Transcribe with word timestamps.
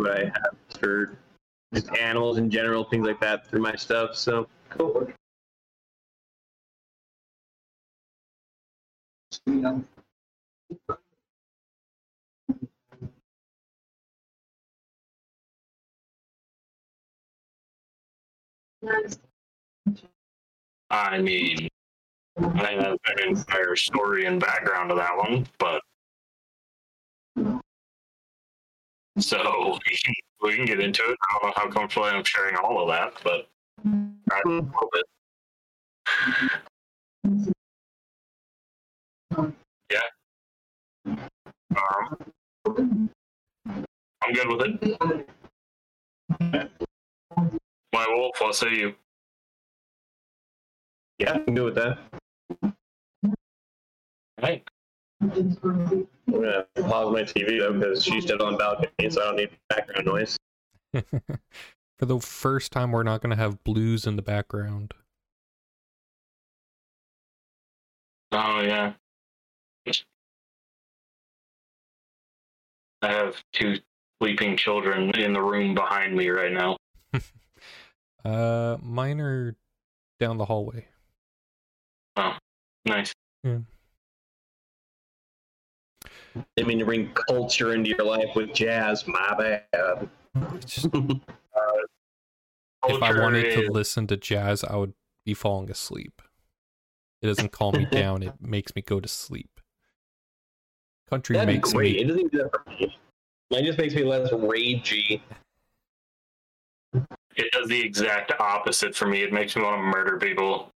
what 0.00 0.18
I 0.18 0.24
have 0.24 0.56
for 0.78 1.16
just 1.74 1.94
animals 1.96 2.38
in 2.38 2.50
general, 2.50 2.84
things 2.84 3.06
like 3.06 3.20
that 3.20 3.46
through 3.46 3.60
my 3.60 3.76
stuff. 3.76 4.16
So 4.16 4.48
cool. 4.70 5.08
I 20.90 21.18
mean, 21.18 21.68
I 22.38 22.72
have 22.72 22.96
an 23.06 23.28
entire 23.28 23.76
story 23.76 24.24
and 24.24 24.40
background 24.40 24.90
to 24.90 24.96
that 24.96 25.16
one, 25.16 25.46
but 25.58 25.82
so 29.20 29.78
we 29.86 29.96
can, 30.04 30.14
we 30.42 30.56
can 30.56 30.64
get 30.64 30.80
into 30.80 31.02
it. 31.02 31.18
I 31.22 31.38
don't 31.40 31.48
know 31.48 31.52
how 31.56 31.70
comfortable 31.70 32.06
I 32.06 32.16
am 32.16 32.24
sharing 32.24 32.56
all 32.56 32.80
of 32.80 32.88
that, 32.88 33.14
but 33.22 33.48
I, 34.30 34.40
a 34.44 34.48
little 34.48 34.90
bit. 34.92 35.04
Yeah. 39.92 40.00
Um, 41.76 43.10
I'm 44.22 44.32
good 44.32 44.48
with 44.48 44.62
it. 44.66 45.10
My 47.92 48.06
wolf, 48.08 48.40
what 48.40 48.54
say 48.54 48.74
you? 48.74 48.94
Yeah, 51.18 51.38
I'm 51.46 51.54
good 51.54 51.64
with 51.64 51.74
that. 51.74 51.98
Right. 54.42 54.66
I'm 56.34 56.42
gonna 56.42 56.66
pause 56.88 57.12
my 57.12 57.22
TV 57.22 57.58
though 57.58 57.72
because 57.72 58.04
she's 58.04 58.24
still 58.24 58.42
on 58.42 58.52
the 58.52 58.58
balcony, 58.58 59.10
so 59.10 59.20
I 59.20 59.24
don't 59.24 59.36
need 59.36 59.50
background 59.68 60.06
noise. 60.06 60.36
For 61.98 62.06
the 62.06 62.20
first 62.20 62.72
time, 62.72 62.92
we're 62.92 63.02
not 63.02 63.20
going 63.20 63.30
to 63.30 63.36
have 63.36 63.62
blues 63.62 64.06
in 64.06 64.16
the 64.16 64.22
background. 64.22 64.94
Oh 68.32 68.60
yeah. 68.60 68.94
I 73.02 73.12
have 73.12 73.42
two 73.52 73.76
sleeping 74.20 74.56
children 74.56 75.10
in 75.18 75.32
the 75.32 75.42
room 75.42 75.74
behind 75.74 76.16
me 76.16 76.28
right 76.28 76.52
now. 76.52 76.76
Uh, 78.22 78.76
mine 78.82 79.18
are 79.18 79.56
down 80.18 80.36
the 80.36 80.44
hallway. 80.44 80.86
Oh, 82.16 82.36
nice. 82.84 83.14
Didn't 86.56 86.68
mean 86.68 86.78
to 86.78 86.84
bring 86.84 87.12
culture 87.12 87.74
into 87.74 87.90
your 87.90 88.04
life 88.04 88.34
with 88.36 88.54
jazz. 88.54 89.06
My 89.06 89.34
bad. 89.36 90.08
It's 90.54 90.84
if 92.88 93.02
I 93.02 93.20
wanted 93.20 93.46
is- 93.46 93.54
to 93.54 93.72
listen 93.72 94.06
to 94.08 94.16
jazz, 94.16 94.64
I 94.64 94.76
would 94.76 94.94
be 95.24 95.34
falling 95.34 95.70
asleep. 95.70 96.22
It 97.22 97.26
doesn't 97.26 97.52
calm 97.52 97.74
me 97.76 97.84
down; 97.90 98.22
it 98.22 98.34
makes 98.40 98.74
me 98.74 98.82
go 98.82 99.00
to 99.00 99.08
sleep. 99.08 99.60
Country 101.08 101.36
That'd 101.36 101.54
makes 101.54 101.74
me 101.74 101.90
It 101.98 102.06
doesn't 102.06 102.30
do 102.30 102.38
that 102.38 102.50
for 102.52 102.70
me. 102.70 102.96
Mine 103.50 103.64
just 103.64 103.78
makes 103.78 103.94
me 103.94 104.04
less 104.04 104.30
ragey. 104.30 105.20
It 107.36 107.50
does 107.52 107.68
the 107.68 107.80
exact 107.80 108.32
opposite 108.40 108.94
for 108.94 109.06
me. 109.06 109.22
It 109.22 109.32
makes 109.32 109.56
me 109.56 109.62
want 109.62 109.76
to 109.78 109.82
murder 109.82 110.18
people. 110.18 110.70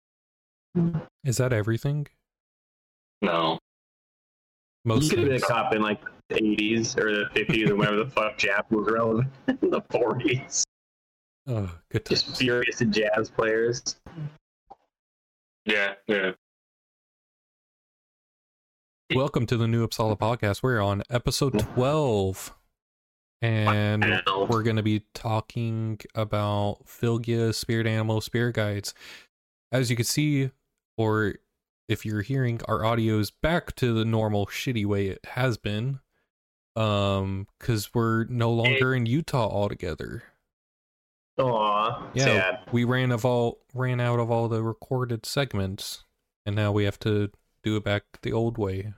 Is 1.24 1.38
that 1.38 1.52
everything? 1.52 2.06
No. 3.22 3.58
Most 4.84 5.04
you 5.04 5.10
could 5.10 5.18
have 5.18 5.28
been 5.28 5.36
a 5.36 5.40
cop 5.40 5.74
in 5.74 5.82
like 5.82 6.00
the 6.30 6.36
80s 6.36 6.96
or 6.96 7.12
the 7.12 7.24
50s 7.34 7.68
or 7.68 7.76
whenever 7.76 7.96
the 7.96 8.10
fuck 8.10 8.38
jazz 8.38 8.62
was 8.70 8.90
relevant 8.90 9.28
in 9.48 9.70
the 9.70 9.82
40s. 9.82 10.62
Oh, 11.46 11.70
good 11.90 12.06
times. 12.06 12.20
Just 12.20 12.26
times. 12.26 12.38
furious 12.38 12.82
jazz 12.88 13.28
players. 13.28 13.96
Yeah, 15.66 15.94
yeah. 16.06 16.32
Welcome 19.14 19.44
to 19.46 19.58
the 19.58 19.68
New 19.68 19.86
Uppsala 19.86 20.18
podcast. 20.18 20.62
We're 20.62 20.80
on 20.80 21.02
episode 21.10 21.58
12. 21.58 22.56
And 23.42 24.22
we're 24.48 24.62
going 24.62 24.76
to 24.76 24.82
be 24.82 25.02
talking 25.14 25.98
about 26.14 26.86
Fylgja 26.86 27.54
Spirit 27.54 27.86
Animal 27.86 28.22
Spirit 28.22 28.54
Guides. 28.54 28.94
As 29.72 29.90
you 29.90 29.96
can 29.96 30.04
see, 30.06 30.50
or 30.96 31.34
if 31.90 32.06
you're 32.06 32.22
hearing, 32.22 32.60
our 32.68 32.84
audio 32.84 33.18
is 33.18 33.32
back 33.32 33.74
to 33.76 33.92
the 33.92 34.04
normal 34.04 34.46
shitty 34.46 34.86
way 34.86 35.08
it 35.08 35.24
has 35.32 35.56
been. 35.56 35.98
Um, 36.76 37.48
because 37.58 37.92
we're 37.92 38.24
no 38.24 38.52
longer 38.52 38.94
in 38.94 39.04
Utah 39.04 39.48
altogether. 39.48 40.22
Aw, 41.38 42.10
Yeah, 42.14 42.24
sad. 42.24 42.58
we 42.70 42.84
ran 42.84 43.10
of 43.10 43.24
all 43.24 43.58
ran 43.74 44.00
out 44.00 44.20
of 44.20 44.30
all 44.30 44.46
the 44.48 44.62
recorded 44.62 45.26
segments, 45.26 46.04
and 46.46 46.54
now 46.54 46.70
we 46.70 46.84
have 46.84 46.98
to 47.00 47.30
do 47.64 47.76
it 47.76 47.82
back 47.84 48.04
the 48.22 48.32
old 48.32 48.56
way, 48.56 48.92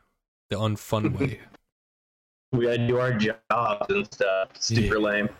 the 0.50 0.56
unfun 0.56 1.18
way. 1.18 1.40
We 2.52 2.66
gotta 2.66 2.86
do 2.86 2.98
our 2.98 3.14
jobs 3.14 3.86
and 3.88 4.04
stuff. 4.12 4.50
Super 4.60 5.00
lame. 5.00 5.30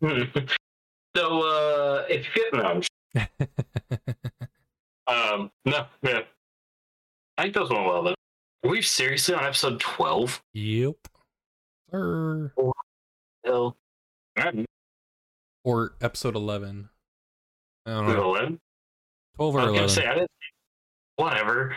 so, 1.16 1.42
uh, 1.42 2.04
if 2.08 2.26
you 2.36 2.50
get 2.52 2.54
no, 2.54 2.80
um, 5.08 5.50
no, 5.64 5.86
yeah. 6.02 6.20
I 7.38 7.42
think 7.42 7.54
those 7.54 7.70
went 7.70 7.84
well 7.86 8.02
though. 8.02 8.14
Are 8.64 8.70
we 8.70 8.80
seriously 8.82 9.34
on 9.34 9.44
episode 9.44 9.80
twelve? 9.80 10.40
yep. 10.52 10.96
Or 11.92 12.52
Hell, 13.44 13.76
alright. 14.38 14.66
or 15.64 15.94
episode 16.00 16.34
eleven. 16.34 16.88
I 17.86 17.90
don't 17.90 18.06
know. 18.08 18.34
eleven. 18.34 18.58
Twelve 19.36 19.56
I 19.56 19.58
or 19.58 19.62
was 19.62 19.66
gonna 19.68 19.76
eleven. 19.78 19.88
say 19.94 20.06
I 20.06 20.14
didn't. 20.14 20.30
Whatever. 21.16 21.76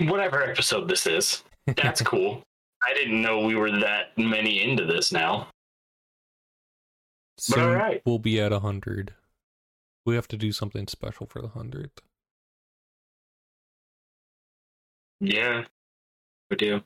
Whatever 0.00 0.42
episode 0.42 0.88
this 0.88 1.06
is, 1.06 1.42
that's 1.76 2.00
cool. 2.02 2.42
I 2.82 2.92
didn't 2.94 3.20
know 3.22 3.40
we 3.40 3.54
were 3.54 3.70
that 3.80 4.16
many 4.18 4.62
into 4.62 4.84
this 4.84 5.12
now. 5.12 5.48
Soon 7.38 7.60
alright. 7.64 8.02
we'll 8.06 8.18
be 8.18 8.40
at 8.40 8.52
a 8.52 8.60
hundred. 8.60 9.14
We 10.06 10.14
have 10.14 10.28
to 10.28 10.36
do 10.36 10.52
something 10.52 10.86
special 10.88 11.26
for 11.26 11.40
the 11.42 11.48
hundredth. 11.48 12.00
Yeah, 15.26 15.64
we 16.50 16.56
do. 16.56 16.82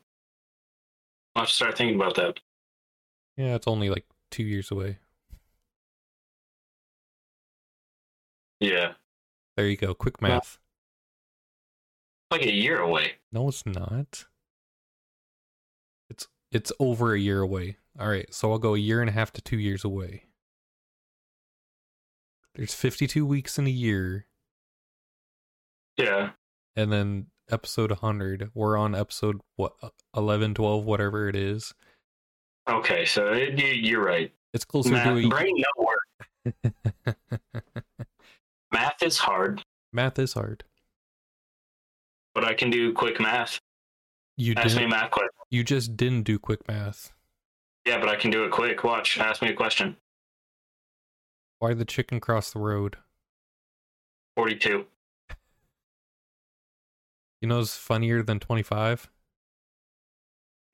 I'll 1.35 1.43
have 1.43 1.49
to 1.49 1.55
start 1.55 1.77
thinking 1.77 1.97
about 1.97 2.15
that. 2.17 2.39
Yeah, 3.37 3.55
it's 3.57 3.67
only 3.67 3.91
like 3.91 4.07
two 4.31 4.45
years 4.45 4.71
away. 4.71 4.99
Yeah, 8.61 8.95
There 9.57 9.67
you 9.69 9.77
go. 9.77 9.95
Quick 9.95 10.21
math. 10.21 10.59
like 12.31 12.43
a 12.43 12.53
year 12.53 12.81
away. 12.81 13.13
No, 13.33 13.49
it's 13.49 13.65
not. 13.65 14.27
It's 16.11 16.27
it's 16.51 16.73
over 16.81 17.13
a 17.15 17.19
year 17.21 17.41
away. 17.41 17.77
All 17.99 18.09
right, 18.09 18.33
so 18.33 18.51
I'll 18.53 18.59
go 18.59 18.75
a 18.75 18.79
year 18.79 19.01
and 19.01 19.09
a 19.11 19.13
half 19.13 19.33
to 19.33 19.41
two 19.41 19.59
years 19.59 19.85
away. 19.85 20.25
There's 22.55 22.75
52 22.75 23.25
weeks 23.25 23.59
in 23.59 23.67
a 23.69 23.71
year, 23.71 24.27
Yeah, 25.97 26.31
and 26.75 26.91
then 26.93 27.27
episode 27.51 27.91
100. 27.91 28.51
We're 28.55 28.77
on 28.77 28.95
episode 28.95 29.41
what 29.57 29.75
uh, 29.83 29.91
11, 30.17 30.55
12, 30.55 30.85
whatever 30.85 31.29
it 31.29 31.37
is. 31.37 31.75
Okay, 32.69 33.05
so 33.05 33.33
it, 33.33 33.59
you, 33.59 33.67
you're 33.67 34.05
right. 34.05 34.33
It's 34.53 34.65
closer 34.65 34.91
Math, 34.93 35.07
to 35.23 35.29
brain 35.29 35.55
no 35.57 35.85
work. 35.85 36.75
Math 38.73 39.03
is 39.03 39.19
hard, 39.19 39.63
math 39.93 40.19
is 40.19 40.35
hard. 40.35 40.65
but 42.35 42.45
I 42.45 42.55
can 42.55 42.71
do 42.71 42.93
quick 42.93 43.19
math. 43.21 43.59
You 44.37 44.55
Ask 44.57 44.77
me 44.77 44.87
math 44.87 45.11
question. 45.11 45.31
You 45.51 45.65
just 45.65 45.97
didn't 45.97 46.23
do 46.23 46.39
quick 46.39 46.67
math. 46.69 47.13
Yeah, 47.87 47.99
but 47.99 48.09
I 48.09 48.17
can 48.17 48.31
do 48.31 48.45
it 48.45 48.51
quick. 48.51 48.85
Watch. 48.85 49.19
Ask 49.19 49.41
me 49.43 49.49
a 49.49 49.55
question. 49.55 49.97
Why 51.59 51.75
the 51.75 51.85
chicken 51.87 52.21
cross 52.21 52.53
the 52.53 52.61
road? 52.61 52.97
Forty-two. 54.37 54.87
You 57.41 57.49
know, 57.49 57.61
it's 57.61 57.77
funnier 57.77 58.23
than 58.23 58.41
25. 58.41 59.09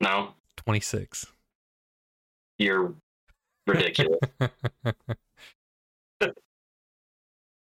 No, 0.01 0.31
26. 0.57 1.27
you're 2.59 2.95
ridiculous. 3.67 4.19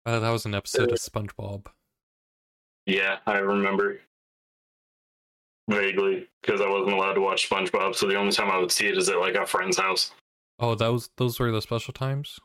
Uh, 0.04 0.20
that 0.20 0.32
was 0.32 0.46
an 0.48 0.56
episode 0.56 0.92
of 0.92 0.98
SpongeBob. 0.98 1.68
yeah, 2.88 3.18
I 3.28 3.38
remember 3.38 4.00
vaguely 5.70 6.28
because 6.42 6.60
I 6.60 6.68
wasn't 6.68 6.94
allowed 6.94 7.14
to 7.14 7.22
watch 7.22 7.48
SpongeBob. 7.48 7.94
So 7.94 8.08
the 8.08 8.16
only 8.16 8.32
time 8.32 8.50
I 8.50 8.58
would 8.58 8.72
see 8.72 8.88
it 8.88 8.98
is 8.98 9.10
at 9.10 9.20
like 9.20 9.36
a 9.36 9.46
friend's 9.46 9.78
house. 9.78 10.12
Oh, 10.58 10.74
that 10.74 10.88
was 10.88 11.12
those 11.18 11.40
were 11.40 11.52
the 11.52 11.62
special 11.62 11.94
times. 11.94 12.40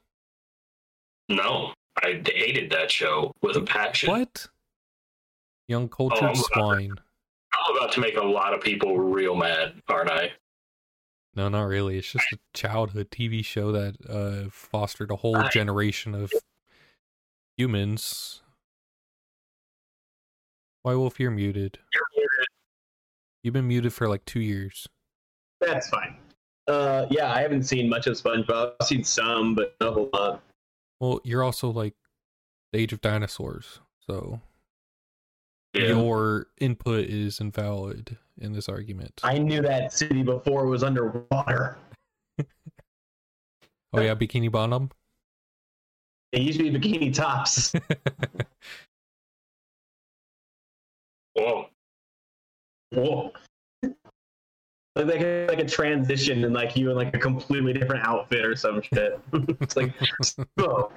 No, 1.30 1.72
I 2.02 2.22
hated 2.26 2.70
that 2.72 2.90
show 2.90 3.32
with 3.40 3.56
a 3.56 3.62
passion. 3.62 4.10
What? 4.10 4.48
Young 5.68 5.88
cultured 5.88 6.22
Oh, 6.22 6.26
I'm- 6.26 6.36
swine. 6.36 6.92
I'm 7.52 7.76
about 7.76 7.92
to 7.92 8.00
make 8.00 8.16
a 8.16 8.24
lot 8.24 8.54
of 8.54 8.60
people 8.60 8.98
real 8.98 9.34
mad, 9.34 9.82
aren't 9.88 10.10
I? 10.10 10.32
No, 11.34 11.48
not 11.48 11.64
really. 11.64 11.98
It's 11.98 12.10
just 12.12 12.32
a 12.32 12.38
childhood 12.54 13.10
TV 13.10 13.44
show 13.44 13.72
that 13.72 13.96
uh, 14.08 14.48
fostered 14.50 15.10
a 15.10 15.16
whole 15.16 15.36
I- 15.36 15.48
generation 15.48 16.14
of 16.14 16.32
humans. 17.56 18.42
Why 20.82 20.94
Wolf, 20.94 21.18
you're 21.18 21.30
muted. 21.30 21.78
You're 21.92 22.02
muted. 22.14 22.46
You've 23.42 23.54
been 23.54 23.68
muted 23.68 23.92
for 23.92 24.08
like 24.08 24.24
two 24.24 24.40
years. 24.40 24.86
That's 25.60 25.88
fine. 25.88 26.16
Uh, 26.68 27.06
yeah, 27.10 27.32
I 27.32 27.40
haven't 27.42 27.64
seen 27.64 27.88
much 27.88 28.06
of 28.06 28.14
SpongeBob. 28.14 28.74
I've 28.80 28.86
seen 28.86 29.04
some, 29.04 29.54
but 29.54 29.74
not 29.80 29.90
a 29.90 29.92
whole 29.92 30.10
lot. 30.12 30.42
Well, 31.00 31.20
you're 31.24 31.42
also 31.42 31.70
like 31.70 31.94
the 32.72 32.78
age 32.80 32.92
of 32.92 33.00
dinosaurs, 33.00 33.80
so 34.06 34.40
Yeah. 35.76 35.88
your 35.88 36.46
input 36.58 37.06
is 37.06 37.40
invalid 37.40 38.16
in 38.38 38.52
this 38.52 38.68
argument. 38.68 39.20
I 39.22 39.38
knew 39.38 39.62
that 39.62 39.92
city 39.92 40.22
before 40.22 40.64
it 40.64 40.68
was 40.68 40.82
underwater. 40.82 41.78
oh 42.38 44.00
yeah, 44.00 44.14
Bikini 44.14 44.50
Bottom. 44.50 44.90
It 46.32 46.42
used 46.42 46.58
to 46.58 46.70
be 46.70 46.78
bikini 46.78 47.14
tops. 47.14 47.72
Whoa. 51.34 51.68
Whoa. 52.92 53.32
Like, 54.94 55.06
like, 55.06 55.20
a, 55.20 55.46
like 55.46 55.58
a 55.58 55.64
transition 55.66 56.44
and 56.44 56.54
like 56.54 56.76
you 56.76 56.90
in 56.90 56.96
like 56.96 57.14
a 57.14 57.18
completely 57.18 57.74
different 57.74 58.06
outfit 58.06 58.44
or 58.44 58.56
some 58.56 58.80
shit. 58.80 59.20
it's 59.32 59.76
like, 59.76 59.92
oh, 60.58 60.90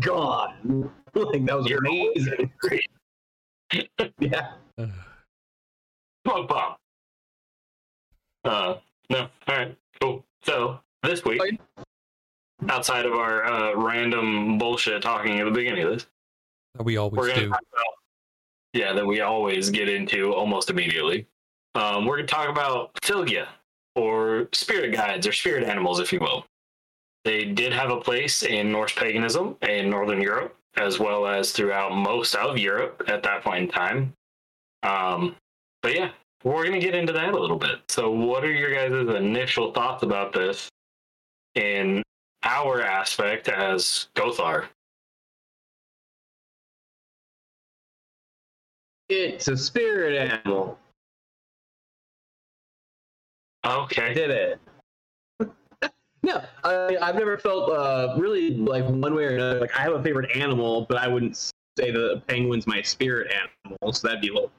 gone. 0.00 0.90
Like 1.14 1.44
that 1.44 1.56
was 1.56 1.66
You're 1.66 1.78
amazing. 1.78 2.50
Great. 3.72 3.90
Yeah. 4.18 4.52
Bug 6.24 6.48
bomb. 6.48 6.74
Uh, 8.44 8.74
no. 9.10 9.28
All 9.48 9.56
right. 9.56 9.76
Cool. 10.00 10.24
So 10.44 10.80
this 11.02 11.24
week, 11.24 11.40
Fine. 11.40 11.58
outside 12.68 13.06
of 13.06 13.14
our 13.14 13.44
uh, 13.44 13.74
random 13.74 14.58
bullshit 14.58 15.02
talking 15.02 15.40
at 15.40 15.44
the 15.44 15.50
beginning 15.50 15.84
of 15.84 15.92
this, 15.94 16.06
we 16.78 16.96
we're 16.96 17.02
always 17.02 17.26
going 17.26 17.34
to 17.34 17.40
do. 17.40 17.48
talk 17.50 17.60
about 17.72 17.84
yeah 18.72 18.92
that 18.92 19.06
we 19.06 19.20
always 19.20 19.70
get 19.70 19.88
into 19.88 20.32
almost 20.32 20.70
immediately. 20.70 21.26
Um, 21.74 22.04
we're 22.06 22.16
going 22.16 22.26
to 22.26 22.32
talk 22.34 22.48
about 22.48 22.94
Fylgja 23.02 23.46
or 23.96 24.48
spirit 24.52 24.92
guides 24.94 25.26
or 25.26 25.32
spirit 25.32 25.64
animals, 25.64 25.98
if 26.00 26.12
you 26.12 26.20
will. 26.20 26.46
They 27.24 27.44
did 27.46 27.72
have 27.72 27.90
a 27.90 28.00
place 28.00 28.42
in 28.42 28.70
Norse 28.72 28.92
paganism 28.94 29.56
in 29.62 29.88
Northern 29.90 30.20
Europe, 30.20 30.56
as 30.76 30.98
well 30.98 31.26
as 31.26 31.52
throughout 31.52 31.92
most 31.92 32.34
of 32.34 32.58
Europe 32.58 33.02
at 33.08 33.22
that 33.22 33.42
point 33.42 33.64
in 33.64 33.68
time. 33.68 34.12
Um, 34.82 35.36
but 35.82 35.94
yeah, 35.94 36.10
we're 36.44 36.64
going 36.64 36.80
to 36.80 36.84
get 36.84 36.94
into 36.94 37.12
that 37.12 37.34
a 37.34 37.38
little 37.38 37.58
bit. 37.58 37.80
So, 37.88 38.10
what 38.10 38.44
are 38.44 38.52
your 38.52 38.72
guys' 38.74 39.14
initial 39.14 39.72
thoughts 39.72 40.02
about 40.02 40.32
this 40.32 40.68
in 41.54 42.02
our 42.42 42.82
aspect 42.82 43.48
as 43.48 44.08
Gothar? 44.14 44.66
It's 49.08 49.48
a 49.48 49.56
spirit 49.56 50.16
animal. 50.16 50.78
I 53.64 53.76
Okay. 53.76 54.14
did 54.14 54.30
it. 54.30 54.58
No, 56.22 56.42
I, 56.64 56.96
I've 57.00 57.16
never 57.16 57.36
felt 57.36 57.70
uh, 57.70 58.14
really 58.16 58.54
like 58.54 58.84
one 58.84 59.14
way 59.14 59.24
or 59.24 59.34
another. 59.34 59.60
Like 59.60 59.76
I 59.76 59.82
have 59.82 59.92
a 59.92 60.02
favorite 60.02 60.36
animal, 60.36 60.86
but 60.88 60.98
I 60.98 61.08
wouldn't 61.08 61.36
say 61.36 61.90
the 61.90 62.22
penguin's 62.28 62.66
my 62.66 62.80
spirit 62.82 63.32
animal. 63.32 63.92
So 63.92 64.06
that'd 64.06 64.20
be 64.20 64.28
a 64.28 64.34
little, 64.34 64.52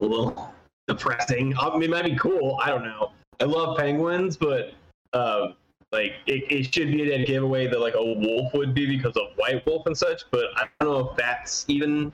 a 0.00 0.04
little 0.04 0.54
depressing. 0.88 1.56
I 1.58 1.72
mean, 1.72 1.84
it 1.84 1.90
might 1.90 2.04
be 2.04 2.16
cool. 2.16 2.58
I 2.62 2.68
don't 2.68 2.84
know. 2.84 3.12
I 3.40 3.44
love 3.44 3.78
penguins, 3.78 4.36
but 4.36 4.74
um, 5.14 5.54
like 5.92 6.14
it, 6.26 6.44
it 6.50 6.74
should 6.74 6.88
be 6.88 7.10
a 7.10 7.24
giveaway 7.24 7.66
that 7.66 7.80
like 7.80 7.94
a 7.94 8.04
wolf 8.04 8.52
would 8.52 8.74
be 8.74 8.86
because 8.86 9.16
of 9.16 9.28
white 9.36 9.64
wolf 9.66 9.86
and 9.86 9.96
such. 9.96 10.22
But 10.30 10.46
I 10.56 10.68
don't 10.80 10.90
know 10.90 11.10
if 11.10 11.16
that's 11.16 11.64
even 11.68 12.12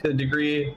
to 0.00 0.08
the 0.08 0.14
degree 0.14 0.76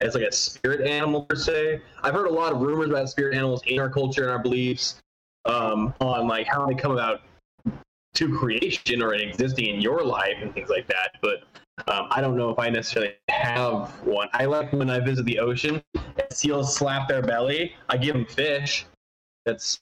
as 0.00 0.14
like 0.14 0.24
a 0.24 0.32
spirit 0.32 0.86
animal 0.86 1.22
per 1.22 1.34
se. 1.34 1.82
I've 2.02 2.14
heard 2.14 2.26
a 2.26 2.32
lot 2.32 2.52
of 2.52 2.60
rumors 2.60 2.88
about 2.88 3.08
spirit 3.08 3.34
animals 3.34 3.62
in 3.66 3.80
our 3.80 3.90
culture 3.90 4.22
and 4.22 4.30
our 4.30 4.38
beliefs 4.38 5.00
um, 5.44 5.94
on 6.00 6.26
like 6.26 6.46
how 6.46 6.66
they 6.66 6.74
come 6.74 6.92
about 6.92 7.22
to 8.14 8.36
creation 8.36 9.02
or 9.02 9.14
existing 9.14 9.66
in 9.66 9.80
your 9.80 10.04
life 10.04 10.36
and 10.40 10.52
things 10.52 10.68
like 10.68 10.86
that. 10.88 11.16
But 11.22 11.44
um, 11.88 12.08
I 12.10 12.20
don't 12.20 12.36
know 12.36 12.50
if 12.50 12.58
I 12.58 12.68
necessarily 12.68 13.14
have 13.28 13.90
one. 14.04 14.28
I 14.32 14.44
like 14.44 14.72
when 14.72 14.90
I 14.90 15.00
visit 15.00 15.24
the 15.24 15.38
ocean 15.38 15.82
and 15.94 16.26
seals 16.30 16.74
slap 16.74 17.08
their 17.08 17.22
belly. 17.22 17.74
I 17.88 17.96
give 17.96 18.14
them 18.14 18.26
fish. 18.26 18.86
That's 19.46 19.80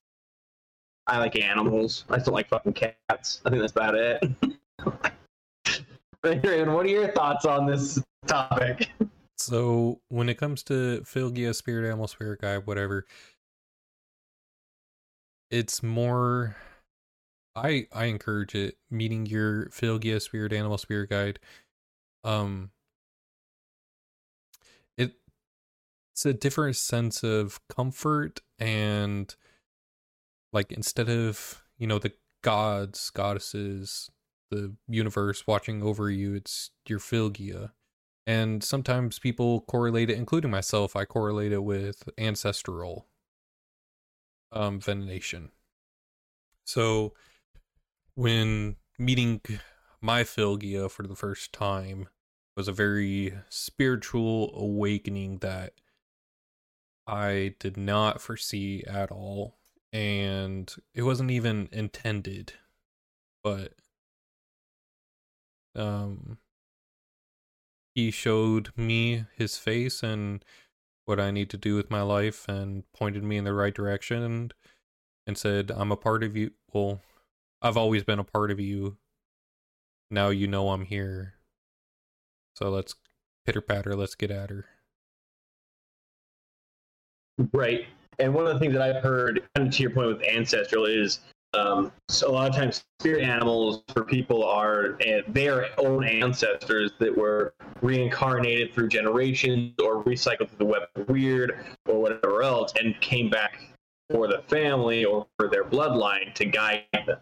I 1.06 1.18
like 1.18 1.36
animals. 1.36 2.04
I 2.10 2.18
still 2.18 2.34
like 2.34 2.48
fucking 2.48 2.74
cats. 2.74 3.40
I 3.44 3.50
think 3.50 3.60
that's 3.62 3.72
about 3.72 3.94
it. 3.94 4.22
Adrian, 6.24 6.72
what 6.72 6.84
are 6.84 6.90
your 6.90 7.10
thoughts 7.12 7.46
on 7.46 7.66
this 7.66 8.02
topic? 8.26 8.90
So 9.36 10.00
when 10.08 10.28
it 10.28 10.34
comes 10.34 10.62
to 10.64 11.00
Fylgja, 11.00 11.54
Spirit 11.54 11.86
Animal, 11.86 12.08
Spirit 12.08 12.40
Guide, 12.40 12.66
whatever, 12.66 13.06
it's 15.50 15.82
more. 15.82 16.56
I 17.56 17.86
I 17.92 18.06
encourage 18.06 18.54
it. 18.54 18.76
Meeting 18.90 19.26
your 19.26 19.66
Fylgja, 19.66 20.20
Spirit 20.20 20.52
Animal, 20.52 20.78
Spirit 20.78 21.10
Guide. 21.10 21.38
Um. 22.24 22.70
It 24.96 25.14
it's 26.12 26.26
a 26.26 26.32
different 26.32 26.76
sense 26.76 27.22
of 27.22 27.60
comfort 27.68 28.40
and 28.58 29.34
like 30.52 30.72
instead 30.72 31.08
of 31.08 31.62
you 31.78 31.86
know 31.86 31.98
the 31.98 32.12
gods 32.42 33.10
goddesses 33.10 34.10
the 34.50 34.74
universe 34.88 35.46
watching 35.46 35.82
over 35.82 36.10
you 36.10 36.34
it's 36.34 36.70
your 36.88 36.98
Fylgja 36.98 37.72
and 38.26 38.62
sometimes 38.62 39.18
people 39.18 39.60
correlate 39.62 40.10
it 40.10 40.16
including 40.16 40.50
myself 40.50 40.96
i 40.96 41.04
correlate 41.04 41.52
it 41.52 41.62
with 41.62 42.08
ancestral 42.18 43.06
um 44.52 44.80
veneration 44.80 45.50
so 46.64 47.12
when 48.14 48.76
meeting 48.98 49.40
my 50.00 50.22
Fylgja 50.22 50.90
for 50.90 51.06
the 51.06 51.16
first 51.16 51.52
time 51.52 52.08
was 52.56 52.68
a 52.68 52.72
very 52.72 53.34
spiritual 53.48 54.50
awakening 54.54 55.38
that 55.38 55.72
i 57.06 57.54
did 57.58 57.76
not 57.76 58.20
foresee 58.20 58.82
at 58.86 59.10
all 59.10 59.56
and 59.92 60.74
it 60.94 61.02
wasn't 61.02 61.30
even 61.30 61.68
intended 61.72 62.54
but 63.42 63.72
um 65.74 66.38
he 67.94 68.10
showed 68.10 68.70
me 68.76 69.24
his 69.36 69.56
face 69.56 70.02
and 70.02 70.44
what 71.08 71.18
I 71.18 71.30
need 71.30 71.48
to 71.50 71.56
do 71.56 71.74
with 71.74 71.90
my 71.90 72.02
life 72.02 72.46
and 72.48 72.84
pointed 72.92 73.24
me 73.24 73.38
in 73.38 73.44
the 73.44 73.54
right 73.54 73.74
direction 73.74 74.22
and, 74.22 74.54
and 75.26 75.38
said, 75.38 75.72
I'm 75.74 75.90
a 75.90 75.96
part 75.96 76.22
of 76.22 76.36
you. 76.36 76.50
Well, 76.72 77.00
I've 77.62 77.78
always 77.78 78.04
been 78.04 78.18
a 78.18 78.24
part 78.24 78.50
of 78.50 78.60
you. 78.60 78.98
Now 80.10 80.28
you 80.28 80.46
know 80.46 80.68
I'm 80.68 80.84
here. 80.84 81.34
So 82.56 82.68
let's 82.68 82.94
pitter 83.46 83.62
patter, 83.62 83.96
let's 83.96 84.14
get 84.14 84.30
at 84.30 84.50
her. 84.50 84.66
Right. 87.54 87.86
And 88.18 88.34
one 88.34 88.46
of 88.46 88.52
the 88.52 88.58
things 88.58 88.74
that 88.74 88.82
I've 88.82 89.02
heard, 89.02 89.42
to 89.56 89.82
your 89.82 89.90
point 89.90 90.08
with 90.08 90.22
ancestral, 90.24 90.84
is 90.84 91.20
um, 91.54 91.92
so 92.08 92.30
a 92.30 92.32
lot 92.32 92.48
of 92.48 92.54
times 92.54 92.84
spirit 93.00 93.22
animals 93.22 93.82
for 93.88 94.04
people 94.04 94.44
are 94.44 94.98
uh, 95.06 95.22
their 95.28 95.68
own 95.78 96.04
ancestors 96.04 96.92
that 96.98 97.16
were 97.16 97.54
reincarnated 97.80 98.74
through 98.74 98.88
generations 98.88 99.72
or 99.82 100.04
recycled 100.04 100.48
through 100.48 100.58
the 100.58 100.64
web 100.64 100.82
Wyrd 100.96 101.64
or 101.86 102.00
whatever 102.00 102.42
else 102.42 102.72
and 102.80 103.00
came 103.00 103.30
back 103.30 103.60
for 104.10 104.26
the 104.26 104.42
family 104.48 105.04
or 105.04 105.26
for 105.38 105.48
their 105.48 105.64
bloodline 105.64 106.34
to 106.34 106.44
guide 106.44 106.84
them. 107.06 107.18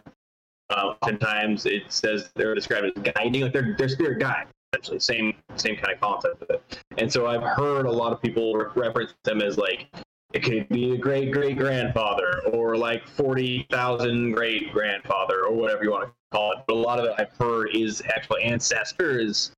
Uh, 0.70 0.94
oftentimes 1.00 1.64
it 1.66 1.84
says 1.88 2.30
they're 2.34 2.54
described 2.54 2.86
as 2.86 3.12
guiding, 3.14 3.42
like 3.42 3.52
they're, 3.52 3.76
they're 3.78 3.88
spirit 3.88 4.18
guides, 4.18 4.50
essentially. 4.72 4.98
Same 4.98 5.34
same 5.54 5.76
kind 5.76 5.92
of 5.92 6.00
concept 6.00 6.42
it. 6.50 6.80
And 6.98 7.12
so 7.12 7.26
I've 7.26 7.42
heard 7.42 7.86
a 7.86 7.92
lot 7.92 8.12
of 8.12 8.20
people 8.20 8.56
reference 8.74 9.14
them 9.22 9.40
as 9.40 9.56
like 9.56 9.86
it 10.32 10.42
could 10.42 10.68
be 10.68 10.92
a 10.92 10.96
great 10.98 11.32
great 11.32 11.56
grandfather 11.56 12.42
or 12.52 12.76
like 12.76 13.06
40,000 13.08 14.32
great 14.32 14.72
grandfather 14.72 15.44
or 15.44 15.54
whatever 15.54 15.84
you 15.84 15.90
want 15.90 16.04
to 16.08 16.12
call 16.32 16.52
it. 16.52 16.58
But 16.66 16.74
a 16.74 16.78
lot 16.78 16.98
of 16.98 17.06
it 17.06 17.14
I've 17.18 17.36
heard 17.38 17.74
is 17.74 18.02
actual 18.14 18.36
ancestors 18.42 19.52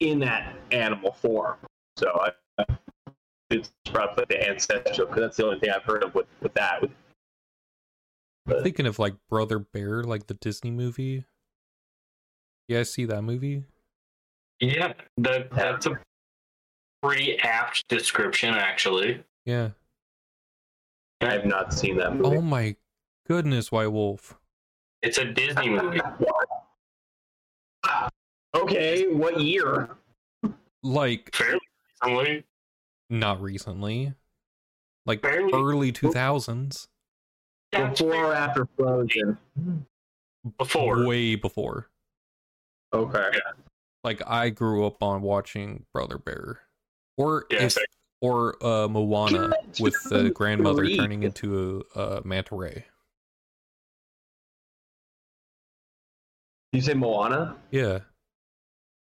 in 0.00 0.18
that 0.20 0.56
animal 0.70 1.12
form. 1.12 1.56
So 1.96 2.32
I, 2.58 2.64
it's 3.50 3.72
probably 3.86 4.24
the 4.28 4.48
ancestral 4.48 5.06
because 5.06 5.22
that's 5.22 5.36
the 5.36 5.46
only 5.46 5.60
thing 5.60 5.70
I've 5.70 5.82
heard 5.82 6.02
of 6.02 6.14
with, 6.14 6.26
with 6.40 6.54
that. 6.54 6.82
With, 6.82 6.90
I'm 8.48 8.62
thinking 8.62 8.86
of 8.86 8.98
like 8.98 9.14
Brother 9.28 9.58
Bear, 9.58 10.04
like 10.04 10.26
the 10.26 10.34
Disney 10.34 10.70
movie. 10.70 11.24
You 12.68 12.76
guys 12.76 12.92
see 12.92 13.04
that 13.04 13.22
movie? 13.22 13.64
Yeah, 14.60 14.94
that 15.18 15.50
that's 15.50 15.86
a 15.86 15.98
pretty 17.02 17.38
apt 17.40 17.86
description, 17.88 18.54
actually. 18.54 19.22
Yeah. 19.44 19.70
I 21.20 21.32
have 21.32 21.46
not 21.46 21.72
seen 21.72 21.96
that 21.98 22.14
movie. 22.16 22.36
Oh 22.36 22.40
my 22.40 22.76
goodness, 23.28 23.70
White 23.72 23.88
Wolf. 23.88 24.36
It's 25.02 25.18
a 25.18 25.24
Disney 25.24 25.68
movie. 25.70 26.00
Okay, 28.54 29.06
what 29.12 29.40
year? 29.40 29.90
Like 30.82 31.34
Fairly 31.34 31.60
recently. 32.02 32.44
not 33.10 33.40
recently. 33.42 34.14
Like 35.06 35.22
Fairly- 35.22 35.52
early 35.52 35.92
two 35.92 36.10
thousands. 36.12 36.88
Before 37.72 38.14
or 38.14 38.32
after 38.34 38.68
Frozen? 38.76 39.36
Before. 40.58 41.04
Way 41.06 41.34
before. 41.34 41.88
Okay. 42.92 43.30
Like 44.04 44.22
I 44.26 44.50
grew 44.50 44.86
up 44.86 45.02
on 45.02 45.22
watching 45.22 45.84
Brother 45.92 46.18
Bear. 46.18 46.60
Or 47.16 47.46
Yeah, 47.50 47.64
if, 47.64 47.72
same. 47.72 47.84
Or 48.24 48.56
uh 48.64 48.88
Moana 48.88 49.52
Good 49.72 49.80
with 49.80 49.94
the 50.08 50.30
grandmother 50.30 50.82
grief. 50.82 50.98
turning 50.98 51.22
into 51.22 51.84
a, 51.94 52.00
a 52.00 52.22
manta 52.24 52.54
ray. 52.54 52.86
You 56.72 56.80
say 56.80 56.94
Moana? 56.94 57.56
Yeah. 57.70 58.00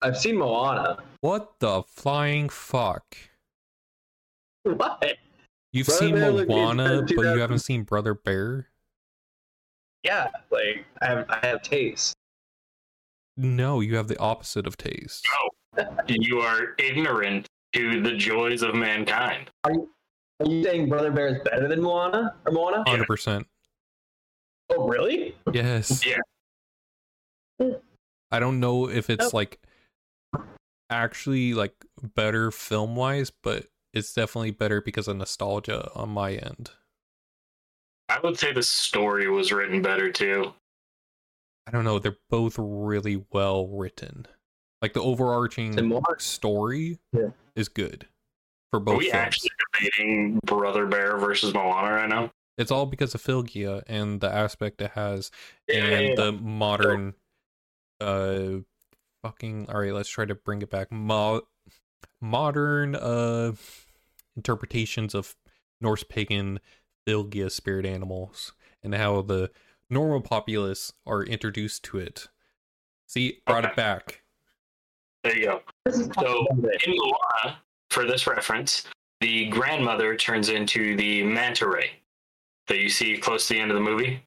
I've 0.01 0.17
seen 0.17 0.37
Moana. 0.37 0.97
What 1.21 1.53
the 1.59 1.83
flying 1.83 2.49
fuck? 2.49 3.17
What? 4.63 5.15
You've 5.71 5.87
Brother 5.87 5.99
seen 5.99 6.15
Bear 6.15 6.45
Moana, 6.45 7.01
but 7.03 7.21
you 7.21 7.39
haven't 7.39 7.59
seen 7.59 7.83
Brother 7.83 8.13
Bear? 8.13 8.67
Yeah, 10.03 10.27
like 10.51 10.85
I 11.01 11.05
have, 11.05 11.25
I 11.29 11.47
have 11.47 11.61
taste. 11.61 12.13
No, 13.37 13.79
you 13.79 13.95
have 13.95 14.07
the 14.07 14.19
opposite 14.19 14.67
of 14.67 14.77
taste. 14.77 15.25
No, 15.77 15.87
You 16.07 16.39
are 16.39 16.75
ignorant 16.77 17.47
to 17.77 18.01
the 18.01 18.13
joys 18.13 18.63
of 18.63 18.73
mankind. 18.75 19.51
Are 19.63 19.71
you 20.45 20.63
saying 20.63 20.89
Brother 20.89 21.11
Bear 21.11 21.27
is 21.27 21.41
better 21.43 21.67
than 21.67 21.81
Moana 21.81 22.35
or 22.45 22.51
Moana? 22.51 22.83
Hundred 22.87 23.07
percent. 23.07 23.45
Oh, 24.69 24.87
really? 24.87 25.35
Yes. 25.53 26.03
Yeah. 26.05 26.17
I 28.31 28.39
don't 28.39 28.59
know 28.59 28.89
if 28.89 29.09
it's 29.09 29.25
Oh. 29.33 29.37
like 29.37 29.59
actually 30.89 31.53
like 31.53 31.73
better 32.15 32.51
film 32.51 32.95
wise, 32.95 33.31
but 33.43 33.67
it's 33.93 34.13
definitely 34.13 34.51
better 34.51 34.81
because 34.81 35.07
of 35.07 35.17
nostalgia 35.17 35.89
on 35.95 36.09
my 36.09 36.33
end. 36.33 36.71
I 38.09 38.19
would 38.21 38.37
say 38.37 38.53
the 38.53 38.63
story 38.63 39.29
was 39.29 39.51
written 39.51 39.81
better 39.81 40.11
too. 40.11 40.53
I 41.67 41.71
don't 41.71 41.83
know, 41.83 41.99
they're 41.99 42.17
both 42.29 42.55
really 42.57 43.25
well 43.31 43.67
written. 43.67 44.25
Like 44.81 44.93
the 44.93 45.01
And 45.01 45.09
overarching 45.09 45.75
Moana. 45.87 46.19
story 46.19 46.99
Yeah. 47.13 47.29
Is 47.57 47.67
good 47.67 48.07
for 48.71 48.79
both. 48.79 48.95
Are 48.95 48.97
we 48.99 49.09
films. 49.11 49.15
actually 49.15 49.49
debating 49.73 50.39
Brother 50.45 50.85
Bear 50.85 51.17
versus 51.17 51.53
Moana 51.53 51.91
right 51.93 52.07
now? 52.07 52.31
It's 52.57 52.71
all 52.71 52.85
because 52.85 53.13
of 53.15 53.21
Fylgja 53.23 53.83
and 53.87 54.21
the 54.21 54.31
aspect 54.33 54.81
it 54.81 54.91
has 54.91 55.31
Yeah, 55.67 55.75
and 55.83 55.91
yeah, 55.91 56.09
yeah. 56.09 56.15
the 56.15 56.31
modern 56.31 57.15
uh 57.99 58.47
fucking 59.23 59.67
all 59.69 59.81
right 59.81 59.91
let's 59.93 60.07
try 60.09 60.23
to 60.25 60.35
bring 60.35 60.61
it 60.61 60.69
back 60.69 60.91
Mo- 60.91 61.41
modern 62.21 62.95
uh 62.95 63.53
interpretations 64.35 65.15
of 65.15 65.35
norse 65.81 66.03
pagan 66.03 66.59
Fylgja 67.07 67.51
spirit 67.51 67.85
animals 67.87 68.53
and 68.83 68.93
how 68.93 69.23
the 69.23 69.49
normal 69.89 70.21
populace 70.21 70.93
are 71.07 71.23
introduced 71.23 71.83
to 71.85 71.97
it 71.97 72.27
see 73.07 73.39
brought 73.47 73.65
it 73.65 73.75
back 73.75 74.21
There 75.23 75.35
you 75.35 75.45
go. 75.45 75.61
So 75.91 76.47
in 76.51 76.95
Moana, 76.95 77.59
for 77.91 78.05
this 78.05 78.27
reference, 78.27 78.85
the 79.21 79.47
grandmother 79.47 80.15
turns 80.15 80.49
into 80.49 80.95
the 80.95 81.23
manta 81.23 81.67
ray 81.67 81.91
that 82.67 82.79
you 82.79 82.89
see 82.89 83.17
close 83.17 83.47
to 83.47 83.53
the 83.53 83.59
end 83.59 83.71
of 83.71 83.75
the 83.75 83.81
movie. 83.81 84.21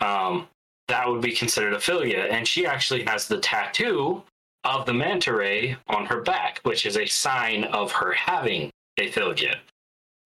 Um, 0.00 0.48
that 0.88 1.08
would 1.08 1.20
be 1.20 1.32
considered 1.32 1.72
a 1.72 1.78
Fylgja, 1.78 2.30
and 2.30 2.46
she 2.46 2.66
actually 2.66 3.04
has 3.04 3.28
the 3.28 3.38
tattoo 3.38 4.22
of 4.64 4.86
the 4.86 4.94
manta 4.94 5.32
ray 5.34 5.76
on 5.88 6.04
her 6.06 6.20
back, 6.20 6.60
which 6.64 6.84
is 6.84 6.96
a 6.96 7.06
sign 7.06 7.64
of 7.64 7.92
her 7.92 8.12
having 8.12 8.70
a 8.98 9.10
Fylgja, 9.10 9.56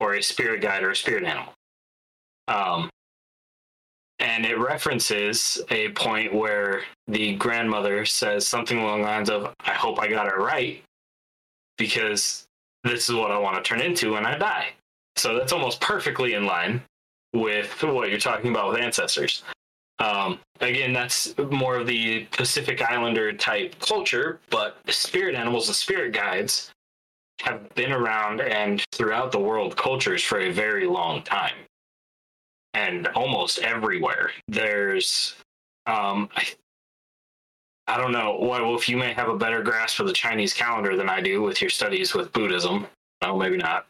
or 0.01 0.15
a 0.15 0.23
spirit 0.23 0.61
guide 0.61 0.83
or 0.83 0.91
a 0.91 0.97
spirit 0.97 1.25
animal. 1.25 1.53
Um, 2.49 2.91
and 4.19 4.47
it 4.47 4.59
references 4.59 5.61
a 5.71 5.91
point 5.91 6.33
where 6.33 6.83
the 7.09 7.35
grandmother 7.35 8.05
says 8.05 8.47
something 8.47 8.79
along 8.79 9.03
the 9.03 9.09
lines 9.09 9.31
of, 9.31 9.53
I 9.61 9.73
hope 9.73 9.99
I 9.99 10.09
got 10.09 10.27
it 10.27 10.37
right 10.37 10.83
because 11.77 12.47
this 12.85 13.09
is 13.09 13.15
what 13.15 13.31
I 13.31 13.39
want 13.39 13.57
to 13.57 13.63
turn 13.63 13.81
into 13.81 14.13
when 14.13 14.25
I 14.25 14.39
die. 14.39 14.69
So 15.17 15.37
that's 15.37 15.53
almost 15.53 15.81
perfectly 15.81 16.35
in 16.35 16.47
line 16.47 16.83
with 17.35 17.83
what 17.83 18.11
you're 18.11 18.19
talking 18.19 18.51
about 18.51 18.71
with 18.71 18.81
ancestors. 18.81 19.43
Um, 19.99 20.41
again, 20.61 20.93
that's 20.93 21.35
more 21.51 21.77
of 21.77 21.87
the 21.87 22.25
Pacific 22.33 22.83
Islander 22.83 23.33
type 23.33 23.79
culture, 23.81 24.41
but 24.51 24.79
spirit 24.89 25.35
animals 25.35 25.69
and 25.69 25.77
spirit 25.77 26.13
guides 26.13 26.71
have 27.41 27.69
been 27.75 27.93
around 27.93 28.41
and 28.41 28.83
throughout 28.93 29.33
the 29.33 29.39
world 29.39 29.77
cultures 29.77 30.23
for 30.23 30.41
a 30.41 30.53
very 30.53 30.87
long 30.87 31.23
time. 31.23 31.55
And 32.75 33.07
almost 33.09 33.61
everywhere. 33.61 34.33
There's 34.49 35.37
um, 35.87 36.29
I 36.37 36.47
I 37.87 37.99
don't 37.99 38.13
know. 38.13 38.39
Well, 38.41 38.75
if 38.75 38.89
you 38.89 38.97
may 38.97 39.13
have 39.13 39.29
a 39.29 39.37
better 39.37 39.63
grasp 39.63 40.01
of 40.01 40.07
the 40.07 40.13
Chinese 40.13 40.55
calendar 40.55 40.97
than 40.97 41.09
I 41.09 41.21
do 41.21 41.43
with 41.43 41.61
your 41.61 41.71
studies 41.71 42.15
with 42.15 42.33
Buddhism. 42.33 42.87
No, 43.23 43.37
maybe 43.37 43.59
not. 43.59 43.87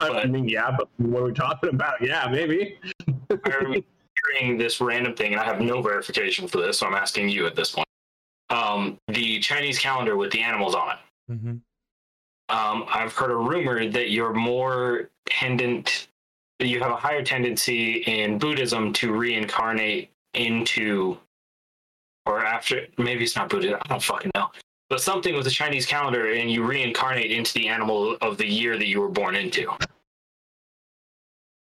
I 0.00 0.26
mean, 0.26 0.48
yeah, 0.48 0.74
but 0.76 0.88
what 0.96 1.22
are 1.22 1.26
we 1.26 1.32
talking 1.32 1.70
about? 1.70 2.00
Yeah, 2.00 2.26
maybe. 2.30 2.78
I 3.30 3.34
remember 3.48 3.86
hearing 4.38 4.56
this 4.56 4.80
random 4.80 5.14
thing, 5.14 5.32
and 5.32 5.40
I 5.40 5.44
have 5.44 5.60
no 5.60 5.82
verification 5.82 6.48
for 6.48 6.58
this, 6.58 6.78
so 6.78 6.86
I'm 6.86 6.94
asking 6.94 7.28
you 7.28 7.46
at 7.46 7.54
this 7.54 7.72
point. 7.72 7.86
Um, 8.48 8.98
the 9.08 9.40
Chinese 9.40 9.78
calendar 9.78 10.16
with 10.16 10.32
the 10.32 10.40
animals 10.40 10.74
on 10.74 10.90
it. 10.90 11.32
mm-hmm. 11.32 11.50
Um, 12.48 12.84
I've 12.92 13.12
heard 13.12 13.30
a 13.30 13.36
rumor 13.36 13.88
that 13.88 14.10
you're 14.10 14.32
more 14.32 15.10
tendent, 15.26 15.86
that 15.88 16.08
you 16.68 16.80
have 16.80 16.90
a 16.90 16.96
higher 16.96 17.22
tendency 17.22 17.98
in 18.06 18.38
Buddhism 18.38 18.92
to 18.94 19.12
reincarnate 19.12 20.10
into, 20.34 21.18
or 22.26 22.44
after, 22.44 22.86
maybe 22.98 23.24
it's 23.24 23.36
not 23.36 23.48
Buddhism, 23.48 23.78
I 23.82 23.88
don't 23.88 24.02
fucking 24.02 24.30
know, 24.34 24.50
but 24.88 25.00
something 25.00 25.34
with 25.34 25.44
the 25.44 25.50
Chinese 25.50 25.86
calendar 25.86 26.32
and 26.32 26.50
you 26.50 26.64
reincarnate 26.64 27.30
into 27.30 27.54
the 27.54 27.68
animal 27.68 28.16
of 28.20 28.36
the 28.36 28.46
year 28.46 28.76
that 28.76 28.86
you 28.86 29.00
were 29.00 29.08
born 29.08 29.36
into. 29.36 29.70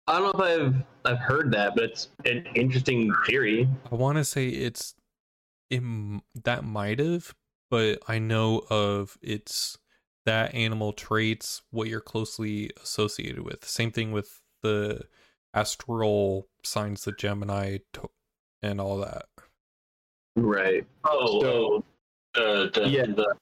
I 0.08 0.20
don't 0.20 0.38
know 0.38 0.44
if 0.44 0.62
I've 0.62 0.76
I've 1.06 1.20
heard 1.20 1.52
that, 1.54 1.74
but 1.76 1.86
it's 1.86 2.10
an 2.26 2.46
interesting 2.56 3.14
theory. 3.26 3.68
i 3.92 3.96
want 3.96 4.18
to 4.18 4.24
say 4.24 4.48
it's 4.50 4.94
it, 5.70 5.82
that 6.44 6.64
might 6.64 7.00
have 7.00 7.34
but 7.70 8.00
i 8.08 8.20
know 8.20 8.64
of 8.70 9.18
it's 9.22 9.78
that 10.26 10.54
animal 10.54 10.94
traits 10.94 11.62
what 11.72 11.88
you're 11.88 12.02
closely 12.02 12.70
associated 12.84 13.40
with 13.42 13.66
same 13.66 13.92
thing 13.92 14.12
with 14.12 14.41
the 14.62 15.02
astral 15.54 16.48
signs 16.64 17.04
the 17.04 17.12
gemini 17.12 17.78
to- 17.94 18.10
and 18.62 18.80
all 18.80 18.98
that 18.98 19.26
Right. 20.36 20.86
Oh, 21.04 21.42
So- 21.42 21.84
uh, 22.36 22.70
the, 22.74 22.88
Yeah. 22.88 23.06
the, 23.06 23.36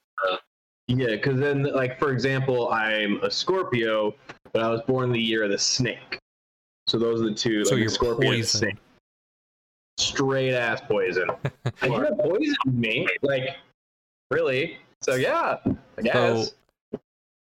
Yeah, 0.88 1.12
because 1.12 1.40
then, 1.40 1.62
like 1.64 2.00
for 2.00 2.12
example, 2.12 2.70
I'm 2.70 3.22
a 3.22 3.30
Scorpio, 3.30 4.16
but 4.54 4.64
I 4.64 4.70
was 4.70 4.82
born 4.88 5.12
the 5.12 5.22
year 5.22 5.44
of 5.44 5.52
the 5.52 5.58
snake. 5.60 6.18
So 6.88 6.98
those 6.98 7.22
are 7.22 7.26
the 7.26 7.36
two. 7.36 7.64
so 7.64 7.76
like, 7.76 7.82
you're 7.82 7.90
Scorpio 7.90 8.32
and 8.32 8.38
poison 8.40 8.60
snake. 8.60 8.78
Straight 10.00 10.56
ass 10.56 10.82
poison. 10.82 11.30
I 11.84 11.86
you 11.86 11.94
have 11.94 12.18
poison 12.18 12.56
in 12.66 12.80
me, 12.80 13.08
like 13.22 13.56
really. 14.32 14.80
So 15.02 15.14
yeah, 15.14 15.58
I 15.98 16.02
guess. 16.02 16.56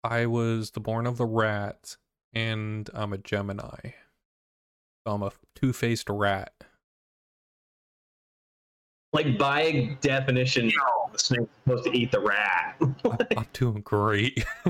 i 0.02 0.26
was 0.26 0.72
the 0.72 0.80
born 0.80 1.06
of 1.06 1.16
the 1.16 1.24
rat 1.24 1.96
and 2.36 2.90
i'm 2.92 3.14
a 3.14 3.18
gemini 3.18 3.78
so 5.06 5.14
i'm 5.14 5.22
a 5.22 5.32
two-faced 5.54 6.10
rat 6.10 6.52
like 9.12 9.38
by 9.38 9.96
definition, 10.02 10.70
the 11.10 11.18
snake's 11.18 11.48
supposed 11.64 11.84
to 11.84 11.96
eat 11.96 12.12
the 12.12 12.20
rat. 12.20 12.76
i'm 13.36 13.46
doing 13.54 13.80
great 13.80 14.44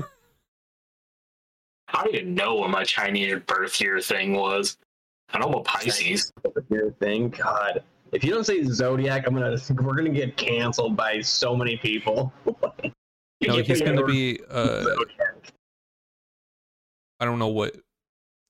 I 1.93 2.03
didn't 2.03 2.15
even 2.15 2.35
know 2.35 2.55
what 2.55 2.69
my 2.69 2.83
Chinese 2.83 3.39
birth 3.47 3.79
year 3.79 3.99
thing 4.01 4.33
was. 4.33 4.77
I 5.29 5.39
know 5.39 5.47
I'm 5.47 5.53
a 5.53 5.61
Pisces. 5.61 6.31
Your 6.69 6.91
thing, 6.91 7.29
God. 7.29 7.81
If 8.11 8.23
you 8.23 8.31
don't 8.31 8.43
say 8.43 8.63
zodiac, 8.63 9.25
I'm 9.25 9.33
gonna 9.33 9.57
we're 9.81 9.95
gonna 9.95 10.09
get 10.09 10.35
canceled 10.37 10.95
by 10.95 11.21
so 11.21 11.55
many 11.55 11.77
people. 11.77 12.31
no 13.41 13.57
he's 13.61 13.81
gonna 13.81 14.05
be 14.05 14.39
uh 14.49 14.83
Zodiac. 14.83 15.53
I 17.19 17.25
don't 17.25 17.39
know 17.39 17.47
what 17.47 17.75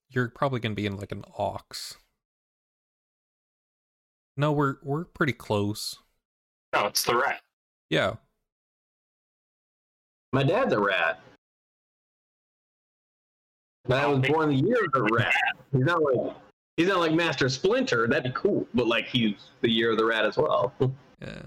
you're 0.10 0.30
probably 0.30 0.60
gonna 0.60 0.76
be 0.76 0.86
in 0.86 0.98
like 0.98 1.12
an 1.12 1.24
ox. 1.38 1.98
No, 4.36 4.52
we're 4.52 4.76
we're 4.84 5.06
pretty 5.06 5.34
close. 5.34 5.98
No, 6.74 6.86
it's 6.86 7.04
the 7.04 7.16
rat. 7.16 7.42
Yeah. 7.90 8.16
My 10.34 10.44
dad's 10.44 10.74
a 10.74 10.80
rat. 10.80 11.20
But 13.86 14.04
I 14.04 14.08
was 14.08 14.28
born 14.28 14.50
the 14.50 14.56
year 14.56 14.84
of 14.86 14.92
the 14.92 15.04
rat. 15.04 15.34
He's 15.72 15.86
not 15.86 16.02
like 16.02 16.36
He's 16.78 16.88
not 16.88 17.00
like 17.00 17.14
Master 17.14 17.50
Splinter. 17.50 18.08
That'd 18.08 18.32
be 18.32 18.40
cool. 18.40 18.68
But 18.74 18.88
like 18.88 19.08
he's 19.08 19.34
the 19.62 19.70
year 19.70 19.92
of 19.92 19.98
the 19.98 20.06
rat 20.06 20.26
as 20.26 20.38
well. 20.38 20.74
Yeah. 21.20 21.42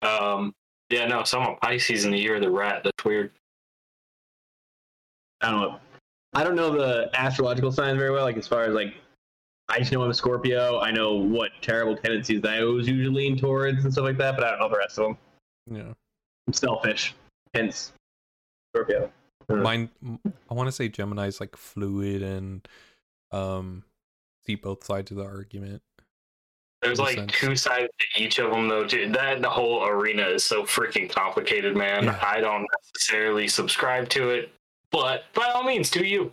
Um, 0.00 0.54
yeah, 0.88 1.04
no, 1.04 1.24
so 1.24 1.38
I'm 1.38 1.50
a 1.50 1.56
Pisces 1.56 2.06
in 2.06 2.10
the 2.10 2.18
year 2.18 2.36
of 2.36 2.40
the 2.40 2.50
rat. 2.50 2.80
That's 2.84 3.04
weird. 3.04 3.32
I 5.42 5.50
don't 5.50 5.60
know. 5.60 5.80
I 6.36 6.44
don't 6.44 6.54
know 6.54 6.70
the 6.70 7.10
astrological 7.14 7.72
signs 7.72 7.96
very 7.96 8.10
well. 8.10 8.24
Like 8.24 8.36
as 8.36 8.46
far 8.46 8.64
as 8.64 8.74
like, 8.74 8.92
I 9.70 9.78
just 9.78 9.90
know 9.90 10.02
I'm 10.02 10.10
a 10.10 10.14
Scorpio. 10.14 10.80
I 10.80 10.90
know 10.90 11.14
what 11.14 11.50
terrible 11.62 11.96
tendencies 11.96 12.42
that 12.42 12.52
I 12.52 12.62
always 12.62 12.86
usually 12.86 13.08
lean 13.08 13.38
towards 13.38 13.84
and 13.84 13.92
stuff 13.92 14.04
like 14.04 14.18
that. 14.18 14.36
But 14.36 14.44
I 14.44 14.50
don't 14.50 14.60
know 14.60 14.68
the 14.68 14.76
rest 14.76 14.98
of 14.98 15.04
them. 15.06 15.18
Yeah. 15.70 15.92
I'm 16.46 16.52
selfish, 16.52 17.14
hence 17.54 17.92
Scorpio. 18.74 19.10
Hmm. 19.50 19.62
Mine 19.62 19.90
I 20.50 20.54
want 20.54 20.66
to 20.68 20.72
say 20.72 20.90
Gemini's 20.90 21.40
like 21.40 21.56
fluid 21.56 22.22
and 22.22 22.68
um 23.32 23.82
see 24.44 24.56
both 24.56 24.84
sides 24.84 25.10
of 25.10 25.16
the 25.16 25.24
argument. 25.24 25.80
There's 26.82 26.98
like 26.98 27.16
sense. 27.16 27.32
two 27.32 27.56
sides 27.56 27.88
to 27.98 28.22
each 28.22 28.38
of 28.38 28.50
them, 28.50 28.68
though. 28.68 28.84
Dude. 28.84 29.14
That 29.14 29.40
the 29.40 29.48
whole 29.48 29.86
arena 29.86 30.22
is 30.24 30.44
so 30.44 30.64
freaking 30.64 31.08
complicated, 31.08 31.74
man. 31.74 32.04
Yeah. 32.04 32.18
I 32.22 32.40
don't 32.40 32.66
necessarily 32.78 33.48
subscribe 33.48 34.10
to 34.10 34.28
it, 34.30 34.52
but 34.90 35.24
by 35.34 35.50
all 35.54 35.64
means, 35.64 35.90
do 35.90 36.04
you? 36.04 36.32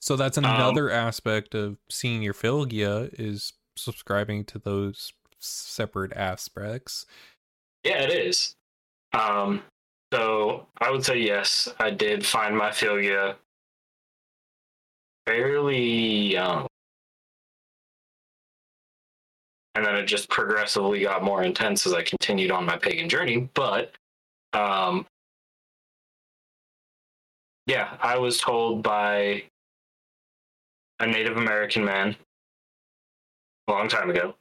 So 0.00 0.16
that's 0.16 0.38
Um, 0.38 0.44
another 0.44 0.90
aspect 0.90 1.54
of 1.54 1.78
seeing 1.88 2.22
your 2.22 2.34
Fylgja 2.34 3.10
is 3.18 3.52
subscribing 3.76 4.44
to 4.46 4.58
those 4.58 5.12
separate 5.38 6.12
aspects. 6.12 7.06
Yeah, 7.84 8.02
it 8.02 8.10
is. 8.10 8.54
Um, 9.12 9.62
so 10.12 10.66
I 10.78 10.90
would 10.90 11.04
say 11.04 11.18
yes, 11.18 11.68
I 11.78 11.90
did 11.90 12.24
find 12.24 12.56
my 12.56 12.70
Fylgja 12.70 13.36
fairly 15.26 16.32
young. 16.32 16.66
And 19.74 19.86
then 19.86 19.96
it 19.96 20.04
just 20.04 20.28
progressively 20.28 21.00
got 21.00 21.22
more 21.22 21.42
intense 21.44 21.86
as 21.86 21.94
I 21.94 22.02
continued 22.02 22.50
on 22.50 22.66
my 22.66 22.76
pagan 22.76 23.08
journey. 23.08 23.48
But 23.54 23.92
um, 24.52 25.06
yeah, 27.66 27.96
I 28.00 28.18
was 28.18 28.38
told 28.38 28.82
by 28.82 29.44
a 31.00 31.06
Native 31.06 31.36
American 31.36 31.84
man 31.84 32.16
a 33.68 33.72
long 33.72 33.88
time 33.88 34.10
ago 34.10 34.34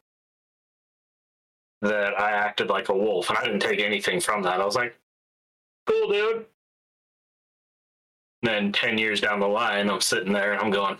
that 1.81 2.19
I 2.19 2.31
acted 2.31 2.69
like 2.69 2.89
a 2.89 2.93
wolf, 2.93 3.29
and 3.29 3.37
I 3.37 3.43
didn't 3.43 3.59
take 3.59 3.79
anything 3.79 4.19
from 4.19 4.43
that. 4.43 4.61
I 4.61 4.65
was 4.65 4.75
like, 4.75 4.95
cool, 5.87 6.09
dude. 6.09 6.45
Then 8.43 8.71
10 8.71 8.97
years 8.97 9.21
down 9.21 9.39
the 9.39 9.47
line, 9.47 9.89
I'm 9.89 10.01
sitting 10.01 10.33
there 10.33 10.53
and 10.53 10.61
I'm 10.61 10.71
going, 10.71 10.97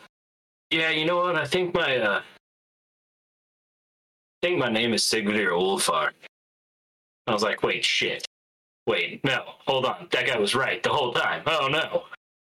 yeah, 0.69 0.89
you 0.89 1.05
know 1.05 1.17
what? 1.17 1.35
I 1.35 1.45
think 1.45 1.73
my, 1.73 1.97
uh, 1.97 2.19
I 2.19 4.47
think 4.47 4.59
my 4.59 4.69
name 4.69 4.93
is 4.93 5.03
Sigvidir 5.03 5.51
Ulfar. 5.51 6.11
I 7.27 7.33
was 7.33 7.43
like, 7.43 7.63
wait, 7.63 7.83
shit. 7.83 8.25
Wait, 8.91 9.23
no, 9.23 9.43
hold 9.65 9.85
on. 9.85 10.07
That 10.11 10.27
guy 10.27 10.37
was 10.37 10.53
right 10.53 10.83
the 10.83 10.89
whole 10.89 11.13
time. 11.13 11.43
Oh, 11.45 11.67
no. 11.67 12.03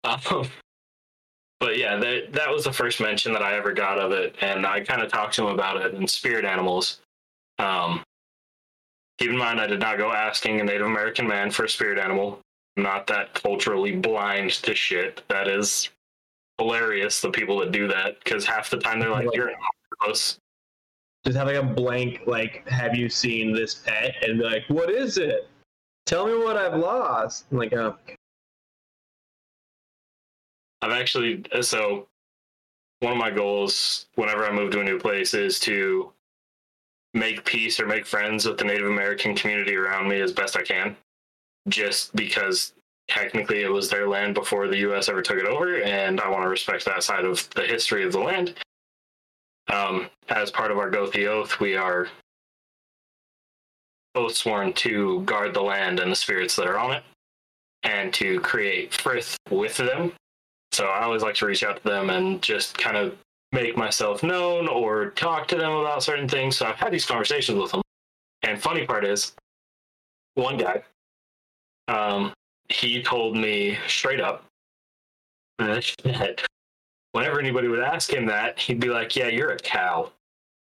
Um, 0.09 0.47
but 1.59 1.77
yeah, 1.77 1.97
that, 1.97 2.31
that 2.33 2.49
was 2.49 2.63
the 2.63 2.71
first 2.73 3.01
mention 3.01 3.33
that 3.33 3.41
I 3.41 3.55
ever 3.55 3.73
got 3.73 3.99
of 3.99 4.11
it, 4.11 4.35
and 4.41 4.65
I 4.65 4.79
kind 4.79 5.01
of 5.01 5.11
talked 5.11 5.35
to 5.35 5.43
him 5.43 5.53
about 5.53 5.77
it 5.77 5.93
in 5.93 6.07
Spirit 6.07 6.45
Animals. 6.45 7.01
Um, 7.59 8.03
Keep 9.19 9.31
in 9.31 9.37
mind, 9.37 9.59
I 9.59 9.67
did 9.67 9.81
not 9.81 9.97
go 9.97 10.13
asking 10.13 10.61
a 10.61 10.63
Native 10.63 10.87
American 10.87 11.27
man 11.27 11.51
for 11.51 11.65
a 11.65 11.69
spirit 11.69 11.99
animal. 11.99 12.39
I'm 12.77 12.83
not 12.83 13.05
that 13.07 13.33
culturally 13.33 13.91
blind 13.97 14.51
to 14.51 14.73
shit. 14.73 15.23
That 15.27 15.49
is 15.49 15.89
hilarious, 16.57 17.19
the 17.19 17.29
people 17.29 17.59
that 17.59 17.73
do 17.73 17.85
that, 17.89 18.23
because 18.23 18.45
half 18.45 18.69
the 18.69 18.77
time 18.77 18.97
they're 18.97 19.09
like, 19.09 19.27
you're 19.33 19.49
an 19.49 19.55
octopus. 20.01 20.37
Just 21.25 21.37
have 21.37 21.47
like 21.47 21.57
a 21.57 21.63
blank 21.63 22.21
like, 22.27 22.65
have 22.69 22.95
you 22.95 23.09
seen 23.09 23.53
this 23.53 23.75
pet? 23.75 24.15
And 24.21 24.39
be 24.39 24.45
like, 24.45 24.63
what 24.69 24.89
is 24.89 25.17
it? 25.17 25.49
Tell 26.09 26.25
me 26.25 26.33
what 26.33 26.57
I've 26.57 26.73
lost. 26.73 27.45
I'm 27.51 27.59
like, 27.59 27.71
oh, 27.71 27.95
I've 30.81 30.91
actually, 30.91 31.43
so 31.61 32.07
one 33.01 33.11
of 33.11 33.19
my 33.19 33.29
goals 33.29 34.07
whenever 34.15 34.43
I 34.43 34.51
move 34.51 34.71
to 34.71 34.79
a 34.79 34.83
new 34.83 34.97
place 34.97 35.35
is 35.35 35.59
to 35.59 36.11
make 37.13 37.45
peace 37.45 37.79
or 37.79 37.85
make 37.85 38.07
friends 38.07 38.47
with 38.47 38.57
the 38.57 38.63
Native 38.63 38.87
American 38.87 39.35
community 39.35 39.75
around 39.75 40.09
me 40.09 40.19
as 40.19 40.31
best 40.31 40.57
I 40.57 40.63
can, 40.63 40.97
just 41.67 42.15
because 42.15 42.73
technically 43.07 43.61
it 43.61 43.71
was 43.71 43.87
their 43.87 44.09
land 44.09 44.33
before 44.33 44.67
the 44.67 44.77
U.S. 44.77 45.09
ever 45.09 45.21
took 45.21 45.37
it 45.37 45.45
over, 45.45 45.79
and 45.83 46.19
I 46.19 46.27
want 46.27 46.41
to 46.41 46.49
respect 46.49 46.85
that 46.85 47.03
side 47.03 47.23
of 47.23 47.47
the 47.51 47.67
history 47.67 48.03
of 48.03 48.13
the 48.13 48.19
land. 48.19 48.55
Um, 49.71 50.09
as 50.29 50.49
part 50.49 50.71
of 50.71 50.79
our 50.79 50.89
Gothi 50.89 51.27
oath, 51.27 51.59
we 51.59 51.75
are 51.75 52.07
both 54.19 54.35
sworn 54.35 54.73
to 54.73 55.21
guard 55.21 55.53
the 55.53 55.61
land 55.61 56.01
and 56.01 56.11
the 56.11 56.15
spirits 56.15 56.53
that 56.57 56.67
are 56.67 56.77
on 56.77 56.91
it, 56.91 57.03
and 57.83 58.13
to 58.13 58.37
create 58.41 58.93
frith 58.93 59.37
with 59.49 59.77
them. 59.77 60.11
So 60.73 60.87
I 60.87 61.03
always 61.03 61.23
like 61.23 61.35
to 61.35 61.45
reach 61.45 61.63
out 61.63 61.77
to 61.77 61.83
them 61.83 62.09
and 62.09 62.41
just 62.41 62.77
kind 62.77 62.97
of 62.97 63.15
make 63.53 63.77
myself 63.77 64.21
known 64.21 64.67
or 64.67 65.11
talk 65.11 65.47
to 65.47 65.55
them 65.55 65.71
about 65.71 66.03
certain 66.03 66.27
things. 66.27 66.57
So 66.57 66.65
I've 66.65 66.75
had 66.75 66.91
these 66.91 67.05
conversations 67.05 67.57
with 67.57 67.71
them. 67.71 67.81
And 68.43 68.61
funny 68.61 68.85
part 68.85 69.05
is, 69.05 69.31
one 70.35 70.57
guy, 70.57 70.83
um, 71.87 72.33
he 72.67 73.01
told 73.01 73.37
me 73.37 73.77
straight 73.87 74.19
up 74.19 74.43
that 75.59 76.45
whenever 77.13 77.39
anybody 77.39 77.69
would 77.69 77.79
ask 77.79 78.11
him 78.11 78.25
that, 78.25 78.59
he'd 78.59 78.81
be 78.81 78.89
like, 78.89 79.15
"Yeah, 79.15 79.27
you're 79.27 79.51
a 79.51 79.57
cow," 79.57 80.11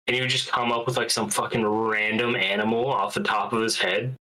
and 0.06 0.14
he 0.14 0.20
would 0.20 0.30
just 0.30 0.50
come 0.50 0.72
up 0.72 0.86
with 0.86 0.96
like 0.96 1.10
some 1.10 1.30
fucking 1.30 1.66
random 1.66 2.36
animal 2.36 2.86
off 2.86 3.14
the 3.14 3.22
top 3.22 3.52
of 3.52 3.62
his 3.62 3.78
head. 3.78 4.14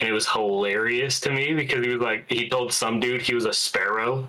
And 0.00 0.08
it 0.08 0.12
was 0.12 0.28
hilarious 0.28 1.20
to 1.20 1.30
me 1.30 1.54
because 1.54 1.84
he 1.84 1.92
was 1.92 2.02
like, 2.02 2.28
he 2.28 2.48
told 2.48 2.72
some 2.72 2.98
dude 2.98 3.22
he 3.22 3.34
was 3.34 3.44
a 3.44 3.52
sparrow. 3.52 4.28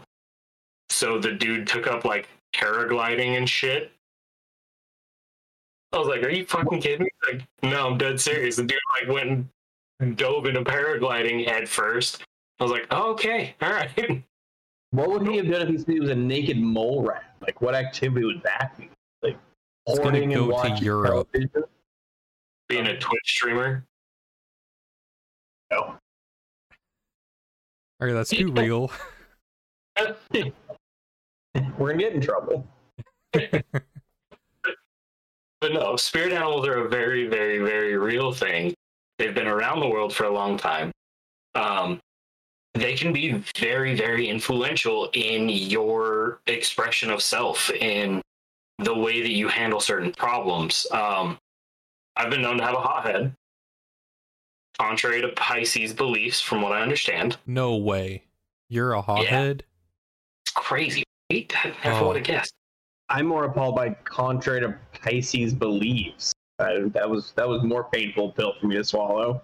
So 0.90 1.18
the 1.18 1.32
dude 1.32 1.68
took 1.68 1.88
up 1.88 2.06
like 2.06 2.28
paragliding 2.56 3.38
and 3.38 3.50
shit. 3.50 3.92
I 5.92 5.98
was 5.98 6.08
like, 6.08 6.24
"Are 6.24 6.30
you 6.30 6.46
fucking 6.46 6.82
kidding 6.82 7.04
me?" 7.04 7.10
Like, 7.32 7.42
no, 7.62 7.88
I'm 7.88 7.98
dead 7.98 8.20
serious. 8.20 8.56
The 8.56 8.64
dude 8.64 8.80
like 9.00 9.14
went 9.14 9.48
and 10.00 10.18
dove 10.18 10.46
into 10.46 10.62
paragliding 10.62 11.48
head 11.48 11.70
first. 11.70 12.24
I 12.60 12.64
was 12.64 12.72
like, 12.72 12.88
oh, 12.92 13.12
"Okay, 13.12 13.56
all 13.62 13.70
right." 13.70 14.24
what 14.92 15.10
would 15.10 15.28
he 15.28 15.38
have 15.38 15.50
done 15.50 15.62
if 15.62 15.86
he 15.88 15.94
he 15.94 16.00
was 16.00 16.10
a 16.10 16.16
naked 16.16 16.58
mole 16.58 17.04
rat? 17.04 17.36
Like, 17.42 17.62
what 17.62 17.76
activity 17.76 18.26
would 18.26 18.42
that 18.44 18.78
be? 18.78 18.90
Like, 19.86 19.98
It's 19.98 20.04
gonna 20.04 20.26
go 20.28 20.34
to 20.48 20.52
watching 20.52 20.78
Europe. 20.78 21.28
television? 21.32 21.64
Being 22.70 22.88
a 22.88 22.98
Twitch 23.00 23.22
streamer. 23.26 23.86
No. 25.72 25.78
All 25.82 26.00
right, 28.00 28.14
that's 28.14 28.30
too 28.30 28.52
real. 28.54 28.92
We're 30.34 31.92
gonna 31.92 31.98
get 31.98 32.14
in 32.14 32.22
trouble. 32.22 32.68
But 35.62 35.72
no, 35.72 35.96
spirit 35.96 36.34
animals 36.34 36.68
are 36.68 36.86
a 36.86 36.90
very, 36.90 37.26
very, 37.30 37.60
very 37.60 37.96
real 37.96 38.34
thing. 38.34 38.74
They've 39.18 39.34
been 39.34 39.48
around 39.48 39.80
the 39.80 39.88
world 39.88 40.14
for 40.14 40.26
a 40.26 40.30
long 40.30 40.58
time. 40.58 40.92
Um, 41.56 42.02
they 42.74 42.96
can 42.96 43.14
be 43.14 43.42
very, 43.58 43.96
very 43.96 44.28
influential 44.28 45.10
in 45.14 45.48
your 45.48 46.42
expression 46.48 47.10
of 47.12 47.22
self, 47.22 47.70
in 47.70 48.22
the 48.80 48.94
way 48.94 49.22
that 49.22 49.32
you 49.32 49.48
handle 49.48 49.80
certain 49.80 50.12
problems. 50.14 50.88
Um, 50.92 51.38
I've 52.16 52.30
been 52.30 52.42
known 52.42 52.58
to 52.58 52.64
have 52.64 52.76
a 52.76 52.80
hothead, 52.80 53.34
contrary 54.78 55.22
to 55.22 55.30
Pisces 55.30 55.94
beliefs, 55.94 56.42
from 56.42 56.62
what 56.62 56.72
I 56.72 56.82
understand. 56.82 57.38
No 57.46 57.76
way. 57.78 58.24
You're 58.70 58.94
a 58.94 59.02
hothead? 59.02 59.64
It's 60.46 60.54
crazy. 60.54 61.04
Right? 61.32 61.52
I 61.66 61.74
never 61.84 62.04
Oh. 62.04 62.08
would 62.08 62.18
have 62.18 62.26
guessed. 62.26 62.54
I'm 63.10 63.28
more 63.28 63.46
appalled 63.46 63.76
by 63.76 63.92
contrary 64.06 64.62
to 64.62 64.78
Pisces 65.02 65.54
beliefs. 65.54 66.34
Uh, 66.60 66.88
that 66.88 67.10
was 67.10 67.34
that 67.34 67.48
was 67.48 67.64
more 67.64 67.86
painful 67.92 68.32
pill 68.34 68.54
for 68.60 68.68
me 68.68 68.76
to 68.76 68.84
swallow. 68.84 69.42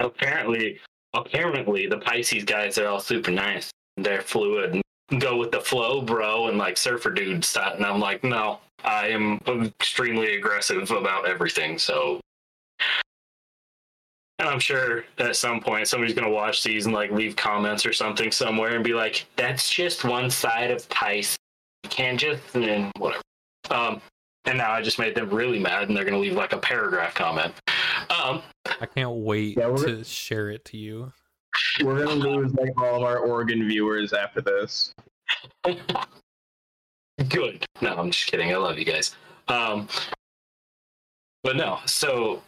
apparently 0.00 0.80
apparently 1.14 1.86
the 1.86 1.98
pisces 1.98 2.44
guys 2.44 2.78
are 2.78 2.88
all 2.88 2.98
super 3.00 3.30
nice 3.30 3.70
they're 3.96 4.20
fluid 4.22 4.72
and 4.74 4.82
go 5.18 5.36
with 5.36 5.50
the 5.50 5.60
flow 5.60 6.02
bro 6.02 6.48
and 6.48 6.58
like 6.58 6.76
surfer 6.76 7.10
dude 7.10 7.42
stuff 7.44 7.74
and 7.76 7.84
i'm 7.86 7.98
like 7.98 8.22
no 8.22 8.60
i 8.84 9.08
am 9.08 9.40
extremely 9.80 10.36
aggressive 10.36 10.90
about 10.90 11.26
everything 11.26 11.78
so. 11.78 12.20
And 14.38 14.48
i'm 14.48 14.60
sure 14.60 15.04
at 15.18 15.34
some 15.34 15.60
point 15.60 15.88
somebody's 15.88 16.14
going 16.14 16.28
to 16.28 16.32
watch 16.32 16.62
these 16.62 16.86
and 16.86 16.94
like 16.94 17.10
leave 17.10 17.34
comments 17.34 17.84
or 17.84 17.92
something 17.92 18.30
somewhere 18.30 18.74
and 18.76 18.84
be 18.84 18.94
like 18.94 19.26
that's 19.36 19.68
just 19.70 20.04
one 20.04 20.30
side 20.30 20.70
of 20.70 20.88
pisces 20.90 21.36
you 21.84 21.90
can't 21.90 22.20
just 22.20 22.54
and 22.54 22.92
whatever. 22.98 23.22
Um 23.70 24.00
and 24.44 24.58
now 24.58 24.70
i 24.72 24.80
just 24.80 24.98
made 24.98 25.14
them 25.16 25.30
really 25.30 25.58
mad 25.58 25.88
and 25.88 25.96
they're 25.96 26.04
going 26.04 26.14
to 26.14 26.20
leave 26.20 26.34
like 26.36 26.52
a 26.52 26.58
paragraph 26.58 27.14
comment. 27.14 27.52
Um 28.10 28.42
I 28.80 28.86
can't 28.86 29.10
wait 29.10 29.56
Yeah, 29.56 29.74
to 29.74 30.04
share 30.04 30.50
it 30.50 30.64
to 30.66 30.76
you. 30.76 31.12
We're 31.82 32.04
gonna 32.04 32.14
lose 32.14 32.52
like 32.54 32.78
all 32.80 32.96
of 32.96 33.02
our 33.02 33.18
Oregon 33.18 33.68
viewers 33.68 34.12
after 34.12 34.40
this. 34.40 34.94
Good. 37.28 37.64
No, 37.80 37.96
I'm 37.96 38.10
just 38.10 38.26
kidding. 38.26 38.52
I 38.52 38.56
love 38.56 38.78
you 38.78 38.84
guys. 38.84 39.16
Um, 39.48 39.88
but 41.42 41.56
no, 41.56 41.80
so 41.86 42.42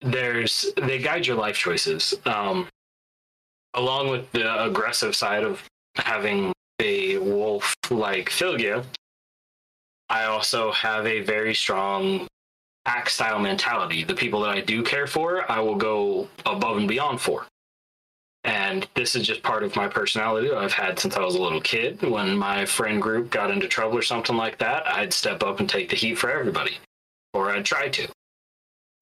there's 0.00 0.72
they 0.80 0.98
guide 0.98 1.26
your 1.26 1.36
life 1.36 1.56
choices. 1.56 2.14
Um, 2.24 2.68
along 3.74 4.10
with 4.10 4.30
the 4.32 4.64
aggressive 4.64 5.14
side 5.14 5.44
of 5.44 5.62
having 5.96 6.52
a 6.80 7.18
wolf 7.18 7.74
like 7.90 8.30
Fylgja, 8.30 8.84
I 10.08 10.24
also 10.24 10.72
have 10.72 11.06
a 11.06 11.20
very 11.20 11.54
strong 11.54 12.26
pack 12.84 13.08
style 13.08 13.38
mentality. 13.38 14.02
The 14.04 14.14
people 14.14 14.40
that 14.40 14.50
I 14.50 14.60
do 14.60 14.82
care 14.82 15.06
for, 15.06 15.50
I 15.50 15.60
will 15.60 15.76
go 15.76 16.28
above 16.46 16.78
and 16.78 16.88
beyond 16.88 17.20
for. 17.20 17.46
And 18.44 18.88
this 18.94 19.14
is 19.14 19.26
just 19.26 19.42
part 19.42 19.62
of 19.62 19.76
my 19.76 19.86
personality 19.86 20.50
I've 20.50 20.72
had 20.72 20.98
since 20.98 21.16
I 21.16 21.20
was 21.20 21.34
a 21.34 21.42
little 21.42 21.60
kid. 21.60 22.00
When 22.02 22.36
my 22.36 22.64
friend 22.64 23.00
group 23.00 23.30
got 23.30 23.50
into 23.50 23.68
trouble 23.68 23.98
or 23.98 24.02
something 24.02 24.36
like 24.36 24.58
that, 24.58 24.86
I'd 24.86 25.12
step 25.12 25.42
up 25.42 25.60
and 25.60 25.68
take 25.68 25.90
the 25.90 25.96
heat 25.96 26.14
for 26.14 26.30
everybody, 26.30 26.78
or 27.34 27.50
I'd 27.50 27.66
try 27.66 27.88
to. 27.90 28.08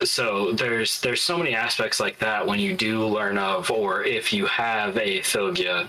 So 0.02 0.52
there's 0.52 1.00
there's 1.00 1.22
so 1.22 1.38
many 1.38 1.54
aspects 1.54 2.00
like 2.00 2.18
that 2.18 2.46
when 2.46 2.58
you 2.58 2.76
do 2.76 3.04
learn 3.06 3.38
of, 3.38 3.70
or 3.70 4.04
if 4.04 4.32
you 4.32 4.46
have 4.46 4.96
a 4.96 5.20
Fylgja 5.20 5.88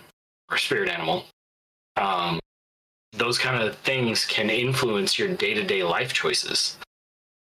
or 0.51 0.57
spirit 0.57 0.89
animal, 0.89 1.25
um, 1.97 2.39
those 3.13 3.39
kind 3.39 3.63
of 3.63 3.75
things 3.77 4.25
can 4.25 4.49
influence 4.49 5.17
your 5.17 5.29
day 5.29 5.53
to 5.55 5.63
day 5.63 5.83
life 5.83 6.13
choices 6.13 6.77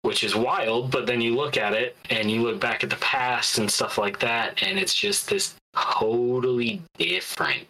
which 0.02 0.24
is 0.24 0.36
wild. 0.36 0.92
But 0.92 1.06
then 1.06 1.22
you 1.22 1.36
look 1.36 1.58
at 1.58 1.74
it 1.74 1.96
and 2.10 2.30
you 2.32 2.42
look 2.42 2.60
back 2.60 2.84
at 2.84 2.90
the 2.90 2.96
past 2.98 3.58
and 3.58 3.70
stuff 3.70 3.98
like 3.98 4.20
that, 4.20 4.62
and 4.64 4.80
it's 4.80 4.94
just 4.94 5.30
this 5.30 5.56
totally 5.76 6.82
different 6.98 7.68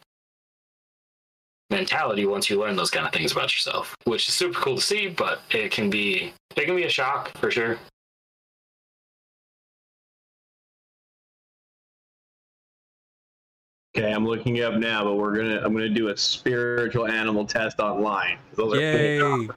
mentality 1.69 2.25
once 2.25 2.49
you 2.49 2.59
learn 2.59 2.75
those 2.75 2.89
kind 2.89 3.05
of 3.05 3.13
things 3.13 3.31
about 3.31 3.53
yourself, 3.53 3.95
which 4.05 4.27
is 4.27 4.33
super 4.33 4.59
cool 4.59 4.75
to 4.75 4.81
see. 4.81 5.07
But 5.07 5.41
it 5.51 5.71
can 5.71 5.89
be 5.89 6.33
it 6.55 6.65
can 6.65 6.75
be 6.75 6.83
a 6.83 6.89
shock 6.89 7.38
for 7.38 7.51
sure. 7.51 7.77
Okay, 13.97 14.13
I'm 14.13 14.25
looking 14.25 14.62
up 14.62 14.75
now, 14.75 15.03
but 15.03 15.15
we're 15.15 15.35
gonna 15.35 15.62
I'm 15.63 15.73
gonna 15.73 15.89
do 15.89 16.09
a 16.09 16.17
spiritual 16.17 17.07
animal 17.07 17.45
test 17.45 17.79
online. 17.79 18.38
Those 18.55 18.75
are 18.75 18.79
Yay! 18.79 19.49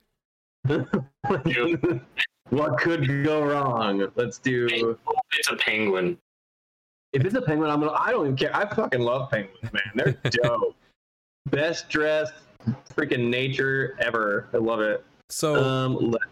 what 2.50 2.78
could 2.78 3.24
go 3.24 3.44
wrong? 3.44 4.10
Let's 4.16 4.38
do. 4.38 4.96
It's 5.32 5.50
a 5.50 5.56
penguin. 5.56 6.18
If 7.12 7.24
it's 7.24 7.34
a 7.34 7.42
penguin, 7.42 7.70
I'm 7.70 7.80
gonna. 7.80 7.92
I 7.92 8.10
don't 8.10 8.26
even 8.26 8.36
care. 8.36 8.54
I 8.56 8.72
fucking 8.74 9.00
love 9.00 9.30
penguins, 9.30 9.72
man. 9.72 9.82
They're 9.94 10.12
dope. 10.42 10.76
Best 11.50 11.88
dressed 11.88 12.34
freaking 12.94 13.28
nature 13.28 13.96
ever. 14.00 14.48
I 14.52 14.58
love 14.58 14.80
it. 14.80 15.04
So 15.28 15.56
Um, 15.56 15.96
let's 15.96 16.24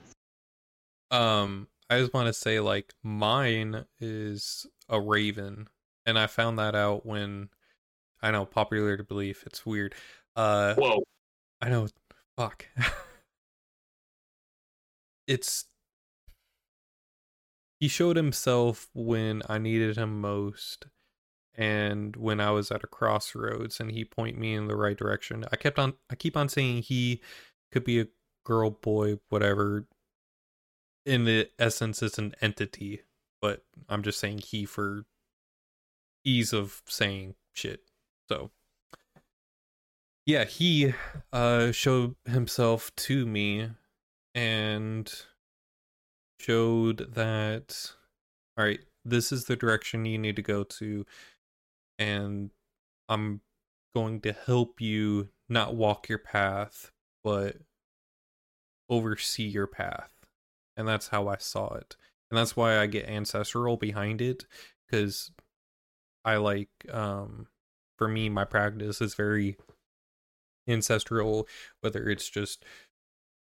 Um, 1.10 1.68
I 1.88 1.98
just 1.98 2.14
want 2.14 2.28
to 2.28 2.32
say, 2.32 2.60
like, 2.60 2.94
mine 3.02 3.84
is 3.98 4.66
a 4.88 5.00
raven, 5.00 5.68
and 6.06 6.18
I 6.18 6.26
found 6.26 6.58
that 6.58 6.74
out 6.74 7.04
when 7.04 7.50
I 8.22 8.30
know 8.30 8.44
popular 8.44 8.96
to 8.96 9.04
belief. 9.04 9.44
It's 9.46 9.66
weird. 9.66 9.94
Uh, 10.36 10.74
Whoa. 10.74 11.02
I 11.60 11.68
know. 11.68 11.88
Fuck. 12.36 12.66
it's 15.26 15.66
he 17.80 17.88
showed 17.88 18.16
himself 18.16 18.88
when 18.94 19.42
I 19.48 19.58
needed 19.58 19.96
him 19.96 20.20
most, 20.20 20.86
and 21.54 22.14
when 22.14 22.40
I 22.40 22.50
was 22.50 22.70
at 22.70 22.84
a 22.84 22.86
crossroads, 22.86 23.80
and 23.80 23.90
he 23.90 24.04
point 24.04 24.38
me 24.38 24.54
in 24.54 24.66
the 24.66 24.76
right 24.76 24.96
direction. 24.96 25.44
I 25.50 25.56
kept 25.56 25.78
on. 25.78 25.94
I 26.10 26.14
keep 26.14 26.36
on 26.36 26.48
saying 26.48 26.82
he 26.82 27.22
could 27.72 27.84
be 27.84 28.00
a 28.00 28.08
girl, 28.44 28.70
boy, 28.70 29.18
whatever. 29.30 29.86
In 31.06 31.24
the 31.24 31.48
essence, 31.58 32.02
it's 32.02 32.18
an 32.18 32.34
entity, 32.42 33.00
but 33.40 33.64
I'm 33.88 34.02
just 34.02 34.20
saying 34.20 34.40
he 34.40 34.66
for 34.66 35.06
ease 36.24 36.52
of 36.52 36.82
saying 36.86 37.34
shit. 37.54 37.80
So 38.28 38.50
yeah, 40.26 40.44
he 40.44 40.94
uh 41.32 41.72
showed 41.72 42.14
himself 42.26 42.94
to 42.96 43.26
me 43.26 43.70
and 44.34 45.12
showed 46.40 47.14
that 47.14 47.92
all 48.56 48.64
right, 48.64 48.80
this 49.04 49.32
is 49.32 49.44
the 49.44 49.56
direction 49.56 50.04
you 50.04 50.18
need 50.18 50.36
to 50.36 50.42
go 50.42 50.64
to 50.64 51.06
and 51.98 52.50
I'm 53.08 53.40
going 53.94 54.20
to 54.22 54.32
help 54.32 54.80
you 54.80 55.28
not 55.48 55.74
walk 55.74 56.08
your 56.08 56.18
path, 56.18 56.92
but 57.24 57.56
oversee 58.88 59.44
your 59.44 59.66
path. 59.66 60.10
And 60.76 60.86
that's 60.86 61.08
how 61.08 61.28
I 61.28 61.36
saw 61.38 61.74
it. 61.74 61.96
And 62.30 62.38
that's 62.38 62.56
why 62.56 62.78
I 62.78 62.86
get 62.86 63.08
ancestral 63.08 63.76
behind 63.76 64.20
it 64.22 64.46
cuz 64.90 65.30
I 66.24 66.36
like 66.36 66.70
um 66.90 67.48
for 67.96 68.08
me 68.08 68.28
my 68.28 68.44
practice 68.44 69.00
is 69.00 69.14
very 69.14 69.56
ancestral 70.68 71.48
whether 71.80 72.08
it's 72.08 72.28
just 72.28 72.64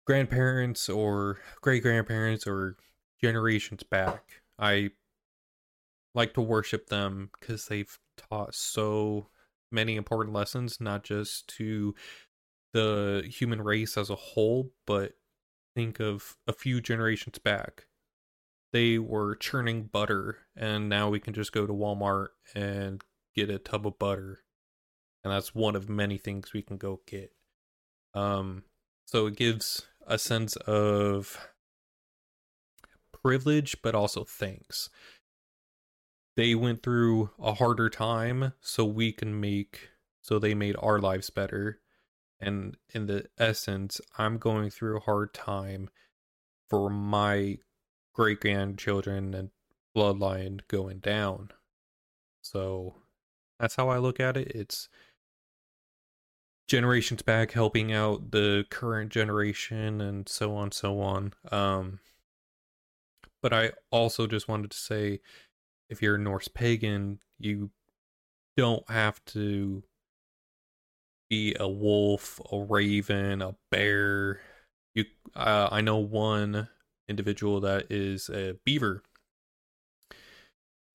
grandparents 0.05 0.89
or 0.89 1.39
great 1.61 1.83
grandparents 1.83 2.47
or 2.47 2.77
generations 3.21 3.83
back. 3.83 4.41
I 4.57 4.91
like 6.15 6.33
to 6.33 6.41
worship 6.41 6.87
them 6.87 7.29
cuz 7.41 7.65
they've 7.65 7.99
taught 8.17 8.55
so 8.55 9.29
many 9.71 9.95
important 9.95 10.33
lessons 10.33 10.81
not 10.81 11.03
just 11.03 11.47
to 11.47 11.93
the 12.73 13.27
human 13.29 13.61
race 13.61 13.97
as 13.97 14.09
a 14.09 14.15
whole, 14.15 14.71
but 14.85 15.13
think 15.75 15.99
of 15.99 16.37
a 16.47 16.53
few 16.53 16.81
generations 16.81 17.39
back. 17.39 17.87
They 18.71 18.99
were 18.99 19.35
churning 19.35 19.83
butter, 19.83 20.37
and 20.55 20.89
now 20.89 21.09
we 21.09 21.19
can 21.19 21.33
just 21.33 21.51
go 21.51 21.65
to 21.65 21.73
Walmart 21.73 22.29
and 22.53 23.03
get 23.35 23.49
a 23.49 23.57
tub 23.57 23.87
of 23.87 23.97
butter. 23.97 24.43
And 25.23 25.33
that's 25.33 25.55
one 25.55 25.75
of 25.75 25.89
many 25.89 26.17
things 26.17 26.53
we 26.53 26.61
can 26.61 26.77
go 26.77 27.01
get. 27.07 27.33
Um, 28.13 28.63
so 29.05 29.25
it 29.27 29.35
gives 29.35 29.87
a 30.05 30.17
sense 30.17 30.55
of 30.55 31.37
privilege, 33.23 33.77
but 33.81 33.95
also 33.95 34.23
thanks. 34.23 34.89
They 36.35 36.55
went 36.55 36.83
through 36.83 37.31
a 37.39 37.53
harder 37.53 37.89
time, 37.89 38.53
so 38.61 38.85
we 38.85 39.11
can 39.11 39.39
make, 39.39 39.89
so 40.21 40.39
they 40.39 40.53
made 40.53 40.75
our 40.79 40.99
lives 40.99 41.29
better. 41.29 41.81
And 42.39 42.77
in 42.93 43.07
the 43.07 43.25
essence 43.37 43.99
i'm 44.17 44.37
going 44.37 44.69
through 44.69 44.97
a 44.97 45.01
hard 45.01 45.33
time 45.33 45.89
for 46.69 46.89
my 46.89 47.57
great 48.13 48.39
grandchildren 48.39 49.33
and 49.33 49.49
bloodline 49.95 50.61
going 50.67 50.99
down. 50.99 51.51
So 52.41 52.95
that's 53.59 53.75
how 53.75 53.89
i 53.89 53.97
look 53.97 54.19
at 54.19 54.37
it. 54.37 54.49
It's 54.49 54.89
generations 56.67 57.23
back 57.23 57.51
helping 57.51 57.91
out 57.91 58.31
the 58.31 58.65
current 58.69 59.11
generation 59.11 59.99
and 59.99 60.29
so 60.29 60.55
on 60.55 60.71
so 60.71 60.99
on. 61.01 61.33
Um 61.51 61.99
but 63.41 63.53
i 63.53 63.71
also 63.91 64.27
just 64.27 64.47
wanted 64.47 64.71
to 64.71 64.77
say 64.77 65.19
if 65.89 66.01
you're 66.01 66.15
a 66.15 66.19
norse 66.19 66.47
pagan 66.47 67.19
you 67.39 67.69
don't 68.57 68.89
have 68.89 69.23
to 69.25 69.83
be 71.29 71.55
a 71.59 71.69
wolf, 71.69 72.41
a 72.51 72.59
raven, 72.59 73.41
a 73.41 73.55
bear. 73.71 74.41
You, 74.95 75.05
uh, 75.35 75.69
I 75.71 75.81
know 75.81 75.97
one 75.97 76.67
individual 77.07 77.61
that 77.61 77.91
is 77.91 78.29
a 78.29 78.55
beaver. 78.65 79.03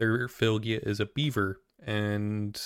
Their 0.01 0.29
Fylgja 0.29 0.85
is 0.87 1.01
a 1.01 1.07
beaver, 1.07 1.61
and 1.83 2.61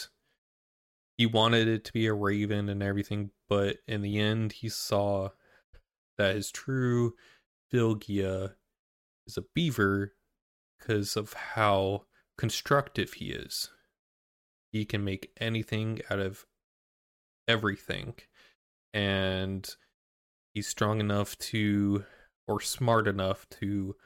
he 1.18 1.26
wanted 1.26 1.68
it 1.68 1.84
to 1.84 1.92
be 1.92 2.06
a 2.06 2.14
raven 2.14 2.68
and 2.68 2.82
everything, 2.82 3.30
but 3.48 3.76
in 3.86 4.02
the 4.02 4.18
end, 4.18 4.52
he 4.52 4.68
saw 4.68 5.28
that 6.16 6.36
his 6.36 6.50
true 6.50 7.14
Fylgja 7.72 8.54
is 9.28 9.36
a 9.36 9.44
beaver 9.54 10.14
because 10.78 11.16
of 11.16 11.34
how 11.34 12.04
constructive 12.36 13.14
he 13.14 13.30
is. 13.30 13.70
He 14.72 14.84
can 14.84 15.04
make 15.04 15.30
anything 15.38 16.00
out 16.10 16.18
of 16.18 16.46
everything 17.46 18.14
and 18.92 19.76
he's 20.52 20.66
strong 20.66 21.00
enough 21.00 21.36
to 21.38 22.04
or 22.46 22.60
smart 22.60 23.06
enough 23.06 23.48
to 23.48 23.96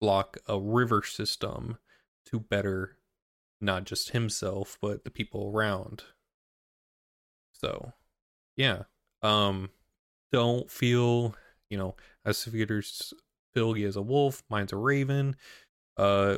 block 0.00 0.38
a 0.46 0.58
river 0.58 1.02
system 1.02 1.78
to 2.26 2.40
better 2.40 2.96
not 3.60 3.84
just 3.84 4.10
himself 4.10 4.78
but 4.80 5.04
the 5.04 5.10
people 5.10 5.50
around 5.54 6.04
so 7.52 7.92
yeah 8.56 8.82
um 9.22 9.70
don't 10.32 10.70
feel 10.70 11.34
you 11.70 11.78
know 11.78 11.94
as 12.24 12.46
Peter's 12.50 13.14
Fylgja 13.56 13.86
is 13.86 13.96
a 13.96 14.02
wolf 14.02 14.42
mine's 14.48 14.72
a 14.72 14.76
raven 14.76 15.36
uh 15.96 16.36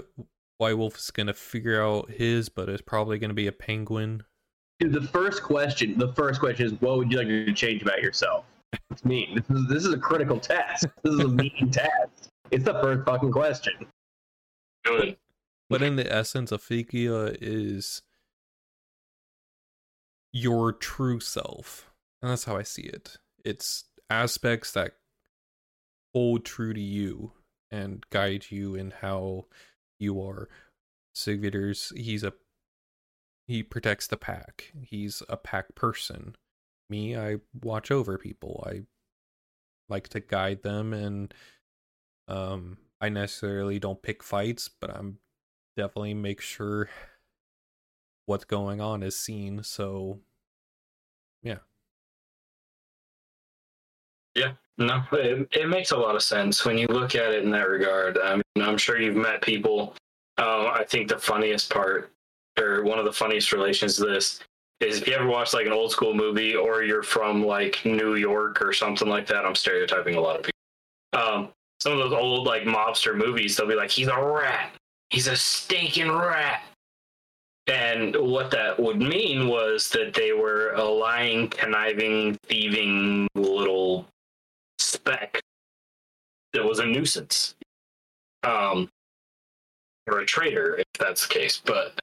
white 0.59 0.77
wolf 0.77 0.96
is 0.96 1.11
gonna 1.11 1.35
figure 1.35 1.83
out 1.83 2.11
his 2.11 2.48
but 2.48 2.68
it's 2.68 2.83
probably 2.83 3.18
gonna 3.18 3.35
be 3.35 3.46
a 3.46 3.53
penguin 3.53 4.22
the 4.90 5.01
first 5.01 5.42
question. 5.42 5.98
The 5.98 6.12
first 6.14 6.40
question 6.40 6.66
is, 6.66 6.72
what 6.81 6.98
would 6.98 7.11
you 7.11 7.18
like 7.18 7.29
to 7.29 7.53
change 7.53 7.83
about 7.83 8.03
yourself? 8.03 8.44
It's 8.90 9.05
mean. 9.05 9.35
This 9.35 9.51
is 9.51 9.68
this 9.68 9.85
is 9.85 9.92
a 9.92 9.98
critical 9.98 10.38
test. 10.38 10.87
This 11.03 11.14
is 11.14 11.20
a 11.20 11.29
mean 11.29 11.70
test. 11.72 12.31
It's 12.51 12.64
the 12.64 12.75
first 12.75 13.05
fucking 13.05 13.33
question. 13.33 13.75
Good. 14.85 15.16
But 15.68 15.83
in 15.83 15.96
the 15.96 16.11
essence, 16.12 16.53
a 16.53 16.59
Fylgja 16.59 17.37
is 17.40 18.03
your 20.33 20.72
true 20.72 21.20
self. 21.20 21.90
And 22.20 22.31
that's 22.31 22.44
how 22.44 22.57
I 22.57 22.62
see 22.62 22.83
it. 22.83 23.16
It's 23.44 23.85
aspects 24.11 24.72
that 24.72 24.92
hold 26.14 26.44
true 26.44 26.75
to 26.75 26.81
you 26.81 27.33
and 27.70 28.05
guide 28.11 28.46
you 28.51 28.75
in 28.75 28.92
how 29.01 29.46
you 29.98 30.20
are. 30.22 30.48
Sigvider's 31.14 31.92
he's 31.96 32.22
a 32.22 32.33
he 33.46 33.62
protects 33.62 34.07
the 34.07 34.16
pack. 34.16 34.72
He's 34.83 35.22
a 35.29 35.37
pack 35.37 35.75
person. 35.75 36.37
Me, 36.88 37.16
I 37.16 37.37
watch 37.62 37.90
over 37.90 38.18
people. 38.18 38.64
I 38.66 38.83
like 39.88 40.09
to 40.09 40.20
guide 40.20 40.62
them 40.62 40.92
and 40.92 41.35
um 42.29 42.79
I 43.01 43.09
necessarily 43.09 43.79
don't 43.79 44.03
pick 44.03 44.22
fights, 44.22 44.68
but 44.68 44.90
I'm 44.90 45.18
definitely 45.77 46.14
make 46.14 46.40
sure 46.40 46.88
what's 48.27 48.44
going 48.44 48.81
on 48.81 49.03
is 49.03 49.18
seen. 49.18 49.62
So 49.62 50.20
Yeah, 54.35 54.53
no, 54.79 55.03
it, 55.12 55.49
it 55.53 55.68
makes 55.68 55.90
a 55.90 55.97
lot 55.97 56.14
of 56.14 56.23
sense 56.23 56.64
when 56.64 56.79
you 56.79 56.87
look 56.87 57.14
at 57.14 57.33
it 57.33 57.45
in 57.45 57.51
that 57.51 57.68
regard. 57.68 58.18
I 58.18 58.37
mean, 58.37 58.42
I'm 58.66 58.79
sure 58.79 59.01
you've 59.01 59.16
met 59.16 59.42
people. 59.42 59.95
Uh, 60.38 60.73
I 60.75 60.85
think 60.85 61.09
the 61.09 61.18
funniest 61.18 61.71
part, 61.71 62.11
or 62.59 62.83
one 62.85 62.99
of 62.99 63.05
the 63.05 63.12
funniest 63.12 63.53
relations 63.53 63.97
to 63.97 64.07
this, 64.07 64.40
is 64.81 65.01
if 65.01 65.07
you 65.07 65.14
ever 65.14 65.27
watch 65.27 65.53
like 65.53 65.66
an 65.66 65.73
old 65.73 65.90
school 65.90 66.14
movie 66.14 66.55
or 66.55 66.83
you're 66.83 67.03
from 67.03 67.45
like 67.45 67.85
New 67.85 68.14
York 68.14 68.61
or 68.62 68.73
something 68.73 69.09
like 69.09 69.27
that. 69.27 69.45
I'm 69.45 69.55
stereotyping 69.55 70.16
a 70.16 70.21
lot 70.21 70.37
of 70.37 70.42
people. 70.42 70.53
Um, 71.12 71.49
some 71.81 71.92
of 71.92 71.99
those 71.99 72.12
old 72.12 72.47
like 72.47 72.62
mobster 72.62 73.16
movies, 73.16 73.57
they'll 73.57 73.68
be 73.68 73.75
like, 73.75 73.90
he's 73.90 74.09
a 74.09 74.18
rat. 74.18 74.73
He's 75.11 75.27
a 75.27 75.37
stinking 75.37 76.11
rat. 76.11 76.62
And 77.68 78.16
what 78.16 78.51
that 78.51 78.79
would 78.81 78.99
mean 78.99 79.47
was 79.47 79.88
that 79.90 80.14
they 80.14 80.33
were 80.33 80.73
a 80.73 80.85
lying, 80.85 81.49
conniving, 81.49 82.37
thieving 82.47 83.29
little 83.35 84.07
speck 84.83 85.40
that 86.53 86.64
was 86.64 86.79
a 86.79 86.87
nuisance. 86.87 87.55
Um, 88.45 88.88
or 90.11 90.21
a 90.21 90.27
traitor, 90.27 90.77
if 90.77 90.87
that's 90.99 91.27
the 91.27 91.33
case. 91.33 91.61
But 91.64 92.01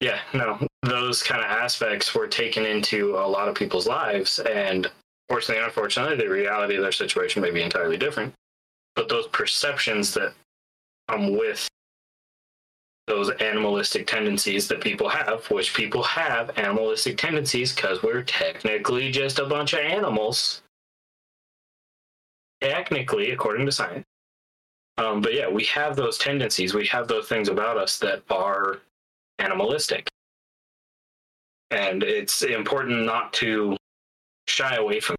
yeah, 0.00 0.20
no, 0.34 0.66
those 0.82 1.22
kind 1.22 1.40
of 1.40 1.50
aspects 1.50 2.14
were 2.14 2.26
taken 2.26 2.64
into 2.64 3.16
a 3.16 3.26
lot 3.26 3.48
of 3.48 3.54
people's 3.54 3.86
lives. 3.86 4.38
And 4.38 4.90
fortunately, 5.28 5.64
unfortunately, 5.64 6.16
the 6.16 6.30
reality 6.30 6.76
of 6.76 6.82
their 6.82 6.92
situation 6.92 7.42
may 7.42 7.50
be 7.50 7.62
entirely 7.62 7.96
different. 7.96 8.34
But 8.94 9.08
those 9.08 9.26
perceptions 9.28 10.12
that 10.14 10.34
come 11.08 11.36
with 11.36 11.68
those 13.06 13.30
animalistic 13.40 14.06
tendencies 14.06 14.68
that 14.68 14.82
people 14.82 15.08
have, 15.08 15.50
which 15.50 15.74
people 15.74 16.02
have 16.02 16.56
animalistic 16.58 17.16
tendencies 17.16 17.74
because 17.74 18.02
we're 18.02 18.22
technically 18.22 19.10
just 19.10 19.38
a 19.38 19.46
bunch 19.46 19.72
of 19.72 19.78
animals. 19.80 20.62
Technically, 22.60 23.30
according 23.30 23.66
to 23.66 23.72
science. 23.72 24.04
Um, 24.98 25.20
but 25.20 25.32
yeah, 25.32 25.48
we 25.48 25.64
have 25.64 25.94
those 25.94 26.18
tendencies. 26.18 26.74
We 26.74 26.86
have 26.88 27.06
those 27.06 27.28
things 27.28 27.48
about 27.48 27.76
us 27.76 27.98
that 28.00 28.22
are 28.30 28.78
animalistic. 29.38 30.08
And 31.70 32.02
it's 32.02 32.42
important 32.42 33.04
not 33.04 33.32
to 33.34 33.76
shy 34.48 34.76
away 34.76 35.00
from 35.00 35.16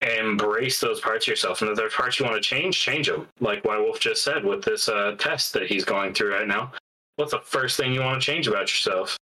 embrace 0.00 0.80
those 0.80 0.98
parts 1.00 1.26
of 1.26 1.28
yourself 1.28 1.60
and 1.60 1.70
if 1.70 1.76
there's 1.76 1.92
parts 1.92 2.18
you 2.18 2.24
want 2.24 2.34
to 2.34 2.40
change 2.40 2.80
change 2.80 3.06
them 3.06 3.28
like 3.40 3.62
why 3.66 3.76
wolf 3.76 4.00
just 4.00 4.24
said 4.24 4.42
with 4.42 4.64
this 4.64 4.88
uh, 4.88 5.14
test 5.18 5.52
that 5.52 5.66
he's 5.66 5.84
going 5.84 6.14
through 6.14 6.32
right 6.32 6.48
now 6.48 6.72
what's 7.16 7.32
the 7.32 7.40
first 7.40 7.76
thing 7.76 7.92
you 7.92 8.00
want 8.00 8.20
to 8.20 8.24
change 8.24 8.48
about 8.48 8.62
yourself 8.62 9.18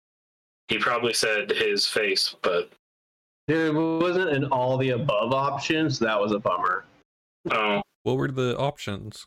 he 0.67 0.77
probably 0.77 1.13
said 1.13 1.49
his 1.49 1.87
face 1.87 2.35
but 2.43 2.69
Dude, 3.47 3.75
it 3.75 3.79
wasn't 3.79 4.29
in 4.31 4.45
all 4.45 4.77
the 4.77 4.89
above 4.91 5.33
options. 5.33 5.99
That 5.99 6.19
was 6.19 6.31
a 6.33 6.39
bummer. 6.39 6.85
oh 7.51 7.81
What 8.03 8.17
were 8.17 8.27
the 8.31 8.57
options? 8.57 9.25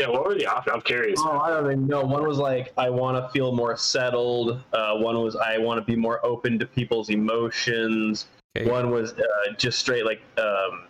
yeah 0.00 0.08
what 0.08 0.26
were 0.26 0.34
the 0.34 0.44
options 0.44 0.74
i'm 0.74 0.80
curious 0.80 1.20
Oh, 1.22 1.38
I 1.38 1.50
don't 1.50 1.66
even 1.66 1.86
know. 1.86 2.02
One 2.02 2.26
was 2.26 2.38
like, 2.38 2.72
I 2.76 2.90
want 2.90 3.16
to 3.16 3.30
feel 3.32 3.52
more 3.54 3.76
settled. 3.76 4.60
Uh, 4.72 4.96
one 4.96 5.22
was, 5.22 5.36
I 5.36 5.56
want 5.58 5.78
to 5.78 5.84
be 5.84 5.94
more 5.94 6.18
open 6.26 6.58
to 6.58 6.66
people's 6.66 7.10
emotions. 7.10 8.26
Okay. 8.58 8.68
One 8.68 8.90
was 8.90 9.12
uh, 9.12 9.52
just 9.56 9.78
straight 9.78 10.04
like 10.04 10.20
um, 10.36 10.88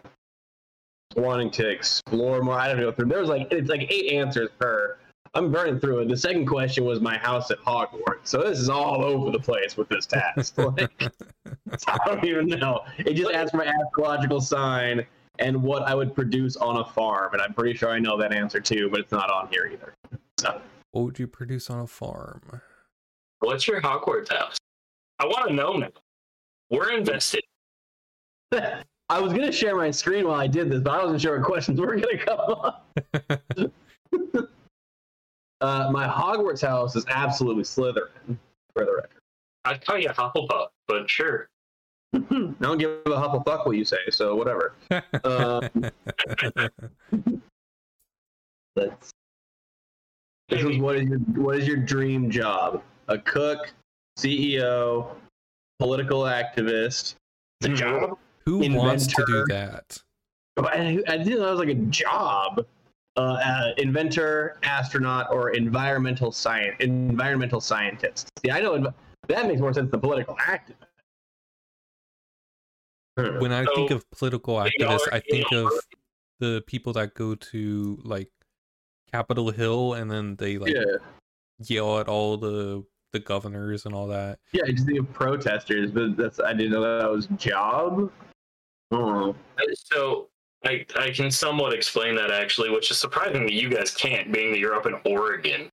wanting 1.16 1.50
to 1.50 1.68
explore 1.68 2.40
more. 2.42 2.58
I 2.58 2.68
don't 2.68 2.78
know. 2.80 2.92
Through 2.92 3.08
there 3.10 3.20
was 3.20 3.28
like 3.28 3.48
it's 3.52 3.68
like 3.68 3.90
eight 3.92 4.12
answers 4.12 4.48
per. 4.58 4.96
I'm 5.34 5.50
burning 5.50 5.80
through 5.80 6.00
it. 6.00 6.08
The 6.08 6.16
second 6.16 6.46
question 6.46 6.84
was 6.84 7.00
my 7.00 7.18
house 7.18 7.50
at 7.50 7.58
Hogwarts. 7.58 8.24
So 8.24 8.42
this 8.42 8.58
is 8.58 8.68
all 8.68 9.04
over 9.04 9.30
the 9.30 9.38
place 9.38 9.76
with 9.76 9.88
this 9.88 10.06
task. 10.06 10.54
Like, 10.58 10.90
I 11.88 11.98
don't 12.06 12.24
even 12.24 12.46
know. 12.48 12.84
It 12.98 13.14
just 13.14 13.32
asked 13.32 13.50
for 13.50 13.58
my 13.58 13.66
astrological 13.66 14.40
sign 14.40 15.04
and 15.40 15.60
what 15.62 15.82
I 15.82 15.94
would 15.94 16.14
produce 16.14 16.56
on 16.56 16.78
a 16.78 16.84
farm, 16.84 17.32
and 17.32 17.42
I'm 17.42 17.52
pretty 17.52 17.76
sure 17.76 17.90
I 17.90 17.98
know 17.98 18.16
that 18.18 18.32
answer 18.32 18.60
too, 18.60 18.88
but 18.90 19.00
it's 19.00 19.12
not 19.12 19.30
on 19.30 19.48
here 19.48 19.66
either. 19.72 19.94
So 20.38 20.60
what 20.92 21.04
would 21.04 21.18
you 21.18 21.26
produce 21.26 21.70
on 21.70 21.80
a 21.80 21.86
farm? 21.86 22.60
what's 23.40 23.68
your 23.68 23.80
hogwarts 23.80 24.32
house 24.32 24.56
i 25.18 25.26
want 25.26 25.48
to 25.48 25.54
know 25.54 25.74
now 25.74 25.88
we're 26.70 26.92
invested 26.92 27.42
I 29.10 29.20
was 29.20 29.32
gonna 29.34 29.52
share 29.52 29.76
my 29.76 29.90
screen 29.90 30.26
while 30.26 30.40
I 30.40 30.46
did 30.46 30.70
this, 30.70 30.80
but 30.80 30.94
I 30.94 31.02
wasn't 31.02 31.20
sure 31.20 31.36
what 31.36 31.46
questions 31.46 31.78
were 31.78 31.94
gonna 31.94 32.16
come 32.16 32.40
up. 32.40 32.86
Uh, 35.60 35.88
my 35.90 36.06
Hogwarts 36.06 36.66
house 36.66 36.96
is 36.96 37.04
absolutely 37.08 37.62
Slytherin, 37.62 38.36
for 38.74 38.84
the 38.84 38.92
record. 38.94 39.20
i'd 39.66 39.84
call 39.84 39.98
you 39.98 40.08
a 40.08 40.12
hufflepuff 40.12 40.68
but 40.88 41.08
sure 41.08 41.48
I 42.30 42.52
don't 42.60 42.78
give 42.78 42.90
a 43.06 43.10
Hufflepuff 43.10 43.66
what 43.66 43.76
you 43.76 43.84
say, 43.84 43.98
so 44.10 44.34
whatever. 44.36 44.74
Um, 45.24 45.68
Let's. 48.76 49.10
This 50.48 50.62
is 50.62 50.78
what 50.78 50.96
is 50.96 51.08
your 51.08 51.18
what 51.18 51.56
is 51.58 51.66
your 51.66 51.78
dream 51.78 52.30
job? 52.30 52.82
A 53.08 53.18
cook, 53.18 53.72
CEO, 54.18 55.08
political 55.78 56.22
activist. 56.22 57.14
the 57.60 57.70
job 57.70 58.18
Who 58.44 58.58
wants 58.74 59.06
to 59.08 59.24
do 59.26 59.44
that? 59.48 59.98
I, 60.58 61.00
I 61.08 61.16
didn't 61.16 61.38
know 61.38 61.46
that 61.46 61.50
was 61.50 61.58
like 61.58 61.68
a 61.68 61.74
job. 61.74 62.64
Uh, 63.16 63.38
uh, 63.44 63.72
inventor, 63.78 64.58
astronaut, 64.64 65.28
or 65.30 65.50
environmental 65.50 66.32
science 66.32 66.74
environmental 66.80 67.60
scientist. 67.60 68.28
See, 68.44 68.50
I 68.50 68.60
know 68.60 68.72
env- 68.72 68.94
that 69.28 69.46
makes 69.46 69.60
more 69.60 69.72
sense 69.72 69.88
than 69.92 70.00
political 70.00 70.34
activist. 70.36 70.74
Hmm. 73.16 73.38
When 73.38 73.52
I 73.52 73.64
think 73.76 73.92
of 73.92 74.08
political 74.10 74.56
activists, 74.56 75.06
are 75.06 75.14
I 75.14 75.20
think 75.20 75.52
in 75.52 75.58
of 75.58 75.72
the 76.40 76.64
people 76.66 76.92
that 76.94 77.14
go 77.14 77.36
to 77.36 78.00
like 78.02 78.30
Capitol 79.12 79.52
Hill 79.52 79.94
and 79.94 80.10
then 80.10 80.34
they 80.34 80.58
like 80.58 80.74
yeah, 80.74 80.96
yell 81.60 82.00
at 82.00 82.08
all 82.08 82.36
the 82.36 82.84
the 83.12 83.20
governors 83.20 83.86
and 83.86 83.94
all 83.94 84.08
that. 84.08 84.40
yeah, 84.50 84.62
I 84.66 84.72
just 84.72 84.86
think 84.86 84.98
of 84.98 85.12
protesters, 85.12 85.92
but 85.92 86.16
that's 86.16 86.40
I 86.40 86.52
didn't 86.52 86.72
know 86.72 86.98
that 86.98 87.08
was 87.08 87.26
a 87.26 87.34
job. 87.34 88.10
Oh, 88.90 89.36
So 89.74 90.28
I 90.64 90.84
I 90.98 91.10
can 91.10 91.30
somewhat 91.30 91.72
explain 91.72 92.14
that 92.16 92.30
actually, 92.30 92.70
which 92.70 92.90
is 92.90 92.98
surprising 92.98 93.44
that 93.44 93.52
you 93.52 93.68
guys 93.68 93.90
can't, 93.90 94.32
being 94.32 94.52
that 94.52 94.58
you're 94.58 94.74
up 94.74 94.86
in 94.86 94.94
Oregon. 95.04 95.70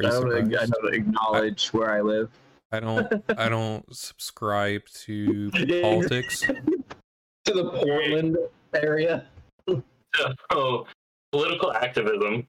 I 0.00 0.04
you 0.04 0.10
don't, 0.10 0.54
I 0.54 0.66
don't 0.66 0.94
acknowledge 0.94 1.68
where 1.68 1.90
I 1.90 2.00
live. 2.00 2.30
I 2.70 2.80
don't 2.80 3.24
I 3.36 3.48
don't 3.48 3.84
subscribe 3.94 4.84
to 5.04 5.50
politics. 5.82 6.40
to 6.40 7.52
the 7.52 7.70
Portland 7.70 8.36
area. 8.74 9.26
So 9.68 9.82
oh, 10.50 10.86
political 11.32 11.72
activism 11.72 12.46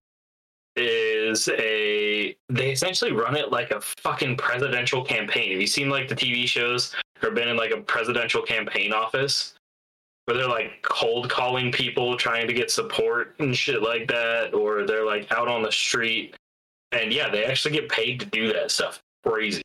is 0.75 1.49
a 1.49 2.35
they 2.49 2.71
essentially 2.71 3.11
run 3.11 3.35
it 3.35 3.51
like 3.51 3.71
a 3.71 3.81
fucking 3.81 4.37
presidential 4.37 5.03
campaign. 5.03 5.51
Have 5.51 5.61
you 5.61 5.67
seen 5.67 5.89
like 5.89 6.07
the 6.07 6.15
TV 6.15 6.45
shows 6.47 6.95
or 7.23 7.31
been 7.31 7.47
in 7.47 7.57
like 7.57 7.71
a 7.71 7.81
presidential 7.81 8.41
campaign 8.41 8.93
office? 8.93 9.55
Where 10.29 10.37
they're 10.37 10.47
like 10.47 10.83
cold 10.83 11.27
calling 11.27 11.71
people 11.71 12.15
trying 12.15 12.45
to 12.45 12.53
get 12.53 12.69
support 12.69 13.33
and 13.39 13.57
shit 13.57 13.81
like 13.81 14.07
that, 14.09 14.53
or 14.53 14.85
they're 14.85 15.03
like 15.03 15.31
out 15.31 15.47
on 15.47 15.63
the 15.63 15.71
street. 15.71 16.35
And 16.91 17.11
yeah, 17.11 17.29
they 17.31 17.45
actually 17.45 17.71
get 17.73 17.89
paid 17.89 18.19
to 18.19 18.27
do 18.27 18.53
that 18.53 18.69
stuff. 18.69 19.01
Crazy. 19.25 19.63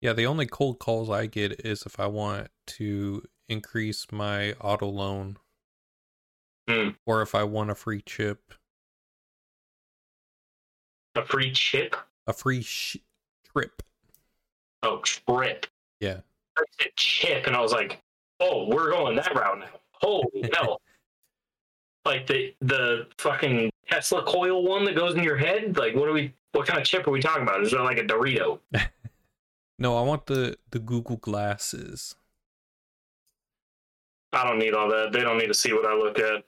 Yeah, 0.00 0.14
the 0.14 0.24
only 0.24 0.46
cold 0.46 0.78
calls 0.78 1.10
I 1.10 1.26
get 1.26 1.60
is 1.60 1.82
if 1.84 2.00
I 2.00 2.06
want 2.06 2.48
to 2.68 3.22
increase 3.50 4.06
my 4.10 4.52
auto 4.54 4.86
loan 4.88 5.36
Hmm. 6.66 6.90
or 7.04 7.20
if 7.20 7.34
I 7.34 7.44
want 7.44 7.68
a 7.70 7.74
free 7.74 8.00
chip, 8.00 8.54
A 11.16 11.22
free 11.22 11.52
chip? 11.52 11.96
a 12.26 12.32
free 12.32 12.62
sh- 12.62 12.96
trip. 13.52 13.82
Oh, 14.82 15.00
trip. 15.02 15.66
Yeah. 16.00 16.20
I 16.56 16.62
said 16.80 16.92
chip, 16.96 17.46
and 17.46 17.54
I 17.54 17.60
was 17.60 17.72
like, 17.72 18.00
oh, 18.40 18.66
we're 18.68 18.90
going 18.90 19.16
that 19.16 19.34
route 19.34 19.58
now. 19.58 19.66
Holy 20.00 20.50
hell! 20.54 20.80
Like 22.04 22.26
the 22.26 22.54
the 22.60 23.06
fucking 23.18 23.70
Tesla 23.88 24.22
coil 24.24 24.66
one 24.66 24.84
that 24.84 24.96
goes 24.96 25.14
in 25.14 25.22
your 25.22 25.36
head. 25.36 25.76
Like, 25.76 25.94
what 25.94 26.08
are 26.08 26.12
we? 26.12 26.32
What 26.52 26.66
kind 26.66 26.80
of 26.80 26.86
chip 26.86 27.06
are 27.06 27.10
we 27.10 27.20
talking 27.20 27.42
about? 27.42 27.62
Is 27.62 27.72
it 27.72 27.80
like 27.80 27.98
a 27.98 28.04
Dorito? 28.04 28.60
No, 29.78 29.96
I 29.96 30.02
want 30.02 30.26
the 30.26 30.56
the 30.70 30.80
Google 30.80 31.16
glasses. 31.16 32.16
I 34.32 34.44
don't 34.44 34.58
need 34.58 34.74
all 34.74 34.88
that. 34.88 35.12
They 35.12 35.20
don't 35.20 35.38
need 35.38 35.46
to 35.46 35.54
see 35.54 35.72
what 35.72 35.86
I 35.86 35.94
look 35.94 36.18
at. 36.18 36.44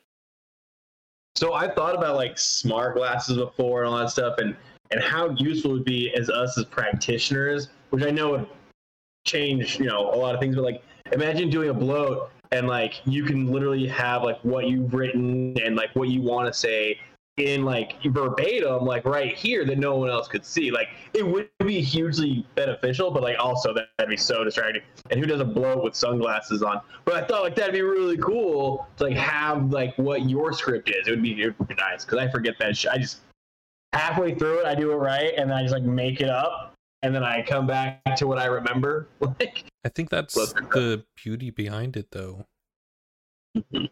So 1.36 1.54
I've 1.54 1.74
thought 1.74 1.94
about 1.96 2.16
like 2.16 2.36
smart 2.38 2.96
glasses 2.96 3.36
before 3.36 3.84
and 3.84 3.92
all 3.92 3.98
that 3.98 4.10
stuff, 4.10 4.38
and 4.38 4.56
and 4.90 5.00
how 5.00 5.30
useful 5.36 5.70
it 5.70 5.74
would 5.74 5.84
be 5.84 6.12
as 6.14 6.28
us 6.28 6.58
as 6.58 6.64
practitioners, 6.64 7.68
which 7.90 8.02
I 8.02 8.10
know 8.10 8.30
would 8.30 8.46
change, 9.24 9.78
you 9.78 9.86
know, 9.86 10.12
a 10.12 10.16
lot 10.16 10.34
of 10.34 10.40
things. 10.40 10.56
But 10.56 10.64
like, 10.64 10.82
imagine 11.12 11.48
doing 11.48 11.70
a 11.70 11.74
blót 11.74 12.30
and 12.52 12.66
like 12.66 13.00
you 13.04 13.24
can 13.24 13.50
literally 13.50 13.86
have 13.86 14.22
like 14.22 14.40
what 14.44 14.66
you've 14.66 14.92
written 14.92 15.56
and 15.64 15.76
like 15.76 15.94
what 15.94 16.08
you 16.08 16.20
want 16.20 16.46
to 16.46 16.52
say 16.52 16.98
in 17.36 17.64
like 17.64 18.02
verbatim, 18.04 18.84
like 18.84 19.04
right 19.04 19.34
here 19.34 19.64
that 19.64 19.78
no 19.78 19.96
one 19.96 20.10
else 20.10 20.28
could 20.28 20.44
see. 20.44 20.70
Like 20.70 20.88
it 21.14 21.26
would 21.26 21.48
be 21.60 21.80
hugely 21.80 22.46
beneficial, 22.54 23.10
but 23.10 23.22
like 23.22 23.38
also 23.38 23.72
that, 23.74 23.88
that'd 23.96 24.10
be 24.10 24.16
so 24.16 24.44
distracting. 24.44 24.82
And 25.10 25.20
who 25.20 25.26
does 25.26 25.40
a 25.40 25.44
blót 25.44 25.82
with 25.82 25.94
sunglasses 25.94 26.62
on? 26.62 26.80
But 27.04 27.14
I 27.14 27.26
thought 27.26 27.42
like 27.42 27.56
that'd 27.56 27.72
be 27.72 27.82
really 27.82 28.18
cool 28.18 28.86
to 28.96 29.04
like 29.04 29.16
have 29.16 29.70
like 29.72 29.96
what 29.96 30.28
your 30.28 30.52
script 30.52 30.90
is. 30.90 31.06
It 31.06 31.12
would 31.12 31.22
be, 31.22 31.40
it 31.40 31.58
would 31.58 31.68
be 31.68 31.74
nice 31.76 32.04
because 32.04 32.18
I 32.18 32.28
forget 32.28 32.54
that 32.58 32.76
shit. 32.76 32.90
I 32.90 32.98
just 32.98 33.20
halfway 33.92 34.34
through 34.34 34.60
it, 34.60 34.66
I 34.66 34.74
do 34.74 34.92
it 34.92 34.96
right, 34.96 35.32
and 35.36 35.50
then 35.50 35.56
I 35.56 35.62
just 35.62 35.74
like 35.74 35.82
make 35.82 36.20
it 36.20 36.28
up, 36.28 36.69
and 37.02 37.14
then 37.14 37.24
I 37.24 37.42
come 37.42 37.66
back 37.66 38.02
to 38.16 38.26
what 38.26 38.38
I 38.38 38.46
remember. 38.46 39.08
Like 39.20 39.64
I 39.84 39.88
think 39.88 40.10
that's 40.10 40.34
the 40.34 41.02
beauty 41.22 41.50
behind 41.50 41.96
it, 41.96 42.08
though. 42.10 42.44
And 43.54 43.88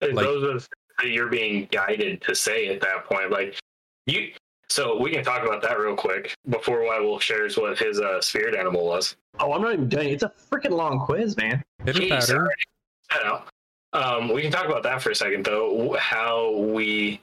Like- 0.00 0.24
those 0.24 0.44
are 0.44 0.58
the 0.58 0.66
that 0.98 1.08
you're 1.08 1.28
being 1.28 1.68
guided 1.70 2.22
to 2.22 2.34
say 2.34 2.68
at 2.68 2.80
that 2.80 3.04
point. 3.04 3.30
Like 3.30 3.58
you. 4.06 4.32
So 4.68 4.98
we 5.00 5.12
can 5.12 5.22
talk 5.22 5.44
about 5.46 5.62
that 5.62 5.78
real 5.78 5.94
quick 5.94 6.34
before 6.48 6.84
White 6.84 7.00
Wolf 7.02 7.22
shares 7.22 7.56
what 7.56 7.78
his 7.78 8.00
uh, 8.00 8.20
spirit 8.20 8.56
animal 8.56 8.84
was. 8.84 9.14
Oh, 9.38 9.52
I'm 9.52 9.62
not 9.62 9.74
even 9.74 9.88
done. 9.88 10.06
It's 10.06 10.24
a 10.24 10.32
freaking 10.50 10.70
long 10.70 10.98
quiz, 10.98 11.36
man. 11.36 11.62
Pitter 11.84 12.00
Jeez, 12.00 12.08
patter. 12.08 12.36
alright. 12.38 12.56
I 13.10 13.22
know. 13.22 13.42
Um, 13.92 14.28
we 14.32 14.42
can 14.42 14.50
talk 14.50 14.66
about 14.66 14.82
that 14.82 15.00
for 15.02 15.10
a 15.10 15.14
second, 15.14 15.44
though. 15.44 15.96
How 16.00 16.50
we 16.56 17.20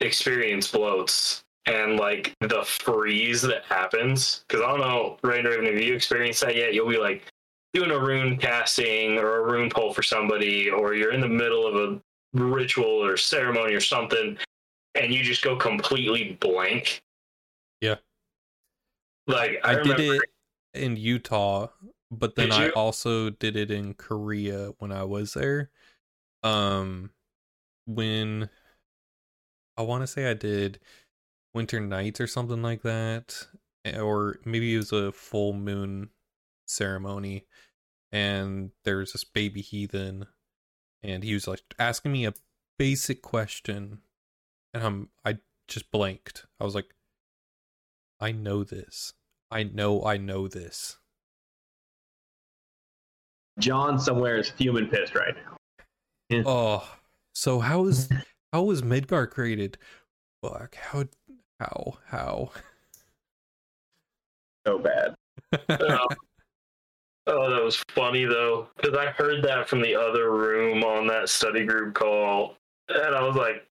experience 0.00 0.70
blóts 0.70 1.42
and 1.66 1.98
like 1.98 2.34
the 2.40 2.62
freeze 2.64 3.42
that 3.42 3.64
happens. 3.64 4.44
Because 4.48 4.62
I 4.64 4.70
don't 4.70 4.80
know, 4.80 5.18
Raven, 5.22 5.66
if 5.66 5.82
you 5.82 5.94
experienced 5.94 6.40
that 6.42 6.56
yet? 6.56 6.74
You'll 6.74 6.88
be 6.88 6.98
like 6.98 7.22
doing 7.74 7.90
a 7.90 7.98
rune 7.98 8.36
casting 8.38 9.18
or 9.18 9.38
a 9.38 9.52
rune 9.52 9.68
pull 9.68 9.92
for 9.92 10.02
somebody, 10.02 10.70
or 10.70 10.94
you're 10.94 11.12
in 11.12 11.20
the 11.20 11.28
middle 11.28 11.66
of 11.66 11.74
a 11.74 12.00
ritual 12.34 13.04
or 13.04 13.16
ceremony 13.16 13.74
or 13.74 13.80
something, 13.80 14.38
and 14.94 15.12
you 15.12 15.22
just 15.22 15.42
go 15.42 15.56
completely 15.56 16.36
blank. 16.40 17.02
Yeah. 17.80 17.96
Like 19.26 19.60
I, 19.64 19.80
I 19.80 19.82
did 19.82 20.00
it 20.00 20.22
in 20.74 20.96
Utah, 20.96 21.68
but 22.10 22.36
then 22.36 22.52
I 22.52 22.70
also 22.70 23.30
did 23.30 23.56
it 23.56 23.70
in 23.70 23.94
Korea 23.94 24.72
when 24.78 24.92
I 24.92 25.04
was 25.04 25.34
there. 25.34 25.70
Um, 26.42 27.10
when 27.86 28.48
I 29.76 29.82
want 29.82 30.02
to 30.02 30.06
say 30.06 30.30
I 30.30 30.34
did 30.34 30.78
Winter 31.56 31.80
Nights 31.80 32.20
or 32.20 32.26
something 32.26 32.62
like 32.62 32.82
that, 32.82 33.46
eh, 33.86 33.98
or 33.98 34.38
maybe 34.44 34.74
it 34.74 34.76
was 34.76 34.92
a 34.92 35.10
full 35.10 35.54
moon 35.54 36.10
ceremony, 36.66 37.46
and 38.12 38.72
there 38.84 38.98
was 38.98 39.12
this 39.12 39.24
baby 39.24 39.62
heathen, 39.62 40.26
and 41.02 41.24
he 41.24 41.32
was 41.32 41.48
like 41.48 41.62
asking 41.78 42.12
me 42.12 42.26
a 42.26 42.34
basic 42.78 43.22
question, 43.22 44.02
and 44.74 44.84
I'm 44.84 45.08
I 45.24 45.38
just 45.66 45.90
blanked. 45.90 46.44
I 46.60 46.64
was 46.64 46.74
like, 46.74 46.94
I 48.20 48.32
know 48.32 48.62
this. 48.62 49.14
I 49.50 49.62
know 49.62 50.04
I 50.04 50.18
know 50.18 50.48
this. 50.48 50.98
John 53.58 53.98
somewhere 53.98 54.36
is 54.36 54.50
fuming 54.50 54.88
pissed 54.88 55.14
right 55.14 55.34
now. 55.34 55.56
Oh, 56.44 56.86
so 57.34 57.60
how 57.60 57.86
is 57.86 58.10
how 58.52 58.64
was 58.64 58.82
Midgard 58.82 59.30
created? 59.30 59.78
Fuck, 60.42 60.74
how 60.74 61.04
how 61.60 61.98
how? 62.06 62.50
So 64.66 64.78
bad. 64.78 65.14
Oh. 65.68 66.06
Oh, 67.28 67.50
that 67.50 67.64
was 67.64 67.82
funny 67.88 68.24
though, 68.24 68.68
because 68.76 68.96
I 68.96 69.06
heard 69.06 69.42
that 69.42 69.68
from 69.68 69.80
the 69.80 69.96
other 69.96 70.30
room 70.30 70.84
on 70.84 71.08
that 71.08 71.28
study 71.28 71.64
group 71.66 71.92
call, 71.92 72.54
and 72.88 73.16
I 73.16 73.22
was 73.26 73.34
like, 73.34 73.66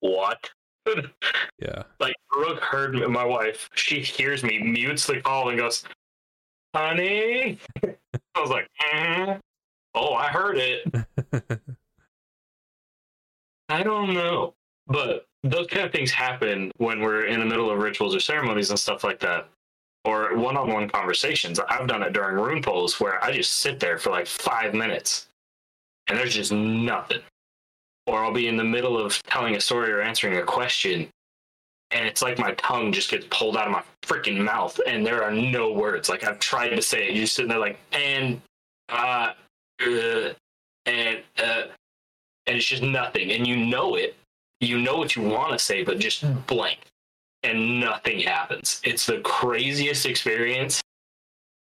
"What?" 0.00 0.50
yeah. 1.60 1.84
like 2.00 2.16
Brooke 2.32 2.58
heard 2.58 2.94
me, 2.94 3.06
my 3.06 3.24
wife. 3.24 3.70
She 3.74 4.00
hears 4.00 4.42
me, 4.42 4.58
mutes 4.60 5.06
the 5.06 5.20
call, 5.20 5.50
and 5.50 5.58
goes, 5.58 5.84
"Honey." 6.74 7.60
I 7.84 8.40
was 8.40 8.50
like, 8.50 8.68
"Mhm." 8.92 9.38
"Oh, 9.94 10.14
I 10.14 10.26
heard 10.26 10.58
it." 10.58 10.92
I 13.68 13.84
don't 13.84 14.14
know, 14.14 14.54
but 14.88 15.26
those 15.50 15.66
kind 15.66 15.86
of 15.86 15.92
things 15.92 16.10
happen 16.10 16.70
when 16.78 17.00
we're 17.00 17.26
in 17.26 17.40
the 17.40 17.46
middle 17.46 17.70
of 17.70 17.78
rituals 17.78 18.14
or 18.14 18.20
ceremonies 18.20 18.70
and 18.70 18.78
stuff 18.78 19.04
like 19.04 19.20
that, 19.20 19.48
or 20.04 20.36
one-on-one 20.36 20.88
conversations. 20.88 21.58
I've 21.58 21.88
done 21.88 22.02
it 22.02 22.12
during 22.12 22.36
rune 22.36 22.62
polls 22.62 23.00
where 23.00 23.22
I 23.24 23.32
just 23.32 23.54
sit 23.54 23.80
there 23.80 23.98
for 23.98 24.10
like 24.10 24.26
five 24.26 24.74
minutes, 24.74 25.28
and 26.08 26.18
there's 26.18 26.34
just 26.34 26.52
nothing. 26.52 27.20
Or 28.06 28.24
I'll 28.24 28.32
be 28.32 28.48
in 28.48 28.56
the 28.56 28.64
middle 28.64 28.98
of 28.98 29.20
telling 29.24 29.56
a 29.56 29.60
story 29.60 29.90
or 29.90 30.00
answering 30.00 30.36
a 30.36 30.42
question, 30.42 31.08
and 31.90 32.06
it's 32.06 32.22
like 32.22 32.38
my 32.38 32.52
tongue 32.52 32.92
just 32.92 33.10
gets 33.10 33.26
pulled 33.30 33.56
out 33.56 33.66
of 33.66 33.72
my 33.72 33.82
freaking 34.02 34.38
mouth, 34.38 34.80
and 34.86 35.04
there 35.04 35.24
are 35.24 35.32
no 35.32 35.72
words. 35.72 36.08
Like 36.08 36.24
I've 36.24 36.38
tried 36.38 36.70
to 36.70 36.82
say 36.82 37.08
it, 37.08 37.16
you're 37.16 37.26
sitting 37.26 37.48
there 37.48 37.58
like, 37.58 37.78
and 37.92 38.40
uh, 38.88 39.32
uh 39.84 40.32
and 40.86 41.18
uh 41.38 41.62
and 42.46 42.56
it's 42.56 42.66
just 42.66 42.82
nothing 42.82 43.32
and 43.32 43.46
you 43.46 43.56
know 43.56 43.96
it 43.96 44.16
you 44.60 44.78
know 44.80 44.96
what 44.96 45.16
you 45.16 45.22
want 45.22 45.52
to 45.52 45.58
say 45.58 45.82
but 45.82 45.98
just 45.98 46.24
blank 46.46 46.78
and 47.42 47.80
nothing 47.80 48.20
happens. 48.20 48.80
It's 48.84 49.06
the 49.06 49.20
craziest 49.20 50.06
experience 50.06 50.82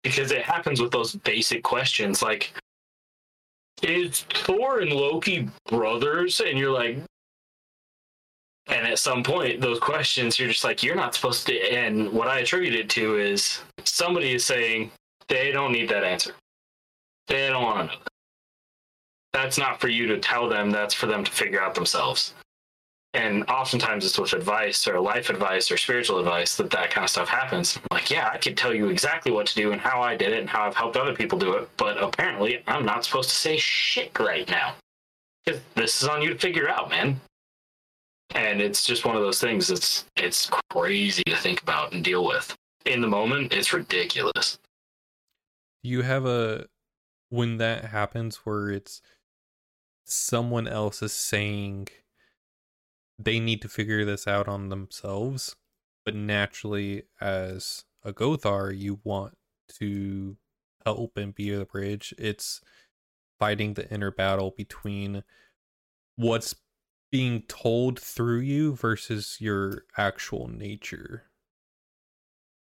because 0.02 0.30
it 0.30 0.42
happens 0.42 0.80
with 0.80 0.92
those 0.92 1.14
basic 1.14 1.62
questions 1.62 2.22
like 2.22 2.52
is 3.82 4.20
thor 4.32 4.80
and 4.80 4.92
loki 4.92 5.48
brothers? 5.66 6.40
And 6.40 6.58
you're 6.58 6.72
like 6.72 6.98
and 8.68 8.86
at 8.86 8.98
some 8.98 9.22
point 9.22 9.60
those 9.60 9.78
questions 9.78 10.38
you're 10.38 10.48
just 10.48 10.64
like 10.64 10.82
you're 10.82 10.96
not 10.96 11.14
supposed 11.14 11.46
to 11.46 11.58
and 11.72 12.12
what 12.12 12.28
i 12.28 12.40
attribute 12.40 12.74
it 12.74 12.90
to 12.90 13.16
is 13.16 13.60
somebody 13.84 14.34
is 14.34 14.44
saying 14.44 14.90
they 15.28 15.50
don't 15.52 15.72
need 15.72 15.88
that 15.88 16.04
answer. 16.04 16.32
They 17.28 17.48
don't 17.48 17.62
want 17.62 17.90
to 17.90 17.96
know. 17.96 18.02
That 19.32 19.42
that's 19.42 19.58
not 19.58 19.80
for 19.80 19.88
you 19.88 20.06
to 20.06 20.18
tell 20.18 20.48
them 20.48 20.70
that's 20.70 20.94
for 20.94 21.06
them 21.06 21.24
to 21.24 21.30
figure 21.30 21.62
out 21.62 21.74
themselves 21.74 22.34
and 23.14 23.44
oftentimes 23.48 24.04
it's 24.04 24.18
with 24.18 24.34
advice 24.34 24.86
or 24.86 25.00
life 25.00 25.30
advice 25.30 25.70
or 25.70 25.76
spiritual 25.76 26.18
advice 26.18 26.56
that 26.56 26.70
that 26.70 26.90
kind 26.90 27.04
of 27.04 27.10
stuff 27.10 27.28
happens. 27.28 27.76
I'm 27.76 27.96
like 27.96 28.10
yeah 28.10 28.30
i 28.32 28.38
could 28.38 28.56
tell 28.56 28.74
you 28.74 28.88
exactly 28.88 29.32
what 29.32 29.46
to 29.46 29.54
do 29.54 29.72
and 29.72 29.80
how 29.80 30.00
i 30.02 30.14
did 30.16 30.32
it 30.32 30.40
and 30.40 30.48
how 30.48 30.62
i've 30.64 30.74
helped 30.74 30.96
other 30.96 31.14
people 31.14 31.38
do 31.38 31.54
it 31.54 31.68
but 31.76 32.02
apparently 32.02 32.62
i'm 32.66 32.84
not 32.84 33.04
supposed 33.04 33.30
to 33.30 33.34
say 33.34 33.56
shit 33.56 34.18
right 34.18 34.48
now. 34.48 34.74
This 35.74 36.02
is 36.02 36.08
on 36.08 36.20
you 36.20 36.30
to 36.30 36.38
figure 36.38 36.68
out 36.68 36.90
man. 36.90 37.20
And 38.34 38.60
it's 38.60 38.84
just 38.84 39.06
one 39.06 39.16
of 39.16 39.22
those 39.22 39.40
things 39.40 39.68
that's 39.68 40.04
it's 40.16 40.50
crazy 40.70 41.22
to 41.24 41.36
think 41.36 41.62
about 41.62 41.92
and 41.92 42.04
deal 42.04 42.24
with. 42.26 42.54
In 42.84 43.00
the 43.00 43.08
moment 43.08 43.52
it's 43.52 43.72
ridiculous. 43.72 44.58
You 45.82 46.02
have 46.02 46.26
a 46.26 46.66
when 47.30 47.56
that 47.58 47.86
happens 47.86 48.36
where 48.44 48.70
it's 48.70 49.00
someone 50.04 50.66
else 50.68 51.02
is 51.02 51.12
saying 51.12 51.88
they 53.18 53.40
need 53.40 53.60
to 53.62 53.68
figure 53.68 54.04
this 54.04 54.26
out 54.26 54.48
on 54.48 54.68
themselves 54.68 55.56
but 56.08 56.14
naturally 56.14 57.02
as 57.20 57.84
a 58.02 58.14
gothar 58.14 58.74
you 58.74 58.98
want 59.04 59.36
to 59.68 60.38
help 60.86 61.18
and 61.18 61.34
be 61.34 61.50
the 61.50 61.66
bridge. 61.66 62.14
It's 62.16 62.62
fighting 63.38 63.74
the 63.74 63.92
inner 63.92 64.10
battle 64.10 64.54
between 64.56 65.22
what's 66.16 66.54
being 67.12 67.42
told 67.42 68.00
through 68.00 68.40
you 68.40 68.74
versus 68.74 69.36
your 69.38 69.84
actual 69.98 70.48
nature. 70.48 71.24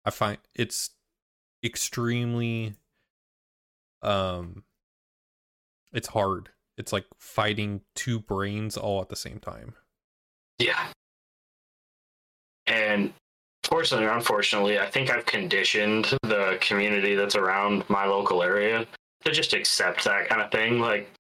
I 0.07 0.11
find 0.11 0.38
it's 0.55 0.92
extremely 1.62 2.76
um 4.00 4.64
it's 5.92 6.09
hard. 6.09 6.48
It's 6.78 6.94
like 6.94 7.05
fighting 7.18 7.82
two 7.94 8.20
brains 8.20 8.78
all 8.78 9.02
at 9.02 9.11
the 9.11 9.16
same 9.16 9.38
time 9.38 9.74
Yeah. 10.59 10.86
And 12.66 13.12
fortunately 13.64 14.07
or 14.07 14.12
unfortunately, 14.12 14.78
I 14.78 14.86
think 14.86 15.11
I've 15.11 15.26
conditioned 15.26 16.16
the 16.22 16.59
community 16.61 17.14
that's 17.14 17.36
around 17.36 17.88
my 17.88 18.07
local 18.07 18.42
area 18.42 18.86
to 19.24 19.32
just 19.32 19.52
accept 19.52 20.05
that 20.05 20.28
kind 20.28 20.42
of 20.42 20.50
thing. 20.50 20.80
Like, 20.80 21.11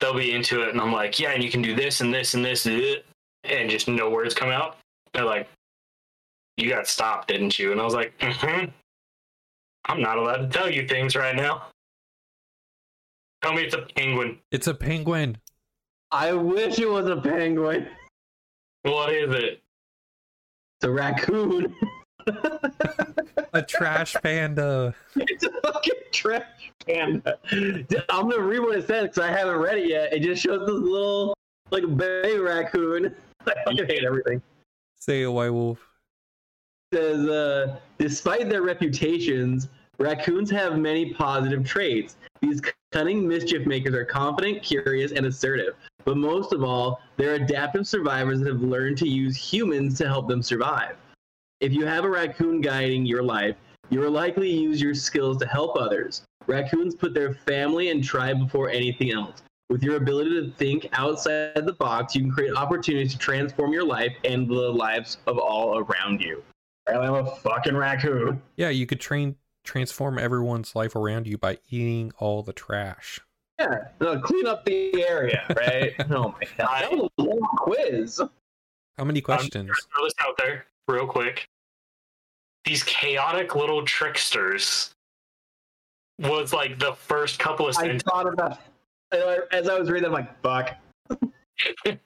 they'll 0.00 0.14
be 0.14 0.32
into 0.32 0.62
it, 0.62 0.70
and 0.70 0.80
I'm 0.80 0.92
like, 0.92 1.18
yeah, 1.18 1.30
and 1.30 1.42
you 1.42 1.50
can 1.50 1.62
do 1.62 1.74
this 1.74 2.00
and 2.00 2.12
this 2.12 2.34
and 2.34 2.44
this, 2.44 2.66
and 2.66 3.70
just 3.70 3.88
no 3.88 4.10
words 4.10 4.34
come 4.34 4.50
out. 4.50 4.76
They're 5.12 5.24
like, 5.24 5.48
you 6.56 6.68
got 6.68 6.86
stopped, 6.86 7.28
didn't 7.28 7.58
you? 7.58 7.72
And 7.72 7.80
I 7.80 7.84
was 7.84 7.94
like, 7.94 8.16
mm-hmm. 8.18 8.70
I'm 9.86 10.00
not 10.00 10.18
allowed 10.18 10.36
to 10.38 10.48
tell 10.48 10.70
you 10.70 10.86
things 10.86 11.14
right 11.14 11.34
now. 11.34 11.62
Tell 13.42 13.52
me 13.52 13.62
it's 13.62 13.74
a 13.74 13.86
penguin. 13.96 14.38
It's 14.50 14.66
a 14.66 14.74
penguin. 14.74 15.36
I 16.10 16.32
wish 16.32 16.78
it 16.78 16.88
was 16.88 17.06
a 17.06 17.16
penguin. 17.16 17.88
What 18.84 19.14
is 19.14 19.34
it? 19.34 19.62
It's 20.76 20.84
a 20.84 20.90
raccoon. 20.90 21.74
A 23.54 23.62
trash 23.62 24.14
panda. 24.22 24.94
it's 25.16 25.44
a 25.44 25.50
fucking 25.62 25.92
trash 26.12 26.72
panda. 26.86 27.38
I'm 28.10 28.28
gonna 28.28 28.40
read 28.40 28.60
what 28.60 28.76
it 28.76 28.86
says 28.86 29.04
because 29.04 29.18
I 29.18 29.30
haven't 29.30 29.56
read 29.56 29.78
it 29.78 29.88
yet. 29.88 30.12
It 30.12 30.20
just 30.20 30.42
shows 30.42 30.60
this 30.66 30.76
little 30.76 31.34
like 31.70 31.84
baby 31.96 32.38
raccoon. 32.38 33.14
I 33.46 33.54
fucking 33.64 33.86
hate 33.86 34.04
everything. 34.04 34.42
Say 35.00 35.22
it, 35.22 35.28
White 35.28 35.50
Wolf. 35.50 35.78
says, 36.92 37.26
uh, 37.26 37.76
despite 37.98 38.50
their 38.50 38.62
reputations, 38.62 39.68
raccoons 39.98 40.50
have 40.50 40.78
many 40.78 41.14
positive 41.14 41.64
traits. 41.66 42.16
These 42.42 42.60
cunning 42.92 43.26
mischief 43.26 43.66
makers 43.66 43.94
are 43.94 44.04
confident, 44.04 44.62
curious, 44.62 45.12
and 45.12 45.24
assertive. 45.26 45.74
But 46.04 46.16
most 46.16 46.52
of 46.52 46.62
all, 46.62 47.00
they're 47.16 47.34
adaptive 47.34 47.86
survivors 47.86 48.40
that 48.40 48.48
have 48.48 48.62
learned 48.62 48.98
to 48.98 49.08
use 49.08 49.36
humans 49.36 49.96
to 49.98 50.06
help 50.06 50.28
them 50.28 50.42
survive. 50.42 50.96
If 51.60 51.72
you 51.72 51.86
have 51.86 52.04
a 52.04 52.10
raccoon 52.10 52.60
guiding 52.60 53.06
your 53.06 53.22
life, 53.22 53.56
you 53.90 54.00
will 54.00 54.10
likely 54.10 54.48
to 54.50 54.60
use 54.60 54.80
your 54.80 54.94
skills 54.94 55.38
to 55.38 55.46
help 55.46 55.76
others. 55.76 56.22
Raccoons 56.46 56.94
put 56.94 57.14
their 57.14 57.34
family 57.34 57.90
and 57.90 58.04
tribe 58.04 58.38
before 58.38 58.68
anything 58.68 59.12
else. 59.12 59.42
With 59.70 59.82
your 59.82 59.96
ability 59.96 60.30
to 60.42 60.52
think 60.52 60.88
outside 60.92 61.54
the 61.54 61.72
box, 61.72 62.14
you 62.14 62.20
can 62.20 62.30
create 62.30 62.54
opportunities 62.54 63.12
to 63.12 63.18
transform 63.18 63.72
your 63.72 63.84
life 63.84 64.12
and 64.24 64.46
the 64.46 64.54
lives 64.54 65.18
of 65.26 65.38
all 65.38 65.78
around 65.78 66.20
you. 66.20 66.42
I'm 66.86 67.14
a 67.14 67.34
fucking 67.36 67.74
raccoon. 67.74 68.42
Yeah, 68.56 68.68
you 68.68 68.86
could 68.86 69.00
train 69.00 69.36
transform 69.64 70.18
everyone's 70.18 70.76
life 70.76 70.94
around 70.94 71.26
you 71.26 71.38
by 71.38 71.58
eating 71.70 72.12
all 72.18 72.42
the 72.42 72.52
trash. 72.52 73.20
Yeah, 73.58 73.88
no, 74.00 74.18
clean 74.18 74.46
up 74.46 74.64
the 74.64 75.04
area, 75.06 75.44
right? 75.56 75.94
oh 76.10 76.34
my 76.40 76.46
god, 76.58 76.82
that 76.82 76.92
was 76.92 77.10
a 77.18 77.22
long 77.22 77.40
quiz. 77.56 78.20
How 78.98 79.04
many 79.04 79.20
questions? 79.20 79.54
I'm 79.56 79.66
throw 79.66 80.04
this 80.04 80.14
out 80.20 80.36
there 80.38 80.66
real 80.88 81.06
quick. 81.06 81.46
These 82.64 82.82
chaotic 82.82 83.54
little 83.54 83.84
tricksters 83.84 84.94
was 86.18 86.52
like 86.52 86.78
the 86.78 86.94
first 86.94 87.38
couple 87.38 87.68
of 87.68 87.76
I 87.76 87.98
thought 87.98 88.26
about 88.26 88.58
as 89.52 89.68
I 89.68 89.78
was 89.78 89.90
reading. 89.90 90.06
I'm 90.06 90.12
like, 90.12 90.40
fuck. 90.42 90.76
I 91.10 91.98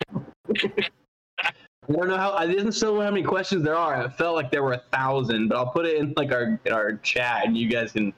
don't 1.91 2.09
know 2.09 2.17
how. 2.17 2.33
I 2.33 2.47
didn't 2.47 2.73
show 2.73 3.01
how 3.01 3.11
many 3.11 3.23
questions 3.23 3.65
there 3.65 3.77
are. 3.77 4.03
It 4.03 4.13
felt 4.15 4.35
like 4.35 4.51
there 4.51 4.63
were 4.63 4.75
a 4.75 4.83
thousand, 4.93 5.49
but 5.49 5.57
I'll 5.57 5.71
put 5.71 5.87
it 5.87 5.97
in 5.97 6.13
like 6.17 6.33
our 6.33 6.61
in 6.65 6.73
our 6.73 6.97
chat, 6.97 7.47
and 7.47 7.57
you 7.57 7.69
guys 7.69 7.93
can 7.93 8.13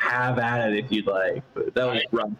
have 0.00 0.38
at 0.38 0.70
it 0.70 0.84
if 0.84 0.92
you'd 0.92 1.06
like. 1.06 1.42
But 1.54 1.74
that 1.74 1.86
was 1.86 2.02
rough. 2.12 2.30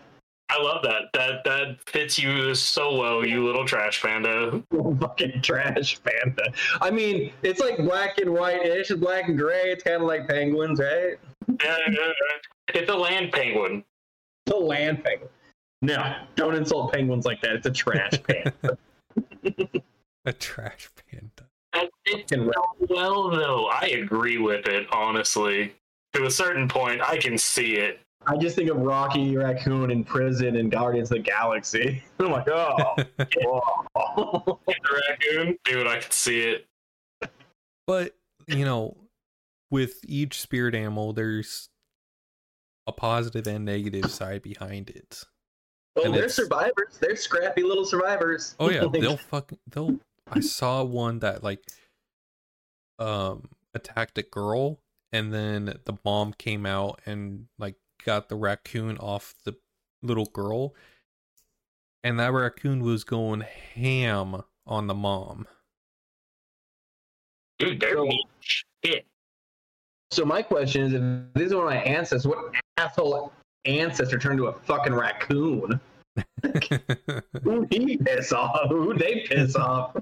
I 0.50 0.62
love 0.62 0.82
that. 0.82 1.12
That 1.12 1.44
that 1.44 1.76
fits 1.86 2.18
you 2.18 2.54
so 2.54 2.96
well, 2.96 3.24
you 3.26 3.44
little 3.44 3.66
trash 3.66 4.02
panda. 4.02 4.62
fucking 5.00 5.42
trash 5.42 6.00
panda. 6.02 6.52
I 6.80 6.90
mean, 6.90 7.32
it's 7.42 7.60
like 7.60 7.76
black 7.78 8.18
and 8.18 8.32
white-ish, 8.32 8.90
it's 8.90 9.00
black 9.00 9.28
and 9.28 9.38
gray. 9.38 9.64
It's 9.64 9.82
kind 9.82 9.96
of 9.96 10.08
like 10.08 10.26
penguins, 10.26 10.80
right? 10.80 11.18
Yeah, 11.48 11.76
yeah, 11.88 11.94
yeah. 11.96 12.74
It's 12.74 12.90
a 12.90 12.96
land 12.96 13.32
penguin. 13.32 13.84
It's 14.46 14.56
a 14.56 14.58
land 14.58 15.04
penguin. 15.04 15.28
No, 15.82 16.16
don't 16.34 16.54
insult 16.54 16.92
penguins 16.92 17.24
like 17.24 17.40
that. 17.42 17.52
It's 17.52 17.66
a 17.66 17.70
trash 17.70 18.12
panda. 18.28 18.78
A 20.24 20.32
trash 20.32 20.90
panda. 21.10 21.48
That 21.74 21.90
fits 22.06 22.32
so 22.32 22.52
well, 22.88 23.30
though. 23.30 23.66
I 23.66 23.86
agree 23.88 24.38
with 24.38 24.66
it, 24.66 24.86
honestly. 24.92 25.74
To 26.14 26.24
a 26.24 26.30
certain 26.30 26.68
point, 26.68 27.02
I 27.02 27.18
can 27.18 27.36
see 27.36 27.74
it. 27.74 28.00
I 28.28 28.36
just 28.36 28.54
think 28.56 28.68
of 28.70 28.76
Rocky 28.76 29.36
Raccoon 29.36 29.90
in 29.90 30.04
prison 30.04 30.56
and 30.56 30.70
Guardians 30.70 31.10
of 31.10 31.16
the 31.18 31.22
Galaxy. 31.22 32.02
I'm 32.20 32.30
like, 32.30 32.48
oh. 32.48 32.94
The 34.66 35.00
raccoon, 35.08 35.58
dude, 35.64 35.86
I 35.86 35.98
can 35.98 36.10
see 36.10 36.40
it. 36.40 36.66
But, 37.86 38.14
you 38.46 38.64
know, 38.64 38.96
with 39.70 40.00
each 40.06 40.40
spirit 40.40 40.74
animal, 40.74 41.12
there's 41.12 41.68
a 42.86 42.92
positive 42.92 43.46
and 43.46 43.64
negative 43.64 44.10
side 44.10 44.42
behind 44.42 44.90
it. 44.90 45.24
Oh, 45.96 46.02
And 46.04 46.12
they're 46.14 46.24
it's- 46.24 46.34
survivors. 46.34 46.98
They're 47.00 47.16
scrappy 47.16 47.62
little 47.62 47.84
survivors. 47.84 48.54
Oh 48.60 48.70
yeah, 48.70 48.86
they'll 48.92 49.16
fucking 49.16 49.58
they'll. 49.68 49.98
I 50.30 50.40
saw 50.40 50.82
one 50.84 51.20
that 51.20 51.42
like, 51.42 51.60
um, 52.98 53.48
attacked 53.74 54.18
a 54.18 54.22
girl, 54.22 54.80
and 55.12 55.32
then 55.32 55.78
the 55.84 55.96
mom 56.04 56.34
came 56.34 56.66
out 56.66 57.00
and 57.06 57.46
like 57.58 57.76
got 58.04 58.28
the 58.28 58.36
raccoon 58.36 58.98
off 58.98 59.34
the 59.44 59.56
little 60.02 60.26
girl, 60.26 60.74
and 62.04 62.18
that 62.20 62.32
raccoon 62.32 62.82
was 62.82 63.04
going 63.04 63.40
ham 63.74 64.42
on 64.66 64.86
the 64.86 64.94
mom. 64.94 65.46
Dude, 67.58 67.80
they're 67.80 67.96
So- 67.96 68.10
shit. 68.84 69.06
So 70.10 70.24
my 70.24 70.40
question 70.40 70.82
is, 70.82 70.94
if 70.94 71.02
these 71.34 71.52
are 71.52 71.66
my 71.66 71.76
ancestors, 71.82 72.26
what 72.26 72.54
asshole 72.78 73.30
ancestor 73.66 74.18
turned 74.18 74.38
to 74.38 74.46
a 74.46 74.52
fucking 74.52 74.94
raccoon? 74.94 75.78
Who 77.42 77.66
he 77.70 77.98
piss 77.98 78.32
off? 78.32 78.68
Who 78.70 78.94
they 78.94 79.26
piss 79.28 79.54
off? 79.54 79.94
Uh, 79.96 80.00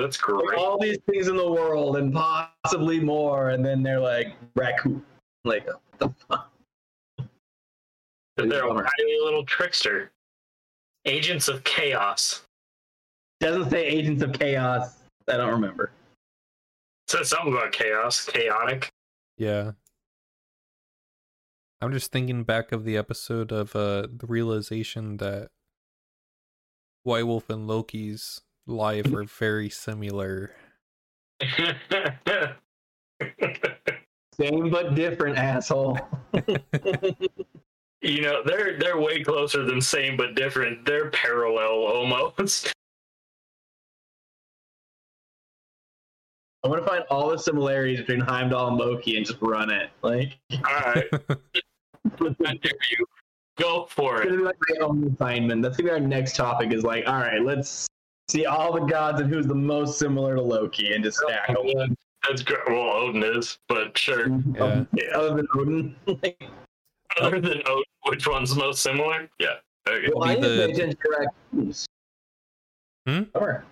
that's 0.00 0.20
Like, 0.20 0.20
great. 0.20 0.58
all 0.58 0.78
these 0.78 0.98
things 1.10 1.28
in 1.28 1.36
the 1.36 1.50
world 1.50 1.96
and 1.96 2.12
possibly 2.12 3.00
more, 3.00 3.50
and 3.50 3.64
then 3.64 3.82
they're 3.82 4.00
like 4.00 4.34
raccoon. 4.56 5.04
Like 5.44 5.66
what 5.66 5.80
the 5.98 6.10
fuck? 6.28 6.52
They're 8.36 8.64
a 8.66 8.74
tiny 8.74 9.18
little 9.22 9.44
trickster. 9.44 10.12
Agents 11.04 11.48
of 11.48 11.64
chaos. 11.64 12.42
Doesn't 13.40 13.70
say 13.70 13.84
agents 13.84 14.22
of 14.22 14.32
chaos. 14.32 14.96
I 15.28 15.36
don't 15.36 15.50
remember. 15.50 15.92
Says 17.08 17.28
something 17.28 17.52
about 17.52 17.72
chaos, 17.72 18.24
chaotic. 18.24 18.90
yeah. 19.36 19.72
I'm 21.82 21.92
just 21.92 22.12
thinking 22.12 22.44
back 22.44 22.72
of 22.72 22.84
the 22.84 22.98
episode 22.98 23.52
of 23.52 23.74
uh 23.74 24.06
the 24.14 24.26
realization 24.26 25.16
that 25.16 25.48
White 27.04 27.26
Wolf 27.26 27.48
and 27.48 27.66
Loki's 27.66 28.42
life 28.66 29.10
are 29.14 29.24
very 29.24 29.70
similar. 29.70 30.52
Same 34.40 34.70
but 34.70 34.94
different, 34.94 35.36
asshole. 35.36 35.98
you 38.00 38.22
know, 38.22 38.42
they're 38.44 38.78
they're 38.78 38.98
way 38.98 39.22
closer 39.22 39.64
than 39.64 39.80
same 39.80 40.16
but 40.16 40.34
different. 40.34 40.86
They're 40.86 41.10
parallel 41.10 41.72
almost. 41.72 42.72
I'm 46.62 46.70
gonna 46.70 46.86
find 46.86 47.04
all 47.10 47.30
the 47.30 47.38
similarities 47.38 48.00
between 48.00 48.20
Heimdall 48.20 48.68
and 48.68 48.76
Loki 48.76 49.16
and 49.16 49.26
just 49.26 49.38
run 49.42 49.70
it. 49.70 49.90
Like 50.02 50.38
Alright. 50.54 51.08
I 51.12 52.54
dare 52.62 52.72
you. 52.90 53.06
Go 53.58 53.86
for 53.90 54.22
it's 54.22 54.26
it. 54.26 54.28
gonna 54.30 54.38
be 54.38 54.44
like 54.44 54.56
my 54.70 54.86
own 54.86 55.14
assignment. 55.14 55.62
That's 55.62 55.76
gonna 55.76 55.90
be 55.90 55.92
our 55.92 56.00
next 56.00 56.36
topic. 56.36 56.72
Is 56.72 56.82
like, 56.82 57.06
all 57.06 57.18
right, 57.18 57.42
let's 57.42 57.86
see 58.28 58.46
all 58.46 58.72
the 58.72 58.86
gods 58.86 59.20
and 59.20 59.30
who's 59.30 59.46
the 59.46 59.54
most 59.54 59.98
similar 59.98 60.34
to 60.34 60.42
Loki, 60.42 60.94
and 60.94 61.04
just 61.04 61.18
stack 61.18 61.48
them. 61.48 61.96
That's 62.28 62.42
great. 62.42 62.60
Well, 62.66 62.78
Odin 62.80 63.22
is, 63.22 63.58
but 63.68 63.96
sure. 63.96 64.28
Yeah. 64.54 64.84
Other 65.14 65.36
than 65.36 65.48
Odin. 65.54 65.96
Like, 66.22 66.42
Other 67.20 67.40
than 67.40 67.60
Odin, 67.66 67.84
which 68.04 68.28
one's 68.28 68.54
most 68.54 68.82
similar? 68.82 69.28
Yeah. 69.38 69.56
Okay. 69.88 70.08
well, 70.14 70.28
I 70.28 70.36
Be 70.36 70.40
need 70.42 70.48
to 70.48 70.66
pay 70.66 70.72
attention 70.72 70.96
to 71.02 71.16
raccoons. 71.18 71.86
Hmm? 73.06 73.22
Sure. 73.36 73.64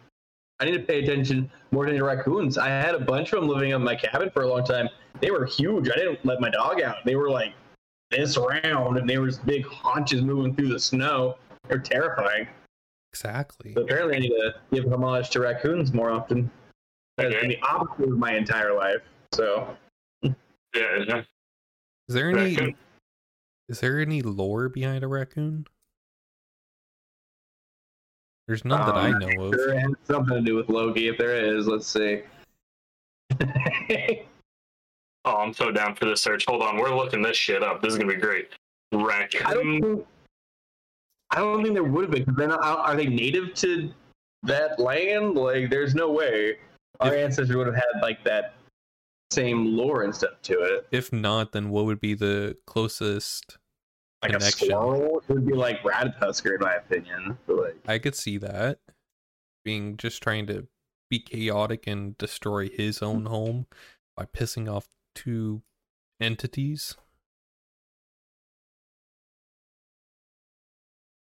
I 0.61 0.65
need 0.65 0.73
to 0.73 0.81
pay 0.81 1.05
attention 1.05 1.51
more 1.71 1.87
to 1.87 2.03
raccoons. 2.03 2.59
I 2.59 2.69
had 2.69 2.95
a 2.95 3.01
bunch 3.01 3.33
of 3.33 3.41
them 3.41 3.49
living 3.49 3.71
in 3.71 3.83
my 3.83 3.95
cabin 3.95 4.31
for 4.31 4.43
a 4.43 4.49
long 4.49 4.65
time. 4.65 4.89
They 5.21 5.31
were 5.31 5.47
huge. 5.47 5.89
I 5.89 5.95
didn't 5.97 6.25
let 6.25 6.41
my 6.41 6.51
dog 6.51 6.81
out. 6.81 6.97
They 7.05 7.15
were 7.15 7.31
like 7.31 7.55
this 8.11 8.37
round, 8.37 8.99
and 8.99 9.09
they 9.09 9.19
were 9.19 9.29
just 9.29 9.45
big 9.47 9.67
haunches 9.67 10.23
moving 10.23 10.55
through 10.55 10.69
the 10.69 10.81
snow. 10.81 11.37
They're 11.69 11.79
terrifying. 11.79 12.49
Exactly. 13.13 13.75
So 13.75 13.83
apparently, 13.83 14.17
I 14.17 14.19
need 14.21 14.31
to 14.31 14.55
give 14.73 14.91
homage 14.93 15.31
to 15.31 15.41
raccoons 15.41 15.93
more 15.93 16.11
often. 16.11 16.51
That's 17.19 17.35
been 17.35 17.49
the 17.49 17.61
opposite 17.63 18.05
of 18.13 18.19
my 18.19 18.35
entire 18.35 18.73
life. 18.75 19.03
So 19.35 19.77
Yeah. 20.23 20.33
yeah. 20.75 21.23
Is 22.09 22.15
there 22.15 22.31
any 22.31 22.55
Raccoon. 22.55 22.75
is 23.69 23.81
there 23.81 23.99
any 24.01 24.23
lore 24.23 24.69
behind 24.69 25.03
a 25.05 25.09
raccoon? 25.09 25.67
There's 28.47 28.65
none 28.65 28.87
that 28.87 28.95
I 28.97 29.11
Um, 29.11 29.19
know 29.19 29.45
of. 29.49 29.55
sure 29.55 29.75
it 29.75 29.81
has 29.81 29.93
something 30.05 30.37
to 30.37 30.41
do 30.41 30.55
with 30.55 30.69
Loki. 30.71 31.09
If 31.09 31.19
there 31.19 31.35
is, 31.37 31.67
let's 31.67 31.87
see. 31.87 32.23
Oh, 35.25 35.37
I'm 35.37 35.53
so 35.53 35.71
down 35.71 35.95
for 35.95 36.07
this 36.07 36.23
search. 36.23 36.47
Hold 36.47 36.63
on, 36.63 36.79
we're 36.79 36.95
looking 36.95 37.21
this 37.21 37.37
shit 37.37 37.63
up. 37.63 37.83
This 37.83 37.93
is 37.93 37.99
gonna 37.99 38.15
be 38.15 38.19
great. 38.19 38.49
I 38.93 38.97
don't 38.97 39.05
Raccoon 39.05 39.81
think 39.83 40.07
I 41.31 41.37
don't 41.41 41.63
think 41.63 41.75
there 41.75 41.85
would 41.85 42.05
have 42.05 42.11
been. 42.11 42.25
'cause 42.25 42.35
They're 42.37 42.49
not, 42.49 42.61
are 42.63 42.97
they 42.97 43.07
native 43.09 43.53
to 43.57 43.93
that 44.45 44.79
land? 44.79 45.35
Like, 45.35 45.69
there's 45.69 45.95
no 45.95 46.11
way 46.11 46.61
our 47.01 47.15
If- 47.15 47.25
ancestors 47.25 47.55
would 47.57 47.67
have 47.67 47.77
had 47.77 48.01
like 48.03 48.23
that 48.25 48.55
same 49.31 49.77
lore 49.77 50.03
and 50.05 50.15
stuff 50.15 50.41
to 50.43 50.63
it. 50.63 50.87
If 50.91 51.13
not, 51.13 51.53
then 51.53 51.69
what 51.71 51.85
would 51.85 52.01
be 52.01 52.15
the 52.15 52.57
closest? 52.67 53.59
Like 54.23 54.33
Connection. 54.33 54.69
a 54.69 54.71
squirrel 54.73 55.19
it 55.29 55.33
would 55.33 55.47
be 55.47 55.53
like 55.55 55.81
Ratatoskr, 55.83 56.55
in 56.57 56.61
my 56.61 56.75
opinion. 56.75 57.39
But 57.47 57.57
like, 57.57 57.77
I 57.87 57.99
could 57.99 58.17
see 58.17 58.37
that 58.39 58.81
being 59.65 59.97
just 59.97 60.23
trying 60.23 60.47
to 60.49 60.67
be 61.11 61.21
chaotic 61.21 61.87
and 61.87 62.19
destroy 62.19 62.69
his 62.69 63.01
own 63.03 63.27
home 63.27 63.67
by 64.17 64.25
pissing 64.25 64.69
off 64.71 64.89
two 65.15 65.63
entities. 66.21 66.97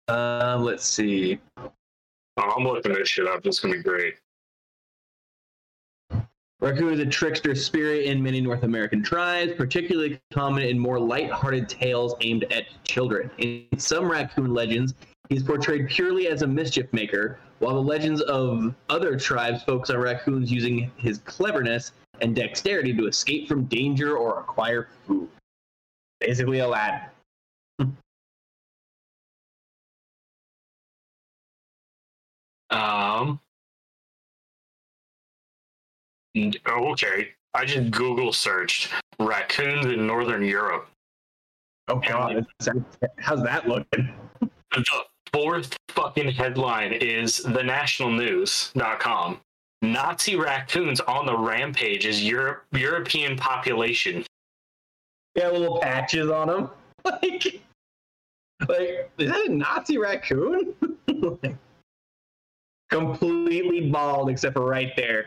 uh, 0.08 0.56
let's 0.60 0.84
see. 0.86 1.38
Oh, 1.58 1.70
I'm 2.38 2.64
looking 2.64 2.92
this 2.94 3.08
shit 3.08 3.26
up. 3.28 3.42
This 3.42 3.56
is 3.56 3.60
gonna 3.60 3.74
be 3.74 3.82
great. 3.82 4.14
Raccoon 6.60 6.92
is 6.92 6.98
a 6.98 7.06
trickster 7.06 7.54
spirit 7.54 8.06
in 8.06 8.20
many 8.20 8.40
North 8.40 8.64
American 8.64 9.00
tribes, 9.00 9.52
particularly 9.56 10.20
common 10.32 10.64
in 10.64 10.76
more 10.76 10.98
light-hearted 10.98 11.68
tales 11.68 12.16
aimed 12.20 12.44
at 12.52 12.64
children. 12.82 13.30
In 13.38 13.66
some 13.78 14.10
raccoon 14.10 14.52
legends, 14.52 14.94
he's 15.28 15.44
portrayed 15.44 15.88
purely 15.88 16.26
as 16.26 16.42
a 16.42 16.48
mischief 16.48 16.92
maker, 16.92 17.38
while 17.60 17.74
the 17.74 17.80
legends 17.80 18.20
of 18.22 18.74
other 18.88 19.16
tribes 19.16 19.62
focus 19.62 19.90
on 19.90 19.98
raccoons 19.98 20.50
using 20.50 20.90
his 20.96 21.18
cleverness 21.18 21.92
and 22.20 22.34
dexterity 22.34 22.92
to 22.92 23.06
escape 23.06 23.46
from 23.46 23.64
danger 23.66 24.16
or 24.16 24.40
acquire 24.40 24.88
food. 25.06 25.28
Basically, 26.20 26.58
Aladdin. 26.58 27.00
Um. 32.70 33.40
Oh, 36.36 36.92
Okay, 36.92 37.30
I 37.54 37.64
just 37.64 37.90
Google 37.90 38.32
searched 38.32 38.90
raccoons 39.18 39.86
in 39.86 40.06
Northern 40.06 40.44
Europe. 40.44 40.88
Oh 41.88 42.00
God, 42.00 42.46
how's 43.18 43.42
that 43.42 43.66
looking? 43.66 44.12
The 44.40 44.84
fourth 45.32 45.76
fucking 45.88 46.32
headline 46.32 46.92
is 46.92 47.40
thenationalnews.com. 47.40 49.40
Nazi 49.80 50.36
raccoons 50.36 51.00
on 51.00 51.26
the 51.26 51.36
rampage 51.36 52.06
as 52.06 52.22
Europe, 52.22 52.64
European 52.72 53.36
population. 53.36 54.24
Yeah, 55.34 55.50
little 55.50 55.80
patches 55.80 56.30
on 56.30 56.48
them. 56.48 56.70
Like, 57.04 57.62
like 58.68 59.10
is 59.18 59.30
that 59.30 59.46
a 59.46 59.52
Nazi 59.52 59.98
raccoon? 59.98 60.74
Like, 61.08 61.56
completely 62.90 63.90
bald 63.90 64.30
except 64.30 64.54
for 64.54 64.64
right 64.64 64.92
there. 64.96 65.26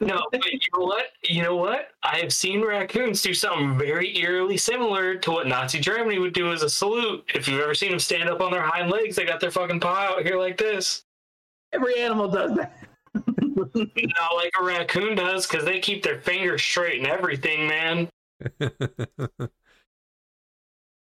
No, 0.00 0.26
but 0.30 0.44
you 0.44 0.58
know 0.74 0.84
what? 0.84 1.04
You 1.22 1.42
know 1.42 1.56
what? 1.56 1.88
I 2.02 2.18
have 2.18 2.32
seen 2.32 2.62
raccoons 2.62 3.22
do 3.22 3.32
something 3.32 3.78
very 3.78 4.16
eerily 4.18 4.56
similar 4.56 5.14
to 5.16 5.30
what 5.30 5.46
Nazi 5.46 5.80
Germany 5.80 6.18
would 6.18 6.34
do 6.34 6.52
as 6.52 6.62
a 6.62 6.68
salute. 6.68 7.24
If 7.34 7.48
you've 7.48 7.60
ever 7.60 7.74
seen 7.74 7.90
them 7.90 7.98
stand 7.98 8.28
up 8.28 8.40
on 8.40 8.52
their 8.52 8.62
hind 8.62 8.90
legs, 8.90 9.16
they 9.16 9.24
got 9.24 9.40
their 9.40 9.50
fucking 9.50 9.80
paw 9.80 10.16
out 10.16 10.22
here 10.22 10.38
like 10.38 10.56
this. 10.56 11.04
Every 11.72 11.98
animal 11.98 12.28
does 12.28 12.56
that. 12.56 12.76
Not 13.14 14.36
like 14.36 14.52
a 14.60 14.64
raccoon 14.64 15.16
does, 15.16 15.46
because 15.46 15.64
they 15.64 15.80
keep 15.80 16.02
their 16.02 16.20
fingers 16.20 16.62
straight 16.62 16.98
and 16.98 17.06
everything, 17.06 17.66
man. 17.66 18.08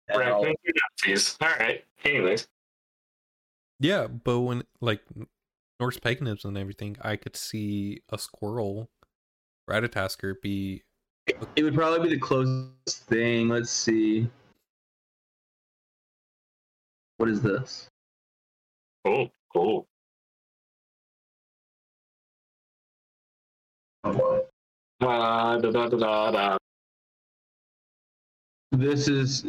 Raccoons 0.09 0.57
are 0.67 0.73
Nazis. 1.05 1.37
All 1.41 1.49
right. 1.59 1.85
Anyways, 2.05 2.49
yeah, 3.81 4.07
but 4.07 4.41
when 4.41 4.63
like 4.81 5.03
Norse 5.81 5.99
paganism 5.99 6.51
and 6.51 6.59
everything, 6.59 6.97
I 7.03 7.17
could 7.17 7.37
see 7.37 8.03
a 8.11 8.19
squirrel, 8.19 8.91
Ratatoskr, 9.71 10.35
be 10.43 10.83
It 11.55 11.63
would 11.63 11.75
probably 11.75 12.09
be 12.09 12.15
the 12.17 12.21
closest 12.21 13.05
thing. 13.07 13.49
Let's 13.49 13.71
see. 13.71 14.29
What 17.19 17.29
is 17.29 17.41
this? 17.41 17.89
oh, 19.05 19.31
cool. 19.53 19.87
Oh, 24.05 24.45
Uh, 25.01 25.59
da, 25.59 25.71
da, 25.71 25.89
da, 25.89 25.97
da, 25.97 26.31
da. 26.33 26.59
This 28.73 29.09
is 29.09 29.45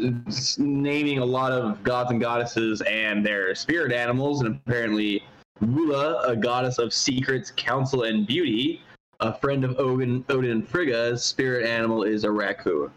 naming 0.60 1.20
a 1.20 1.26
lot 1.26 1.52
of 1.52 1.82
gods 1.84 2.12
and 2.12 2.22
goddesses 2.22 2.82
and 2.82 3.26
their 3.26 3.54
spirit 3.56 3.92
animals, 3.92 4.42
and 4.42 4.56
apparently 4.66 5.24
Vula, 5.62 6.28
a 6.28 6.36
goddess 6.36 6.78
of 6.78 6.93
secrets, 6.93 7.51
counsel, 7.55 8.03
and 8.03 8.26
beauty, 8.26 8.82
a 9.20 9.34
friend 9.34 9.64
of 9.64 9.78
Odin, 9.80 10.24
Odin 10.30 10.51
and 10.51 10.68
Frigga's 10.68 11.24
spirit 11.24 11.66
animal 11.66 12.03
is 12.03 12.24
a 12.24 12.32
raccoon. 12.32 12.91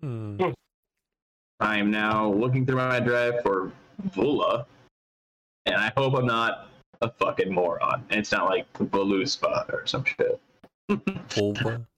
hmm, 0.00 0.50
I 1.60 1.78
am 1.78 1.90
now 1.90 2.32
looking 2.32 2.66
through 2.66 2.76
my 2.76 3.00
drive 3.00 3.42
for 3.42 3.70
Vula, 4.08 4.64
and 5.66 5.76
I 5.76 5.92
hope 5.96 6.14
I'm 6.14 6.26
not 6.26 6.68
a 7.02 7.10
fucking 7.10 7.52
moron. 7.52 8.04
And 8.10 8.18
it's 8.20 8.32
not 8.32 8.46
like 8.48 8.70
Voluspa 8.74 9.72
or 9.72 9.86
some 9.86 10.04
shit. 10.04 10.40
vulva. 10.88 11.86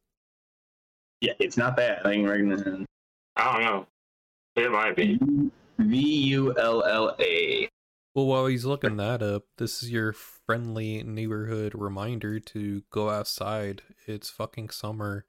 Yeah, 1.20 1.34
it's 1.38 1.56
not 1.56 1.76
that 1.76 2.02
thing 2.02 2.24
right 2.24 2.42
now. 2.42 2.84
I 3.36 3.52
don't 3.52 3.62
know. 3.62 3.86
It 4.56 4.72
might 4.72 4.96
be. 4.96 5.20
V 5.78 5.96
U 5.96 6.58
L 6.58 6.82
L 6.82 7.14
A. 7.20 7.68
Well, 8.14 8.26
while 8.26 8.46
he's 8.46 8.66
looking 8.66 8.96
that 8.98 9.22
up, 9.22 9.44
this 9.56 9.82
is 9.82 9.90
your 9.90 10.12
friendly 10.12 11.02
neighborhood 11.02 11.72
reminder 11.74 12.40
to 12.40 12.82
go 12.90 13.08
outside. 13.08 13.82
It's 14.06 14.28
fucking 14.28 14.70
summer. 14.70 15.24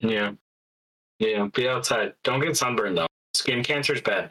Yeah. 0.00 0.32
Yeah. 1.18 1.48
Be 1.52 1.68
outside. 1.68 2.14
Don't 2.24 2.40
get 2.40 2.56
sunburned 2.56 2.96
though. 2.96 3.06
Skin 3.34 3.62
cancer's 3.62 4.00
bad. 4.00 4.30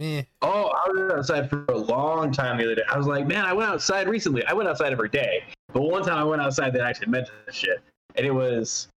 Eh. 0.00 0.22
Oh, 0.40 0.68
I 0.68 0.88
was 0.88 1.12
outside 1.12 1.50
for 1.50 1.66
a 1.68 1.76
long 1.76 2.32
time 2.32 2.56
the 2.56 2.64
other 2.64 2.74
day. 2.76 2.82
I 2.90 2.96
was 2.96 3.06
like, 3.06 3.26
man, 3.26 3.44
I 3.44 3.52
went 3.52 3.70
outside 3.70 4.08
recently. 4.08 4.42
I 4.46 4.54
went 4.54 4.66
outside 4.66 4.92
every 4.92 5.10
day, 5.10 5.44
but 5.74 5.82
one 5.82 6.02
time 6.02 6.16
I 6.16 6.24
went 6.24 6.40
outside 6.40 6.72
that 6.72 6.80
actually 6.80 7.08
meant 7.08 7.28
this 7.44 7.54
shit, 7.54 7.82
and 8.14 8.24
it 8.24 8.30
was 8.30 8.88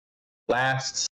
last 0.48 1.08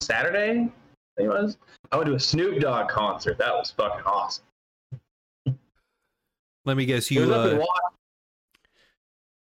Saturday. 0.00 0.60
I 0.60 1.14
think 1.18 1.26
it 1.26 1.28
was. 1.28 1.58
I 1.92 1.96
went 1.96 2.06
to 2.06 2.14
a 2.14 2.20
Snoop 2.20 2.58
Dogg 2.58 2.88
concert. 2.88 3.36
That 3.36 3.52
was 3.52 3.70
fucking 3.70 4.00
awesome. 4.06 4.44
Let 6.64 6.76
me 6.76 6.86
guess, 6.86 7.10
you 7.10 7.32
uh, 7.32 7.64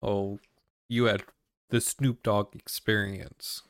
oh, 0.01 0.39
you 0.87 1.05
had 1.05 1.23
the 1.69 1.81
Snoop 1.81 2.23
Dogg 2.23 2.55
experience. 2.55 3.63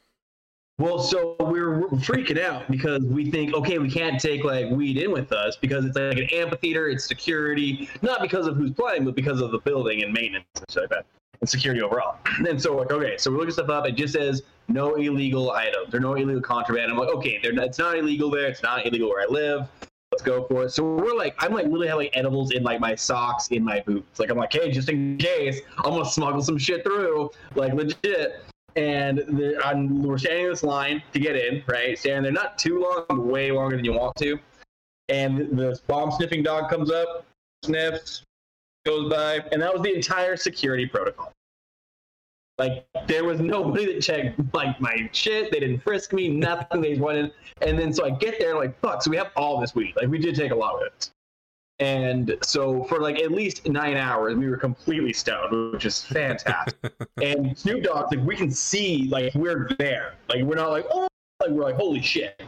Well, 0.78 1.00
so 1.00 1.36
we're 1.42 1.82
freaking 1.98 2.42
out 2.42 2.72
because 2.72 3.04
we 3.04 3.30
think, 3.30 3.54
okay, 3.54 3.80
we 3.80 3.90
can't 3.92 4.18
take 4.20 4.46
like 4.46 4.70
weed 4.70 4.98
in 4.98 5.12
with 5.12 5.34
us 5.34 5.58
because 5.58 5.84
it's 5.84 5.98
like 5.98 6.18
an 6.18 6.30
amphitheater, 6.32 6.88
it's 6.88 7.06
security, 7.06 7.90
not 8.02 8.22
because 8.22 8.48
of 8.48 8.56
who's 8.56 8.72
playing, 8.72 9.04
but 9.04 9.14
because 9.14 9.42
of 9.42 9.52
the 9.52 9.60
building 9.60 10.04
and 10.04 10.14
maintenance 10.14 10.46
and 10.56 10.66
shit 10.72 10.84
like 10.84 10.90
that, 10.92 11.06
and 11.42 11.50
security 11.50 11.82
overall. 11.82 12.18
And 12.48 12.62
so, 12.62 12.78
like, 12.78 12.92
okay, 12.92 13.18
so 13.18 13.30
we're 13.30 13.40
looking 13.40 13.52
stuff 13.52 13.70
up. 13.70 13.86
It 13.88 13.94
just 13.94 14.14
says 14.14 14.44
no 14.70 14.96
illegal 14.96 15.52
items 15.52 15.94
or 15.94 16.00
no 16.00 16.14
illegal 16.14 16.42
contraband. 16.42 16.90
I'm 16.90 16.98
like, 16.98 17.10
okay, 17.10 17.40
they're 17.44 17.52
not, 17.52 17.66
it's 17.66 17.80
not 17.80 17.98
illegal 17.98 18.30
there. 18.30 18.48
It's 18.48 18.64
not 18.64 18.86
illegal 18.86 19.10
where 19.10 19.24
I 19.24 19.26
live. 19.30 19.68
Let's 20.12 20.24
go 20.24 20.46
for 20.48 20.64
it. 20.64 20.72
So 20.72 20.96
we're 20.96 21.16
like, 21.16 21.36
I'm 21.38 21.54
like 21.54 21.66
literally 21.66 21.88
have 21.88 21.98
like 21.98 22.18
edibles 22.18 22.52
in 22.52 22.64
like 22.64 22.80
my 22.80 22.96
socks, 22.96 23.50
in 23.50 23.64
my 23.64 23.82
boots. 23.82 24.20
Like 24.20 24.32
I'm 24.32 24.38
like, 24.38 24.52
hey, 24.52 24.72
just 24.72 24.90
in 24.90 25.18
case, 25.18 25.62
I'm 25.78 25.92
gonna 25.92 26.06
smuggle 26.06 26.42
some 26.42 26.58
shit 26.58 26.84
through, 26.84 27.30
like 27.56 27.74
legit 27.74 28.44
and 28.76 29.18
the, 29.20 29.60
I'm, 29.64 30.04
we're 30.04 30.18
standing 30.18 30.46
in 30.46 30.52
this 30.52 30.64
line 30.64 31.04
to 31.14 31.20
get 31.20 31.36
in, 31.36 31.64
right? 31.68 31.98
Standing 31.98 32.24
there, 32.24 32.32
not 32.32 32.58
too 32.58 32.80
long, 33.10 33.28
way 33.28 33.52
longer 33.52 33.76
than 33.76 33.86
you 33.86 33.94
want 33.94 34.16
to. 34.18 34.40
And 35.10 35.58
this 35.58 35.82
bomb 35.82 36.12
sniffing 36.12 36.44
dog 36.44 36.70
comes 36.70 36.92
up, 36.92 37.26
sniffs, 37.64 38.24
goes 38.86 39.12
by, 39.12 39.40
and 39.52 39.62
that 39.62 39.74
was 39.74 39.82
the 39.82 39.94
entire 39.94 40.38
security 40.38 40.86
protocol. 40.86 41.32
Like 42.60 42.86
there 43.08 43.24
was 43.24 43.40
nobody 43.40 43.86
that 43.94 44.02
checked 44.02 44.38
like 44.54 44.80
my 44.82 45.10
shit. 45.14 45.50
They 45.52 45.62
didn't 45.62 45.80
frisk 45.80 46.12
me, 46.12 46.28
nothing. 46.28 46.82
they 46.82 46.90
just 46.90 47.02
went 47.02 47.18
in, 47.18 47.32
and 47.62 47.80
then 47.80 47.94
so 47.94 48.06
I 48.06 48.10
get 48.10 48.38
there, 48.38 48.56
like 48.56 48.78
fuck. 48.82 49.02
So 49.02 49.10
we 49.10 49.18
have 49.18 49.32
all 49.38 49.62
this 49.62 49.74
weed. 49.74 49.94
Like 49.96 50.10
we 50.10 50.20
did 50.20 50.36
take 50.36 50.52
a 50.52 50.56
lot 50.56 50.76
of 50.76 50.82
it. 50.86 51.10
And 51.80 52.36
so 52.44 52.84
for 52.84 53.00
like 53.00 53.20
at 53.22 53.32
least 53.32 53.66
nine 53.66 53.96
hours, 53.96 54.36
we 54.36 54.50
were 54.50 54.58
completely 54.58 55.14
stoned, 55.14 55.72
which 55.72 55.86
is 55.86 56.04
fantastic 56.04 56.76
and 57.22 57.58
Snoop 57.58 57.84
Dogg's 57.84 58.14
like 58.14 58.26
we 58.26 58.36
can 58.36 58.52
see 58.52 59.08
like 59.10 59.34
we're 59.34 59.70
there. 59.80 60.16
Like 60.28 60.44
we're 60.44 60.56
not 60.56 60.72
like 60.72 60.86
oh 60.92 61.08
like 61.40 61.52
we're 61.52 61.64
like 61.64 61.76
holy 61.76 62.02
shit. 62.02 62.42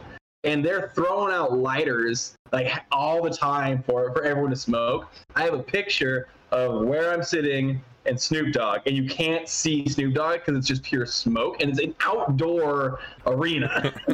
And 0.44 0.62
they're 0.62 0.92
throwing 0.94 1.32
out 1.32 1.56
lighters 1.56 2.34
like 2.52 2.70
all 2.92 3.22
the 3.22 3.30
time 3.30 3.82
for 3.82 4.12
for 4.12 4.24
everyone 4.24 4.50
to 4.50 4.56
smoke. 4.56 5.08
I 5.34 5.44
have 5.44 5.54
a 5.54 5.62
picture 5.62 6.28
of 6.50 6.84
where 6.84 7.10
I'm 7.14 7.22
sitting 7.22 7.80
and 8.06 8.20
Snoop 8.20 8.52
Dogg, 8.52 8.80
and 8.86 8.96
you 8.96 9.06
can't 9.08 9.48
see 9.48 9.88
Snoop 9.88 10.14
Dogg 10.14 10.40
because 10.40 10.56
it's 10.56 10.66
just 10.66 10.82
pure 10.82 11.06
smoke, 11.06 11.60
and 11.60 11.70
it's 11.70 11.80
an 11.80 11.94
outdoor 12.00 13.00
arena. 13.26 13.92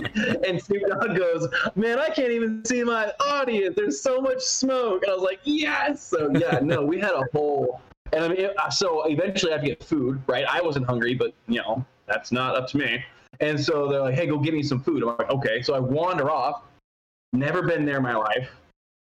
and 0.46 0.62
Snoop 0.62 0.82
Dogg 0.88 1.16
goes, 1.16 1.48
"Man, 1.74 1.98
I 1.98 2.08
can't 2.10 2.30
even 2.30 2.64
see 2.64 2.82
my 2.84 3.12
audience. 3.20 3.76
There's 3.76 4.00
so 4.00 4.20
much 4.20 4.40
smoke." 4.42 5.02
And 5.02 5.12
I 5.12 5.14
was 5.14 5.24
like, 5.24 5.40
"Yes!" 5.44 6.02
So 6.02 6.30
yeah, 6.34 6.60
no, 6.62 6.84
we 6.84 7.00
had 7.00 7.12
a 7.12 7.24
whole. 7.32 7.80
And 8.12 8.24
I 8.24 8.28
mean, 8.28 8.38
it- 8.38 8.58
uh, 8.58 8.70
so 8.70 9.04
eventually 9.04 9.52
I 9.52 9.56
have 9.56 9.64
to 9.64 9.68
get 9.70 9.82
food, 9.82 10.22
right? 10.26 10.44
I 10.48 10.60
wasn't 10.60 10.86
hungry, 10.86 11.14
but 11.14 11.32
you 11.46 11.60
know, 11.60 11.84
that's 12.06 12.32
not 12.32 12.56
up 12.56 12.68
to 12.68 12.78
me. 12.78 13.04
And 13.40 13.58
so 13.58 13.88
they're 13.88 14.00
like, 14.00 14.14
"Hey, 14.14 14.26
go 14.26 14.38
get 14.38 14.54
me 14.54 14.62
some 14.62 14.80
food." 14.80 15.02
I'm 15.02 15.16
like, 15.16 15.30
"Okay." 15.30 15.62
So 15.62 15.74
I 15.74 15.80
wander 15.80 16.30
off. 16.30 16.62
Never 17.32 17.62
been 17.62 17.84
there 17.84 17.98
in 17.98 18.02
my 18.02 18.16
life. 18.16 18.50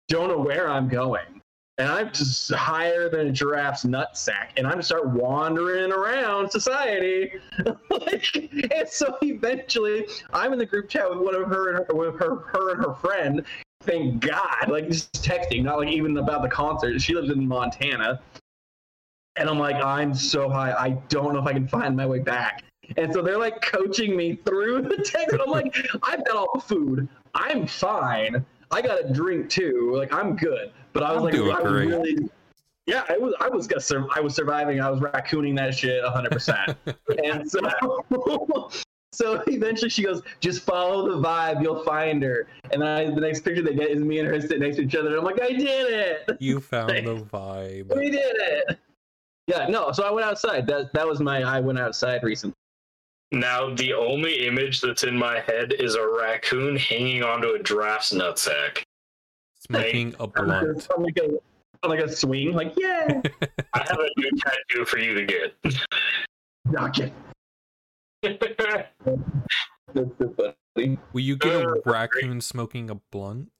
Don't 0.08 0.28
know 0.28 0.38
where 0.38 0.68
I'm 0.68 0.88
going. 0.88 1.42
And 1.78 1.88
I'm 1.88 2.10
just 2.10 2.50
higher 2.52 3.10
than 3.10 3.28
a 3.28 3.32
giraffe's 3.32 3.84
nutsack, 3.84 4.48
and 4.56 4.66
I'm 4.66 4.76
just 4.76 4.88
start 4.88 5.08
wandering 5.10 5.92
around 5.92 6.50
society. 6.50 7.32
like, 7.90 8.34
and 8.72 8.88
so 8.88 9.18
eventually, 9.22 10.06
I'm 10.32 10.54
in 10.54 10.58
the 10.58 10.64
group 10.64 10.88
chat 10.88 11.08
with 11.10 11.18
one 11.18 11.34
of 11.34 11.46
her 11.48 11.74
and 11.74 11.86
her, 11.86 11.94
with 11.94 12.18
her, 12.18 12.36
her 12.36 12.72
and 12.72 12.84
her 12.84 12.94
friend. 12.94 13.44
Thank 13.82 14.20
God, 14.20 14.68
like 14.68 14.88
just 14.88 15.12
texting, 15.22 15.64
not 15.64 15.78
like 15.78 15.90
even 15.90 16.16
about 16.16 16.40
the 16.40 16.48
concert. 16.48 16.98
She 16.98 17.14
lives 17.14 17.30
in 17.30 17.46
Montana, 17.46 18.20
and 19.36 19.50
I'm 19.50 19.58
like, 19.58 19.76
I'm 19.76 20.14
so 20.14 20.48
high, 20.48 20.72
I 20.72 20.90
don't 21.08 21.34
know 21.34 21.40
if 21.40 21.46
I 21.46 21.52
can 21.52 21.68
find 21.68 21.94
my 21.94 22.06
way 22.06 22.20
back. 22.20 22.64
And 22.96 23.12
so 23.12 23.20
they're 23.20 23.38
like 23.38 23.60
coaching 23.60 24.16
me 24.16 24.36
through 24.46 24.82
the 24.82 24.96
text. 24.96 25.32
And 25.32 25.42
I'm 25.42 25.50
like, 25.50 25.76
I've 26.02 26.24
got 26.24 26.36
all 26.36 26.48
the 26.54 26.60
food. 26.60 27.08
I'm 27.34 27.66
fine. 27.66 28.44
I 28.70 28.82
got 28.82 29.04
a 29.04 29.12
drink 29.12 29.50
too. 29.50 29.94
Like 29.96 30.12
I'm 30.12 30.36
good. 30.36 30.72
But 30.96 31.02
I 31.02 31.12
was 31.12 31.18
I'm 31.18 31.24
like, 31.24 31.34
doing 31.34 31.54
I 31.54 31.60
was 31.60 31.72
great. 31.72 31.88
really, 31.88 32.30
yeah, 32.86 33.02
I 33.10 33.18
was, 33.18 33.34
I 33.38 33.50
was, 33.50 33.66
gonna 33.66 33.82
sur- 33.82 34.08
I 34.14 34.20
was 34.20 34.34
surviving. 34.34 34.80
I 34.80 34.88
was 34.88 35.00
raccooning 35.00 35.54
that 35.56 35.74
shit 35.74 36.02
100. 36.02 36.30
percent 36.32 36.74
And 37.22 37.50
so, 37.50 37.60
so 39.12 39.42
eventually 39.46 39.90
she 39.90 40.04
goes, 40.04 40.22
just 40.40 40.62
follow 40.62 41.10
the 41.10 41.20
vibe, 41.28 41.62
you'll 41.62 41.82
find 41.84 42.22
her. 42.22 42.46
And 42.72 42.80
then 42.80 42.88
I, 42.88 43.04
the 43.10 43.20
next 43.20 43.40
picture 43.40 43.60
they 43.60 43.74
get 43.74 43.90
is 43.90 44.02
me 44.02 44.20
and 44.20 44.28
her 44.28 44.40
sitting 44.40 44.60
next 44.60 44.76
to 44.76 44.84
each 44.84 44.94
other. 44.94 45.08
And 45.08 45.18
I'm 45.18 45.24
like, 45.24 45.42
I 45.42 45.52
did 45.52 45.60
it. 45.90 46.36
You 46.40 46.60
found 46.72 46.90
the 46.90 47.26
vibe. 47.30 47.94
We 47.94 48.08
did 48.10 48.34
it. 48.36 48.78
Yeah, 49.48 49.66
no. 49.68 49.92
So 49.92 50.02
I 50.02 50.10
went 50.10 50.26
outside. 50.26 50.66
That 50.66 50.94
that 50.94 51.06
was 51.06 51.20
my 51.20 51.42
I 51.42 51.60
went 51.60 51.78
outside 51.78 52.22
recently. 52.22 52.54
Now, 53.32 53.74
the 53.74 53.92
only 53.92 54.46
image 54.46 54.80
that's 54.80 55.04
in 55.04 55.14
my 55.14 55.40
head 55.40 55.74
is 55.78 55.94
a 55.94 56.08
raccoon 56.08 56.76
hanging 56.76 57.22
onto 57.22 57.48
a 57.50 57.62
giraffe's 57.62 58.12
nutsack. 58.12 58.82
Smoking 59.66 60.14
a 60.20 60.26
blunt. 60.26 60.88
On 60.96 61.02
like 61.02 61.18
a 61.18 61.86
like 61.88 62.00
a 62.00 62.08
swing, 62.08 62.52
like 62.54 62.74
yeah. 62.76 63.20
I 63.74 63.78
have 63.88 63.98
a 63.98 64.08
new 64.16 64.30
tattoo 64.38 64.84
for 64.84 64.98
you 64.98 65.14
to 65.14 65.24
get. 65.26 65.54
Knock 66.66 66.98
it. 66.98 67.12
That's 68.22 70.10
so 70.18 70.34
funny. 70.74 70.98
Will 71.12 71.20
you 71.20 71.36
get 71.36 71.54
a 71.54 71.68
Uh, 71.68 71.74
raccoon 71.84 72.40
smoking 72.40 72.90
a 72.90 72.96
blunt? 73.12 73.50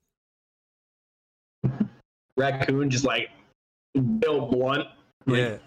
Raccoon 2.37 2.91
just 2.91 3.05
like 3.05 3.31
Bill 3.95 4.47
Blunt. 4.47 4.89
Like, 5.27 5.39
Yeah. 5.39 5.59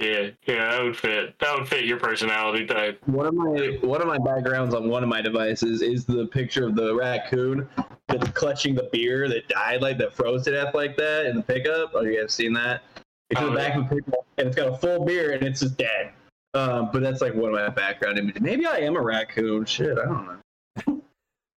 Yeah, 0.00 0.28
yeah, 0.46 0.70
that 0.70 0.82
would 0.82 0.96
fit. 0.96 1.38
That 1.38 1.58
would 1.58 1.68
fit 1.68 1.84
your 1.86 1.98
personality 1.98 2.66
type. 2.66 3.00
One 3.06 3.26
of 3.26 3.34
my 3.34 3.78
one 3.80 4.00
of 4.02 4.06
my 4.08 4.18
backgrounds 4.18 4.74
on 4.74 4.88
one 4.88 5.02
of 5.02 5.08
my 5.08 5.22
devices 5.22 5.80
is 5.82 6.04
the 6.04 6.26
picture 6.26 6.66
of 6.66 6.74
the 6.76 6.94
raccoon 6.94 7.68
that's 8.08 8.28
clutching 8.32 8.74
the 8.74 8.88
beer 8.92 9.28
that 9.28 9.48
died 9.48 9.80
like 9.82 9.96
that 9.98 10.12
froze 10.14 10.44
to 10.44 10.50
death 10.52 10.74
like 10.74 10.96
that 10.98 11.26
in 11.26 11.36
the 11.36 11.42
pickup. 11.42 11.92
Oh, 11.94 12.02
you 12.02 12.20
guys 12.20 12.34
seen 12.34 12.52
that? 12.52 12.82
It's 13.30 13.40
in 13.40 13.46
Oh, 13.46 13.50
the 13.50 13.56
back 13.56 13.74
of 13.76 13.88
the 13.88 13.96
pickup 13.96 14.26
and 14.38 14.46
it's 14.48 14.56
got 14.56 14.68
a 14.68 14.76
full 14.76 15.04
beer 15.04 15.32
and 15.32 15.42
it's 15.42 15.60
just 15.60 15.76
dead. 15.78 16.12
Um, 16.54 16.90
but 16.92 17.02
that's 17.02 17.20
like 17.20 17.34
one 17.34 17.52
of 17.52 17.54
my 17.54 17.68
background 17.70 18.18
images. 18.18 18.40
Maybe 18.40 18.66
I 18.66 18.76
am 18.78 18.96
a 18.96 19.00
raccoon. 19.02 19.64
Shit, 19.64 19.98
I 19.98 20.04
don't 20.04 20.40
know. 20.86 21.02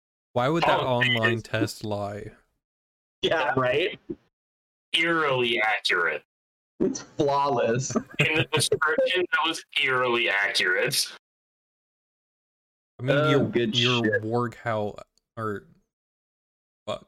Why 0.34 0.48
would 0.50 0.64
that 0.64 0.80
Oh, 0.80 0.86
online 1.02 1.34
it's- 1.40 1.44
test 1.44 1.84
lie? 1.86 2.32
Yeah, 3.22 3.54
right. 3.58 4.00
Eerily 4.94 5.62
accurate. 5.62 6.24
It's 6.80 7.02
flawless. 7.18 7.96
In 8.20 8.36
the 8.36 8.48
description, 8.52 9.26
that 9.32 9.48
was 9.48 9.64
eerily 9.84 10.30
accurate. 10.30 11.08
I 13.00 13.04
mean, 13.04 13.16
Oh, 13.18 13.30
your 13.30 13.44
good 13.46 13.78
your 13.78 14.04
shit. 14.04 14.24
warg 14.24 14.56
how 14.56 14.96
or 15.38 15.66
fuck. 16.88 17.06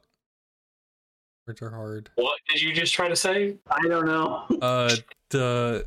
Words 1.46 1.62
are 1.62 1.70
hard. 1.70 2.10
What 2.16 2.38
did 2.48 2.60
you 2.62 2.72
just 2.74 2.92
try 2.94 3.08
to 3.08 3.16
say? 3.16 3.56
I 3.70 3.80
don't 3.88 4.06
know. 4.06 4.44
Uh, 4.60 4.94
the 5.30 5.86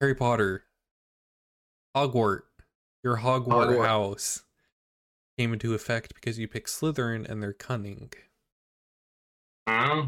Harry 0.00 0.14
Potter, 0.14 0.64
Hogwarts, 1.96 2.42
your 3.04 3.18
Hogwarts 3.18 3.76
Hogwarts. 3.76 3.86
house 3.86 4.44
came 5.38 5.52
into 5.52 5.72
effect 5.74 6.14
because 6.14 6.38
you 6.38 6.48
picked 6.48 6.68
Slytherin 6.68 7.28
and 7.28 7.42
they're 7.42 7.52
cunning. 7.52 8.10
Huh? 9.68 10.06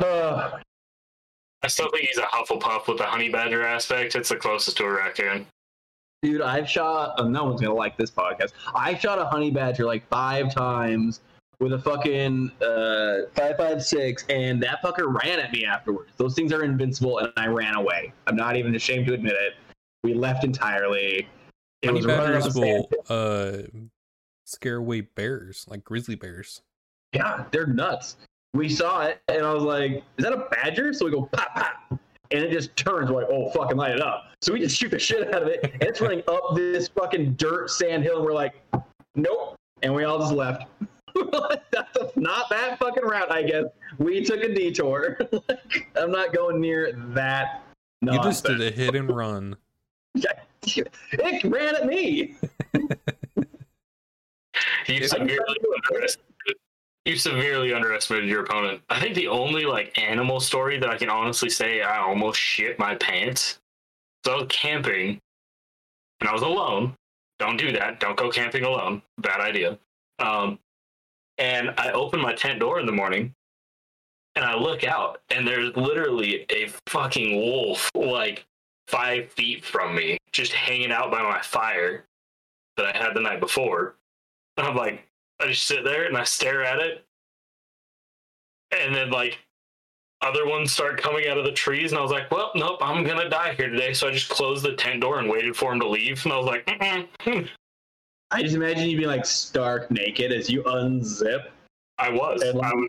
Uh, 0.00 0.58
I 1.66 1.68
still 1.68 1.90
think 1.90 2.06
he's 2.06 2.18
a 2.18 2.22
Hufflepuff 2.22 2.86
with 2.86 2.98
the 2.98 3.06
honey 3.06 3.28
badger 3.28 3.64
aspect. 3.66 4.14
It's 4.14 4.28
the 4.28 4.36
closest 4.36 4.76
to 4.76 4.84
a 4.84 4.88
raccoon. 4.92 5.46
dude, 6.22 6.40
I've 6.40 6.70
shot. 6.70 7.16
Oh, 7.18 7.26
no 7.26 7.44
one's 7.44 7.60
gonna 7.60 7.74
like 7.74 7.96
this 7.96 8.08
podcast. 8.08 8.52
I 8.72 8.94
shot 8.96 9.18
a 9.18 9.24
honey 9.24 9.50
badger 9.50 9.84
like 9.84 10.08
five 10.08 10.54
times 10.54 11.22
with 11.58 11.72
a 11.72 11.78
fucking 11.80 12.52
uh, 12.62 13.22
five 13.34 13.56
five 13.56 13.82
six, 13.82 14.24
and 14.28 14.62
that 14.62 14.80
fucker 14.80 15.12
ran 15.20 15.40
at 15.40 15.50
me 15.50 15.64
afterwards. 15.64 16.12
Those 16.18 16.36
things 16.36 16.52
are 16.52 16.62
invincible, 16.62 17.18
and 17.18 17.32
I 17.36 17.48
ran 17.48 17.74
away. 17.74 18.12
I'm 18.28 18.36
not 18.36 18.54
even 18.54 18.76
ashamed 18.76 19.06
to 19.06 19.14
admit 19.14 19.32
it. 19.32 19.54
We 20.04 20.14
left 20.14 20.44
entirely. 20.44 21.26
It 21.82 21.86
Honey 21.86 21.96
was 21.96 22.06
badgers 22.06 22.44
up 22.44 22.50
a 22.50 22.52
sand 22.52 22.86
will 22.92 23.04
uh 23.08 23.62
scare 24.44 24.76
away 24.76 25.00
bears, 25.00 25.66
like 25.68 25.82
grizzly 25.82 26.14
bears. 26.14 26.62
yeah, 27.12 27.42
they're 27.50 27.66
nuts. 27.66 28.18
We 28.56 28.70
saw 28.70 29.02
it, 29.02 29.20
and 29.28 29.44
I 29.44 29.52
was 29.52 29.62
like, 29.62 30.02
"Is 30.16 30.24
that 30.24 30.32
a 30.32 30.48
badger?" 30.50 30.92
So 30.94 31.04
we 31.04 31.10
go 31.10 31.28
pop 31.30 31.54
pop, 31.54 32.00
and 32.30 32.42
it 32.42 32.50
just 32.50 32.74
turns. 32.74 33.10
We're 33.10 33.22
like, 33.22 33.30
"Oh, 33.30 33.50
fucking 33.50 33.76
light 33.76 33.92
it 33.92 34.00
up!" 34.00 34.30
So 34.40 34.54
we 34.54 34.60
just 34.60 34.76
shoot 34.76 34.90
the 34.90 34.98
shit 34.98 35.34
out 35.34 35.42
of 35.42 35.48
it, 35.48 35.60
and 35.62 35.82
it's 35.82 36.00
running 36.00 36.22
up 36.26 36.54
this 36.54 36.88
fucking 36.88 37.34
dirt 37.34 37.70
sand 37.70 38.02
hill. 38.02 38.16
And 38.16 38.24
we're 38.24 38.32
like, 38.32 38.54
"Nope," 39.14 39.56
and 39.82 39.94
we 39.94 40.04
all 40.04 40.18
just 40.18 40.32
left. 40.32 40.64
That's 41.70 42.16
not 42.16 42.48
that 42.50 42.78
fucking 42.78 43.04
route, 43.04 43.30
I 43.30 43.42
guess. 43.42 43.64
We 43.98 44.24
took 44.24 44.42
a 44.42 44.54
detour. 44.54 45.18
I'm 45.96 46.10
not 46.10 46.34
going 46.34 46.58
near 46.60 46.92
that. 47.14 47.62
You 48.00 48.22
just 48.22 48.44
did 48.44 48.60
a 48.60 48.70
hit 48.70 48.94
and 48.94 49.14
run. 49.14 49.56
It 50.68 51.44
ran 51.44 51.76
at 51.76 51.86
me. 51.86 52.34
You 54.88 55.06
severely 55.06 55.56
underestimated. 55.90 56.25
You 57.06 57.16
severely 57.16 57.72
underestimated 57.72 58.28
your 58.28 58.42
opponent. 58.42 58.82
I 58.90 58.98
think 59.00 59.14
the 59.14 59.28
only 59.28 59.64
like 59.64 59.96
animal 59.96 60.40
story 60.40 60.76
that 60.80 60.90
I 60.90 60.98
can 60.98 61.08
honestly 61.08 61.48
say 61.48 61.80
I 61.80 61.98
almost 61.98 62.40
shit 62.40 62.80
my 62.80 62.96
pants. 62.96 63.60
So 64.24 64.32
I 64.32 64.36
was 64.38 64.46
camping, 64.48 65.20
and 66.20 66.28
I 66.28 66.32
was 66.32 66.42
alone. 66.42 66.96
Don't 67.38 67.58
do 67.58 67.70
that. 67.70 68.00
Don't 68.00 68.16
go 68.16 68.28
camping 68.28 68.64
alone. 68.64 69.02
Bad 69.18 69.40
idea. 69.40 69.78
Um, 70.18 70.58
and 71.38 71.72
I 71.78 71.92
open 71.92 72.20
my 72.20 72.34
tent 72.34 72.58
door 72.58 72.80
in 72.80 72.86
the 72.86 72.92
morning, 72.92 73.32
and 74.34 74.44
I 74.44 74.56
look 74.56 74.82
out, 74.82 75.20
and 75.30 75.46
there's 75.46 75.76
literally 75.76 76.44
a 76.50 76.70
fucking 76.88 77.36
wolf 77.36 77.88
like 77.94 78.44
five 78.88 79.30
feet 79.30 79.64
from 79.64 79.94
me, 79.94 80.18
just 80.32 80.52
hanging 80.52 80.90
out 80.90 81.12
by 81.12 81.22
my 81.22 81.40
fire 81.40 82.04
that 82.76 82.86
I 82.86 82.98
had 82.98 83.14
the 83.14 83.20
night 83.20 83.38
before. 83.38 83.94
And 84.56 84.66
I'm 84.66 84.74
like, 84.74 85.06
I 85.40 85.46
just 85.48 85.66
sit 85.66 85.84
there 85.84 86.04
and 86.06 86.16
I 86.16 86.24
stare 86.24 86.64
at 86.64 86.78
it. 86.78 87.04
And 88.72 88.94
then 88.94 89.10
like 89.10 89.38
other 90.22 90.46
ones 90.46 90.72
start 90.72 91.00
coming 91.00 91.28
out 91.28 91.38
of 91.38 91.44
the 91.44 91.52
trees, 91.52 91.92
and 91.92 91.98
I 91.98 92.02
was 92.02 92.10
like, 92.10 92.30
well, 92.30 92.50
nope, 92.54 92.78
I'm 92.80 93.04
gonna 93.04 93.28
die 93.28 93.54
here 93.54 93.68
today. 93.68 93.92
So 93.92 94.08
I 94.08 94.12
just 94.12 94.28
closed 94.28 94.64
the 94.64 94.74
tent 94.74 95.02
door 95.02 95.18
and 95.18 95.28
waited 95.28 95.56
for 95.56 95.72
him 95.72 95.80
to 95.80 95.88
leave. 95.88 96.24
And 96.24 96.32
I 96.32 96.36
was 96.36 96.46
like, 96.46 96.66
Mm-mm. 96.66 97.48
I 98.32 98.42
just 98.42 98.56
imagine 98.56 98.88
you 98.88 98.96
being 98.96 99.08
like 99.08 99.24
stark 99.24 99.90
naked 99.90 100.32
as 100.32 100.50
you 100.50 100.62
unzip 100.64 101.46
I 101.98 102.10
was. 102.10 102.42
and 102.42 102.60
I 102.60 102.74
was 102.74 102.88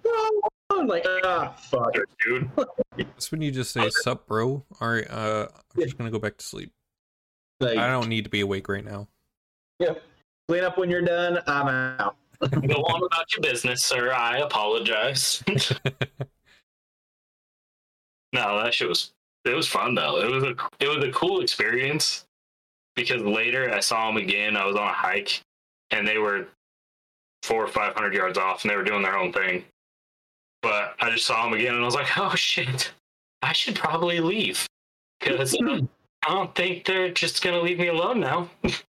I'm 0.69 0.87
like, 0.87 1.05
ah, 1.23 1.53
fuck. 1.57 1.93
dude. 2.23 2.49
That's 2.97 3.31
when 3.31 3.41
you 3.41 3.51
just 3.51 3.71
say, 3.71 3.89
"Sup, 3.89 4.27
bro." 4.27 4.63
All 4.81 4.89
right, 4.89 5.09
uh, 5.09 5.47
I'm 5.75 5.81
just 5.81 5.97
gonna 5.97 6.11
go 6.11 6.19
back 6.19 6.37
to 6.37 6.45
sleep. 6.45 6.71
Like, 7.59 7.77
I 7.77 7.89
don't 7.89 8.09
need 8.09 8.25
to 8.25 8.29
be 8.29 8.41
awake 8.41 8.67
right 8.67 8.83
now. 8.83 9.07
Yep. 9.79 10.03
Clean 10.47 10.63
up 10.63 10.77
when 10.77 10.89
you're 10.89 11.01
done. 11.01 11.39
I'm 11.47 11.67
out. 11.67 12.17
Go 12.39 12.83
on 12.83 13.03
about 13.03 13.31
your 13.31 13.41
business, 13.41 13.83
sir. 13.83 14.13
I 14.13 14.39
apologize. 14.39 15.43
no, 18.33 18.61
that 18.63 18.73
shit 18.73 18.87
was 18.87 19.11
it 19.45 19.55
was 19.55 19.67
fun 19.67 19.95
though. 19.95 20.19
It 20.19 20.29
was 20.29 20.43
a 20.43 20.55
it 20.79 20.87
was 20.87 21.03
a 21.03 21.11
cool 21.11 21.41
experience 21.41 22.25
because 22.95 23.21
later 23.21 23.73
I 23.73 23.79
saw 23.79 24.07
them 24.07 24.17
again. 24.17 24.57
I 24.57 24.65
was 24.65 24.75
on 24.75 24.87
a 24.87 24.93
hike 24.93 25.41
and 25.91 26.07
they 26.07 26.17
were 26.17 26.47
four 27.43 27.63
or 27.63 27.67
five 27.67 27.93
hundred 27.93 28.13
yards 28.13 28.37
off 28.37 28.63
and 28.63 28.71
they 28.71 28.75
were 28.75 28.83
doing 28.83 29.03
their 29.03 29.17
own 29.17 29.31
thing. 29.31 29.63
But 30.61 30.95
I 30.99 31.09
just 31.11 31.25
saw 31.25 31.43
them 31.43 31.53
again 31.53 31.73
and 31.75 31.83
I 31.83 31.85
was 31.85 31.95
like, 31.95 32.17
oh 32.17 32.35
shit. 32.35 32.91
I 33.41 33.53
should 33.53 33.75
probably 33.75 34.19
leave 34.19 34.67
because 35.19 35.55
I 35.61 35.87
don't 36.27 36.53
think 36.55 36.85
they're 36.85 37.11
just 37.11 37.43
gonna 37.43 37.61
leave 37.61 37.79
me 37.79 37.87
alone 37.87 38.19
now. 38.19 38.49
but 38.61 38.81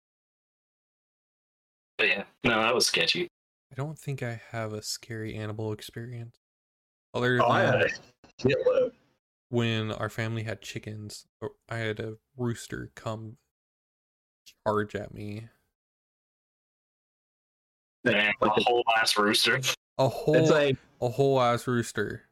yeah, 2.09 2.24
no, 2.44 2.62
that 2.62 2.74
was 2.74 2.86
sketchy. 2.86 3.28
I 3.77 3.83
don't 3.83 3.99
think 3.99 4.22
I 4.22 4.41
have 4.53 4.72
a 4.72 4.81
scary 4.83 5.35
animal 5.35 5.70
experience. 5.72 6.39
Other 7.12 7.43
Oh, 7.43 7.49
I 7.51 7.62
than 7.62 7.72
had 7.81 7.83
a 7.83 7.89
shitload. 8.43 8.93
when 9.51 9.93
our 9.93 10.09
family 10.09 10.45
had 10.45 10.62
chickens, 10.62 11.27
I 11.68 11.77
had 11.77 12.01
a 12.01 12.16
rooster 12.39 12.91
come 12.95 13.37
charge 14.66 14.95
at 14.95 15.12
me. 15.12 15.49
Man, 18.05 18.33
a 18.41 18.49
whole 18.49 18.83
ass 18.97 19.18
rooster. 19.18 19.61
A 19.99 20.09
whole 20.09 20.37
It's 20.37 20.51
like 20.51 20.79
a 21.03 21.09
whole 21.11 21.39
ass 21.39 21.66
rooster. 21.66 22.22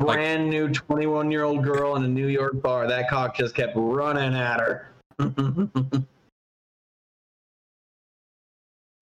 Like- 0.00 0.16
brand 0.16 0.50
new 0.50 0.68
21 0.68 1.30
year 1.30 1.44
old 1.44 1.62
girl 1.64 1.96
in 1.96 2.04
a 2.04 2.08
New 2.08 2.26
York 2.26 2.60
bar. 2.60 2.86
That 2.88 3.08
cock 3.08 3.36
just 3.38 3.54
kept 3.54 3.72
running 3.74 4.34
at 4.34 4.60
her. 4.60 4.90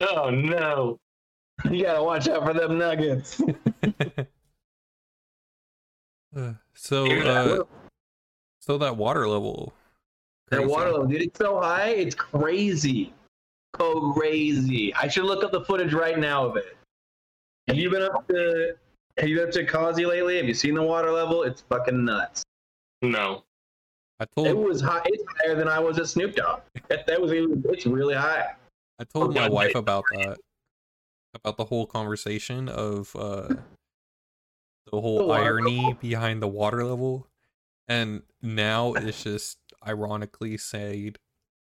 Oh 0.05 0.30
no! 0.30 0.99
you 1.70 1.82
gotta 1.84 2.03
watch 2.03 2.28
out 2.28 2.44
for 2.44 2.53
them 2.55 2.78
nuggets. 2.78 3.40
Uh, 6.34 6.55
so 6.74 7.05
uh, 7.05 7.62
so 8.59 8.78
that 8.78 8.96
water 8.96 9.28
level. 9.28 9.74
that 10.48 10.66
water 10.66 10.90
level, 10.90 11.07
dude, 11.07 11.20
it's 11.20 11.38
so 11.38 11.61
high, 11.61 11.88
it's 11.90 12.14
crazy. 12.14 13.12
Crazy. 13.74 14.94
I 14.94 15.09
should 15.09 15.24
look 15.24 15.44
up 15.44 15.53
the 15.53 15.61
footage 15.62 15.92
right 15.92 16.18
now 16.18 16.46
of 16.46 16.57
it. 16.57 16.76
Have 17.68 17.76
you 17.76 17.90
been 17.90 18.03
up 18.03 18.26
to 18.28 18.74
have 19.18 19.28
you 19.28 19.36
been 19.36 19.48
up 19.48 19.53
to 19.53 19.64
Causey 19.66 20.07
lately? 20.07 20.38
Have 20.38 20.46
you 20.46 20.55
seen 20.55 20.74
the 20.74 20.82
water 20.82 21.11
level? 21.11 21.42
It's 21.42 21.61
fucking 21.68 22.03
nuts. 22.03 22.42
No. 23.03 23.44
I 24.20 24.24
told 24.34 24.46
It 24.46 24.57
was 24.57 24.80
high 24.80 25.03
it's 25.05 25.24
higher 25.42 25.55
than 25.55 25.68
I 25.68 25.78
was 25.80 25.98
at 25.98 26.09
Snoop 26.09 26.34
Dogg. 26.34 26.61
That, 26.88 27.07
that 27.07 27.20
was 27.20 27.30
it's 27.32 27.84
really 27.86 28.14
high. 28.14 28.53
I 28.98 29.05
told 29.05 29.34
my 29.34 29.42
Okay. 29.44 29.53
wife 29.53 29.74
about 29.74 30.05
that. 30.14 30.38
About 31.35 31.57
the 31.57 31.64
whole 31.64 31.87
conversation 31.87 32.68
of 32.68 33.14
uh 33.16 33.49
the 34.91 35.01
whole 35.01 35.28
The 35.28 35.33
irony 35.35 35.78
level? 35.78 35.95
behind 35.95 36.43
the 36.43 36.49
water 36.49 36.85
level. 36.85 37.28
And 37.89 38.22
now 38.43 38.93
it's 38.95 39.22
just 39.24 39.59
ironically 39.87 40.57
said, 40.59 41.18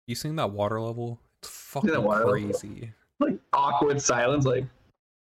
You 0.07 0.15
seen 0.15 0.37
that 0.37 0.51
water 0.53 0.81
level? 0.81 1.21
It's 1.43 1.51
fucking 1.51 1.91
water 2.03 2.25
level? 2.27 2.31
crazy. 2.33 2.93
like 3.21 3.39
awkward 3.53 4.01
silence, 4.01 4.45
like 4.45 4.65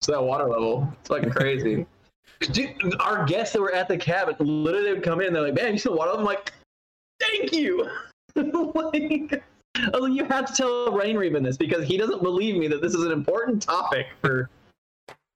it's 0.01 0.07
that 0.09 0.23
water 0.23 0.49
level. 0.49 0.93
It's 1.01 1.09
fucking 1.09 1.31
crazy. 1.31 1.87
Dude, 2.41 2.95
our 3.01 3.25
guests 3.25 3.53
that 3.53 3.61
were 3.61 3.73
at 3.73 3.87
the 3.89 3.97
cabin, 3.97 4.35
literally 4.41 4.95
would 4.95 5.03
come 5.03 5.21
in, 5.21 5.33
they're 5.33 5.43
like, 5.43 5.55
"Man, 5.55 5.73
you 5.73 5.79
see 5.79 5.89
the 5.89 5.95
water 5.95 6.11
level?" 6.11 6.21
I'm 6.21 6.27
like, 6.27 6.53
"Thank 7.21 7.53
you." 7.53 7.89
like, 8.35 9.43
Like, 9.77 9.91
oh, 9.95 10.07
you 10.07 10.25
have 10.25 10.47
to 10.47 10.53
tell 10.53 10.93
Rain 10.93 11.17
Raven 11.17 11.43
this 11.43 11.57
because 11.57 11.87
he 11.87 11.97
doesn't 11.97 12.23
believe 12.23 12.57
me 12.57 12.69
that 12.69 12.83
this 12.83 12.95
is 12.95 13.05
an 13.05 13.13
important 13.13 13.63
topic 13.63 14.07
for 14.21 14.49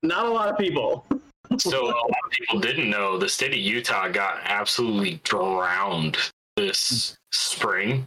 not 0.02 0.26
a 0.26 0.30
lot 0.30 0.48
of 0.48 0.58
people. 0.58 1.06
So 1.58 1.86
a 1.86 1.86
lot 1.86 1.94
of 2.24 2.30
people 2.32 2.58
didn't 2.58 2.90
know 2.90 3.16
the 3.16 3.28
state 3.28 3.52
of 3.52 3.58
Utah 3.58 4.08
got 4.08 4.40
absolutely 4.42 5.20
drowned 5.22 6.16
this 6.56 7.16
spring. 7.30 8.04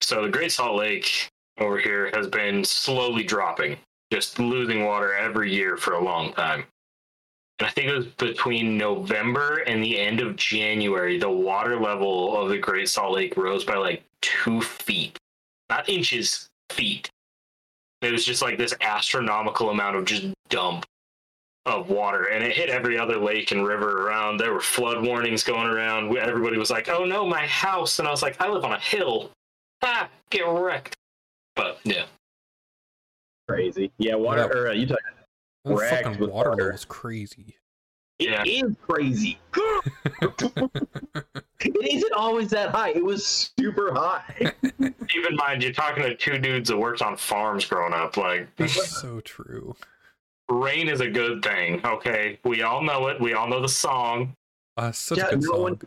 So 0.00 0.22
the 0.22 0.30
Great 0.30 0.50
Salt 0.50 0.76
Lake 0.76 1.28
over 1.60 1.78
here 1.78 2.10
has 2.14 2.26
been 2.26 2.64
slowly 2.64 3.24
dropping, 3.24 3.76
just 4.10 4.38
losing 4.38 4.86
water 4.86 5.12
every 5.12 5.52
year 5.52 5.76
for 5.76 5.92
a 5.94 6.02
long 6.02 6.32
time. 6.32 6.64
And 7.58 7.66
I 7.66 7.70
think 7.70 7.88
it 7.88 7.96
was 7.96 8.06
between 8.06 8.78
November 8.78 9.58
and 9.66 9.82
the 9.82 9.98
end 9.98 10.20
of 10.20 10.36
January, 10.36 11.18
the 11.18 11.30
water 11.30 11.78
level 11.78 12.40
of 12.40 12.50
the 12.50 12.58
Great 12.58 12.88
Salt 12.88 13.14
Lake 13.14 13.36
rose 13.36 13.64
by 13.64 13.76
like 13.76 14.04
two 14.20 14.60
feet, 14.60 15.18
not 15.68 15.88
inches, 15.88 16.48
feet. 16.70 17.10
It 18.00 18.12
was 18.12 18.24
just 18.24 18.42
like 18.42 18.58
this 18.58 18.74
astronomical 18.80 19.70
amount 19.70 19.96
of 19.96 20.04
just 20.04 20.26
dump 20.48 20.86
of 21.66 21.90
water 21.90 22.26
and 22.26 22.42
it 22.42 22.56
hit 22.56 22.70
every 22.70 22.98
other 22.98 23.18
lake 23.18 23.50
and 23.50 23.66
river 23.66 24.06
around 24.06 24.38
there 24.38 24.54
were 24.54 24.60
flood 24.60 25.04
warnings 25.04 25.42
going 25.42 25.66
around 25.66 26.16
everybody 26.16 26.56
was 26.56 26.70
like 26.70 26.88
oh 26.88 27.04
no 27.04 27.26
my 27.26 27.44
house 27.46 27.98
and 27.98 28.08
i 28.08 28.10
was 28.10 28.22
like 28.22 28.40
i 28.40 28.48
live 28.48 28.64
on 28.64 28.72
a 28.72 28.78
hill 28.78 29.30
ah 29.82 30.08
get 30.30 30.46
wrecked 30.48 30.96
but 31.54 31.78
yeah 31.84 32.06
Crazy. 33.48 33.90
Yeah, 33.96 34.14
water. 34.14 34.50
Yeah. 34.52 34.60
Or 34.60 34.68
uh, 34.68 34.72
Utah. 34.72 34.96
That 35.64 35.78
fucking 36.04 36.18
with 36.20 36.30
water 36.30 36.50
water. 36.50 36.62
level 36.64 36.74
is 36.74 36.84
crazy. 36.84 37.56
Yeah. 38.18 38.42
It 38.44 38.64
is 38.66 38.76
crazy. 38.86 39.38
it 41.60 41.92
isn't 41.94 42.12
always 42.12 42.50
that 42.50 42.70
high. 42.70 42.90
It 42.90 43.04
was 43.04 43.50
super 43.58 43.92
high. 43.94 44.52
keep 45.08 45.26
in 45.28 45.36
mind 45.36 45.62
you're 45.62 45.72
talking 45.72 46.02
to 46.02 46.14
two 46.14 46.38
dudes 46.38 46.68
that 46.68 46.76
worked 46.76 47.02
on 47.02 47.16
farms 47.16 47.64
growing 47.64 47.92
up 47.94 48.16
like 48.16 48.48
That's 48.56 49.00
so 49.00 49.20
true. 49.20 49.74
rain 50.50 50.88
is 50.88 51.00
a 51.00 51.08
good 51.08 51.42
thing 51.42 51.80
okay 51.84 52.38
we 52.44 52.62
all 52.62 52.82
know 52.82 53.08
it 53.08 53.18
we 53.20 53.32
all 53.34 53.48
know 53.48 53.60
the 53.62 53.68
song 53.68 54.34
Uh, 54.76 54.92
such 54.92 55.18
Yeah, 55.18 55.26
a 55.28 55.30
good 55.30 55.42
no 55.42 55.48
song. 55.52 55.62
one- 55.62 55.80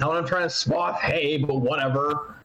Not 0.00 0.08
when 0.10 0.18
I'm 0.18 0.26
trying 0.26 0.44
to 0.44 0.50
swath 0.50 1.00
hay, 1.00 1.36
but 1.38 1.56
whatever. 1.56 2.36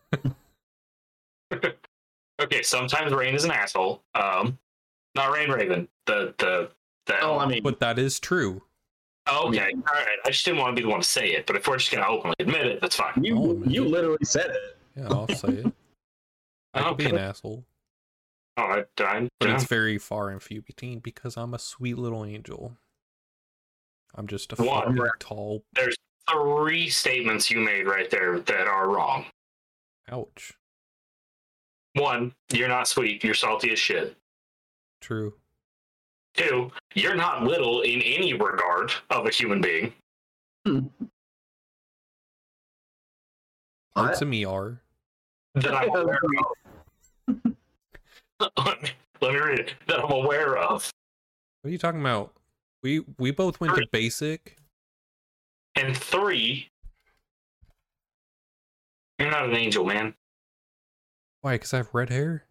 okay 2.41 2.61
sometimes 2.63 3.13
rain 3.13 3.35
is 3.35 3.43
an 3.43 3.51
asshole 3.51 4.01
um 4.15 4.57
not 5.15 5.31
rain 5.33 5.49
raven 5.49 5.87
the 6.05 6.33
the 6.37 6.69
the 7.05 7.21
Oh, 7.21 7.37
I 7.37 7.45
mean, 7.45 7.61
But 7.63 7.79
that 7.81 7.99
is 7.99 8.19
true. 8.19 8.61
Oh, 9.27 9.47
okay 9.47 9.71
all 9.73 9.81
right 9.93 10.17
i 10.25 10.29
just 10.29 10.43
didn't 10.43 10.59
want 10.59 10.75
to 10.75 10.81
be 10.81 10.85
the 10.85 10.91
one 10.91 10.99
to 10.99 11.07
say 11.07 11.27
it 11.29 11.45
but 11.45 11.55
if 11.55 11.65
we're 11.67 11.77
just 11.77 11.91
gonna 11.91 12.05
openly 12.07 12.35
admit 12.39 12.65
it 12.65 12.81
that's 12.81 12.97
fine 12.97 13.23
you 13.23 13.37
Oh, 13.37 13.63
you 13.65 13.85
literally 13.85 14.17
said 14.25 14.49
it. 14.49 14.77
Yeah, 14.97 15.07
I'll 15.09 15.27
say 15.29 15.47
it. 15.49 15.73
I 16.73 16.83
could 16.89 16.97
be 16.97 17.05
an 17.05 17.17
asshole. 17.17 17.63
Oh, 18.57 18.61
I, 18.63 18.83
I, 18.99 19.29
But 19.39 19.49
yeah. 19.49 19.55
it's 19.55 19.63
very 19.63 19.97
far 19.97 20.29
and 20.29 20.41
few 20.43 20.61
between 20.61 20.99
because 20.99 21.37
I'm 21.37 21.53
a 21.53 21.59
sweet 21.59 21.97
little 21.97 22.25
angel. 22.25 22.75
I'm 24.15 24.27
just 24.27 24.51
a 24.53 24.61
One. 24.63 24.99
tall 25.19 25.63
There's 25.73 25.95
three 26.29 26.89
statements 26.89 27.49
you 27.49 27.59
made 27.59 27.87
right 27.87 28.09
there 28.09 28.39
that 28.39 28.67
are 28.67 28.89
wrong. 28.89 29.25
ouch. 30.11 30.53
One, 31.95 32.33
you're 32.51 32.67
not 32.67 32.87
sweet. 32.87 33.23
You're 33.23 33.33
salty 33.35 33.71
as 33.71 33.79
shit. 33.79 34.15
True. 35.03 35.33
Two, 36.33 36.71
you're 36.95 37.13
not 37.13 37.43
little 37.43 37.81
in 37.81 38.01
any 38.01 38.33
regard 38.33 38.93
of 39.09 39.27
a 39.27 39.29
human 39.29 39.59
being. 39.59 39.91
Parts 43.93 44.21
of 44.21 44.29
me 44.29 44.45
are. 44.45 44.81
That 45.55 45.73
I'm 45.73 45.89
aware 45.89 46.19
of. 47.27 47.27
let, 48.65 48.81
me, 48.81 48.89
let 49.19 49.33
me 49.33 49.39
read 49.39 49.59
it. 49.59 49.73
That 49.87 49.99
I'm 49.99 50.11
aware 50.11 50.55
of. 50.57 50.89
What 51.61 51.67
are 51.67 51.71
you 51.71 51.77
talking 51.77 51.99
about? 51.99 52.31
We 52.81 53.03
we 53.19 53.31
both 53.31 53.59
went 53.59 53.75
to 53.75 53.85
basic. 53.91 54.55
And 55.75 55.97
three, 55.97 56.69
you're 59.19 59.29
not 59.29 59.49
an 59.49 59.55
angel, 59.57 59.83
man. 59.83 60.13
Why? 61.41 61.55
Because 61.55 61.73
I 61.73 61.77
have 61.77 61.89
red 61.91 62.09
hair. 62.09 62.45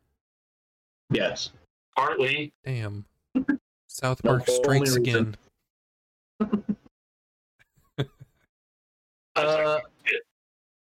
Yes. 1.11 1.51
Partly, 1.97 2.53
Damn. 2.65 3.05
South 3.89 4.23
Park 4.23 4.45
only 4.49 4.63
strikes 4.87 4.97
again. 4.97 5.37
I 6.41 6.47
was 9.45 9.55
like, 9.55 9.67
Uh, 9.67 9.81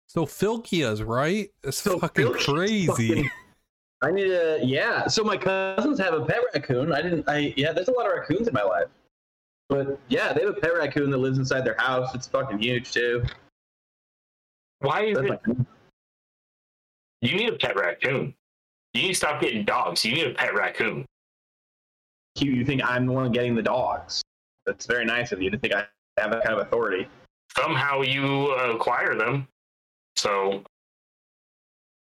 So 0.07 0.25
Fylgja's 0.25 1.03
right. 1.03 1.49
It's 1.63 1.77
So 1.77 1.99
fucking 1.99 2.25
Fylgja's 2.27 2.45
crazy. 2.45 3.07
fucking- 3.09 3.29
I 4.03 4.11
need 4.11 4.29
a 4.31 4.59
Yeah. 4.63 5.07
So 5.07 5.23
my 5.23 5.37
cousins 5.37 5.99
have 5.99 6.13
a 6.13 6.23
pet 6.25 6.41
raccoon. 6.53 6.91
I 6.93 7.01
didn't. 7.01 7.27
I 7.27 7.53
yeah. 7.57 7.71
There's 7.73 7.87
a 7.87 7.91
lot 7.91 8.05
of 8.05 8.13
raccoons 8.13 8.47
in 8.47 8.53
my 8.53 8.61
life. 8.61 8.87
But 9.69 9.99
yeah, 10.07 10.33
they 10.33 10.41
have 10.41 10.55
a 10.55 10.59
pet 10.61 10.75
raccoon 10.75 11.09
that 11.09 11.17
lives 11.17 11.39
inside 11.39 11.61
their 11.61 11.75
house. 11.79 12.13
It's 12.13 12.27
fucking 12.27 12.59
huge 12.59 12.91
too. 12.91 13.23
why 14.79 15.05
is 15.05 15.17
That's 15.17 15.41
it? 15.47 15.57
You 17.21 17.35
need 17.37 17.49
a 17.53 17.57
pet 17.57 17.75
raccoon. 17.75 18.35
You 18.97 19.03
need 19.03 19.09
to 19.09 19.15
stop 19.15 19.39
getting 19.39 19.63
dogs. 19.63 20.03
You 20.03 20.15
need 20.15 20.25
a 20.25 20.33
pet 20.33 20.55
raccoon. 20.55 21.05
you, 22.39 22.51
you 22.51 22.65
think 22.65 22.83
I'm 22.83 23.05
the 23.05 23.11
one 23.11 23.31
getting 23.31 23.53
the 23.53 23.61
dogs? 23.61 24.23
That's 24.65 24.87
very 24.87 25.05
nice 25.05 25.31
of 25.31 25.39
you 25.39 25.51
to 25.51 25.57
think 25.57 25.75
I 25.75 25.85
have 26.17 26.31
that 26.31 26.43
kind 26.43 26.59
of 26.59 26.65
authority. 26.65 27.07
Somehow 27.55 28.01
you 28.01 28.53
acquire 28.53 29.13
them. 29.13 29.47
So 30.15 30.63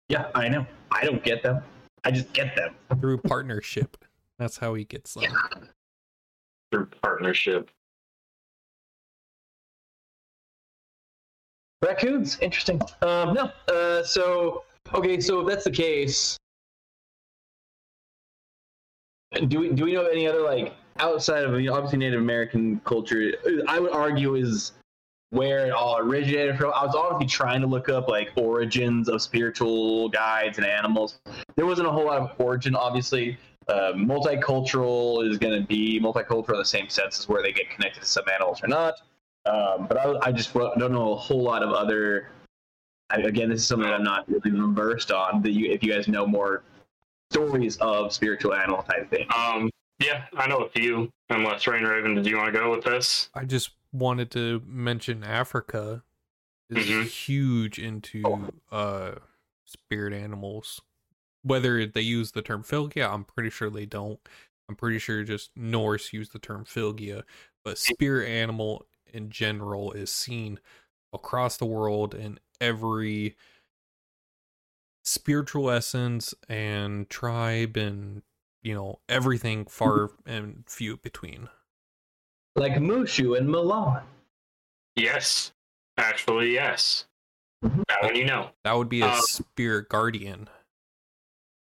Yeah, 0.07 0.29
I 0.33 0.47
know. 0.47 0.65
I 0.89 1.03
don't 1.03 1.21
get 1.21 1.43
them. 1.43 1.61
I 2.05 2.11
just 2.11 2.31
get 2.31 2.55
them. 2.55 2.73
Through 3.01 3.17
partnership. 3.17 3.97
That's 4.39 4.57
how 4.57 4.73
he 4.73 4.85
gets 4.85 5.13
them. 5.15 5.25
through 6.71 6.85
partnership. 7.01 7.69
Raccoons, 11.83 12.39
interesting. 12.39 12.81
Um, 13.01 13.33
no. 13.33 13.51
Uh, 13.67 14.03
so 14.03 14.63
okay, 14.93 15.19
so 15.19 15.41
if 15.41 15.47
that's 15.47 15.65
the 15.65 15.71
case, 15.71 16.38
do 19.45 19.59
we 19.59 19.69
do 19.69 19.85
we 19.85 19.93
know 19.93 20.01
of 20.01 20.11
any 20.11 20.27
other 20.27 20.41
like 20.41 20.73
outside 20.99 21.43
of 21.43 21.53
obviously 21.53 21.99
Native 21.99 22.21
American 22.21 22.79
culture? 22.85 23.33
I 23.67 23.79
would 23.79 23.91
argue 23.91 24.35
is 24.35 24.73
where 25.31 25.67
it 25.67 25.71
all 25.71 25.97
originated 25.97 26.57
from. 26.57 26.71
I 26.73 26.85
was 26.85 26.95
obviously 26.95 27.27
trying 27.27 27.61
to 27.61 27.67
look 27.67 27.89
up 27.89 28.07
like 28.07 28.31
origins 28.35 29.09
of 29.09 29.21
spiritual 29.21 30.09
guides 30.09 30.57
and 30.57 30.65
animals. 30.65 31.19
There 31.55 31.65
wasn't 31.65 31.88
a 31.88 31.91
whole 31.91 32.05
lot 32.05 32.19
of 32.19 32.31
origin, 32.39 32.75
obviously. 32.75 33.38
Uh, 33.67 33.91
multicultural 33.93 35.29
is 35.29 35.38
going 35.38 35.59
to 35.59 35.67
be 35.67 35.99
multicultural 35.99 36.53
in 36.53 36.59
the 36.59 36.65
same 36.65 36.88
sense 36.88 37.19
as 37.19 37.27
where 37.27 37.41
they 37.41 37.51
get 37.51 37.69
connected 37.69 37.99
to 37.99 38.05
some 38.05 38.23
animals 38.33 38.63
or 38.63 38.67
not. 38.67 38.93
Um, 39.45 39.88
but 39.88 39.97
I, 39.97 40.29
I 40.29 40.31
just 40.31 40.53
don't 40.53 40.91
know 40.91 41.13
a 41.13 41.15
whole 41.15 41.41
lot 41.41 41.63
of 41.63 41.71
other. 41.71 42.29
I, 43.09 43.17
again, 43.17 43.49
this 43.49 43.61
is 43.61 43.67
something 43.67 43.89
I'm 43.89 44.03
not 44.03 44.29
really 44.29 44.51
versed 44.73 45.11
on. 45.11 45.41
That 45.41 45.51
you, 45.51 45.69
if 45.69 45.83
you 45.83 45.91
guys 45.91 46.07
know 46.07 46.25
more 46.25 46.63
stories 47.32 47.78
of 47.78 48.13
spiritual 48.13 48.53
animal 48.53 48.84
type 48.84 49.09
things. 49.09 49.28
Um, 49.36 49.69
yeah, 49.99 50.25
I 50.36 50.47
know 50.47 50.59
a 50.59 50.69
few. 50.69 51.09
Unless 51.30 51.67
Rain 51.67 51.84
Raven, 51.84 52.15
did 52.15 52.25
you 52.25 52.38
want 52.38 52.53
to 52.53 52.59
go 52.59 52.71
with 52.71 52.84
this? 52.86 53.30
I 53.34 53.43
just 53.45 53.71
wanted 53.91 54.32
to 54.32 54.61
mention 54.65 55.23
Africa 55.23 56.03
is 56.69 56.86
Mhm. 56.86 57.03
huge 57.05 57.80
into 57.80 58.49
uh 58.71 59.15
spirit 59.65 60.13
animals. 60.13 60.82
Whether 61.43 61.86
they 61.86 62.01
use 62.01 62.32
the 62.32 62.41
term 62.41 62.63
Fylgja, 62.63 63.11
I'm 63.11 63.23
pretty 63.25 63.49
sure 63.49 63.69
they 63.69 63.86
don't. 63.86 64.19
I'm 64.69 64.75
pretty 64.75 64.99
sure 64.99 65.23
just 65.23 65.55
Norse 65.55 66.11
use 66.13 66.30
the 66.30 66.39
term 66.39 66.65
Fylgja, 66.65 67.23
but 67.63 67.78
spirit 67.78 68.28
animal 68.30 68.86
in 69.13 69.30
general 69.30 69.91
is 69.93 70.11
seen 70.11 70.59
across 71.13 71.57
the 71.57 71.65
world 71.65 72.13
in 72.13 72.39
every 72.59 73.36
spiritual 75.07 75.69
essence 75.71 76.33
and 76.49 77.09
tribe 77.09 77.77
and 77.77 78.21
you 78.61 78.73
know 78.73 78.99
everything 79.07 79.65
far 79.65 80.09
and 80.25 80.63
few 80.67 80.97
between. 80.97 81.47
like 82.55 82.73
Mushu 82.73 83.37
and 83.37 83.47
Mulan. 83.47 84.03
Yes, 84.95 85.53
actually, 85.97 86.53
yes. 86.53 87.05
Mhm. 87.63 87.83
That 87.87 88.03
one 88.03 88.15
you 88.15 88.25
know. 88.25 88.51
That 88.63 88.73
would 88.73 88.89
be 88.89 89.01
a 89.01 89.07
Um, 89.07 89.21
spirit 89.21 89.89
guardian. 89.89 90.49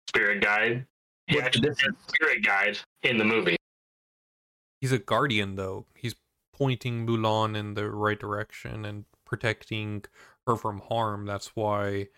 Spirit 0.10 0.44
guide. 0.44 0.86
He 1.28 1.36
What's 1.38 1.60
the 1.60 1.70
actually 1.70 1.76
said 1.76 1.94
spirit 2.08 2.44
guide 2.46 2.78
in 3.04 3.18
the 3.18 3.24
movie. 3.26 3.56
He's 4.82 4.92
a 4.92 5.00
guardian 5.00 5.56
though. 5.56 5.86
He's 5.96 6.16
pointing 6.54 7.06
Mulan 7.08 7.56
in 7.56 7.76
the 7.76 7.90
right 7.90 8.20
direction 8.20 8.84
and 8.84 9.06
protecting 9.26 10.04
her 10.46 10.56
from 10.58 10.80
harm. 10.82 11.26
That's 11.26 11.56
why 11.56 12.10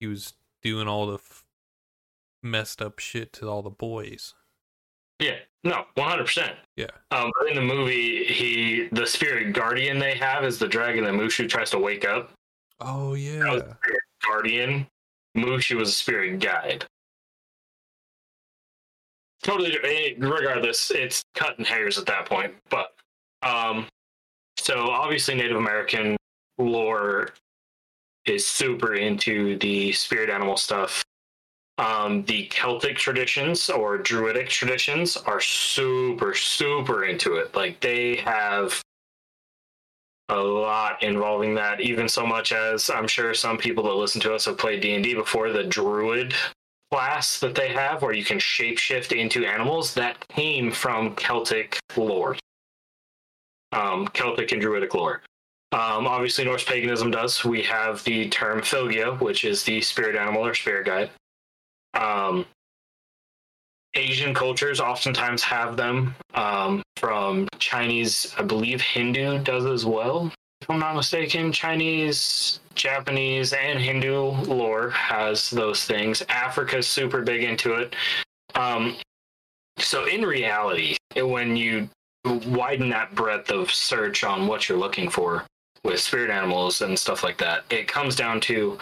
he 0.00 0.06
was 0.06 0.34
doing 0.62 0.88
all 0.88 1.06
the 1.06 1.14
f- 1.14 1.44
messed 2.42 2.80
up 2.82 2.98
shit 2.98 3.32
to 3.34 3.48
all 3.48 3.62
the 3.62 3.70
boys. 3.70 4.34
Yeah, 5.18 5.36
no, 5.64 5.84
one 5.94 6.08
hundred 6.10 6.24
percent. 6.26 6.56
Yeah. 6.76 6.86
Um, 7.10 7.30
in 7.48 7.56
the 7.56 7.62
movie, 7.62 8.24
he 8.24 8.88
the 8.92 9.06
spirit 9.06 9.52
guardian 9.54 9.98
they 9.98 10.14
have 10.16 10.44
is 10.44 10.58
the 10.58 10.68
dragon 10.68 11.04
that 11.04 11.14
Mushu 11.14 11.48
tries 11.48 11.70
to 11.70 11.78
wake 11.78 12.04
up. 12.06 12.32
Oh 12.80 13.14
yeah. 13.14 13.60
guardian. 14.24 14.86
Mushu 15.36 15.76
was 15.76 15.88
a 15.90 15.92
spirit 15.92 16.38
guide. 16.40 16.84
Totally. 19.42 19.76
eh, 19.84 20.14
Regardless, 20.18 20.90
it's 20.90 21.22
cut 21.34 21.48
cutting 21.50 21.64
hairs 21.64 21.98
at 21.98 22.06
that 22.06 22.26
point. 22.26 22.54
But 22.70 22.92
um, 23.42 23.86
so 24.58 24.88
obviously 24.90 25.34
Native 25.34 25.56
American 25.56 26.16
lore 26.58 27.28
is 28.26 28.46
super 28.46 28.94
into 28.94 29.58
the 29.58 29.92
spirit 29.92 30.30
animal 30.30 30.56
stuff. 30.56 31.04
Um, 31.78 32.24
the 32.24 32.46
Celtic 32.46 32.96
traditions 32.96 33.68
or 33.68 33.98
Druidic 33.98 34.48
traditions 34.48 35.16
are 35.16 35.40
super, 35.40 36.34
super 36.34 37.04
into 37.04 37.34
it. 37.34 37.54
Like 37.54 37.80
they 37.80 38.16
have 38.16 38.80
a 40.28 40.36
lot 40.36 41.02
involving 41.02 41.54
that, 41.54 41.80
even 41.80 42.08
so 42.08 42.26
much 42.26 42.52
as 42.52 42.90
I'm 42.90 43.06
sure 43.06 43.34
some 43.34 43.58
people 43.58 43.84
that 43.84 43.92
listen 43.92 44.20
to 44.22 44.34
us 44.34 44.46
have 44.46 44.58
played 44.58 44.80
D 44.80 44.94
and 44.94 45.04
D 45.04 45.14
before. 45.14 45.50
The 45.50 45.64
Druid 45.64 46.34
class 46.90 47.38
that 47.40 47.54
they 47.54 47.68
have, 47.68 48.02
where 48.02 48.12
you 48.12 48.24
can 48.24 48.38
shapeshift 48.38 49.16
into 49.16 49.44
animals, 49.44 49.94
that 49.94 50.26
came 50.28 50.72
from 50.72 51.14
Celtic 51.14 51.78
lore, 51.96 52.36
um, 53.72 54.08
Celtic 54.08 54.52
and 54.52 54.60
Druidic 54.60 54.94
lore. 54.94 55.22
Um, 55.76 56.06
obviously, 56.06 56.46
Norse 56.46 56.64
paganism 56.64 57.10
does. 57.10 57.44
We 57.44 57.60
have 57.64 58.02
the 58.04 58.30
term 58.30 58.62
Fylgja, 58.62 59.20
which 59.20 59.44
is 59.44 59.62
the 59.62 59.82
spirit 59.82 60.16
animal 60.16 60.46
or 60.46 60.54
spirit 60.54 60.86
guide. 60.86 61.10
Um, 61.92 62.46
Asian 63.94 64.32
cultures 64.32 64.80
oftentimes 64.80 65.42
have 65.42 65.76
them. 65.76 66.14
Um, 66.32 66.82
from 66.96 67.46
Chinese, 67.58 68.34
I 68.38 68.42
believe 68.42 68.80
Hindu 68.80 69.40
does 69.42 69.66
as 69.66 69.84
well. 69.84 70.32
If 70.62 70.70
I'm 70.70 70.78
not 70.78 70.96
mistaken, 70.96 71.52
Chinese, 71.52 72.60
Japanese, 72.74 73.52
and 73.52 73.78
Hindu 73.78 74.14
lore 74.46 74.88
has 74.88 75.50
those 75.50 75.84
things. 75.84 76.22
Africa's 76.30 76.86
super 76.86 77.20
big 77.20 77.44
into 77.44 77.74
it. 77.74 77.94
Um, 78.54 78.96
so 79.76 80.06
in 80.06 80.22
reality, 80.22 80.96
when 81.14 81.54
you 81.54 81.90
widen 82.46 82.88
that 82.88 83.14
breadth 83.14 83.50
of 83.50 83.70
search 83.70 84.24
on 84.24 84.46
what 84.46 84.70
you're 84.70 84.78
looking 84.78 85.10
for 85.10 85.44
with 85.86 86.00
spirit 86.00 86.30
animals 86.30 86.82
and 86.82 86.98
stuff 86.98 87.22
like 87.22 87.38
that, 87.38 87.64
it 87.70 87.86
comes 87.88 88.16
down 88.16 88.40
to 88.42 88.78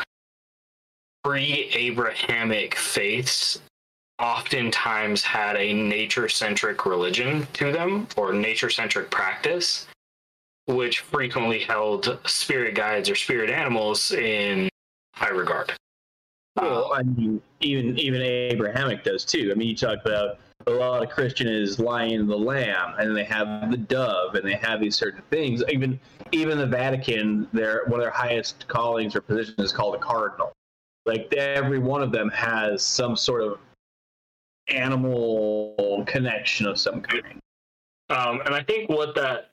pre-Abrahamic 1.23 2.75
faiths 2.75 3.61
oftentimes 4.19 5.23
had 5.23 5.57
a 5.57 5.73
nature-centric 5.73 6.87
religion 6.87 7.47
to 7.53 7.73
them 7.73 8.07
or 8.17 8.33
nature-centric 8.33 9.11
practice, 9.11 9.87
which 10.67 11.01
frequently 11.01 11.61
held 11.61 12.19
spirit 12.27 12.75
guides 12.75 13.11
or 13.11 13.15
spirit 13.15 13.51
animals 13.51 14.13
in 14.13 14.69
high 15.15 15.31
regard. 15.31 15.73
Well, 16.57 16.93
I 16.95 17.03
mean, 17.03 17.43
even 17.61 17.99
even 17.99 18.23
Abrahamic 18.23 19.03
does 19.03 19.25
too. 19.25 19.51
I 19.51 19.55
mean, 19.55 19.69
you 19.69 19.77
talk 19.77 19.99
about 20.05 20.39
a 20.67 20.71
lot 20.71 21.03
of 21.03 21.11
Christian 21.11 21.49
is 21.49 21.79
and 21.79 22.29
the 22.29 22.37
lamb, 22.37 22.95
and 22.99 23.17
they 23.17 23.25
have 23.25 23.71
the 23.71 23.77
dove, 23.77 24.35
and 24.35 24.47
they 24.47 24.55
have 24.55 24.81
these 24.81 24.97
certain 24.97 25.23
things. 25.31 25.63
Even 25.69 25.99
even 26.33 26.59
the 26.59 26.67
Vatican, 26.67 27.49
their 27.53 27.85
one 27.87 28.01
of 28.01 28.05
their 28.05 28.11
highest 28.11 28.67
callings 28.69 29.15
or 29.15 29.21
positions 29.21 29.59
is 29.59 29.73
called 29.73 29.95
a 29.95 29.99
cardinal. 29.99 30.53
Like 31.07 31.33
every 31.35 31.79
one 31.79 32.03
of 32.03 32.13
them 32.13 32.31
has 32.31 32.83
some 32.83 33.17
sort 33.17 33.43
of 33.43 33.59
animal 34.69 36.03
connection 36.07 36.67
of 36.67 36.79
some 36.79 37.03
kind. 37.03 37.39
Um, 38.11 38.41
and 38.45 38.55
I 38.55 38.63
think 38.63 38.89
what 38.89 39.15
that 39.17 39.51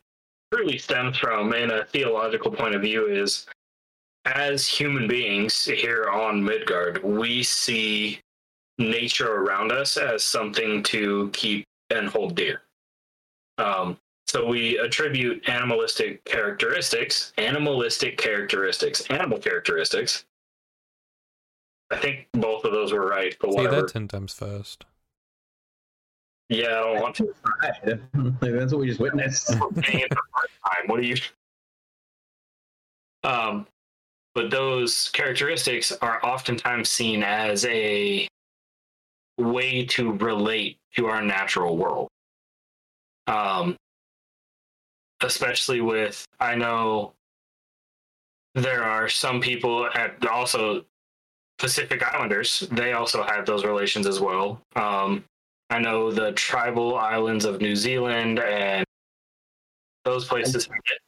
truly 0.53 0.77
stems 0.77 1.17
from, 1.17 1.53
in 1.53 1.71
a 1.71 1.85
theological 1.85 2.51
point 2.51 2.75
of 2.75 2.81
view, 2.81 3.07
is 3.07 3.47
as 4.25 4.67
human 4.67 5.07
beings 5.07 5.65
here 5.65 6.07
on 6.09 6.43
Midgard, 6.43 7.03
we 7.03 7.43
see 7.43 8.20
nature 8.89 9.31
around 9.35 9.71
us 9.71 9.97
as 9.97 10.23
something 10.23 10.83
to 10.83 11.29
keep 11.33 11.65
and 11.89 12.07
hold 12.07 12.35
dear. 12.35 12.61
Um, 13.57 13.97
so 14.27 14.47
we 14.47 14.77
attribute 14.77 15.47
animalistic 15.49 16.23
characteristics, 16.23 17.33
animalistic 17.37 18.17
characteristics, 18.17 19.01
animal 19.09 19.37
characteristics. 19.37 20.25
I 21.91 21.97
think 21.97 22.27
both 22.33 22.63
of 22.63 22.71
those 22.71 22.93
were 22.93 23.05
right, 23.05 23.35
but 23.41 23.51
Say 23.51 23.57
whatever. 23.57 23.81
that 23.81 23.89
ten 23.91 24.07
times 24.07 24.33
fast. 24.33 24.85
Yeah, 26.47 26.67
I 26.67 26.93
don't 26.93 27.01
want 27.01 27.15
to. 27.15 27.33
Right. 27.61 27.99
like, 28.41 28.53
that's 28.53 28.71
what 28.71 28.81
we 28.81 28.87
just 28.87 28.99
witnessed. 28.99 29.47
paying 29.77 30.05
for 30.09 30.21
part-time. 30.33 30.87
What 30.87 31.01
do 31.01 31.07
you? 31.07 31.15
Um, 33.23 33.67
but 34.33 34.49
those 34.49 35.09
characteristics 35.09 35.91
are 36.01 36.25
oftentimes 36.25 36.89
seen 36.89 37.23
as 37.23 37.65
a 37.65 38.27
way 39.41 39.85
to 39.85 40.13
relate 40.13 40.77
to 40.95 41.07
our 41.07 41.21
natural 41.21 41.77
world. 41.77 42.07
Um, 43.27 43.75
especially 45.23 45.81
with, 45.81 46.25
I 46.39 46.55
know 46.55 47.13
there 48.55 48.83
are 48.83 49.07
some 49.07 49.39
people 49.39 49.87
at 49.93 50.25
also 50.27 50.85
Pacific 51.59 52.03
Islanders. 52.03 52.67
They 52.71 52.93
also 52.93 53.23
have 53.23 53.45
those 53.45 53.63
relations 53.63 54.07
as 54.07 54.19
well. 54.19 54.61
Um, 54.75 55.23
I 55.69 55.79
know 55.79 56.11
the 56.11 56.33
tribal 56.33 56.97
islands 56.97 57.45
of 57.45 57.61
New 57.61 57.75
Zealand 57.75 58.39
and 58.39 58.83
those 60.03 60.25
places 60.27 60.67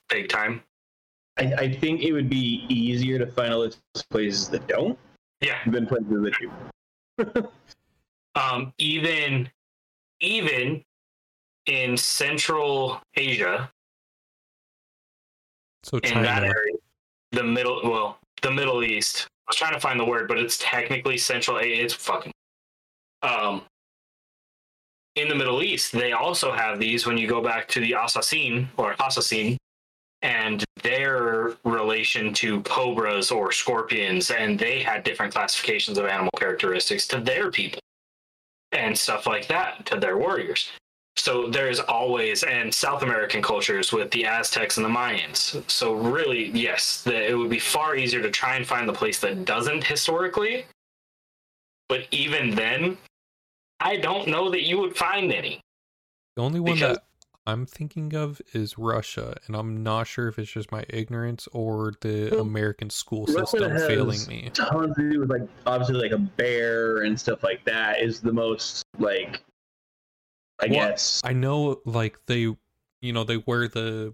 big 0.10 0.30
time. 0.30 0.62
I, 1.38 1.54
I 1.54 1.74
think 1.74 2.04
it 2.04 2.14
would 2.14 2.30
be 2.30 2.66
easier 2.70 3.18
to 3.18 3.26
find 3.26 3.52
all 3.54 3.62
those 3.62 3.78
places 4.12 4.50
that 4.50 4.68
don't 4.68 4.98
Yeah. 5.42 5.58
than 5.66 5.88
places 5.88 6.08
that 6.10 6.34
do. 6.40 7.48
Um, 8.36 8.74
even 8.78 9.50
even 10.20 10.84
in 11.66 11.98
Central 11.98 13.02
Asia, 13.16 13.70
So 15.84 15.98
in 16.00 16.24
that 16.24 16.44
area, 16.44 16.76
the 17.32 17.44
middle 17.44 17.82
well, 17.84 18.18
the 18.42 18.52
Middle 18.52 18.84
East. 18.84 19.28
I 19.48 19.50
was 19.50 19.58
trying 19.58 19.74
to 19.74 19.80
find 19.80 20.00
the 20.00 20.06
word, 20.06 20.28
but 20.28 20.40
it's 20.40 20.58
technically 20.60 21.18
Central 21.18 21.60
Asia. 21.60 21.84
It's 21.84 21.94
fucking 21.94 22.32
um 23.22 23.64
in 25.16 25.28
the 25.28 25.36
Middle 25.36 25.62
East, 25.62 25.92
they 25.92 26.12
also 26.12 26.52
have 26.52 26.80
these 26.80 27.06
when 27.06 27.18
you 27.18 27.28
go 27.28 27.42
back 27.42 27.68
to 27.70 27.80
the 27.80 27.94
Assassin 27.94 28.68
or 28.78 28.96
Assassin 29.00 29.58
and 30.24 30.64
their 30.82 31.56
relation 31.66 32.34
to 32.34 32.62
cobras 32.62 33.30
or 33.30 33.52
scorpions, 33.52 34.32
and 34.32 34.58
they 34.58 34.82
had 34.82 35.04
different 35.04 35.34
classifications 35.34 35.98
of 35.98 36.06
animal 36.06 36.32
characteristics 36.38 37.08
to 37.08 37.20
their 37.20 37.52
people 37.52 37.80
and 38.74 38.98
stuff 38.98 39.28
like 39.28 39.48
that 39.48 39.86
to 39.88 40.00
their 40.00 40.18
warriors. 40.18 40.72
So 41.16 41.48
there's 41.48 41.80
always 41.80 42.44
and 42.44 42.74
South 42.74 43.04
American 43.04 43.42
cultures 43.42 43.92
with 43.94 44.10
the 44.12 44.26
Aztecs 44.26 44.78
and 44.78 44.86
the 44.86 44.90
Mayans. 44.90 45.70
So 45.70 45.94
really, 45.94 46.50
yes, 46.50 47.04
the, 47.04 47.30
it 47.30 47.36
would 47.36 47.52
be 47.52 47.60
far 47.60 47.96
easier 47.96 48.22
to 48.22 48.32
try 48.32 48.56
and 48.56 48.66
find 48.66 48.90
the 48.90 48.94
place 48.94 49.20
that 49.20 49.46
doesn't 49.46 49.84
historically. 49.84 50.66
But 51.88 52.08
even 52.12 52.56
then, 52.56 52.98
I 53.80 53.98
don't 53.98 54.28
know 54.28 54.50
that 54.50 54.64
you 54.64 54.80
would 54.80 54.98
find 54.98 55.32
any. 55.32 55.62
The 56.36 56.42
only 56.42 56.60
one 56.60 56.74
Because- 56.74 56.96
that 56.98 57.04
I'm 57.46 57.66
thinking 57.66 58.14
of 58.16 58.42
is 58.54 58.78
Russia, 58.78 59.36
and 59.46 59.56
I'm 59.56 59.84
not 59.84 60.08
sure 60.08 60.30
if 60.30 60.40
it's 60.40 60.52
just 60.52 60.72
my 60.72 60.86
ignorance 60.90 61.48
or 61.52 61.94
the 62.00 62.30
Well, 62.32 62.42
American 62.42 62.90
school 62.90 63.28
system 63.28 63.72
has 63.72 63.86
failing 63.86 64.26
me. 64.28 64.50
Tons 64.54 64.96
to 64.96 65.10
do 65.12 65.20
with 65.20 65.30
like 65.30 65.42
obviously 65.66 65.96
like 65.96 66.14
a 66.14 66.18
bear 66.18 67.00
and 67.04 67.20
stuff 67.20 67.44
like 67.44 67.64
that 67.66 68.02
is 68.02 68.22
the 68.22 68.32
most 68.32 68.86
like 68.98 69.44
I 70.62 70.68
Well, 70.68 70.90
guess 70.90 71.20
I 71.26 71.34
know, 71.34 71.82
like 71.86 72.18
they, 72.28 72.56
you 73.02 73.14
know, 73.14 73.26
they 73.26 73.38
wear 73.38 73.68
the 73.68 74.14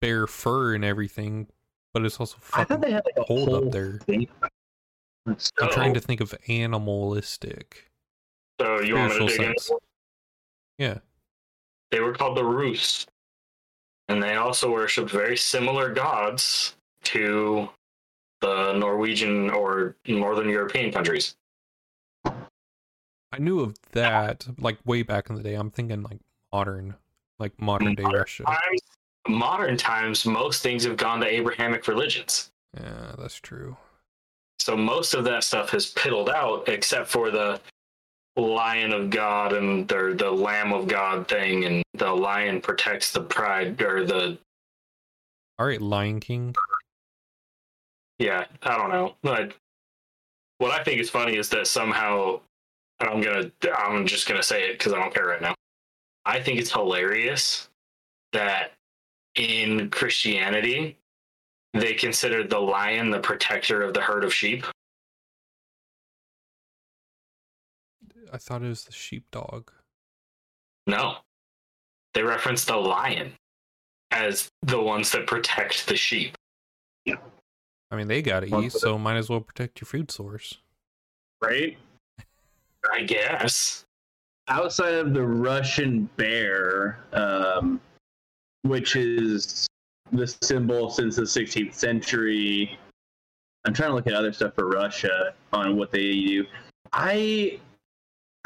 bear 0.00 0.26
fur 0.26 0.74
and 0.74 0.84
everything, 0.84 1.48
but 1.92 2.06
it's 2.06 2.18
also 2.18 2.36
I 2.54 2.64
thought 2.64 2.68
fucking 2.68 2.80
they 2.80 2.92
had 2.92 3.04
like 3.04 3.18
a 3.18 3.24
cold 3.24 3.48
whole 3.50 3.66
up 3.66 3.72
there. 3.72 3.98
thing. 4.06 4.28
I'm 5.26 5.36
trying 5.70 5.92
to 5.94 6.00
think 6.00 6.20
of 6.22 6.34
animalistic. 6.48 7.90
So 8.60 8.80
you 8.80 8.94
want 8.94 9.12
me 9.12 9.18
to 9.18 9.28
Spiritual 9.28 9.28
dig 9.28 9.40
in? 9.40 9.58
sense. 9.58 9.70
Yeah, 10.78 10.98
They 11.90 12.00
were 12.00 12.12
called 12.12 12.36
the 12.36 12.44
Rus. 12.44 13.06
And 14.08 14.22
they 14.22 14.34
also 14.36 14.70
worshipped 14.70 15.10
very 15.10 15.36
similar 15.36 15.92
gods 15.92 16.76
to 17.04 17.68
the 18.40 18.72
Norwegian 18.74 19.50
or 19.50 19.96
Northern 20.06 20.48
European 20.48 20.92
countries. 20.92 21.36
I 22.24 23.38
knew 23.38 23.60
of 23.60 23.76
that 23.92 24.46
like 24.58 24.78
way 24.84 25.02
back 25.02 25.28
in 25.28 25.36
the 25.36 25.42
day. 25.42 25.54
I'm 25.54 25.70
thinking 25.70 26.02
like 26.02 26.20
modern, 26.52 26.94
like 27.38 27.60
modern 27.60 27.94
day 27.94 28.04
Modern 28.04 28.20
Russia. 28.20 28.44
Times, 28.44 28.80
modern 29.28 29.76
times, 29.76 30.24
most 30.24 30.62
things 30.62 30.84
have 30.84 30.96
gone 30.96 31.20
to 31.20 31.26
Abrahamic 31.26 31.88
religions. 31.88 32.52
Yeah, 32.74 33.14
that's 33.18 33.36
true. 33.36 33.76
So 34.58 34.76
most 34.76 35.14
of 35.14 35.24
that 35.24 35.44
stuff 35.44 35.70
has 35.70 35.92
piddled 35.92 36.28
out, 36.28 36.68
except 36.68 37.08
for 37.08 37.30
the 37.30 37.60
lion 38.36 38.92
of 38.92 39.10
God 39.10 39.52
and 39.52 39.88
the 39.88 40.14
the 40.16 40.30
lamb 40.30 40.72
of 40.72 40.86
God 40.88 41.28
thing, 41.28 41.64
and 41.64 41.82
the 41.94 42.12
lion 42.12 42.60
protects 42.60 43.12
the 43.12 43.20
pride 43.22 43.80
or 43.80 44.04
the 44.04 44.38
All 45.58 45.66
right, 45.66 45.80
Lion 45.80 46.20
King. 46.20 46.54
yeah. 48.18 48.44
I 48.62 48.76
don't 48.76 48.90
know. 48.90 49.14
But 49.22 49.54
what 50.58 50.72
I 50.72 50.82
think 50.84 51.00
is 51.00 51.10
funny 51.10 51.36
is 51.36 51.48
that 51.50 51.66
somehow 51.66 52.40
and 53.00 53.08
I'm 53.08 53.20
gonna 53.20 53.50
I'm 53.76 54.06
just 54.06 54.28
gonna 54.28 54.42
say 54.42 54.68
it 54.70 54.78
because 54.78 54.92
I 54.92 54.98
don't 54.98 55.12
care 55.14 55.26
right 55.26 55.40
now. 55.42 55.54
I 56.24 56.40
think 56.40 56.58
it's 56.58 56.72
hilarious 56.72 57.68
that 58.32 58.72
in 59.36 59.90
Christianity 59.90 60.96
they 61.74 61.94
considered 61.94 62.48
the 62.50 62.58
lion 62.58 63.10
the 63.10 63.20
protector 63.20 63.82
of 63.82 63.94
the 63.94 64.00
herd 64.00 64.24
of 64.24 64.32
sheep. 64.32 64.64
I 68.36 68.38
thought 68.38 68.62
it 68.62 68.68
was 68.68 68.84
the 68.84 68.92
sheepdog. 68.92 69.70
No. 70.86 71.16
They 72.12 72.22
reference 72.22 72.66
the 72.66 72.76
lion 72.76 73.32
as 74.10 74.50
the 74.60 74.78
ones 74.78 75.10
that 75.12 75.26
protect 75.26 75.86
the 75.86 75.96
sheep. 75.96 76.36
Yeah. 77.06 77.14
I 77.90 77.96
mean, 77.96 78.08
they 78.08 78.20
gotta 78.20 78.44
eat, 78.46 78.50
but- 78.50 78.72
so 78.72 78.98
might 78.98 79.16
as 79.16 79.30
well 79.30 79.40
protect 79.40 79.80
your 79.80 79.86
food 79.86 80.10
source. 80.10 80.58
right? 81.40 81.78
I 82.92 83.04
guess. 83.04 83.84
Outside 84.48 84.94
of 84.94 85.14
the 85.14 85.22
Russian 85.22 86.08
bear, 86.18 86.98
um, 87.14 87.80
which 88.62 88.96
is 88.96 89.66
the 90.12 90.26
symbol 90.42 90.90
since 90.90 91.16
the 91.16 91.22
16th 91.22 91.72
century. 91.72 92.78
I'm 93.64 93.72
trying 93.72 93.90
to 93.90 93.94
look 93.94 94.06
at 94.06 94.12
other 94.12 94.32
stuff 94.34 94.54
for 94.54 94.68
Russia 94.68 95.32
on 95.54 95.76
what 95.78 95.90
they 95.90 96.12
do. 96.12 96.44
I 96.92 97.58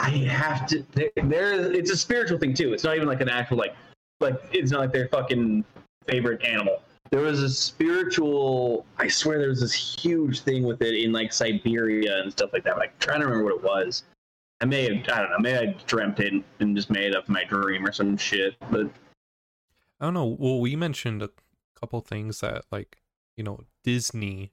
I 0.00 0.10
have 0.10 0.66
to 0.68 0.84
there, 1.16 1.72
it's 1.72 1.90
a 1.90 1.96
spiritual 1.96 2.38
thing 2.38 2.54
too. 2.54 2.72
It's 2.72 2.84
not 2.84 2.96
even 2.96 3.06
like 3.06 3.20
an 3.20 3.28
actual 3.28 3.58
like 3.58 3.74
like 4.20 4.40
it's 4.52 4.70
not 4.70 4.80
like 4.80 4.92
their 4.92 5.08
fucking 5.08 5.64
favorite 6.06 6.44
animal. 6.44 6.82
There 7.10 7.20
was 7.20 7.42
a 7.42 7.50
spiritual 7.50 8.86
I 8.98 9.08
swear 9.08 9.38
there 9.38 9.48
was 9.48 9.60
this 9.60 9.74
huge 9.74 10.40
thing 10.40 10.62
with 10.64 10.80
it 10.82 10.94
in 10.94 11.12
like 11.12 11.32
Siberia 11.32 12.22
and 12.22 12.32
stuff 12.32 12.50
like 12.52 12.64
that. 12.64 12.76
But 12.76 12.84
I'm 12.84 12.90
trying 12.98 13.20
to 13.20 13.26
remember 13.26 13.44
what 13.44 13.56
it 13.56 13.62
was. 13.62 14.04
I 14.60 14.64
may 14.64 14.84
have 14.84 15.08
I 15.08 15.20
don't 15.20 15.30
know, 15.30 15.38
maybe 15.38 15.58
I 15.58 15.76
dreamt 15.86 16.20
it 16.20 16.32
and 16.60 16.76
just 16.76 16.90
made 16.90 17.08
it 17.08 17.16
up 17.16 17.28
in 17.28 17.34
my 17.34 17.44
dream 17.44 17.86
or 17.86 17.92
some 17.92 18.16
shit. 18.16 18.56
But 18.70 18.90
I 20.00 20.06
don't 20.06 20.14
know. 20.14 20.36
Well, 20.38 20.60
we 20.60 20.76
mentioned 20.76 21.22
a 21.22 21.30
couple 21.78 22.00
things 22.00 22.40
that, 22.40 22.64
like, 22.72 23.02
you 23.36 23.44
know, 23.44 23.60
Disney, 23.84 24.52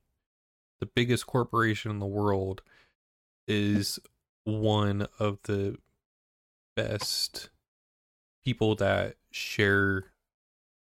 the 0.81 0.85
biggest 0.85 1.25
corporation 1.25 1.89
in 1.89 1.99
the 1.99 2.05
world, 2.05 2.61
is 3.47 3.97
one 4.47 5.07
of 5.19 5.39
the 5.43 5.77
best 6.77 7.49
people 8.45 8.75
that 8.75 9.15
share 9.29 10.05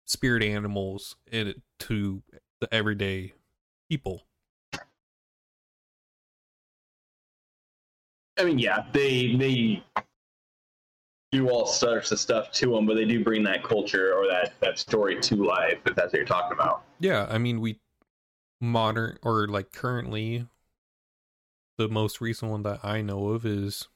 spirit 0.06 0.42
animals 0.42 1.16
in 1.30 1.60
to 1.78 2.22
the 2.60 2.74
everyday 2.74 3.34
people. 3.90 4.22
I 8.38 8.44
mean, 8.44 8.58
yeah, 8.58 8.86
they 8.92 9.36
they 9.36 9.84
do 11.30 11.50
all 11.50 11.66
sorts 11.66 12.10
of 12.10 12.18
stuff 12.18 12.50
to 12.52 12.70
them, 12.70 12.86
but 12.86 12.94
they 12.94 13.04
do 13.04 13.22
bring 13.22 13.42
that 13.42 13.62
culture 13.62 14.14
or 14.14 14.26
that 14.28 14.54
that 14.60 14.78
story 14.78 15.20
to 15.20 15.36
life. 15.36 15.78
If 15.84 15.94
that's 15.94 16.12
what 16.12 16.14
you're 16.14 16.24
talking 16.24 16.56
about. 16.58 16.84
Yeah, 17.00 17.26
I 17.28 17.36
mean, 17.36 17.60
we 17.60 17.78
modern 18.62 19.18
or 19.22 19.46
like 19.48 19.72
currently, 19.72 20.46
the 21.78 21.88
most 21.88 22.20
recent 22.20 22.50
one 22.50 22.62
that 22.62 22.80
I 22.82 23.02
know 23.02 23.28
of 23.28 23.46
is 23.46 23.88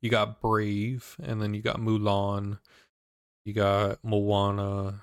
you 0.00 0.10
got 0.10 0.40
Brave, 0.40 1.16
and 1.22 1.42
then 1.42 1.54
you 1.54 1.62
got 1.62 1.80
Mulan, 1.80 2.58
you 3.44 3.52
got 3.52 3.98
Moana. 4.04 5.02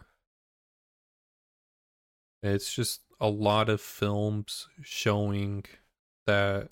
It's 2.41 2.73
just 2.73 3.01
a 3.19 3.29
lot 3.29 3.69
of 3.69 3.81
films 3.81 4.67
showing 4.81 5.65
that 6.27 6.69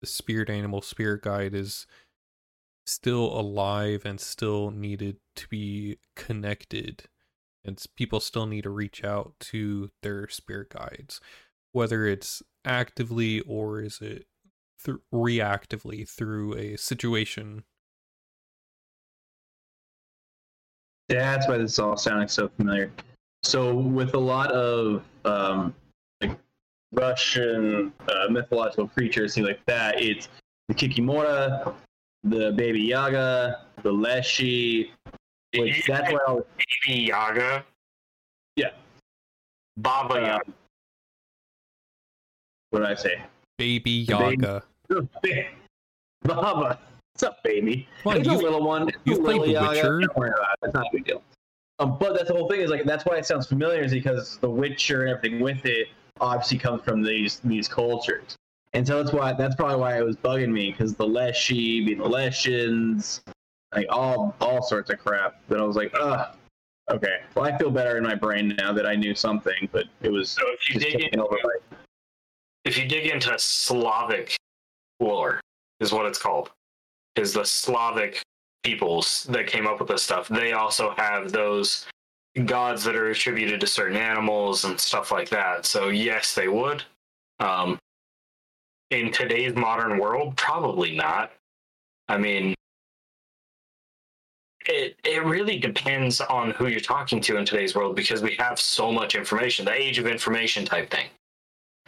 the 0.00 0.06
spirit 0.06 0.50
animal 0.50 0.80
spirit 0.80 1.22
guide 1.22 1.54
is 1.54 1.86
still 2.86 3.24
alive 3.38 4.02
and 4.04 4.20
still 4.20 4.70
needed 4.70 5.16
to 5.36 5.48
be 5.48 5.98
connected 6.16 7.04
and 7.64 7.82
people 7.96 8.20
still 8.20 8.46
need 8.46 8.62
to 8.62 8.70
reach 8.70 9.04
out 9.04 9.34
to 9.40 9.90
their 10.02 10.28
spirit 10.28 10.70
guides 10.70 11.20
whether 11.72 12.06
it's 12.06 12.42
actively 12.68 13.40
or 13.40 13.80
is 13.80 14.00
it 14.00 14.26
th- 14.84 14.98
reactively 15.12 16.08
through 16.08 16.54
a 16.54 16.76
situation 16.76 17.64
That's 21.08 21.48
why 21.48 21.56
this 21.56 21.72
is 21.72 21.78
all 21.78 21.96
sounding 21.96 22.28
so 22.28 22.50
familiar. 22.56 22.92
So, 23.42 23.74
with 23.74 24.14
a 24.14 24.18
lot 24.18 24.52
of 24.52 25.02
um, 25.24 25.74
like 26.20 26.38
Russian 26.92 27.92
uh, 28.08 28.28
mythological 28.30 28.88
creatures, 28.88 29.34
things 29.34 29.46
like 29.46 29.64
that, 29.66 30.02
it's 30.02 30.28
the 30.68 30.74
Kikimora, 30.74 31.72
the 32.24 32.52
Baby 32.52 32.80
Yaga, 32.80 33.64
the 33.82 33.92
Leshy. 33.92 34.92
Which 35.56 35.86
that's 35.86 36.08
say 36.08 36.14
why 36.14 36.20
I 36.28 36.32
was, 36.32 36.44
Baby 36.86 37.00
Yaga? 37.04 37.64
Yeah. 38.56 38.70
Baba 39.78 40.14
uh, 40.14 40.18
Yaga. 40.18 40.52
What 42.70 42.80
did 42.80 42.88
I 42.88 42.94
say? 42.94 43.22
baby 43.58 44.04
The 44.04 44.16
baby- 44.16 44.42
yaga 44.42 44.62
Baba. 46.24 46.78
What's 47.12 47.22
up, 47.22 47.42
baby? 47.42 47.88
Come 48.02 48.16
it's 48.16 48.28
a 48.28 48.32
you've- 48.32 48.42
little 48.44 48.62
one. 48.64 48.88
It's 48.88 48.98
you've 49.04 49.18
a 49.18 49.22
played 49.22 49.40
little 49.40 49.46
The 49.46 49.52
Yaga. 49.52 49.68
Witcher. 49.70 50.00
Don't 50.00 50.16
worry 50.16 50.30
about 50.30 50.40
it. 50.62 50.66
It's 50.66 50.74
not 50.74 50.86
a 50.86 50.90
big 50.92 51.04
deal. 51.04 51.22
Um, 51.80 51.96
but 51.98 52.14
that's 52.14 52.28
the 52.28 52.34
whole 52.34 52.48
thing 52.48 52.60
is 52.60 52.70
like 52.70 52.84
that's 52.84 53.04
why 53.04 53.16
it 53.16 53.26
sounds 53.26 53.46
familiar 53.46 53.82
is 53.82 53.92
because 53.92 54.38
The 54.38 54.50
Witcher 54.50 55.02
and 55.02 55.10
everything 55.16 55.40
with 55.40 55.64
it 55.64 55.88
obviously 56.20 56.58
comes 56.58 56.82
from 56.82 57.02
these 57.02 57.40
these 57.44 57.68
cultures, 57.68 58.34
and 58.72 58.84
so 58.86 59.00
that's 59.02 59.14
why 59.14 59.32
that's 59.32 59.54
probably 59.54 59.76
why 59.76 59.96
it 59.96 60.04
was 60.04 60.16
bugging 60.16 60.50
me 60.50 60.70
because 60.72 60.94
the 60.94 61.06
Leshy 61.06 61.84
being 61.84 61.98
the 61.98 62.04
Leshins, 62.04 63.20
like 63.74 63.86
all 63.90 64.34
all 64.40 64.60
sorts 64.62 64.90
of 64.90 64.98
crap. 64.98 65.40
That 65.48 65.60
I 65.60 65.64
was 65.64 65.76
like, 65.76 65.92
ugh. 66.00 66.34
Okay, 66.90 67.20
well 67.34 67.44
I 67.44 67.56
feel 67.58 67.70
better 67.70 67.96
in 67.98 68.02
my 68.02 68.14
brain 68.16 68.56
now 68.58 68.72
that 68.72 68.86
I 68.86 68.94
knew 68.96 69.14
something, 69.14 69.68
but 69.72 69.84
it 70.02 70.10
was 70.10 70.30
So 70.30 70.42
if 70.46 70.68
you 70.68 70.74
just 70.80 70.86
dig 70.86 70.94
taken 71.00 71.08
into 71.20 71.24
over 71.26 71.36
by 71.44 71.67
if 72.68 72.76
you 72.76 72.86
dig 72.86 73.06
into 73.06 73.34
Slavic 73.38 74.36
lore, 75.00 75.40
is 75.80 75.90
what 75.90 76.04
it's 76.04 76.18
called, 76.18 76.50
is 77.16 77.32
the 77.32 77.44
Slavic 77.44 78.20
peoples 78.62 79.26
that 79.30 79.46
came 79.46 79.66
up 79.66 79.80
with 79.80 79.88
this 79.88 80.02
stuff. 80.02 80.28
They 80.28 80.52
also 80.52 80.90
have 80.98 81.32
those 81.32 81.86
gods 82.44 82.84
that 82.84 82.94
are 82.94 83.08
attributed 83.08 83.58
to 83.62 83.66
certain 83.66 83.96
animals 83.96 84.66
and 84.66 84.78
stuff 84.78 85.10
like 85.10 85.30
that. 85.30 85.64
So 85.64 85.88
yes, 85.88 86.34
they 86.34 86.48
would. 86.48 86.84
Um, 87.40 87.78
in 88.90 89.12
today's 89.12 89.54
modern 89.54 89.98
world, 89.98 90.36
probably 90.36 90.94
not. 90.94 91.32
I 92.08 92.18
mean, 92.18 92.54
it 94.66 94.94
it 95.04 95.24
really 95.24 95.58
depends 95.58 96.20
on 96.20 96.50
who 96.50 96.66
you're 96.66 96.80
talking 96.80 97.22
to 97.22 97.38
in 97.38 97.46
today's 97.46 97.74
world 97.74 97.96
because 97.96 98.20
we 98.20 98.36
have 98.38 98.60
so 98.60 98.92
much 98.92 99.14
information, 99.14 99.64
the 99.64 99.72
age 99.72 99.98
of 99.98 100.06
information 100.06 100.66
type 100.66 100.90
thing. 100.90 101.06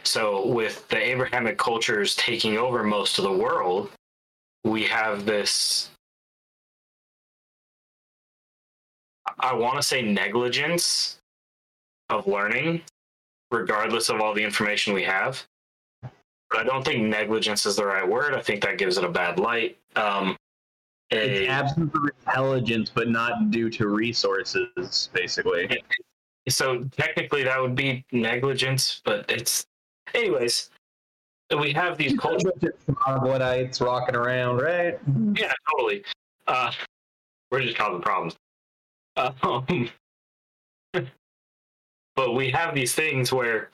So 0.03 0.47
with 0.47 0.87
the 0.89 0.97
Abrahamic 0.97 1.57
cultures 1.57 2.15
taking 2.15 2.57
over 2.57 2.83
most 2.83 3.17
of 3.17 3.23
the 3.23 3.31
world, 3.31 3.91
we 4.63 4.83
have 4.83 5.25
this 5.25 5.89
I 9.39 9.53
want 9.53 9.77
to 9.77 9.83
say 9.83 10.01
negligence 10.01 11.17
of 12.09 12.27
learning, 12.27 12.81
regardless 13.49 14.09
of 14.09 14.21
all 14.21 14.33
the 14.33 14.43
information 14.43 14.93
we 14.93 15.03
have. 15.03 15.43
But 16.01 16.59
I 16.59 16.63
don't 16.63 16.83
think 16.85 17.03
negligence 17.03 17.65
is 17.65 17.75
the 17.75 17.85
right 17.85 18.07
word. 18.07 18.33
I 18.35 18.41
think 18.41 18.61
that 18.61 18.77
gives 18.77 18.97
it 18.97 19.03
a 19.03 19.09
bad 19.09 19.39
light. 19.39 19.77
Um, 19.95 20.37
It's 21.09 21.47
a- 21.47 21.51
absence 21.51 21.93
of 21.95 22.09
intelligence, 22.25 22.91
but 22.93 23.09
not 23.09 23.51
due 23.51 23.69
to 23.71 23.87
resources, 23.87 25.09
basically. 25.13 25.81
so 26.49 26.83
technically 26.85 27.43
that 27.43 27.59
would 27.59 27.75
be 27.75 28.05
negligence, 28.11 29.01
but 29.03 29.29
it's, 29.29 29.65
anyways. 30.13 30.69
We 31.57 31.73
have 31.73 31.97
these 31.97 32.17
cultures. 32.17 32.51
Troglodytes 33.03 33.81
rocking 33.81 34.15
around, 34.15 34.57
right? 34.57 34.97
Yeah, 35.37 35.51
totally. 35.69 36.03
Uh, 36.47 36.71
we're 37.51 37.61
just 37.61 37.77
causing 37.77 38.01
problems. 38.01 38.35
Um, 39.17 39.89
but 42.15 42.33
we 42.33 42.49
have 42.51 42.73
these 42.73 42.95
things 42.95 43.33
where 43.33 43.69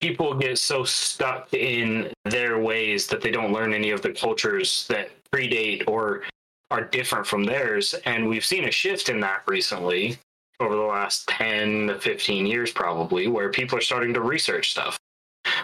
people 0.00 0.34
get 0.34 0.58
so 0.58 0.84
stuck 0.84 1.52
in 1.52 2.12
their 2.24 2.58
ways 2.58 3.06
that 3.08 3.20
they 3.20 3.30
don't 3.30 3.52
learn 3.52 3.74
any 3.74 3.90
of 3.90 4.02
the 4.02 4.12
cultures 4.12 4.86
that 4.88 5.10
predate 5.32 5.84
or 5.88 6.22
are 6.70 6.84
different 6.84 7.26
from 7.26 7.44
theirs. 7.44 7.94
And 8.04 8.28
we've 8.28 8.44
seen 8.44 8.66
a 8.66 8.70
shift 8.70 9.08
in 9.08 9.20
that 9.20 9.42
recently 9.48 10.18
over 10.60 10.76
the 10.76 10.82
last 10.82 11.26
10 11.28 11.88
to 11.88 11.98
15 11.98 12.46
years, 12.46 12.70
probably, 12.70 13.26
where 13.26 13.50
people 13.50 13.76
are 13.76 13.82
starting 13.82 14.14
to 14.14 14.20
research 14.20 14.70
stuff 14.70 14.98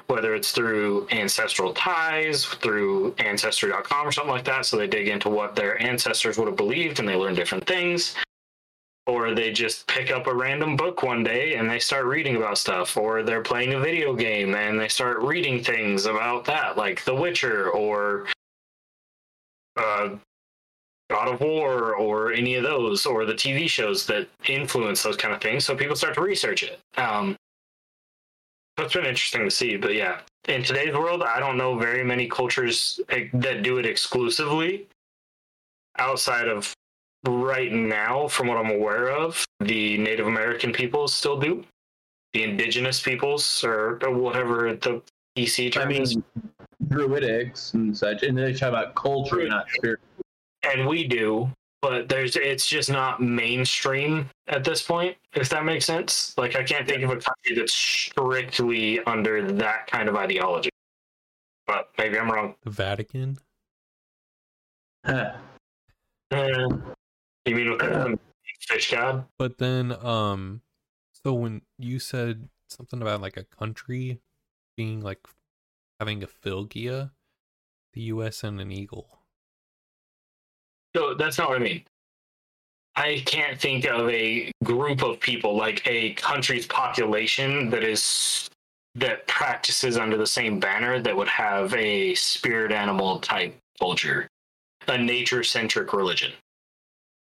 whether 0.08 0.34
it's 0.34 0.52
through 0.52 1.06
ancestral 1.10 1.72
ties, 1.74 2.44
through 2.44 3.14
ancestry.com 3.18 4.06
or 4.06 4.12
something 4.12 4.32
like 4.32 4.44
that. 4.44 4.66
So 4.66 4.76
they 4.76 4.86
dig 4.86 5.08
into 5.08 5.28
what 5.28 5.56
their 5.56 5.80
ancestors 5.82 6.38
would 6.38 6.48
have 6.48 6.56
believed 6.56 7.00
and 7.00 7.08
they 7.08 7.16
learn 7.16 7.34
different 7.34 7.66
things. 7.66 8.14
Or 9.06 9.34
they 9.34 9.52
just 9.52 9.86
pick 9.86 10.10
up 10.10 10.26
a 10.26 10.34
random 10.34 10.76
book 10.76 11.02
one 11.02 11.22
day 11.22 11.54
and 11.54 11.70
they 11.70 11.78
start 11.78 12.06
reading 12.06 12.36
about 12.36 12.58
stuff. 12.58 12.96
Or 12.96 13.22
they're 13.22 13.42
playing 13.42 13.74
a 13.74 13.80
video 13.80 14.14
game 14.14 14.54
and 14.54 14.78
they 14.78 14.88
start 14.88 15.20
reading 15.20 15.62
things 15.62 16.06
about 16.06 16.44
that, 16.46 16.76
like 16.76 17.04
The 17.04 17.14
Witcher 17.14 17.70
or 17.70 18.26
uh, 19.76 20.16
God 21.10 21.28
of 21.28 21.40
War 21.40 21.94
or 21.94 22.32
any 22.32 22.56
of 22.56 22.64
those, 22.64 23.06
or 23.06 23.24
the 23.24 23.34
TV 23.34 23.68
shows 23.68 24.06
that 24.06 24.28
influence 24.48 25.02
those 25.02 25.16
kind 25.16 25.34
of 25.34 25.40
things. 25.40 25.64
So 25.64 25.76
people 25.76 25.94
start 25.94 26.14
to 26.14 26.20
research 26.20 26.64
it. 26.64 26.80
Um, 26.96 27.36
that's 28.76 28.94
been 28.94 29.06
interesting 29.06 29.44
to 29.44 29.50
see, 29.50 29.76
but 29.76 29.94
yeah, 29.94 30.20
in 30.48 30.62
today's 30.62 30.94
world, 30.94 31.22
I 31.22 31.40
don't 31.40 31.56
know 31.56 31.78
very 31.78 32.04
many 32.04 32.28
cultures 32.28 33.00
that 33.08 33.62
do 33.62 33.78
it 33.78 33.86
exclusively. 33.86 34.86
Outside 35.98 36.48
of 36.48 36.74
right 37.26 37.72
now, 37.72 38.28
from 38.28 38.48
what 38.48 38.58
I'm 38.58 38.70
aware 38.70 39.10
of, 39.10 39.44
the 39.60 39.96
Native 39.98 40.26
American 40.26 40.72
peoples 40.72 41.14
still 41.14 41.38
do. 41.38 41.64
The 42.34 42.42
indigenous 42.42 43.00
peoples, 43.00 43.64
or 43.64 43.98
whatever 44.02 44.74
the 44.74 45.02
PC 45.36 45.72
term 45.72 45.84
I 45.84 45.86
mean, 45.86 46.02
is, 46.02 46.18
druidics 46.88 47.72
and 47.74 47.96
such, 47.96 48.22
and 48.22 48.36
they 48.36 48.52
talk 48.52 48.68
about 48.68 48.94
culture, 48.94 49.46
not 49.48 49.66
spirit. 49.70 50.00
and 50.62 50.86
we 50.86 51.06
do, 51.06 51.50
but 51.86 52.08
there's 52.08 52.34
it's 52.34 52.66
just 52.66 52.90
not 52.90 53.22
mainstream 53.22 54.28
at 54.48 54.64
this 54.64 54.82
point. 54.82 55.16
If 55.34 55.48
that 55.50 55.64
makes 55.64 55.84
sense, 55.84 56.36
like 56.36 56.56
I 56.56 56.64
can't 56.64 56.84
think 56.84 57.04
of 57.04 57.10
a 57.10 57.16
country 57.16 57.54
that's 57.54 57.72
strictly 57.72 58.98
under 59.04 59.52
that 59.52 59.86
kind 59.86 60.08
of 60.08 60.16
ideology. 60.16 60.70
But 61.64 61.90
maybe 61.96 62.18
I'm 62.18 62.28
wrong. 62.28 62.56
The 62.64 62.70
Vatican. 62.70 63.38
Huh. 65.04 65.34
Uh, 66.32 66.68
you 67.44 67.54
mean 67.54 67.70
with 67.70 67.78
the 67.78 68.18
fish 68.58 68.90
god? 68.90 69.24
But 69.38 69.58
then, 69.58 69.92
um, 69.92 70.62
so 71.12 71.34
when 71.34 71.62
you 71.78 72.00
said 72.00 72.48
something 72.68 73.00
about 73.00 73.20
like 73.20 73.36
a 73.36 73.44
country 73.44 74.18
being 74.76 75.02
like 75.02 75.20
having 76.00 76.24
a 76.24 76.26
Fylgja, 76.26 77.12
the 77.92 78.00
U.S. 78.00 78.42
and 78.42 78.60
an 78.60 78.72
eagle. 78.72 79.15
So 80.96 81.12
that's 81.12 81.36
not 81.36 81.50
what 81.50 81.60
I 81.60 81.62
mean. 81.62 81.82
I 82.96 83.22
can't 83.26 83.60
think 83.60 83.84
of 83.84 84.08
a 84.08 84.50
group 84.64 85.02
of 85.02 85.20
people 85.20 85.54
like 85.54 85.86
a 85.86 86.14
country's 86.14 86.66
population 86.66 87.68
that 87.68 87.84
is 87.84 88.48
that 88.94 89.26
practices 89.26 89.98
under 89.98 90.16
the 90.16 90.26
same 90.26 90.58
banner 90.58 90.98
that 90.98 91.14
would 91.14 91.28
have 91.28 91.74
a 91.74 92.14
spirit 92.14 92.72
animal 92.72 93.20
type 93.20 93.54
culture, 93.78 94.26
a 94.88 94.96
nature 94.96 95.44
centric 95.44 95.92
religion 95.92 96.32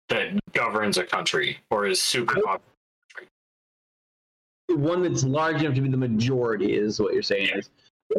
that 0.09 0.31
governs 0.55 0.97
a 0.97 1.05
country 1.05 1.59
or 1.71 1.87
is 1.87 2.01
super 2.01 2.37
popular. 2.37 2.61
One 4.71 5.03
that's 5.03 5.23
large 5.23 5.61
enough 5.61 5.75
to 5.75 5.83
be 5.83 5.91
the 5.91 5.99
majority 5.99 6.73
is 6.79 6.99
what 6.99 7.13
you're 7.13 7.23
saying. 7.23 7.51
Is 7.55 7.69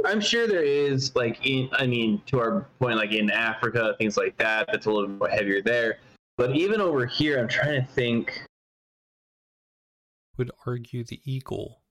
I'm 0.06 0.22
sure 0.22 0.48
there 0.48 0.64
is 0.64 1.16
like 1.16 1.46
in 1.46 1.70
I 1.74 1.86
mean 1.86 2.22
to 2.28 2.40
our 2.40 2.68
point 2.80 2.98
like 2.98 3.12
in 3.12 3.30
Africa 3.30 3.96
things 3.98 4.18
like 4.18 4.38
that 4.38 4.68
that's 4.72 4.86
a 4.86 4.92
little 4.92 5.10
bit 5.10 5.32
heavier 5.32 5.62
there. 5.62 6.00
But 6.38 6.56
even 6.56 6.82
over 6.82 7.06
here, 7.06 7.40
I'm 7.40 7.48
trying 7.48 7.82
to 7.82 7.88
think. 7.92 8.42
Would 10.38 10.52
argue 10.66 11.04
the 11.04 11.20
eagle, 11.26 11.82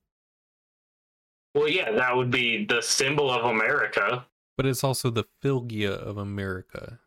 Well, 1.54 1.68
yeah, 1.68 1.92
that 1.92 2.16
would 2.16 2.30
be 2.30 2.64
the 2.64 2.80
symbol 2.80 3.30
of 3.30 3.44
America. 3.44 4.24
but 4.56 4.66
it's 4.66 4.82
also 4.82 5.10
the 5.10 5.24
Fylgja 5.42 5.90
of 5.90 6.16
America. 6.16 6.98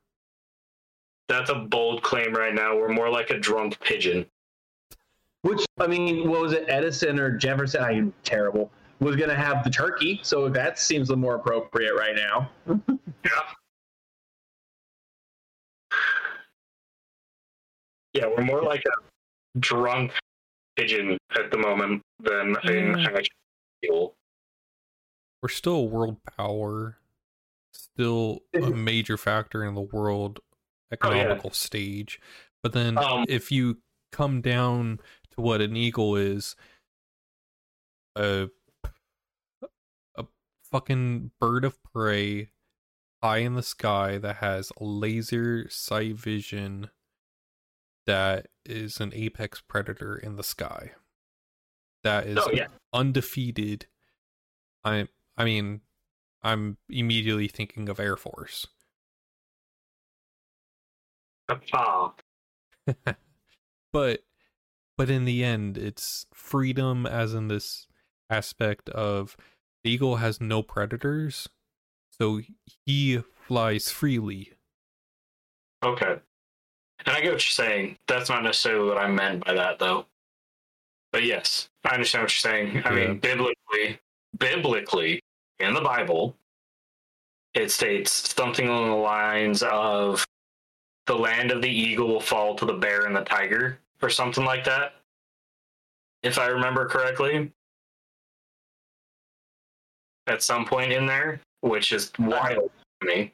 That's 1.28 1.50
a 1.50 1.56
bold 1.56 2.02
claim 2.04 2.34
right 2.34 2.54
now. 2.54 2.78
We're 2.78 2.90
more 2.94 3.10
like 3.10 3.30
a 3.32 3.38
drunk 3.40 3.80
pigeon. 3.82 4.26
Which 5.42 5.66
I 5.80 5.88
mean, 5.88 6.30
what 6.30 6.42
was 6.42 6.54
it, 6.54 6.66
Edison 6.70 7.20
or 7.20 7.36
Jefferson? 7.36 7.84
I'm 7.84 8.14
terrible. 8.24 8.72
Was 9.00 9.16
gonna 9.16 9.36
have 9.36 9.64
the 9.64 9.70
turkey, 9.70 10.20
so 10.24 10.48
that 10.50 10.80
seems 10.80 11.10
a 11.10 11.12
little 11.12 11.22
more 11.22 11.36
appropriate 11.36 11.94
right 11.96 12.16
now. 12.16 12.50
Yeah. 13.26 13.32
Yeah, 18.14 18.28
we're 18.28 18.44
more 18.44 18.62
like 18.62 18.84
a 18.86 19.60
drunk 19.60 20.12
pigeon 20.76 21.18
at 21.36 21.52
the 21.52 21.58
moment 21.58 22.02
than 22.20 22.56
an 22.64 23.00
actual 23.00 23.24
eagle. 23.84 24.16
We're 25.42 25.50
still 25.50 25.76
a 25.76 25.84
world 25.84 26.18
power, 26.38 26.98
still 27.74 28.42
a 28.54 28.70
major 28.70 29.18
factor 29.18 29.64
in 29.64 29.74
the 29.74 29.82
world 29.82 30.40
economical 30.92 31.52
stage. 31.52 32.20
But 32.62 32.74
then 32.74 32.98
Um, 32.98 33.26
if 33.28 33.52
you 33.52 33.80
come 34.12 34.42
down 34.42 35.00
to 35.32 35.42
what 35.42 35.62
an 35.62 35.76
eagle 35.76 36.16
is, 36.16 36.56
a 38.16 38.44
a 38.44 38.63
fucking 40.74 41.30
bird 41.40 41.64
of 41.64 41.82
prey 41.84 42.50
high 43.22 43.38
in 43.38 43.54
the 43.54 43.64
sky 43.64 44.18
that 44.18 44.38
has 44.38 44.72
laser 44.80 45.70
sight 45.70 46.16
vision 46.16 46.90
that 48.08 48.48
is 48.66 49.00
an 49.00 49.12
apex 49.14 49.62
predator 49.62 50.18
in 50.18 50.36
the 50.36 50.44
sky. 50.44 50.92
That 52.04 52.26
is 52.26 52.40
Oh 52.42 52.50
yeah, 52.52 52.68
undefeated. 52.92 53.86
I 54.84 55.08
I 55.38 55.46
mean, 55.46 55.82
I'm 56.42 56.78
immediately 56.90 57.48
thinking 57.48 57.88
of 57.88 58.00
Air 58.00 58.18
Force. 58.18 58.66
but 63.94 64.24
but 64.98 65.10
in 65.10 65.26
the 65.26 65.44
end 65.44 65.78
it's 65.78 66.26
freedom 66.34 67.06
as 67.06 67.36
in 67.36 67.48
this 67.48 67.88
aspect 68.30 68.90
of 68.90 69.38
the 69.84 69.92
eagle 69.92 70.18
has 70.18 70.40
no 70.42 70.62
predators 70.64 71.48
so 72.10 72.42
he 72.86 73.22
flies 73.48 73.90
freely 73.92 74.54
okay. 75.84 76.18
And 77.06 77.14
I 77.18 77.20
get 77.20 77.34
what 77.34 77.44
you're 77.46 77.68
saying. 77.68 77.98
That's 78.08 78.30
not 78.30 78.44
necessarily 78.44 78.88
what 78.88 78.98
I 78.98 79.08
meant 79.10 79.44
by 79.44 79.54
that, 79.54 79.78
though. 79.80 80.06
But 81.12 81.24
yes, 81.26 81.68
I 81.84 81.94
understand 81.96 82.24
what 82.24 82.32
you're 82.32 82.52
saying. 82.52 82.82
I 82.86 82.90
Yeah. 82.92 83.08
mean, 83.08 83.20
biblically, 83.20 84.00
biblically, 84.38 85.22
in 85.60 85.74
the 85.74 85.82
Bible, 85.82 86.38
it 87.54 87.70
states 87.72 88.34
something 88.34 88.70
along 88.70 88.90
the 88.92 88.96
lines 88.96 89.64
of 89.64 90.26
the 91.06 91.16
land 91.18 91.52
of 91.52 91.62
the 91.62 91.70
eagle 91.70 92.08
will 92.08 92.22
fall 92.22 92.56
to 92.56 92.66
the 92.66 92.72
bear 92.74 93.06
and 93.06 93.14
the 93.14 93.26
tiger, 93.26 93.78
or 94.02 94.10
something 94.10 94.46
like 94.46 94.64
that. 94.64 94.96
if 96.22 96.38
I 96.40 96.46
remember 96.48 96.88
correctly, 96.88 97.52
at 100.28 100.44
some 100.44 100.66
point 100.66 100.92
in 100.92 101.06
there, 101.06 101.42
which 101.62 101.92
is 101.92 102.12
wild 102.20 102.72
to 103.02 103.08
me. 103.08 103.34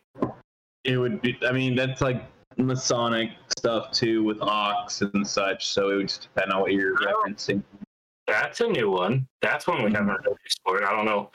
It 0.84 0.98
would 0.98 1.22
be. 1.22 1.38
I 1.48 1.52
mean, 1.52 1.76
that's 1.76 2.02
like 2.02 2.24
Masonic 2.58 3.32
stuff 3.58 3.92
too, 3.92 4.24
with 4.24 4.42
Ox 4.42 5.02
and 5.02 5.28
such. 5.28 5.68
So 5.68 5.92
it 5.92 5.96
would 5.96 6.08
just 6.08 6.30
depend 6.34 6.52
on 6.52 6.62
what 6.62 6.72
you're 6.72 6.98
referencing. 6.98 7.64
That's 8.28 8.62
a 8.62 8.68
new 8.68 8.90
one. 8.92 9.28
That's 9.42 9.68
one 9.68 9.84
we 9.84 9.92
haven't 9.92 10.08
really 10.24 10.38
explored. 10.46 10.84
I 10.84 10.92
don't 10.92 11.06
know 11.06 11.32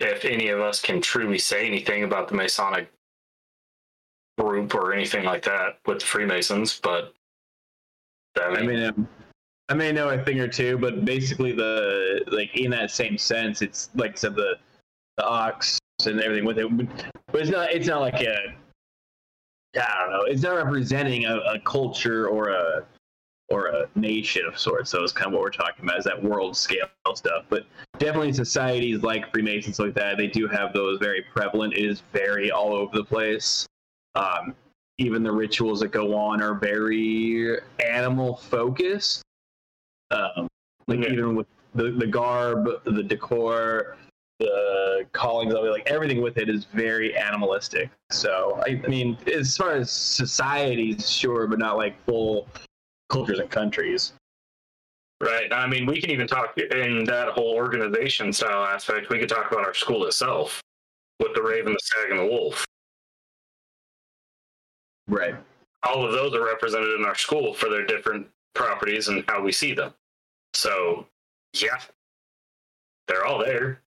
if 0.00 0.24
any 0.24 0.48
of 0.48 0.60
us 0.60 0.80
can 0.80 1.00
truly 1.00 1.38
say 1.38 1.66
anything 1.66 2.04
about 2.04 2.28
the 2.28 2.34
Masonic 2.34 2.90
group 4.38 4.74
or 4.74 4.92
anything 4.92 5.24
like 5.24 5.44
that 5.44 5.78
with 5.86 6.00
the 6.00 6.06
Freemasons, 6.06 6.80
but 6.82 7.14
I 8.36 8.46
I 8.46 8.62
mean, 8.62 8.82
um, 8.82 9.08
I 9.68 9.74
may 9.74 9.92
know 9.92 10.10
a 10.10 10.22
thing 10.22 10.40
or 10.40 10.48
two, 10.48 10.76
but 10.78 11.04
basically 11.04 11.52
the 11.52 12.24
like 12.28 12.56
in 12.56 12.70
that 12.72 12.90
same 12.90 13.16
sense, 13.16 13.62
it's 13.62 13.90
like 13.94 14.12
I 14.12 14.14
said 14.14 14.34
the 14.34 14.56
the 15.16 15.26
Ox 15.26 15.78
and 16.06 16.20
everything 16.20 16.44
with 16.44 16.58
it, 16.58 16.68
but 17.28 17.40
it's 17.40 17.50
not. 17.50 17.72
It's 17.72 17.86
not 17.86 18.00
like 18.00 18.20
a. 18.20 18.54
I 19.76 20.02
don't 20.04 20.12
know. 20.12 20.24
It's 20.26 20.42
not 20.42 20.54
representing 20.56 21.24
a, 21.24 21.36
a 21.38 21.58
culture 21.60 22.28
or 22.28 22.50
a 22.50 22.84
or 23.50 23.66
a 23.66 23.88
nation 23.94 24.44
of 24.46 24.58
sorts. 24.58 24.90
So 24.90 25.02
it's 25.02 25.12
kind 25.12 25.28
of 25.28 25.32
what 25.34 25.42
we're 25.42 25.50
talking 25.50 25.84
about 25.84 25.98
is 25.98 26.04
that 26.04 26.22
world 26.22 26.56
scale 26.56 26.86
stuff. 27.14 27.44
But 27.48 27.66
definitely 27.98 28.32
societies 28.32 29.02
like 29.02 29.30
Freemasons 29.32 29.78
like 29.78 29.94
that, 29.94 30.16
they 30.16 30.28
do 30.28 30.48
have 30.48 30.72
those 30.72 30.98
very 30.98 31.22
prevalent. 31.22 31.74
It 31.74 31.84
is 31.84 32.02
very 32.12 32.50
all 32.50 32.72
over 32.72 32.96
the 32.96 33.04
place. 33.04 33.66
Um, 34.14 34.54
even 34.98 35.22
the 35.22 35.32
rituals 35.32 35.80
that 35.80 35.88
go 35.88 36.16
on 36.16 36.40
are 36.40 36.54
very 36.54 37.58
animal 37.84 38.36
focused. 38.36 39.22
Um, 40.10 40.48
like 40.86 41.00
Yeah. 41.00 41.10
even 41.10 41.34
with 41.34 41.46
the, 41.74 41.90
the 41.90 42.06
garb, 42.06 42.68
the 42.84 43.02
decor, 43.02 43.96
the 44.40 45.06
callings 45.12 45.54
of 45.54 45.64
it, 45.64 45.70
like 45.70 45.88
everything 45.88 46.20
with 46.20 46.38
it 46.38 46.48
is 46.48 46.64
very 46.66 47.16
animalistic. 47.16 47.90
So 48.10 48.60
I, 48.66 48.80
I 48.84 48.88
mean, 48.88 49.16
as 49.32 49.56
far 49.56 49.72
as 49.72 49.90
societies, 49.90 51.08
sure, 51.10 51.46
but 51.46 51.58
not 51.58 51.76
like 51.76 51.94
full 52.04 52.48
cultures 53.10 53.38
and 53.38 53.50
countries. 53.50 54.12
right. 55.20 55.52
I 55.52 55.66
mean, 55.66 55.86
we 55.86 56.00
can 56.00 56.10
even 56.10 56.26
talk 56.26 56.58
in 56.58 57.04
that 57.04 57.28
whole 57.28 57.54
organization 57.54 58.32
style 58.32 58.64
aspect. 58.64 59.08
We 59.08 59.18
could 59.18 59.28
talk 59.28 59.50
about 59.52 59.64
our 59.64 59.74
school 59.74 60.04
itself 60.06 60.60
with 61.20 61.34
the 61.34 61.42
Raven, 61.42 61.72
the 61.72 61.78
Stag, 61.82 62.10
and 62.10 62.18
the 62.18 62.26
Wolf. 62.26 62.64
Right. 65.06 65.34
all 65.82 66.04
of 66.04 66.12
those 66.12 66.34
are 66.34 66.44
represented 66.44 66.98
in 66.98 67.04
our 67.04 67.14
school 67.14 67.52
for 67.52 67.68
their 67.68 67.84
different 67.84 68.26
properties 68.54 69.08
and 69.08 69.22
how 69.28 69.42
we 69.42 69.52
see 69.52 69.74
them. 69.74 69.92
So, 70.54 71.06
yeah, 71.52 71.78
they're 73.06 73.26
all 73.26 73.38
there. 73.38 73.80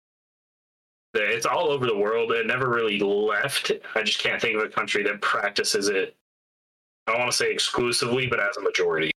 It's 1.23 1.45
all 1.45 1.69
over 1.69 1.85
the 1.85 1.97
world. 1.97 2.31
It 2.31 2.45
never 2.47 2.69
really 2.69 2.99
left. 2.99 3.71
I 3.95 4.03
just 4.03 4.19
can't 4.19 4.41
think 4.41 4.55
of 4.57 4.63
a 4.63 4.69
country 4.69 5.03
that 5.03 5.21
practices 5.21 5.87
it. 5.89 6.15
I 7.07 7.11
don't 7.11 7.19
want 7.19 7.31
to 7.31 7.37
say 7.37 7.51
exclusively, 7.51 8.27
but 8.27 8.39
as 8.39 8.57
a 8.57 8.61
majority. 8.61 9.11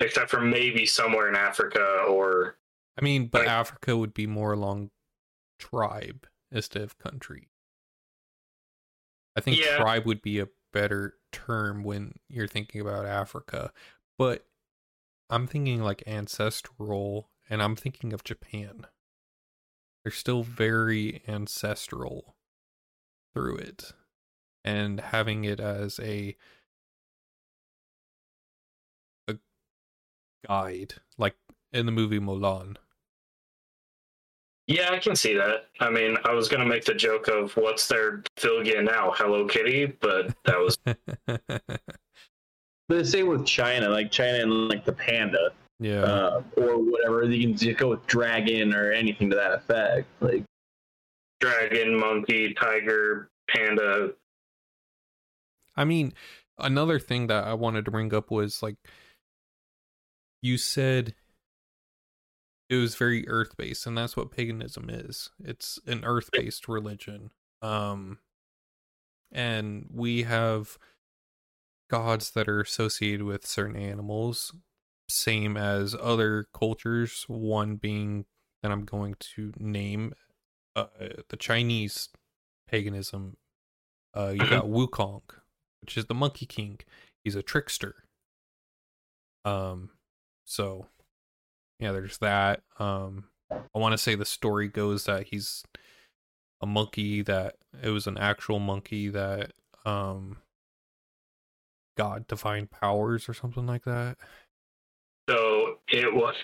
Except 0.00 0.30
for 0.30 0.40
maybe 0.40 0.84
somewhere 0.84 1.28
in 1.28 1.36
Africa 1.36 2.04
or 2.08 2.58
I 2.98 3.02
mean, 3.02 3.28
but 3.28 3.42
Right. 3.42 3.48
Africa 3.48 3.96
would 3.96 4.12
be 4.12 4.26
more 4.26 4.52
along 4.52 4.90
tribe 5.58 6.26
instead 6.50 6.82
of 6.82 6.98
country. 6.98 7.48
I 9.34 9.40
think 9.40 9.58
Yeah. 9.58 9.78
tribe 9.78 10.04
would 10.04 10.20
be 10.20 10.40
a 10.40 10.48
better 10.72 11.18
term 11.30 11.84
when 11.84 12.18
you're 12.28 12.46
thinking 12.48 12.80
about 12.82 13.06
Africa. 13.06 13.72
But 14.18 14.46
I'm 15.30 15.46
thinking 15.46 15.82
like 15.82 16.06
ancestral, 16.06 17.30
and 17.48 17.62
I'm 17.62 17.76
thinking 17.76 18.12
of 18.12 18.24
Japan. 18.24 18.86
They're 20.02 20.12
still 20.12 20.42
very 20.42 21.22
ancestral 21.28 22.34
through 23.34 23.56
it. 23.56 23.92
And 24.64 25.00
having 25.00 25.44
it 25.44 25.60
as 25.60 25.98
a 26.00 26.36
a 29.28 29.36
guide, 30.46 30.94
like 31.18 31.36
in 31.72 31.86
the 31.86 31.92
movie 31.92 32.20
Mulan. 32.20 32.76
Yeah, 34.68 34.90
I 34.92 34.98
can 34.98 35.16
see 35.16 35.34
that. 35.34 35.66
I 35.80 35.90
mean, 35.90 36.16
I 36.24 36.32
was 36.32 36.48
gonna 36.48 36.66
make 36.66 36.84
the 36.84 36.94
joke 36.94 37.26
of 37.28 37.56
what's 37.56 37.88
their 37.88 38.22
Fylgja 38.36 38.84
now, 38.84 39.12
Hello 39.16 39.46
Kitty, 39.46 39.86
but 39.86 40.34
that 40.44 40.58
was 40.58 40.78
But 42.88 42.98
the 42.98 43.04
same 43.04 43.28
with 43.28 43.46
China, 43.46 43.88
like 43.88 44.10
China 44.10 44.38
and 44.40 44.68
like 44.68 44.84
the 44.84 44.92
panda, 44.92 45.52
yeah. 45.84 46.02
uh, 46.02 46.42
or 46.56 46.78
whatever. 46.78 47.24
You 47.24 47.48
can 47.48 47.56
just 47.56 47.78
go 47.78 47.88
with 47.90 48.06
dragon 48.06 48.74
or 48.74 48.92
anything 48.92 49.30
to 49.30 49.36
that 49.36 49.52
effect. 49.52 50.06
Like, 50.20 50.44
dragon, 51.40 51.98
monkey, 51.98 52.54
tiger, 52.54 53.28
panda. 53.48 54.12
I 55.76 55.84
mean, 55.84 56.14
another 56.58 56.98
thing 56.98 57.26
that 57.26 57.44
I 57.44 57.54
wanted 57.54 57.84
to 57.84 57.90
bring 57.90 58.14
up 58.14 58.30
was 58.30 58.62
like 58.62 58.76
you 60.40 60.56
said 60.58 61.14
it 62.68 62.76
was 62.76 62.94
very 62.94 63.28
earth 63.28 63.56
based, 63.56 63.86
and 63.86 63.96
that's 63.98 64.16
what 64.16 64.30
paganism 64.30 64.88
is. 64.88 65.30
It's 65.42 65.78
an 65.86 66.04
earth 66.04 66.30
based 66.32 66.68
religion. 66.68 67.30
Um 67.60 68.18
and 69.30 69.86
we 69.92 70.24
have 70.24 70.78
gods 71.90 72.30
that 72.32 72.48
are 72.48 72.60
associated 72.60 73.22
with 73.22 73.46
certain 73.46 73.76
animals, 73.76 74.54
same 75.12 75.56
as 75.56 75.94
other 76.00 76.46
cultures, 76.54 77.24
one 77.28 77.76
being 77.76 78.24
that 78.62 78.72
I'm 78.72 78.84
going 78.84 79.16
to 79.36 79.52
name 79.58 80.14
uh, 80.76 80.86
the 81.28 81.36
Chinese 81.36 82.08
paganism. 82.68 83.36
Uh, 84.14 84.32
you 84.34 84.46
got 84.48 84.66
Wukong, 84.66 85.22
which 85.80 85.96
is 85.96 86.06
the 86.06 86.14
Monkey 86.14 86.46
King. 86.46 86.80
He's 87.24 87.34
a 87.34 87.42
trickster. 87.42 88.04
Um, 89.44 89.90
so 90.44 90.86
yeah, 91.78 91.92
there's 91.92 92.18
that. 92.18 92.62
Um, 92.78 93.24
I 93.50 93.78
want 93.78 93.92
to 93.92 93.98
say 93.98 94.14
the 94.14 94.24
story 94.24 94.68
goes 94.68 95.04
that 95.04 95.28
he's 95.28 95.64
a 96.60 96.66
monkey 96.66 97.22
that 97.22 97.56
it 97.82 97.90
was 97.90 98.06
an 98.06 98.16
actual 98.16 98.60
monkey 98.60 99.08
that 99.08 99.50
um 99.84 100.36
got 101.98 102.28
divine 102.28 102.68
powers 102.68 103.28
or 103.28 103.34
something 103.34 103.66
like 103.66 103.84
that. 103.84 104.16
It 105.92 106.12
was. 106.12 106.34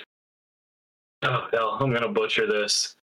Oh 1.22 1.48
hell, 1.52 1.78
I'm 1.80 1.92
gonna 1.92 2.08
butcher 2.08 2.46
this, 2.46 2.94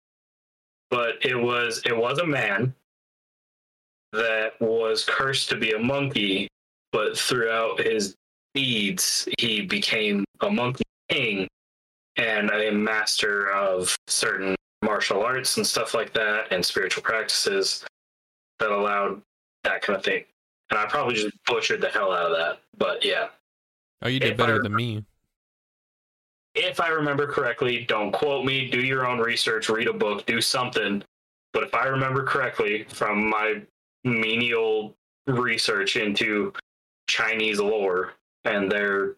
but 0.91 1.15
it 1.25 1.35
was 1.35 1.83
it 1.87 1.97
was 1.97 2.19
a 2.19 2.27
man 2.27 2.75
that 4.13 4.61
was 4.61 5.05
cursed 5.05 5.49
to 5.49 5.57
be 5.57 5.73
a 5.73 5.79
monkey, 5.79 6.47
but 6.93 7.19
throughout 7.19 7.81
his 7.81 8.15
deeds, 8.55 9.27
he 9.39 9.63
became 9.63 10.25
a 10.43 10.51
monkey 10.51 10.85
king 11.09 11.49
and 12.17 12.51
a 12.51 12.71
master 12.71 13.51
of 13.51 13.97
certain 14.07 14.55
martial 14.85 15.23
arts 15.23 15.57
and 15.57 15.67
stuff 15.67 15.95
like 15.95 16.13
that, 16.13 16.53
and 16.53 16.65
spiritual 16.65 17.03
practices 17.03 17.85
that 18.61 18.71
allowed 18.71 19.21
that 19.65 19.81
kind 19.83 19.97
of 19.97 20.05
thing. 20.05 20.25
And 20.71 20.79
I 20.79 20.87
probably 20.87 21.15
just 21.15 21.35
butchered 21.47 21.81
the 21.81 21.89
hell 21.89 22.13
out 22.13 22.31
of 22.31 22.37
that, 22.37 22.61
but 22.77 23.05
yeah. 23.05 23.29
Oh, 24.03 24.09
you 24.09 24.21
did 24.21 24.35
If 24.35 24.41
I 24.41 24.47
better 24.47 24.63
than 24.63 24.75
me. 24.75 25.05
If 26.55 26.81
I 26.81 26.89
remember 26.89 27.27
correctly, 27.27 27.85
don't 27.85 28.13
quote 28.13 28.45
me, 28.45 28.69
do 28.71 28.81
your 28.81 29.07
own 29.07 29.19
research, 29.19 29.69
read 29.69 29.89
a 29.89 29.93
book, 29.93 30.25
do 30.27 30.41
something. 30.41 31.03
But 31.53 31.65
if 31.65 31.75
I 31.75 31.87
remember 31.87 32.25
correctly 32.25 32.85
from 32.89 33.29
my 33.29 33.63
menial 34.05 34.95
research 35.27 35.97
into 35.97 36.53
Chinese 37.09 37.61
lore 37.61 38.13
and 38.45 38.71
their 38.71 39.17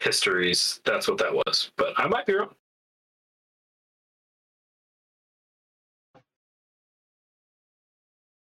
histories, 0.00 0.80
that's 0.84 1.08
what 1.08 1.18
that 1.18 1.32
was. 1.32 1.70
But 1.76 1.94
I 1.96 2.06
might 2.08 2.26
be 2.26 2.34
wrong. 2.34 2.54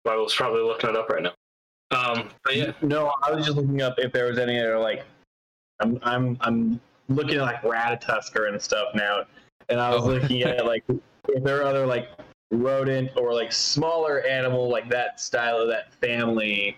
I 0.06 0.16
was 0.16 0.34
probably 0.34 0.62
looking 0.62 0.90
it 0.90 0.96
up 0.96 1.08
right 1.08 1.22
now. 1.22 1.32
Um, 1.90 2.28
but 2.44 2.56
yeah, 2.56 2.72
no, 2.82 3.14
I 3.22 3.32
was 3.32 3.46
just 3.46 3.56
looking 3.56 3.80
up 3.80 3.94
if 3.98 4.12
there 4.12 4.26
was 4.26 4.38
any 4.38 4.58
other 4.58 4.78
like. 4.78 5.04
I'm 5.80 5.98
I'm 6.02 6.36
I'm 6.40 6.80
looking 7.08 7.36
at 7.36 7.42
like 7.42 7.62
Ratatoskr 7.62 8.48
and 8.48 8.60
stuff 8.60 8.94
now, 8.94 9.24
and 9.68 9.80
I 9.80 9.94
was 9.94 10.02
Oh. 10.04 10.08
looking 10.08 10.42
at 10.42 10.64
like 10.66 10.84
if 11.28 11.42
there 11.42 11.60
are 11.60 11.64
other 11.64 11.86
like 11.86 12.08
rodent 12.50 13.10
or 13.16 13.32
like 13.34 13.52
smaller 13.52 14.20
animal 14.22 14.68
like 14.68 14.88
that 14.90 15.20
style 15.20 15.58
of 15.58 15.68
that 15.68 15.92
family 15.94 16.76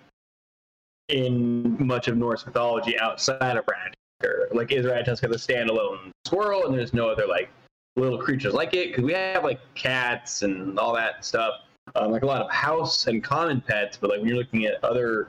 in 1.09 1.77
much 1.85 2.09
of 2.09 2.16
Norse 2.16 2.44
mythology 2.47 2.98
outside 2.98 3.57
of 3.57 3.65
Ratatoskr. 3.66 4.53
Like 4.53 4.73
is 4.73 4.86
Ratatoskr 4.86 5.28
the 5.28 5.36
standalone 5.36 6.11
squirrel, 6.24 6.66
and 6.66 6.77
there's 6.77 6.94
no 6.94 7.09
other 7.09 7.27
like 7.27 7.51
little 7.97 8.19
creatures 8.19 8.53
like 8.55 8.74
it? 8.74 8.89
Because 8.89 9.05
we 9.05 9.12
have 9.12 9.44
like 9.44 9.61
cats 9.74 10.43
and 10.43 10.78
all 10.78 10.94
that 10.94 11.24
stuff, 11.24 11.55
um, 11.94 12.11
like 12.11 12.23
a 12.23 12.27
lot 12.27 12.43
of 12.43 12.51
house 12.51 13.07
and 13.07 13.23
common 13.23 13.61
pets. 13.61 13.97
But 13.97 14.11
like 14.11 14.19
when 14.20 14.28
you're 14.28 14.39
looking 14.39 14.66
at 14.66 14.82
other 14.85 15.28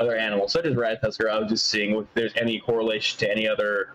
other 0.00 0.16
animals 0.16 0.52
such 0.52 0.64
as 0.64 0.74
Ratatoskr, 0.74 1.30
I 1.30 1.38
was 1.38 1.48
just 1.48 1.66
seeing 1.66 1.94
if 1.96 2.06
there's 2.14 2.32
any 2.36 2.58
correlation 2.58 3.18
to 3.20 3.30
any 3.30 3.46
other 3.46 3.90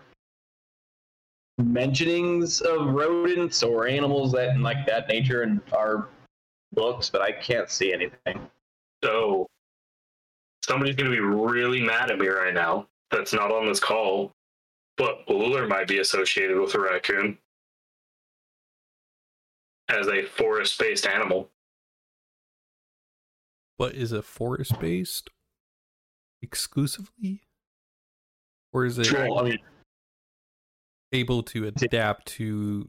mentionings 1.60 2.60
of 2.62 2.88
rodents 2.94 3.62
or 3.62 3.86
animals 3.86 4.32
that 4.32 4.58
like 4.58 4.86
that 4.86 5.08
nature 5.08 5.42
in 5.42 5.60
our 5.72 6.08
books, 6.72 7.10
but 7.10 7.20
I 7.22 7.32
can't 7.32 7.70
see 7.70 7.92
anything. 7.92 8.48
So 9.02 9.48
somebody's 10.64 10.96
gonna 10.96 11.10
be 11.10 11.20
really 11.20 11.82
mad 11.82 12.10
at 12.10 12.18
me 12.18 12.28
right 12.28 12.54
now. 12.54 12.88
That's 13.10 13.32
not 13.32 13.50
on 13.50 13.66
this 13.66 13.80
call, 13.80 14.32
but 14.96 15.24
Uller 15.28 15.66
might 15.66 15.88
be 15.88 15.98
associated 15.98 16.58
with 16.58 16.74
a 16.74 16.80
raccoon 16.80 17.38
as 19.88 20.06
a 20.08 20.22
forest-based 20.22 21.06
animal. 21.06 21.50
But 23.78 23.94
is 23.94 24.12
it 24.12 24.24
forest 24.24 24.78
based 24.78 25.30
exclusively? 26.42 27.42
Or 28.72 28.84
is 28.84 28.98
it 28.98 29.10
Well, 29.12 29.38
I 29.38 29.42
mean, 29.42 29.58
able 31.12 31.42
to 31.44 31.66
adapt 31.66 32.26
to 32.26 32.88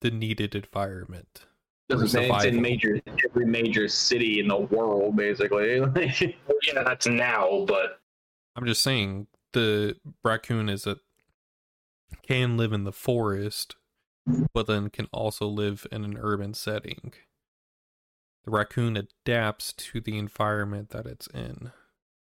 the 0.00 0.10
needed 0.10 0.54
environment? 0.54 1.46
That's 1.88 2.14
what 2.14 2.24
I'm. 2.24 2.34
It's 2.34 2.44
in 2.46 2.60
major 2.60 3.00
every 3.24 3.46
major 3.46 3.88
city 3.88 4.40
in 4.40 4.48
the 4.48 4.56
world, 4.56 5.16
basically. 5.16 5.80
Like, 5.80 6.20
Yeah, 6.20 6.82
that's 6.84 7.06
now, 7.06 7.64
but 7.66 8.00
I'm 8.56 8.66
just 8.66 8.82
saying 8.82 9.28
the 9.52 9.96
raccoon 10.24 10.68
is 10.68 10.86
a 10.86 10.98
can 12.22 12.56
live 12.56 12.72
in 12.72 12.84
the 12.84 12.92
forest, 12.92 13.76
but 14.52 14.66
then 14.66 14.90
can 14.90 15.06
also 15.12 15.46
live 15.46 15.86
in 15.92 16.04
an 16.04 16.18
urban 16.20 16.54
setting. 16.54 17.12
The 18.44 18.50
raccoon 18.50 18.96
adapts 18.96 19.72
to 19.72 20.00
the 20.00 20.18
environment 20.18 20.90
that 20.90 21.06
it's 21.06 21.26
in. 21.28 21.72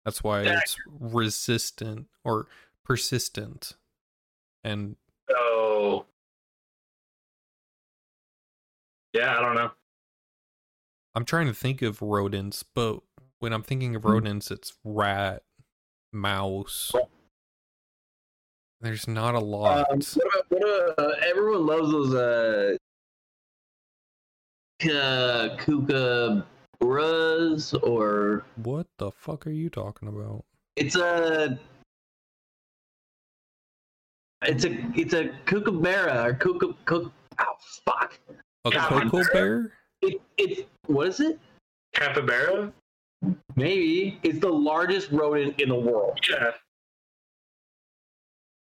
That's 0.06 0.24
why 0.24 0.42
it's 0.42 0.76
resistant 0.88 2.08
or 2.24 2.48
persistent. 2.84 3.74
And 4.64 4.96
so 5.32 6.06
yeah, 9.14 9.38
I 9.38 9.42
don't 9.42 9.56
know. 9.56 9.72
I'm 11.14 11.26
trying 11.26 11.48
to 11.48 11.54
think 11.54 11.82
of 11.82 12.02
rodents, 12.02 12.64
but 12.64 13.00
when 13.40 13.52
I'm 13.52 13.64
thinking 13.64 13.96
of 13.96 14.06
rodents, 14.06 14.50
it's 14.52 14.74
rat, 14.84 15.44
mouse. 16.14 16.92
There's 18.80 19.08
not 19.08 19.36
a 19.36 19.40
lot. 19.40 19.92
um, 19.92 20.00
what 20.00 20.28
about, 20.28 20.46
what 20.50 20.64
about, 20.64 21.00
uh, 21.00 21.16
everyone 21.30 21.66
loves 21.66 21.92
those 21.92 22.14
uh, 22.16 22.76
uh 24.84 25.58
kookaburras 25.58 26.44
or 27.84 28.44
what 28.56 28.88
the 28.98 29.12
fuck 29.12 29.46
are 29.46 29.52
you 29.52 29.70
talking 29.70 30.08
about? 30.08 30.46
it's 30.76 30.96
a 30.96 31.60
it's 34.44 34.66
a 34.66 34.72
it's 34.96 35.14
a 35.14 35.30
kookaburra 35.46 36.26
or 36.26 36.34
kooka 36.34 36.76
kook 36.86 37.12
oh 37.40 37.46
fuck 37.86 38.18
A 38.66 38.70
Yeah, 38.72 38.88
cocoa 38.90 39.24
bear? 39.34 39.72
it, 40.02 40.22
it's 40.38 40.62
what 40.88 41.08
is 41.08 41.20
it 41.20 41.40
Capybara? 41.94 42.72
maybe 43.56 44.20
it's 44.24 44.40
the 44.40 44.50
largest 44.50 45.12
rodent 45.12 45.60
in 45.62 45.70
the 45.70 45.76
world 45.76 46.18
Yeah. 46.30 46.52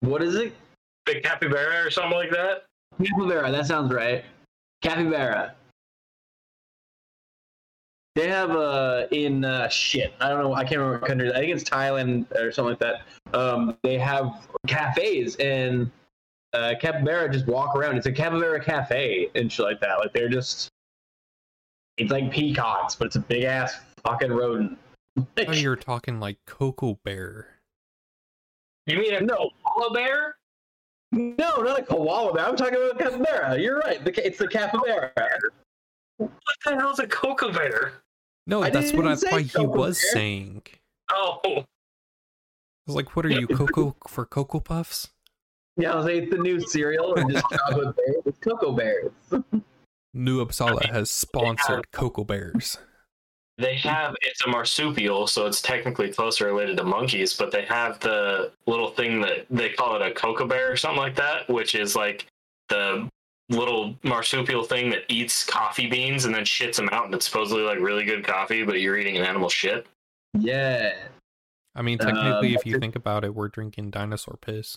what 0.01 0.23
is 0.23 0.35
it 0.35 0.53
Big 1.05 1.23
capybara 1.25 1.85
or 1.85 1.91
something 1.91 2.17
like 2.17 2.31
that? 2.31 2.65
capybara 3.03 3.51
that 3.53 3.67
sounds 3.67 3.93
right 3.93 4.25
capybara 4.83 5.55
they 8.15 8.29
have 8.29 8.51
uh 8.51 9.07
in 9.11 9.45
uh 9.45 9.69
shit 9.69 10.13
i 10.21 10.29
don't 10.29 10.43
know 10.43 10.55
i 10.55 10.63
can't 10.63 10.79
remember 10.79 10.99
what 10.99 11.09
country 11.09 11.33
i 11.33 11.39
think 11.39 11.55
it's 11.55 11.65
thailand 11.65 12.31
or 12.39 12.53
something 12.53 12.71
like 12.71 12.79
that. 12.81 13.03
Um 13.39 13.77
they 13.83 13.99
have 13.99 14.47
cafes 14.67 15.37
and 15.37 15.91
uh 16.53 16.75
capybara 16.81 17.31
just 17.33 17.47
walk 17.47 17.75
around. 17.75 17.97
It's 17.97 18.07
a 18.07 18.13
capybara 18.13 18.63
cafe 18.63 19.31
and 19.35 19.51
shit 19.51 19.65
like 19.65 19.81
that. 19.81 19.99
Like 19.99 20.13
they're 20.13 20.29
just 20.29 20.69
it's 21.97 22.11
like 22.11 22.31
peacocks 22.31 22.95
but 22.95 23.07
it's 23.07 23.17
a 23.17 23.21
big 23.21 23.45
ass 23.45 23.79
fucking 24.05 24.33
rodent. 24.33 24.79
Oh, 25.47 25.53
you're 25.53 25.77
talking 25.77 26.21
like 26.21 26.39
cocoa 26.47 26.99
bear. 27.05 27.59
You 28.87 28.97
mean 28.97 29.15
a 29.15 29.21
no. 29.21 29.51
koala 29.65 29.93
bear? 29.93 30.37
no 31.13 31.57
not 31.63 31.81
a 31.81 31.83
koala 31.83 32.33
bear. 32.33 32.47
I'm 32.47 32.57
talking 32.57 32.77
about 32.77 32.99
capybara 32.99 33.59
you're 33.59 33.79
right. 33.79 34.03
The, 34.03 34.27
it's 34.27 34.39
the 34.39 34.49
capybara 34.49 35.13
What 36.19 36.31
the 36.65 36.77
hell's 36.77 36.99
a 36.99 37.07
cocoa 37.07 37.53
bear? 37.53 37.93
No, 38.47 38.63
I 38.63 38.71
that's 38.71 38.93
what 38.93 39.07
I 39.07 39.17
thought 39.17 39.41
he 39.43 39.67
was 39.67 39.99
bear. 40.01 40.13
saying. 40.13 40.63
Oh. 41.11 41.41
I 41.45 41.65
was 42.87 42.97
like, 42.97 43.15
what 43.17 43.25
are 43.25 43.31
you, 43.31 43.47
cocoa 43.47 43.95
for 44.09 44.25
cocoa 44.27 44.61
puffs? 44.61 45.09
yeah 45.79 45.93
i 45.93 45.97
was 45.97 46.05
like 46.05 46.17
it's 46.17 46.31
the 46.31 46.37
new 46.37 46.61
cereal 46.61 47.15
and 47.15 47.31
just 47.31 47.47
chocolate 47.49 47.97
bears 47.97 48.17
it's 48.27 48.39
cocoa 48.41 48.73
bears 48.73 49.11
New 50.15 50.45
Uppsala 50.45 50.85
has 50.93 51.09
sponsored 51.09 51.91
cocoa 51.93 52.25
bears. 52.25 52.77
they 53.57 53.77
have 53.77 54.15
it's 54.21 54.45
a 54.45 54.49
marsupial, 54.51 55.27
so 55.27 55.47
it's 55.47 55.63
technically 55.63 56.13
closer 56.13 56.45
related 56.45 56.77
to 56.77 56.85
monkeys, 56.85 57.33
but 57.33 57.51
they 57.51 57.65
have 57.65 57.99
the 58.01 58.53
little 58.67 58.91
thing 58.91 59.23
that 59.23 59.47
they 59.49 59.71
call 59.71 59.97
it 59.97 60.03
a 60.07 60.13
cocoa 60.13 60.47
bear 60.47 60.71
or 60.71 60.77
something 60.77 60.99
like 61.01 61.17
that, 61.17 61.49
which 61.49 61.75
is 61.75 61.97
like 61.97 62.27
the 62.69 63.09
little 63.53 63.97
marsupial 64.03 64.65
thing 64.65 64.91
that 64.91 65.03
eats 65.09 65.45
coffee 65.45 65.89
beans 65.89 66.25
and 66.25 66.35
then 66.35 66.45
shits 66.45 66.77
them 66.77 66.89
out, 66.93 67.07
and 67.07 67.15
it's 67.15 67.27
supposedly 67.27 67.63
like 67.63 67.79
really 67.79 68.05
good 68.05 68.25
coffee, 68.25 68.65
but 68.65 68.81
you're 68.81 68.97
eating 68.99 69.17
an 69.17 69.25
animal 69.25 69.49
shit. 69.49 69.87
yeah 70.39 70.95
I 71.75 71.81
mean, 71.83 71.99
technically, 71.99 72.49
Um, 72.49 72.55
if 72.55 72.67
you 72.67 72.79
think 72.79 72.97
about 72.97 73.25
it, 73.25 73.35
we're 73.35 73.49
drinking 73.49 73.91
dinosaur 73.93 74.37
piss. 74.41 74.77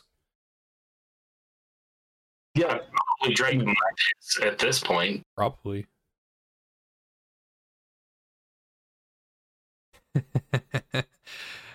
yeah 2.56 2.80
We 3.28 3.34
drank 3.34 3.66
my 3.66 3.74
piss 3.74 4.40
at 4.42 4.58
this 4.60 4.80
point. 4.80 5.24
Probably. 5.36 5.88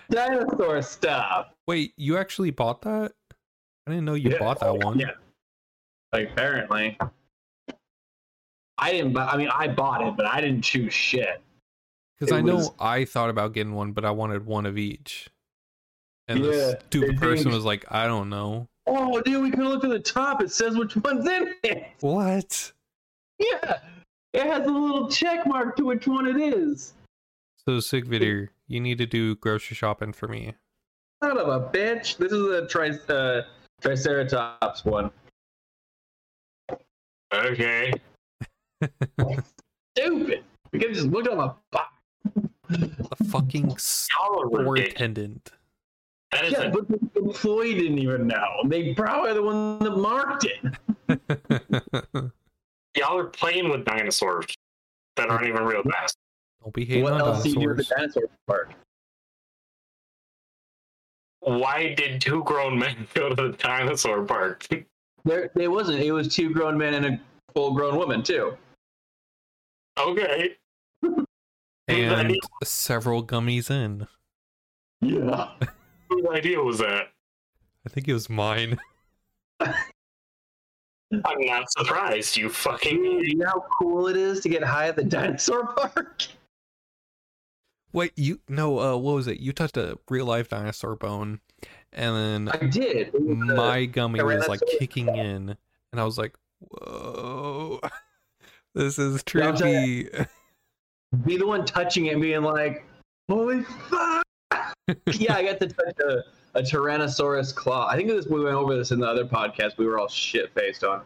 dinosaur 0.09 0.81
stuff. 0.81 1.47
Wait, 1.67 1.93
you 1.97 2.17
actually 2.17 2.51
bought 2.51 2.81
that? 2.81 3.11
I 3.87 3.91
didn't 3.91 4.05
know 4.05 4.13
you 4.15 4.31
Yeah. 4.31 4.39
bought 4.39 4.59
that 4.59 4.75
one. 4.77 4.99
Yeah. 4.99 5.11
Like 6.13 6.31
apparently, 6.31 6.97
I 8.77 8.91
didn't. 8.91 9.13
Buy, 9.13 9.27
I 9.27 9.37
mean, 9.37 9.49
I 9.53 9.67
bought 9.67 10.05
it, 10.05 10.15
but 10.17 10.25
I 10.25 10.41
didn't 10.41 10.61
choose 10.63 10.93
shit. 10.93 11.41
Because 12.19 12.33
It 12.33 12.37
I 12.37 12.41
know 12.41 12.55
was- 12.55 12.71
I 12.79 13.05
thought 13.05 13.29
about 13.29 13.53
getting 13.53 13.73
one, 13.73 13.93
but 13.93 14.05
I 14.05 14.11
wanted 14.11 14.45
one 14.45 14.65
of 14.65 14.77
each. 14.77 15.29
And 16.27 16.39
Yeah, 16.39 16.51
the 16.51 16.79
stupid 16.87 17.15
they 17.15 17.19
person 17.19 17.43
think- 17.45 17.55
was 17.55 17.65
like, 17.65 17.85
I 17.91 18.07
don't 18.07 18.29
know. 18.29 18.67
Oh, 18.87 19.21
dude, 19.21 19.41
we 19.43 19.51
could 19.51 19.59
look 19.59 19.83
at 19.83 19.89
the 19.89 19.99
top. 19.99 20.41
It 20.41 20.51
says 20.51 20.75
which 20.77 20.95
one's 20.97 21.27
in 21.27 21.55
it. 21.63 21.87
What? 22.01 22.71
Yeah, 23.39 23.79
it 24.33 24.43
has 24.45 24.67
a 24.67 24.71
little 24.71 25.09
check 25.09 25.45
mark 25.47 25.75
to 25.77 25.85
which 25.85 26.07
one 26.07 26.27
it 26.27 26.37
is. 26.37 26.93
So, 27.65 27.77
Sigvidir, 27.77 28.49
you 28.67 28.79
need 28.79 28.97
to 28.97 29.05
do 29.05 29.35
grocery 29.35 29.75
shopping 29.75 30.13
for 30.13 30.27
me. 30.27 30.55
Son 31.23 31.37
of 31.37 31.47
a 31.47 31.69
bitch. 31.69 32.17
This 32.17 32.31
is 32.31 32.45
a 32.47 32.67
tri- 32.67 32.97
uh, 33.13 33.43
Triceratops 33.81 34.83
one. 34.85 35.11
Okay. 37.33 37.93
Stupid. 39.97 40.43
We 40.71 40.79
could 40.79 40.93
just 40.93 41.07
looked 41.07 41.27
on 41.27 41.37
the 41.37 41.53
box. 41.71 41.93
A 42.69 43.23
fucking 43.25 43.69
Y'all 43.69 43.77
store 43.77 44.75
attendant. 44.77 45.51
That 46.31 46.45
is 46.45 46.53
Yeah, 46.53 46.63
a 46.63 46.71
but 46.71 46.87
the 46.87 46.99
employee 47.15 47.73
didn't 47.73 47.99
even 47.99 48.27
know. 48.27 48.47
They 48.65 48.93
probably 48.93 49.31
are 49.31 49.33
the 49.33 49.43
one 49.43 49.79
that 49.79 49.97
marked 49.97 50.45
it. 50.45 50.61
y'all 52.97 53.17
are 53.17 53.25
playing 53.25 53.69
with 53.69 53.83
dinosaurs 53.83 54.45
that 55.17 55.29
aren't 55.29 55.47
even 55.47 55.63
real 55.63 55.83
fast. 55.83 56.17
Don't 56.61 56.73
be 56.73 56.85
hating 56.85 57.03
what 57.03 57.13
on 57.13 57.21
else 57.21 57.43
do 57.43 57.49
you 57.49 57.55
do 57.55 57.71
at 57.71 57.77
the 57.77 57.83
dinosaur 57.83 58.23
park? 58.47 58.71
Why 61.41 61.93
did 61.95 62.21
two 62.21 62.43
grown 62.43 62.77
men 62.77 63.07
go 63.13 63.29
to 63.29 63.35
the 63.35 63.57
dinosaur 63.57 64.23
park? 64.23 64.65
There, 65.23 65.51
it 65.55 65.67
wasn't. 65.67 65.99
It 66.01 66.11
was 66.11 66.27
two 66.27 66.51
grown 66.51 66.77
men 66.77 66.93
and 66.95 67.05
a 67.05 67.19
full-grown 67.53 67.95
woman 67.95 68.23
too. 68.23 68.57
okay. 69.99 70.55
And 71.87 72.35
several 72.63 73.23
gummies 73.23 73.69
in. 73.69 74.07
Yeah. 75.01 75.49
Whose 76.09 76.25
idea 76.31 76.59
was 76.59 76.77
that? 76.79 77.09
I 77.85 77.89
think 77.89 78.07
it 78.07 78.13
was 78.13 78.29
mine. 78.29 78.79
I'm 79.59 81.41
not 81.41 81.69
surprised, 81.71 82.37
you 82.37 82.49
fucking 82.49 83.03
You 83.03 83.35
know 83.35 83.47
how 83.47 83.65
cool 83.77 84.07
it 84.07 84.15
is 84.15 84.39
to 84.41 84.49
get 84.49 84.63
high 84.63 84.87
at 84.87 84.95
the 84.95 85.03
dinosaur 85.03 85.67
park? 85.73 86.23
Wait, 87.91 88.13
you 88.15 88.39
no, 88.47 88.79
uh 88.79 88.95
what 88.95 89.15
was 89.15 89.27
it? 89.27 89.39
You 89.39 89.51
touched 89.51 89.75
a 89.75 89.97
real 90.09 90.25
life 90.25 90.47
dinosaur 90.47 90.95
bone 90.95 91.41
and 91.93 92.47
then 92.47 92.49
I 92.49 92.65
did. 92.65 93.13
Uh, 93.15 93.19
my 93.19 93.85
gummy 93.85 94.21
was 94.21 94.47
like 94.47 94.61
kicking 94.79 95.07
in 95.15 95.55
and 95.91 96.01
I 96.01 96.03
was 96.03 96.17
like, 96.17 96.35
Whoa 96.59 97.79
this 98.75 98.99
is 98.99 99.23
Yeah, 99.33 99.47
I'll 99.47 99.53
tell 99.53 99.67
ya. 99.67 99.79
trippy. 99.79 100.27
be 101.25 101.37
the 101.37 101.45
one 101.45 101.65
touching 101.65 102.05
it 102.05 102.19
being 102.21 102.41
like, 102.41 102.85
"Holy 103.29 103.63
fuck!" 103.89 104.23
yeah, 105.13 105.35
I 105.35 105.43
got 105.43 105.59
to 105.59 105.67
touch 105.67 105.99
a, 105.99 106.23
a 106.57 106.61
Tyrannosaurus 106.61 107.53
claw. 107.53 107.87
I 107.87 107.97
think 107.97 108.09
this 108.09 108.27
we 108.27 108.43
went 108.43 108.55
over 108.55 108.75
this 108.75 108.91
in 108.91 108.99
the 108.99 109.07
other 109.07 109.25
podcast. 109.25 109.77
We 109.77 109.85
were 109.85 109.99
all 109.99 110.07
shit 110.07 110.53
faced 110.53 110.83
on. 110.83 111.01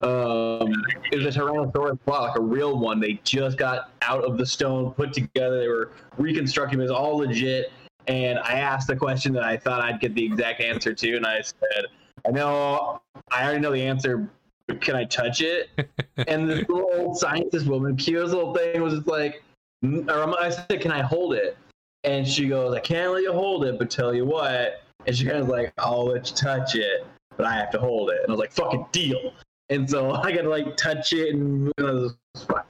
Um, 0.00 0.72
it 1.12 1.22
was 1.22 1.36
a 1.36 1.38
Tyrannosaurus 1.38 1.98
claw, 2.04 2.22
like 2.22 2.36
a 2.36 2.40
real 2.40 2.78
one. 2.78 2.98
They 2.98 3.20
just 3.24 3.58
got 3.58 3.90
out 4.02 4.24
of 4.24 4.38
the 4.38 4.46
stone, 4.46 4.92
put 4.92 5.12
together. 5.12 5.60
They 5.60 5.68
were 5.68 5.92
reconstructing. 6.16 6.78
It 6.78 6.82
was 6.82 6.90
all 6.90 7.18
legit. 7.18 7.72
And 8.08 8.38
I 8.40 8.54
asked 8.54 8.88
the 8.88 8.96
question 8.96 9.32
that 9.34 9.44
I 9.44 9.56
thought 9.56 9.80
I'd 9.80 10.00
get 10.00 10.14
the 10.14 10.24
exact 10.24 10.60
answer 10.60 10.92
to, 10.92 11.16
and 11.16 11.26
I 11.26 11.40
said, 11.40 11.86
"I 12.26 12.30
know, 12.30 13.00
I 13.30 13.44
already 13.44 13.60
know 13.60 13.72
the 13.72 13.82
answer, 13.82 14.28
but 14.66 14.80
can 14.80 14.96
I 14.96 15.04
touch 15.04 15.40
it?" 15.40 15.70
and 16.26 16.48
this 16.48 16.68
little 16.68 16.90
old 16.94 17.18
scientist 17.18 17.66
woman, 17.66 17.96
Kyo's 17.96 18.32
little 18.32 18.54
thing 18.54 18.80
was 18.82 18.94
just 18.94 19.06
like, 19.06 19.42
or 19.82 20.40
I 20.40 20.50
said, 20.50 20.80
"Can 20.80 20.90
I 20.90 21.02
hold 21.02 21.34
it?" 21.34 21.56
And 22.04 22.26
she 22.26 22.48
goes, 22.48 22.74
"I 22.74 22.80
can't 22.80 23.12
let 23.12 23.22
you 23.22 23.32
hold 23.32 23.64
it, 23.64 23.78
but 23.78 23.90
tell 23.90 24.14
you 24.14 24.24
what." 24.24 24.82
And 25.06 25.16
she 25.16 25.24
kind 25.24 25.38
of 25.38 25.48
like, 25.48 25.72
"I'll 25.78 26.06
let 26.06 26.28
you 26.30 26.36
touch 26.36 26.74
it, 26.74 27.06
but 27.36 27.46
I 27.46 27.54
have 27.54 27.70
to 27.70 27.78
hold 27.78 28.10
it." 28.10 28.20
And 28.22 28.28
I 28.28 28.32
was 28.32 28.40
like, 28.40 28.52
"Fucking 28.52 28.86
deal." 28.92 29.32
And 29.70 29.88
so 29.88 30.10
I 30.22 30.32
got 30.32 30.42
to 30.42 30.50
like 30.50 30.76
touch 30.76 31.12
it, 31.12 31.34
and 31.34 31.68
it 31.78 31.82
was 31.82 32.16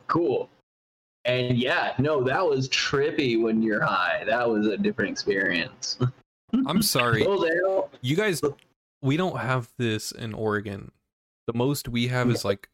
cool. 0.08 0.50
And 1.24 1.56
yeah, 1.56 1.94
no, 1.98 2.22
that 2.24 2.44
was 2.46 2.68
trippy 2.68 3.40
when 3.40 3.62
you're 3.62 3.84
high. 3.84 4.24
That 4.26 4.48
was 4.48 4.66
a 4.66 4.76
different 4.76 5.12
experience. 5.12 5.98
I'm 6.66 6.82
sorry. 6.82 7.22
You 8.00 8.16
guys, 8.16 8.42
we 9.00 9.16
don't 9.16 9.38
have 9.38 9.70
this 9.78 10.12
in 10.12 10.34
Oregon. 10.34 10.90
The 11.46 11.54
most 11.54 11.88
we 11.88 12.08
have 12.08 12.30
is 12.30 12.44
like 12.44 12.68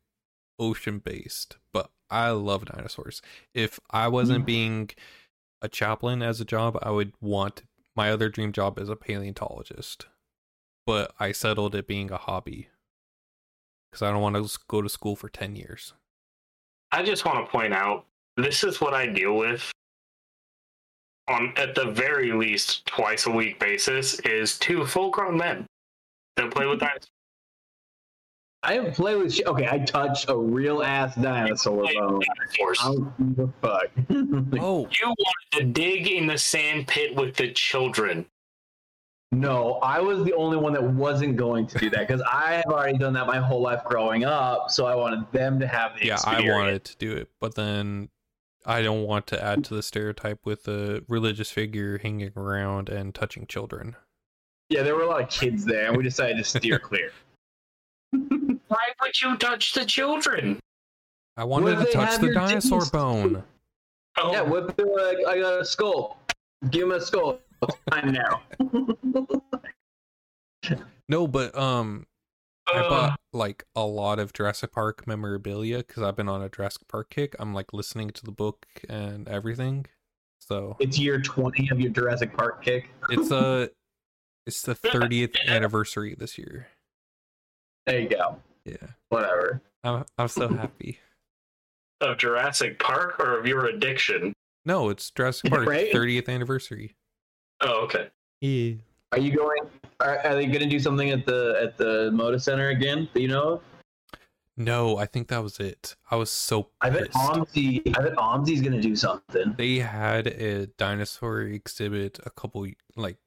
ocean 0.59 0.99
based, 0.99 1.57
but 1.73 1.91
I 2.11 2.31
love 2.31 2.65
dinosaurs. 2.65 3.23
If 3.55 3.79
I 3.91 4.09
wasn't 4.09 4.45
mm. 4.45 4.47
being 4.47 4.91
a 5.63 5.69
chaplain 5.69 6.23
as 6.23 6.41
a 6.41 6.45
job, 6.45 6.79
I 6.83 6.91
would 6.91 7.13
want 7.21 7.63
my 7.95 8.11
other 8.11 8.29
dream 8.29 8.53
job 8.53 8.79
as 8.79 8.89
a 8.89 8.97
paleontologist. 8.97 10.07
But 10.87 11.13
I 11.21 11.33
settled 11.33 11.75
it 11.75 11.87
being 11.87 12.11
a 12.11 12.17
hobby 12.17 12.69
because 13.91 14.03
I 14.03 14.11
don't 14.11 14.23
want 14.23 14.37
to 14.37 14.59
go 14.69 14.83
to 14.83 14.89
school 14.89 15.17
for 15.17 15.29
10 15.29 15.57
years. 15.57 15.93
I 16.93 17.03
just 17.03 17.25
want 17.25 17.45
to 17.45 17.51
point 17.51 17.75
out 17.75 18.07
this 18.39 18.65
is 18.65 18.81
what 18.81 18.95
I 18.95 19.07
deal 19.07 19.37
with 19.37 19.71
on 21.29 21.53
at 21.57 21.75
the 21.75 21.87
very 21.87 22.33
least 22.33 22.87
twice 22.87 23.27
a 23.27 23.31
week 23.31 23.59
basis 23.59 24.19
is 24.21 24.59
two 24.59 24.87
full 24.87 25.11
grown 25.11 25.37
men 25.37 25.67
that 26.37 26.51
play 26.51 26.67
with 26.67 26.79
mm-hmm. 26.79 26.87
dinosaurs. 26.87 27.11
I 28.65 28.73
haven't 28.75 28.95
played 28.97 29.17
with 29.19 29.35
shit. 29.35 29.47
Okay, 29.47 29.69
I 29.71 29.79
touched 29.79 30.29
a 30.29 30.37
real 30.37 30.83
ass 30.83 31.15
dinosaur 31.15 31.85
Play 31.85 31.95
bone. 31.95 32.19
with 32.19 32.27
dinosaurs. 32.27 32.79
I 32.83 32.93
don't 32.93 33.37
give 33.37 33.49
a 33.49 33.53
fuck. 33.63 33.87
Oh, 34.61 34.89
You 34.91 35.07
wanted 35.07 35.53
to 35.53 35.65
dig 35.65 36.09
in 36.09 36.27
the 36.27 36.37
sand 36.37 36.89
pit 36.89 37.15
with 37.15 37.37
the 37.37 37.53
children. 37.53 38.27
no, 39.31 39.75
I 39.75 40.01
was 40.01 40.25
the 40.25 40.35
only 40.35 40.57
one 40.57 40.73
that 40.73 40.83
wasn't 40.83 41.37
going 41.37 41.69
to 41.69 41.79
do 41.79 41.89
that 41.91 42.09
because 42.09 42.23
I 42.23 42.55
have 42.55 42.67
already 42.67 42.99
done 42.99 43.13
that 43.13 43.29
my 43.29 43.39
whole 43.39 43.61
life 43.61 43.85
growing 43.85 44.25
up. 44.25 44.71
So 44.71 44.87
I 44.87 44.95
wanted 44.97 45.31
them 45.31 45.61
to 45.61 45.67
have 45.69 45.93
the 45.93 46.11
experience. 46.11 46.45
yeah, 46.45 46.53
I 46.53 46.57
wanted 46.57 46.85
to 46.85 46.97
do 46.97 47.13
it, 47.15 47.29
but 47.41 47.55
then 47.55 48.09
I 48.67 48.83
don't 48.83 49.05
want 49.05 49.27
to 49.29 49.43
add 49.43 49.65
to 49.65 49.75
the 49.75 49.83
stereotype 49.83 50.41
with 50.45 50.69
a 50.69 51.03
religious 51.09 51.51
figure 51.51 51.99
hanging 51.99 52.33
around 52.37 52.89
and 52.89 53.15
touching 53.15 53.47
children. 53.47 53.97
Yeah, 54.69 54.83
there 54.83 54.95
were 54.95 55.03
a 55.03 55.07
lot 55.07 55.23
of 55.23 55.31
kids 55.31 55.65
there, 55.65 55.87
and 55.87 55.97
we 55.97 56.03
decided 56.03 56.37
to 56.37 56.45
steer 56.45 56.79
clear. 56.79 57.11
Why 58.11 58.93
would 59.03 59.21
you 59.21 59.37
touch 59.39 59.73
the 59.73 59.85
children? 59.85 60.61
I 61.37 61.45
wanted 61.45 61.79
if 61.79 61.87
to 61.87 61.93
touch 61.93 62.21
the 62.21 62.35
dinosaur 62.35 62.81
genes? 62.81 62.91
bone. 62.91 63.43
Oh, 64.19 64.33
Yeah, 64.33 64.43
what 64.43 64.71
if 64.71 64.77
they 64.77 64.85
were 64.85 65.03
like, 65.03 65.19
I 65.27 65.39
got 65.39 65.61
a 65.61 65.65
skull. 65.65 66.19
Give 66.71 66.83
him 66.83 66.93
a 66.93 67.01
skull. 67.01 67.39
It's 67.63 67.77
time 67.91 68.13
now. 68.13 68.43
No, 71.09 71.27
but 71.27 71.57
um, 71.57 72.07
I 72.73 72.79
uh, 72.81 72.89
bought 72.89 73.21
like 73.33 73.65
a 73.75 73.85
lot 73.85 74.19
of 74.19 74.33
Jurassic 74.33 74.73
Park 74.73 75.07
memorabilia 75.07 75.79
because 75.79 76.03
I've 76.03 76.17
been 76.17 76.29
on 76.29 76.43
a 76.43 76.49
Jurassic 76.49 76.87
Park 76.89 77.11
kick. 77.11 77.35
I'm 77.39 77.55
like 77.55 77.73
listening 77.73 78.11
to 78.11 78.25
the 78.25 78.33
book 78.33 78.67
and 78.89 79.29
everything. 79.29 79.87
So 80.41 80.77
It's 80.79 80.99
year 80.99 81.21
20 81.21 81.69
of 81.71 81.81
your 81.81 81.91
Jurassic 81.91 82.37
Park 82.37 82.63
kick. 82.65 82.89
it's 83.11 83.31
a 83.31 83.71
it's 84.47 84.63
the 84.63 84.75
30th 84.75 85.37
anniversary 85.47 86.15
this 86.19 86.39
year. 86.39 86.69
There 87.87 88.01
you 88.01 88.09
go. 88.09 88.39
Yeah, 88.65 88.89
Whatever. 89.09 89.63
I'm 89.83 90.05
I'm 90.19 90.29
so 90.29 90.49
happy. 90.49 90.99
of 92.03 92.19
Jurassic 92.19 92.79
Park 92.79 93.19
or 93.19 93.39
of 93.39 93.47
your 93.47 93.67
addiction? 93.67 94.33
No, 94.67 94.91
it's 94.91 95.11
Jurassic 95.11 95.51
Park 95.51 95.67
Right? 95.67 95.91
30th 95.93 96.29
anniversary. 96.29 96.97
Oh, 97.63 97.85
okay. 97.85 98.09
Yeah. 98.41 98.75
Are 99.13 99.19
you 99.19 99.35
going? 99.35 99.63
Are, 100.01 100.19
are 100.19 100.35
they 100.35 100.47
going 100.47 100.61
to 100.61 100.69
do 100.69 100.79
something 100.79 101.11
at 101.11 101.25
the 101.25 101.59
at 101.63 101.77
the 101.77 102.11
Moda 102.13 102.41
Center 102.41 102.69
again? 102.69 103.09
Do 103.15 103.23
you 103.23 103.29
know? 103.29 103.61
No, 104.57 104.97
I 104.99 105.07
think 105.07 105.29
that 105.29 105.43
was 105.43 105.61
it. 105.61 105.95
I 106.11 106.17
was 106.17 106.31
so 106.31 106.71
I 106.81 106.91
bet 106.91 107.05
pissed. 107.05 107.17
OMSI. 107.17 107.97
I 107.97 108.03
bet 108.03 108.17
OMSI's 108.17 108.61
going 108.61 108.73
to 108.73 108.81
do 108.81 108.97
something. 108.97 109.55
they 109.57 109.77
had 109.79 110.27
a 110.27 110.67
dinosaur 110.67 111.43
exhibit 111.43 112.19
a 112.27 112.31
couple 112.31 112.67
like 112.97 113.19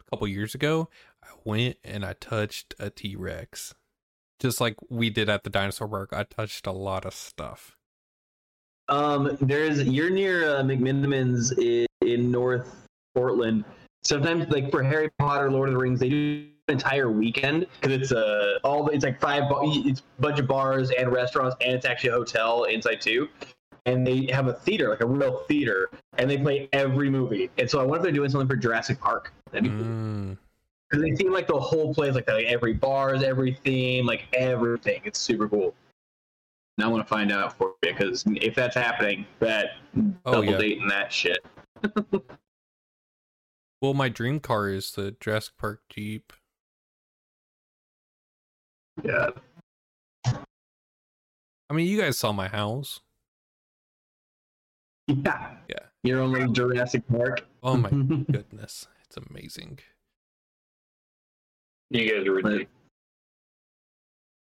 a 0.00 0.10
couple 0.10 0.26
years 0.28 0.54
ago. 0.54 0.88
I 1.22 1.28
went 1.44 1.76
and 1.84 2.04
I 2.04 2.14
touched 2.14 2.74
a 2.78 2.90
T 2.90 3.16
Rex, 3.16 3.74
just 4.40 4.60
like 4.60 4.74
we 4.90 5.08
did 5.08 5.28
at 5.28 5.44
the 5.44 5.50
dinosaur 5.50 5.88
park. 5.88 6.10
I 6.12 6.24
touched 6.24 6.66
a 6.66 6.72
lot 6.72 7.04
of 7.04 7.14
stuff. 7.14 7.76
Um, 8.88 9.36
there's 9.40 9.82
you're 9.84 10.10
near 10.10 10.56
uh, 10.56 10.62
McMenamins 10.62 11.56
in, 11.58 11.86
in 12.06 12.30
North 12.30 12.88
Portland. 13.14 13.64
Sometimes, 14.06 14.48
like 14.50 14.70
for 14.70 14.82
Harry 14.82 15.10
Potter, 15.18 15.50
Lord 15.50 15.68
of 15.68 15.74
the 15.74 15.80
Rings, 15.80 15.98
they 15.98 16.08
do 16.08 16.46
an 16.68 16.74
entire 16.74 17.10
weekend 17.10 17.66
because 17.80 17.96
it's 18.00 18.12
uh, 18.12 18.58
all 18.62 18.84
the- 18.84 18.92
it's 18.92 19.04
like 19.04 19.20
five 19.20 19.44
it's 19.50 20.00
a 20.00 20.22
bunch 20.22 20.38
of 20.38 20.46
bars 20.46 20.90
and 20.92 21.12
restaurants 21.12 21.56
and 21.60 21.72
it's 21.74 21.84
actually 21.86 22.10
a 22.10 22.12
hotel 22.12 22.64
inside 22.64 23.00
too. 23.00 23.28
And 23.84 24.06
they 24.06 24.26
have 24.32 24.48
a 24.48 24.52
theater, 24.52 24.88
like 24.88 25.00
a 25.00 25.06
real 25.06 25.38
theater, 25.48 25.90
and 26.18 26.28
they 26.28 26.38
play 26.38 26.68
every 26.72 27.08
movie. 27.10 27.50
And 27.58 27.70
so 27.70 27.78
I 27.80 27.82
wonder 27.84 27.96
if 27.98 28.02
they're 28.04 28.12
doing 28.12 28.30
something 28.30 28.48
for 28.48 28.56
Jurassic 28.56 29.00
Park. 29.00 29.32
That'd 29.52 29.64
be 29.64 29.70
cool. 29.70 29.86
Mm. 29.86 30.38
because 30.90 31.02
they 31.04 31.14
seem 31.16 31.32
like 31.32 31.46
the 31.48 31.58
whole 31.58 31.92
place 31.94 32.14
like 32.14 32.26
that, 32.26 32.34
like 32.34 32.46
every 32.46 32.74
bars, 32.74 33.22
every 33.22 33.54
theme, 33.64 34.06
like 34.06 34.24
everything. 34.32 35.02
It's 35.04 35.18
super 35.20 35.48
cool. 35.48 35.74
Now 36.78 36.86
I 36.86 36.88
want 36.88 37.04
to 37.04 37.08
find 37.08 37.32
out 37.32 37.56
for 37.56 37.74
you 37.82 37.92
because 37.92 38.24
if 38.26 38.54
that's 38.54 38.74
happening, 38.76 39.24
that 39.40 39.70
Oh 40.26 40.32
double 40.32 40.44
yeah. 40.52 40.58
dating 40.58 40.88
that 40.88 41.12
shit. 41.12 41.44
Well, 43.80 43.94
my 43.94 44.08
dream 44.08 44.40
car 44.40 44.68
is 44.68 44.92
the 44.92 45.16
Jurassic 45.20 45.54
Park 45.58 45.82
Jeep. 45.90 46.32
Yeah. 49.02 49.30
I 50.24 51.74
mean, 51.74 51.86
you 51.86 52.00
guys 52.00 52.18
saw 52.18 52.32
my 52.32 52.48
house. 52.48 53.00
Yeah. 55.08 55.52
Yeah. 55.68 55.78
Your 56.02 56.20
own 56.20 56.32
little 56.32 56.52
Jurassic 56.52 57.06
Park. 57.06 57.46
Oh 57.62 57.76
my 57.76 57.90
goodness, 58.30 58.88
it's 59.04 59.16
amazing. 59.16 59.78
You 61.90 62.10
guys 62.10 62.26
are 62.26 62.32
ridiculous. 62.32 62.66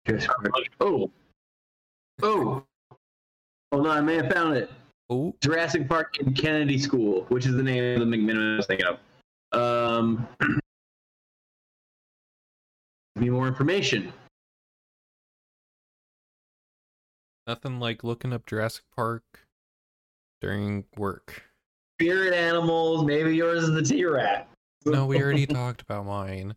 Jurassic 0.05 0.31
Park. 0.43 0.65
Oh. 0.81 1.09
Oh. 2.21 2.65
Hold 3.71 3.87
on, 3.87 3.97
I 3.97 4.01
may 4.01 4.15
have 4.15 4.33
found 4.33 4.57
it. 4.57 4.69
Oh, 5.09 5.33
Jurassic 5.41 5.87
Park 5.87 6.17
in 6.19 6.33
Kennedy 6.33 6.77
School, 6.77 7.25
which 7.29 7.45
is 7.45 7.55
the 7.55 7.63
name 7.63 8.01
of 8.01 8.09
the 8.09 8.17
McMenamin 8.17 8.55
I 8.55 8.57
was 8.57 8.67
thinking 8.67 8.85
of. 8.85 8.99
Um, 9.51 10.27
give 10.41 10.59
me 13.17 13.29
more 13.29 13.47
information. 13.47 14.13
nothing 17.49 17.79
like 17.79 18.03
looking 18.03 18.31
up 18.31 18.45
Jurassic 18.45 18.85
Park 18.95 19.23
during 20.39 20.85
work. 20.95 21.43
Spirit 21.99 22.33
animals. 22.33 23.03
Maybe 23.03 23.35
yours 23.35 23.63
is 23.63 23.71
the 23.71 23.81
T 23.81 24.05
Rat. 24.05 24.47
No, 24.85 25.07
we 25.07 25.17
already 25.21 25.47
talked 25.47 25.81
about 25.81 26.05
mine. 26.05 26.55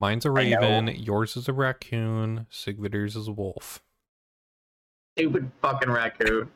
Mine's 0.00 0.24
a 0.24 0.30
raven. 0.30 0.88
Yours 0.88 1.36
is 1.36 1.46
a 1.46 1.52
raccoon. 1.52 2.46
Sigvider's 2.50 3.16
is 3.16 3.28
a 3.28 3.32
wolf. 3.32 3.82
Stupid 5.16 5.50
fucking 5.60 5.90
raccoon. 5.90 6.50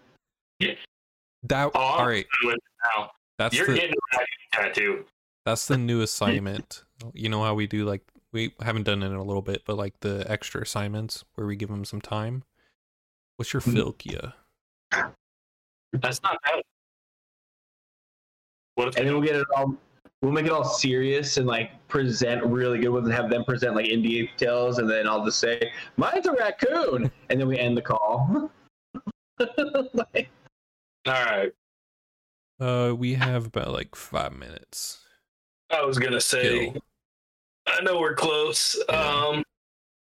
That 1.43 1.71
Oh, 1.75 1.79
all 1.79 2.07
right. 2.07 2.27
That's 3.39 3.55
You're 3.55 3.67
the 3.67 3.75
getting 3.75 3.93
a 3.93 4.17
raccoon 4.17 4.73
tattoo. 4.73 5.05
That's 5.45 5.67
the 5.67 5.79
new 5.79 6.01
assignment. 6.03 6.85
You 7.13 7.29
know 7.29 7.43
how 7.43 7.55
we 7.55 7.67
do 7.67 7.85
like 7.85 8.03
we 8.33 8.53
haven't 8.61 8.83
done 8.83 9.03
it 9.03 9.07
in 9.07 9.15
a 9.15 9.23
little 9.23 9.43
bit, 9.43 9.63
but 9.65 9.77
like 9.77 10.01
the 10.01 10.25
extra 10.31 10.63
assignments 10.63 11.25
where 11.35 11.47
we 11.47 11.57
give 11.57 11.69
them 11.69 11.85
some 11.85 12.01
time. 12.01 12.45
What's 13.37 13.53
your. 13.53 13.63
Fylgja? 13.63 14.35
That's 15.93 16.23
not 16.23 16.39
bad. 16.45 16.63
What 18.75 18.89
if 18.89 18.97
And 18.97 19.07
then 19.07 19.15
we'll 19.15 19.23
get 19.23 19.37
it 19.37 19.47
all. 19.57 19.77
We'll 20.21 20.33
make 20.33 20.47
it 20.47 20.53
all 20.53 20.65
serious 20.65 21.37
and 21.37 21.47
like 21.47 21.71
present 21.87 22.45
really 22.45 22.81
good 22.81 22.89
ones 22.89 23.07
and 23.07 23.15
have 23.15 23.29
them 23.29 23.45
present 23.45 23.77
like 23.77 23.89
in 23.89 24.03
details, 24.03 24.79
and 24.79 24.89
then 24.89 25.07
I'll 25.07 25.25
just 25.25 25.39
say, 25.39 25.73
"Mine's 25.97 26.27
a 26.27 26.33
raccoon," 26.33 27.11
and 27.29 27.41
then 27.41 27.47
we 27.47 27.59
end 27.59 27.77
the 27.77 27.83
call. 27.83 28.51
Like, 29.93 30.31
All 31.07 31.13
right. 31.13 31.53
Uh, 32.61 32.95
we 32.95 33.15
have 33.15 33.47
about 33.47 33.73
like 33.73 33.97
five 33.97 34.33
minutes. 34.33 35.04
I 35.71 35.83
was 35.85 35.99
gonna 35.99 36.21
say 36.21 36.71
Kill. 36.73 36.83
I 37.67 37.81
know 37.83 37.99
we're 38.01 38.15
close. 38.15 38.81
Um, 38.89 39.43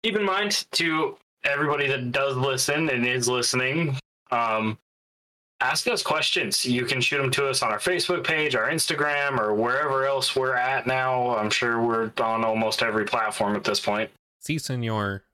keep 0.02 0.16
in 0.16 0.24
mind 0.24 0.64
to 0.72 1.16
everybody 1.44 1.86
that 1.88 2.12
does 2.12 2.36
listen 2.36 2.88
and 2.90 3.06
is 3.06 3.28
listening. 3.28 3.98
Um, 4.30 4.78
ask 5.60 5.86
us 5.88 6.02
questions. 6.02 6.64
You 6.64 6.84
can 6.84 7.00
shoot 7.00 7.18
them 7.18 7.30
to 7.32 7.48
us 7.48 7.62
on 7.62 7.70
our 7.70 7.78
Facebook 7.78 8.24
page, 8.24 8.54
our 8.54 8.70
Instagram, 8.70 9.38
or 9.38 9.52
wherever 9.52 10.06
else 10.06 10.36
we're 10.36 10.54
at 10.54 10.86
now. 10.86 11.36
I'm 11.36 11.50
sure 11.50 11.82
we're 11.82 12.12
on 12.22 12.44
almost 12.44 12.82
every 12.82 13.04
platform 13.04 13.56
at 13.56 13.64
this 13.64 13.80
point. 13.80 14.10
See, 14.38 14.58
senor. 14.58 15.24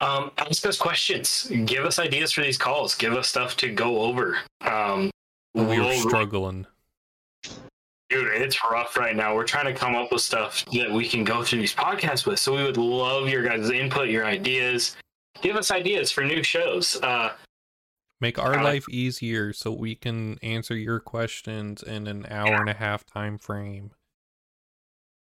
Um, 0.00 0.32
ask 0.36 0.66
us 0.66 0.76
questions. 0.76 1.50
Give 1.64 1.84
us 1.84 1.98
ideas 1.98 2.32
for 2.32 2.42
these 2.42 2.58
calls. 2.58 2.94
Give 2.94 3.14
us 3.14 3.28
stuff 3.28 3.56
to 3.58 3.68
go 3.72 4.00
over. 4.00 4.36
Um, 4.60 5.10
We're 5.54 5.66
we'll- 5.66 6.00
struggling. 6.00 6.66
Dude, 8.12 8.28
it's 8.34 8.58
rough 8.70 8.98
right 8.98 9.16
now. 9.16 9.34
We're 9.34 9.44
trying 9.44 9.64
to 9.64 9.72
come 9.72 9.94
up 9.94 10.12
with 10.12 10.20
stuff 10.20 10.66
that 10.66 10.90
we 10.90 11.08
can 11.08 11.24
go 11.24 11.42
through 11.42 11.60
these 11.60 11.74
podcasts 11.74 12.26
with. 12.26 12.38
So 12.38 12.54
we 12.54 12.62
would 12.62 12.76
love 12.76 13.26
your 13.26 13.42
guys' 13.42 13.70
input, 13.70 14.10
your 14.10 14.26
ideas. 14.26 14.98
Give 15.40 15.56
us 15.56 15.70
ideas 15.70 16.10
for 16.10 16.22
new 16.22 16.42
shows. 16.42 17.00
Uh, 17.02 17.32
Make 18.20 18.38
our 18.38 18.52
Alex- 18.52 18.64
life 18.64 18.88
easier 18.90 19.54
so 19.54 19.72
we 19.72 19.94
can 19.94 20.38
answer 20.42 20.76
your 20.76 21.00
questions 21.00 21.82
in 21.82 22.06
an 22.06 22.26
hour 22.28 22.54
and 22.54 22.68
a 22.68 22.74
half 22.74 23.06
time 23.06 23.38
frame. 23.38 23.92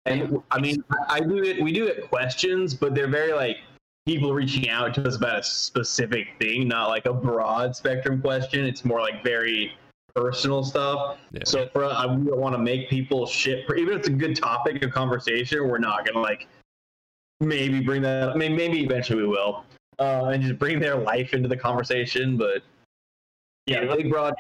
And 0.05 0.43
I 0.51 0.59
mean, 0.59 0.83
I 1.09 1.21
do 1.21 1.43
it. 1.43 1.63
We 1.63 1.71
do 1.71 1.87
it 1.87 2.07
questions, 2.09 2.75
but 2.75 2.93
they're 2.93 3.07
very 3.07 3.33
like 3.33 3.57
people 4.05 4.31
reaching 4.31 4.69
out 4.69 4.93
to 4.93 5.07
us 5.07 5.15
about 5.15 5.39
a 5.39 5.43
specific 5.43 6.27
thing, 6.39 6.67
not 6.67 6.89
like 6.89 7.07
a 7.07 7.13
broad 7.13 7.75
spectrum 7.75 8.21
question. 8.21 8.63
It's 8.63 8.85
more 8.85 9.01
like 9.01 9.23
very 9.23 9.73
personal 10.15 10.63
stuff. 10.63 11.17
Yeah. 11.31 11.41
So 11.45 11.67
for 11.73 11.85
I 11.85 12.05
we 12.05 12.25
don't 12.29 12.39
want 12.39 12.55
to 12.55 12.59
make 12.59 12.89
people 12.89 13.25
shit. 13.25 13.67
For, 13.67 13.75
even 13.75 13.93
if 13.93 13.99
it's 13.99 14.07
a 14.07 14.11
good 14.11 14.35
topic 14.35 14.83
of 14.83 14.91
conversation, 14.91 15.67
we're 15.67 15.77
not 15.77 16.05
gonna 16.05 16.19
like 16.21 16.47
maybe 17.41 17.81
bring 17.81 18.01
that. 18.03 18.29
I 18.29 18.35
mean, 18.35 18.55
maybe 18.55 18.81
eventually 18.83 19.21
we 19.21 19.27
will, 19.27 19.65
uh, 19.99 20.25
and 20.33 20.41
just 20.41 20.57
bring 20.57 20.79
their 20.79 20.95
life 20.95 21.33
into 21.33 21.49
the 21.49 21.57
conversation. 21.57 22.37
But 22.37 22.63
yeah, 23.67 23.81
Yeah. 23.81 23.95
big 23.95 24.09
broad 24.09 24.33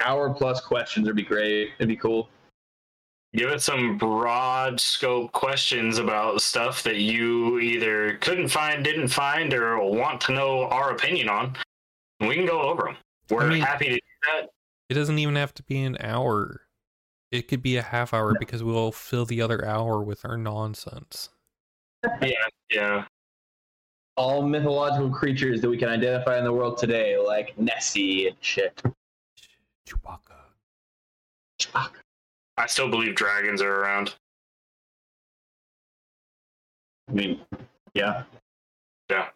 hour 0.00 0.30
plus 0.32 0.60
questions 0.60 1.06
would 1.06 1.16
be 1.16 1.22
great. 1.22 1.70
It'd 1.78 1.88
be 1.88 1.96
cool. 1.96 2.28
give 3.34 3.50
us 3.50 3.64
some 3.64 3.98
broad 3.98 4.80
scope 4.80 5.30
questions 5.32 5.98
about 5.98 6.40
stuff 6.40 6.82
that 6.82 6.96
you 6.96 7.58
either 7.58 8.16
couldn't 8.22 8.48
find, 8.48 8.82
didn't 8.82 9.08
find, 9.08 9.52
or 9.52 9.78
want 9.90 10.22
to 10.22 10.32
know 10.32 10.62
our 10.68 10.92
opinion 10.92 11.28
on. 11.28 11.54
We 12.20 12.34
can 12.34 12.46
go 12.46 12.62
over 12.62 12.84
them. 12.84 12.96
We're 13.28 13.46
mean- 13.48 13.60
happy 13.60 13.88
to 13.88 13.94
do 13.96 14.00
that. 14.32 14.48
It 14.88 14.94
doesn't 14.94 15.18
even 15.18 15.36
have 15.36 15.52
to 15.54 15.62
be 15.62 15.82
an 15.82 15.96
hour. 16.00 16.62
It 17.32 17.48
could 17.48 17.62
be 17.62 17.76
a 17.76 17.82
half 17.82 18.14
hour 18.14 18.34
because 18.38 18.62
we'll 18.62 18.92
fill 18.92 19.24
the 19.24 19.42
other 19.42 19.64
hour 19.66 20.00
with 20.02 20.24
our 20.24 20.36
nonsense. 20.36 21.30
Yeah, 22.22 22.30
yeah. 22.70 23.04
all 24.16 24.42
mythological 24.42 25.10
creatures 25.10 25.60
that 25.60 25.68
we 25.68 25.76
can 25.76 25.88
identify 25.88 26.38
in 26.38 26.44
the 26.44 26.52
world 26.52 26.78
today, 26.78 27.18
like 27.18 27.56
Nessie 27.58 28.28
and 28.28 28.36
shit. 28.40 28.82
Chewbacca. 29.88 30.20
I 32.56 32.66
still 32.66 32.88
believe 32.88 33.14
dragons 33.14 33.60
are 33.60 33.82
around. 33.82 34.14
I 37.08 37.12
mean, 37.12 37.40
yeah. 37.94 38.24
Yeah. 39.10 39.28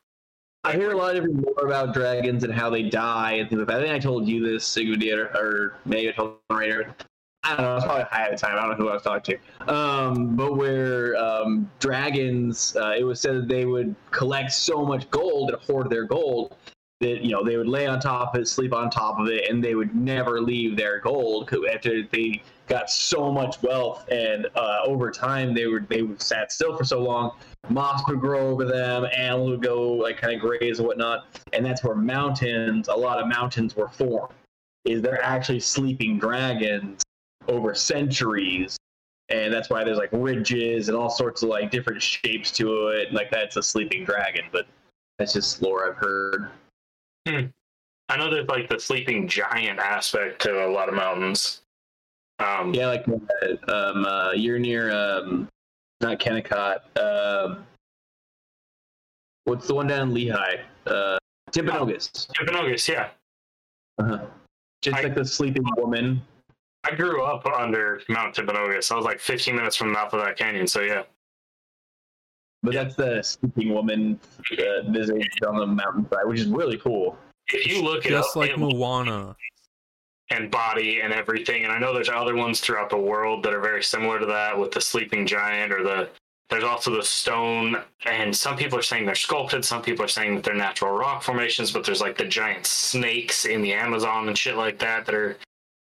I 0.62 0.72
hear 0.72 0.90
a 0.92 0.96
lot 0.96 1.16
of 1.16 1.24
lore 1.24 1.66
about 1.66 1.94
dragons 1.94 2.44
and 2.44 2.52
how 2.52 2.68
they 2.68 2.82
die 2.82 3.32
and 3.32 3.48
things 3.48 3.60
like 3.60 3.68
that. 3.68 3.78
I 3.78 3.82
think 3.82 3.94
I 3.94 3.98
told 3.98 4.28
you 4.28 4.46
this, 4.46 4.66
Sigmund, 4.66 5.02
or, 5.04 5.26
or 5.36 5.78
maybe 5.86 6.10
I 6.10 6.12
told 6.12 6.36
Raider. 6.50 6.94
I 7.42 7.56
don't 7.56 7.62
know. 7.62 7.70
I 7.70 7.74
was 7.76 7.84
probably 7.84 8.04
high 8.10 8.24
at 8.24 8.30
the 8.32 8.36
time. 8.36 8.58
I 8.58 8.66
don't 8.66 8.78
know 8.78 8.84
who 8.84 8.90
I 8.90 8.94
was 8.94 9.02
talking 9.02 9.38
to. 9.60 9.74
Um, 9.74 10.36
but 10.36 10.56
where 10.56 11.16
um, 11.16 11.70
dragons, 11.78 12.76
uh, 12.76 12.94
it 12.98 13.04
was 13.04 13.20
said 13.20 13.36
that 13.36 13.48
they 13.48 13.64
would 13.64 13.94
collect 14.10 14.52
so 14.52 14.84
much 14.84 15.10
gold 15.10 15.50
and 15.50 15.62
hoard 15.62 15.88
their 15.88 16.04
gold 16.04 16.54
that 17.00 17.22
you 17.22 17.32
know 17.32 17.42
they 17.42 17.56
would 17.56 17.68
lay 17.68 17.86
on 17.86 17.98
top 17.98 18.34
of 18.34 18.42
it, 18.42 18.48
sleep 18.48 18.72
on 18.74 18.90
top 18.90 19.18
of 19.18 19.28
it, 19.28 19.48
and 19.48 19.64
they 19.64 19.74
would 19.74 19.94
never 19.94 20.40
leave 20.40 20.76
their 20.76 21.00
gold 21.00 21.50
after 21.72 22.02
they 22.02 22.42
got 22.68 22.90
so 22.90 23.32
much 23.32 23.60
wealth. 23.62 24.06
And 24.10 24.46
uh, 24.54 24.80
over 24.84 25.10
time, 25.10 25.54
they 25.54 25.66
were 25.66 25.80
they 25.80 26.02
would 26.02 26.20
sat 26.20 26.52
still 26.52 26.76
for 26.76 26.84
so 26.84 27.00
long, 27.00 27.32
moss 27.70 28.02
would 28.06 28.20
grow 28.20 28.48
over 28.48 28.64
them, 28.64 29.06
animals 29.16 29.50
would 29.50 29.62
go 29.62 29.92
like 29.92 30.18
kind 30.18 30.34
of 30.34 30.40
graze 30.40 30.78
and 30.78 30.86
whatnot, 30.86 31.26
and 31.52 31.64
that's 31.64 31.82
where 31.82 31.94
mountains, 31.94 32.88
a 32.88 32.94
lot 32.94 33.18
of 33.18 33.28
mountains 33.28 33.74
were 33.74 33.88
formed. 33.88 34.34
Is 34.84 35.02
they're 35.02 35.22
actually 35.22 35.60
sleeping 35.60 36.18
dragons 36.18 37.02
over 37.48 37.74
centuries, 37.74 38.78
and 39.30 39.52
that's 39.52 39.70
why 39.70 39.84
there's 39.84 39.98
like 39.98 40.10
ridges 40.12 40.88
and 40.88 40.96
all 40.96 41.10
sorts 41.10 41.42
of 41.42 41.48
like 41.48 41.70
different 41.70 42.02
shapes 42.02 42.50
to 42.52 42.88
it. 42.88 43.12
Like 43.12 43.30
that's 43.30 43.56
a 43.56 43.62
sleeping 43.62 44.04
dragon, 44.04 44.44
but 44.52 44.66
that's 45.18 45.32
just 45.32 45.62
lore 45.62 45.88
I've 45.88 45.96
heard. 45.96 46.50
I 47.26 48.16
know 48.16 48.30
there's 48.30 48.48
like 48.48 48.68
the 48.68 48.78
sleeping 48.78 49.28
giant 49.28 49.78
aspect 49.78 50.42
to 50.42 50.66
a 50.66 50.68
lot 50.68 50.88
of 50.88 50.94
mountains. 50.94 51.62
Um, 52.38 52.74
Yeah, 52.74 52.86
like 52.88 53.04
uh, 53.08 53.72
um, 53.72 54.04
uh, 54.04 54.32
you're 54.32 54.58
near 54.58 54.90
um, 54.90 55.48
not 56.00 56.18
Kennecott. 56.18 56.80
Um, 56.98 57.66
what's 59.44 59.66
the 59.66 59.74
one 59.74 59.86
down 59.86 60.08
in 60.10 60.14
Lehi? 60.14 60.60
Uh, 60.86 61.18
Timpanogos. 61.52 62.28
Timpanogos, 62.32 62.88
yeah. 62.88 63.08
Uh-huh. 63.98 64.24
Just 64.82 64.96
I- 64.96 65.02
like 65.02 65.14
the 65.14 65.24
sleeping 65.24 65.64
woman. 65.76 66.22
I 66.82 66.94
grew 66.94 67.22
up 67.22 67.44
under 67.44 68.00
Mount 68.08 68.34
Timpanogos. 68.34 68.90
I 68.90 68.96
was 68.96 69.04
like 69.04 69.20
15 69.20 69.54
minutes 69.54 69.76
from 69.76 69.88
the 69.88 69.92
mouth 69.92 70.14
of 70.14 70.24
that 70.24 70.38
canyon. 70.38 70.66
So 70.66 70.80
yeah, 70.80 71.02
But 72.62 72.74
that's 72.74 72.94
the 72.94 73.22
sleeping 73.22 73.72
woman 73.72 74.20
uh, 74.52 74.90
visage 74.90 75.28
on 75.46 75.56
the 75.56 75.66
mountainside, 75.66 76.26
which 76.26 76.40
is 76.40 76.46
really 76.48 76.76
cool. 76.78 77.16
if 77.48 77.66
you 77.66 77.82
look 77.82 78.04
it 78.04 78.10
Just 78.10 78.30
up, 78.30 78.36
like 78.36 78.50
it- 78.50 78.58
Moana. 78.58 79.34
and 80.30 80.50
body 80.50 81.00
and 81.00 81.12
everything, 81.12 81.64
and 81.64 81.72
I 81.72 81.78
know 81.78 81.92
there's 81.94 82.08
other 82.10 82.36
ones 82.36 82.60
throughout 82.60 82.90
the 82.90 82.98
world 82.98 83.42
that 83.44 83.54
are 83.54 83.60
very 83.60 83.82
similar 83.82 84.18
to 84.20 84.26
that 84.26 84.56
with 84.58 84.72
the 84.72 84.80
sleeping 84.80 85.26
giant 85.26 85.72
or 85.72 85.82
the. 85.82 86.08
There's 86.50 86.64
also 86.64 86.90
the 86.96 87.02
stone, 87.04 87.80
and 88.06 88.36
some 88.36 88.56
people 88.56 88.76
are 88.76 88.82
saying 88.82 89.06
they're 89.06 89.14
sculpted. 89.14 89.64
Some 89.64 89.82
people 89.82 90.04
are 90.04 90.08
saying 90.08 90.34
that 90.34 90.42
they're 90.42 90.52
natural 90.54 90.90
rock 90.98 91.22
formations, 91.22 91.70
but 91.70 91.84
there's 91.84 92.00
like 92.00 92.18
the 92.18 92.24
giant 92.24 92.66
snakes 92.66 93.44
in 93.44 93.62
the 93.62 93.72
Amazon 93.72 94.26
and 94.26 94.36
shit 94.36 94.56
like 94.56 94.76
that 94.80 95.06
that 95.06 95.14
are 95.14 95.36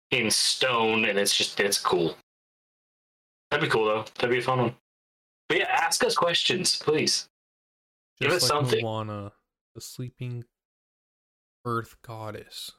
in 0.09 0.29
stone, 0.31 1.05
and 1.05 1.19
it's 1.19 1.37
just 1.37 1.59
it's 1.59 1.77
cool. 1.77 2.17
That'd 3.51 3.63
be 3.69 3.71
cool 3.71 3.85
though. 3.85 4.05
That'd 4.15 4.31
be 4.31 4.39
a 4.39 4.41
fun 4.41 4.59
one. 4.59 4.75
But 5.49 5.59
yeah, 5.59 5.67
ask 5.69 6.03
us 6.03 6.15
questions, 6.15 6.77
please. 6.77 7.29
Give 8.19 8.31
Just 8.31 8.45
us 8.45 8.49
like 8.49 8.59
something. 8.59 8.83
Moana, 8.83 9.31
the 9.73 9.81
sleeping 9.81 10.45
earth 11.65 11.95
goddess. 12.01 12.71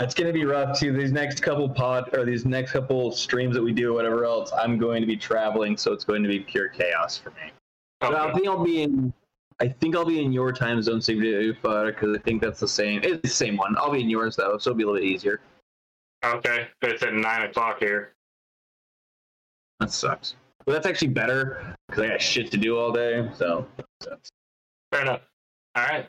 It's 0.00 0.14
going 0.14 0.26
to 0.26 0.32
be 0.32 0.44
rough 0.44 0.78
too. 0.78 0.92
These 0.92 1.12
next 1.12 1.40
couple 1.40 1.68
pod 1.68 2.12
or 2.14 2.24
these 2.24 2.44
next 2.44 2.72
couple 2.72 3.12
streams 3.12 3.54
that 3.54 3.62
we 3.62 3.72
do, 3.72 3.90
or 3.90 3.92
whatever 3.92 4.24
else, 4.24 4.50
I'm 4.52 4.76
going 4.76 5.00
to 5.00 5.06
be 5.06 5.16
traveling, 5.16 5.76
so 5.76 5.92
it's 5.92 6.04
going 6.04 6.22
to 6.24 6.28
be 6.28 6.40
pure 6.40 6.68
chaos 6.68 7.16
for 7.16 7.30
me. 7.30 7.52
But 8.00 8.14
I 8.14 8.32
think 8.32 8.48
I'll 8.48 8.64
be 8.64 8.82
in. 8.82 9.12
I 9.60 9.68
think 9.68 9.94
I'll 9.94 10.04
be 10.04 10.20
in 10.20 10.32
your 10.32 10.50
time 10.50 10.82
zone, 10.82 10.98
because 10.98 11.54
uh, 11.64 12.12
I 12.12 12.18
think 12.24 12.42
that's 12.42 12.58
the 12.58 12.66
same. 12.66 13.02
It's 13.04 13.22
the 13.22 13.28
same 13.28 13.56
one. 13.56 13.76
I'll 13.78 13.92
be 13.92 14.00
in 14.00 14.10
yours 14.10 14.34
though, 14.34 14.58
so 14.58 14.70
it'll 14.70 14.78
be 14.78 14.82
a 14.82 14.86
little 14.86 15.00
bit 15.00 15.08
easier. 15.08 15.40
Okay, 16.24 16.66
but 16.80 16.90
it's 16.90 17.04
at 17.04 17.14
nine 17.14 17.42
o'clock 17.42 17.78
here. 17.78 18.14
That 19.78 19.92
sucks. 19.92 20.34
But 20.66 20.72
that's 20.72 20.86
actually 20.86 21.08
better 21.08 21.76
because 21.88 22.04
I 22.04 22.08
got 22.08 22.22
shit 22.22 22.50
to 22.52 22.56
do 22.56 22.78
all 22.78 22.90
day. 22.92 23.28
So 23.34 23.66
that's- 24.00 24.30
Fair 24.92 25.02
enough. 25.02 25.22
All 25.74 25.84
right. 25.84 26.06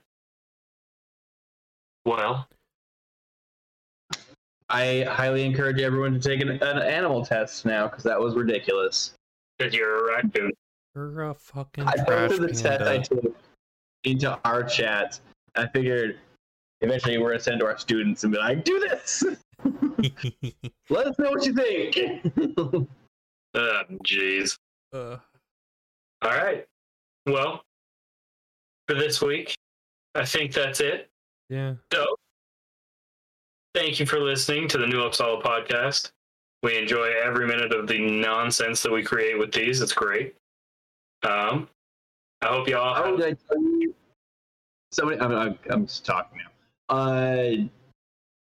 Well, 2.05 2.47
I 4.69 5.05
highly 5.09 5.43
encourage 5.43 5.81
everyone 5.81 6.13
to 6.13 6.19
take 6.19 6.41
an, 6.41 6.49
an 6.49 6.79
animal 6.79 7.25
test 7.25 7.65
now 7.65 7.87
because 7.87 8.03
that 8.03 8.19
was 8.19 8.35
ridiculous. 8.35 9.13
because 9.57 9.73
you're 9.73 10.09
a 10.09 10.15
raccoon. 10.15 10.51
You're 10.95 11.23
a 11.29 11.33
fucking 11.33 11.87
I 11.87 11.93
trash 11.93 12.29
posted 12.29 12.41
the 12.41 12.53
test 12.53 12.81
I 12.83 12.97
took 12.99 13.35
into 14.03 14.39
our 14.45 14.63
chat. 14.63 15.19
I 15.55 15.67
figured 15.67 16.19
eventually 16.81 17.17
we're 17.17 17.29
gonna 17.31 17.39
send 17.41 17.59
to 17.61 17.65
our 17.65 17.77
students 17.77 18.23
and 18.23 18.31
be 18.31 18.37
like, 18.39 18.63
"Do 18.63 18.79
this. 18.79 19.23
Let 20.89 21.07
us 21.07 21.17
know 21.19 21.31
what 21.31 21.45
you 21.45 21.53
think." 21.53 22.87
Uh, 23.55 23.83
jeez. 24.03 24.57
uh, 24.93 25.17
All 26.21 26.31
right. 26.31 26.65
Well, 27.25 27.63
for 28.87 28.93
this 28.95 29.21
week, 29.21 29.55
I 30.13 30.25
think 30.25 30.53
that's 30.53 30.79
it. 30.79 31.09
yeah. 31.49 31.75
So, 31.91 32.05
thank 33.73 33.99
you 33.99 34.05
for 34.05 34.19
listening 34.19 34.67
to 34.69 34.77
the 34.77 34.85
New 34.87 34.97
Uppsala 34.99 35.41
podcast. 35.41 36.11
We 36.63 36.77
enjoy 36.77 37.11
every 37.23 37.47
minute 37.47 37.73
of 37.73 37.87
the 37.87 37.99
nonsense 37.99 38.81
that 38.83 38.91
we 38.91 39.03
create 39.03 39.37
with 39.37 39.51
these. 39.51 39.81
It's 39.81 39.93
great. 39.93 40.35
Um, 41.23 41.67
I 42.41 42.47
hope 42.47 42.67
y'all. 42.67 42.93
How 42.93 43.05
Have, 43.05 43.17
did 43.17 43.25
I 43.25 43.37
tell 43.47 43.61
you? 43.61 43.93
Somebody, 44.91 45.19
I'm, 45.19 45.31
I'm, 45.31 45.59
I'm 45.69 45.85
just 45.87 46.05
talking 46.05 46.39
now. 46.39 46.95
Uh, 46.95 47.55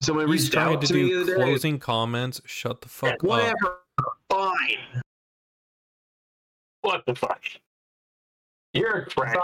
someone 0.02 0.27
He's 0.31 0.44
reached 0.44 0.53
trying 0.53 0.76
out 0.76 0.81
to 0.81 0.88
to 0.88 0.94
me 0.94 1.10
do 1.10 1.15
the 1.15 1.22
other 1.22 1.36
day. 1.38 1.44
closing 1.44 1.80
comments. 1.80 2.41
Shut 2.45 2.81
the 2.81 2.88
fuck 2.90 3.14
up. 3.15 3.23
Whatever, 3.23 3.80
fine. 4.30 5.01
What 6.81 7.06
the 7.06 7.15
fuck? 7.15 7.41
You're 8.73 8.99
a 8.99 9.06
crack. 9.06 9.38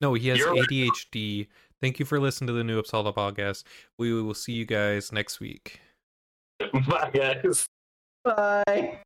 No, 0.00 0.14
he 0.14 0.28
has 0.28 0.38
You're- 0.38 0.60
ADHD. 0.60 1.48
Thank 1.80 1.98
you 1.98 2.04
for 2.04 2.20
listening 2.20 2.48
to 2.48 2.52
the 2.52 2.64
New 2.64 2.80
Uppsala 2.80 3.14
podcast. 3.14 3.64
We 3.98 4.12
will 4.22 4.34
see 4.34 4.52
you 4.52 4.66
guys 4.66 5.12
next 5.12 5.40
week. 5.40 5.80
Bye, 6.88 7.10
guys. 7.12 7.66
Bye. 8.24 9.00